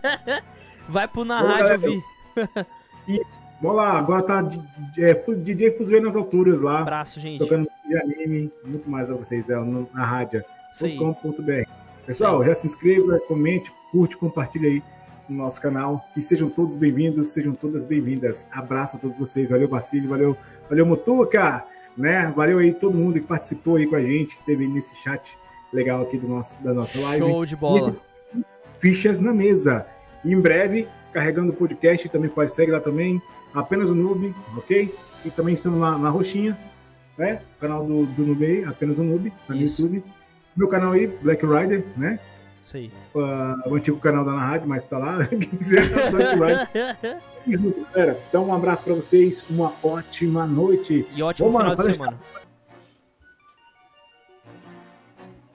Vai 0.88 1.08
pro 1.08 1.26
na 1.26 1.42
rádio 1.42 1.74
ouvir. 1.74 2.04
Isso. 3.08 3.40
Vamos 3.60 3.78
lá, 3.78 3.98
agora 3.98 4.22
tá 4.22 4.48
é, 4.98 5.14
DJ 5.14 5.72
Fuzue 5.72 6.00
nas 6.00 6.16
alturas 6.16 6.62
lá. 6.62 6.82
Abraço, 6.82 7.20
gente. 7.20 7.40
Tocando 7.40 7.68
de 7.88 7.98
anime, 7.98 8.52
muito 8.64 8.88
mais 8.88 9.10
a 9.10 9.16
vocês 9.16 9.50
é, 9.50 9.56
na 9.56 10.06
rádio.com.br. 10.06 11.70
Pessoal, 12.06 12.42
Sim. 12.42 12.48
já 12.48 12.56
se 12.56 12.68
inscreva, 12.68 13.20
comente, 13.22 13.72
curte, 13.92 14.16
compartilha 14.16 14.70
aí 14.70 14.84
no 15.30 15.38
nosso 15.38 15.62
canal. 15.62 16.08
E 16.16 16.22
sejam 16.22 16.50
todos 16.50 16.78
bem-vindos, 16.78 17.30
sejam 17.30 17.54
todas 17.54 17.86
bem-vindas. 17.86 18.48
Abraço 18.52 18.98
a 18.98 19.00
todos 19.00 19.18
vocês. 19.18 19.50
Valeu, 19.50 19.68
Bacílio, 19.68 20.10
valeu, 20.10 20.38
valeu, 20.70 20.86
Mutuca, 20.86 21.66
né? 21.98 22.32
Valeu 22.36 22.60
aí 22.60 22.74
todo 22.74 22.98
mundo 22.98 23.20
que 23.20 23.26
participou 23.26 23.78
aí 23.78 23.88
com 23.88 23.96
a 23.96 24.02
gente, 24.02 24.38
que 24.38 24.46
teve 24.46 24.68
nesse 24.68 24.96
chat 24.96 25.38
legal 25.72 26.02
aqui 26.02 26.18
do 26.18 26.28
nosso, 26.28 26.56
da 26.64 26.74
nossa 26.74 27.00
live. 27.00 27.26
Show 27.26 27.46
de 27.46 27.56
bola. 27.56 27.96
Fichas 28.80 29.22
na 29.22 29.34
mesa. 29.34 29.86
E 30.24 30.34
em 30.34 30.40
breve, 30.40 30.88
carregando 31.12 31.52
o 31.52 31.56
podcast, 31.56 32.08
também 32.10 32.30
pode 32.30 32.54
seguir 32.54 32.72
lá 32.72 32.80
também. 32.80 33.22
Apenas 33.54 33.90
o 33.90 33.96
Noob, 33.96 34.34
ok? 34.58 34.94
E 35.24 35.30
também 35.30 35.54
estamos 35.54 35.80
lá 35.80 35.98
na 35.98 36.10
roxinha, 36.10 36.58
né? 37.18 37.42
canal 37.60 37.86
do, 37.86 38.06
do 38.06 38.26
Noob 38.26 38.46
aí, 38.46 38.64
apenas 38.66 39.00
o 39.00 39.04
Noob, 39.04 39.32
tá 39.48 39.54
no 39.54 39.62
YouTube. 39.62 40.04
Meu 40.56 40.68
canal 40.68 40.94
aí, 40.94 41.08
Black 41.08 41.46
Rider, 41.46 41.86
né? 41.98 42.20
Isso 42.66 42.78
aí. 42.78 42.92
Uh, 43.14 43.70
o 43.70 43.76
antigo 43.76 44.00
canal 44.00 44.26
da 44.26 44.32
Na 44.32 44.44
Rádio, 44.44 44.68
mas 44.68 44.84
tá 44.84 44.98
lá. 44.98 45.24
Quem 45.30 45.40
quiser, 45.40 45.88
tá 45.88 46.18
Rider. 46.34 47.22
Galera, 47.94 48.20
então 48.28 48.46
um 48.46 48.54
abraço 48.56 48.84
para 48.84 48.96
vocês, 48.96 49.46
uma 49.48 49.72
ótima 49.84 50.48
noite. 50.48 51.06
E 51.14 51.22
ótimo 51.22 51.52
Bom, 51.52 51.60
final 51.60 51.76
mano, 51.76 51.88
de 51.88 51.94
semana. 51.94 52.20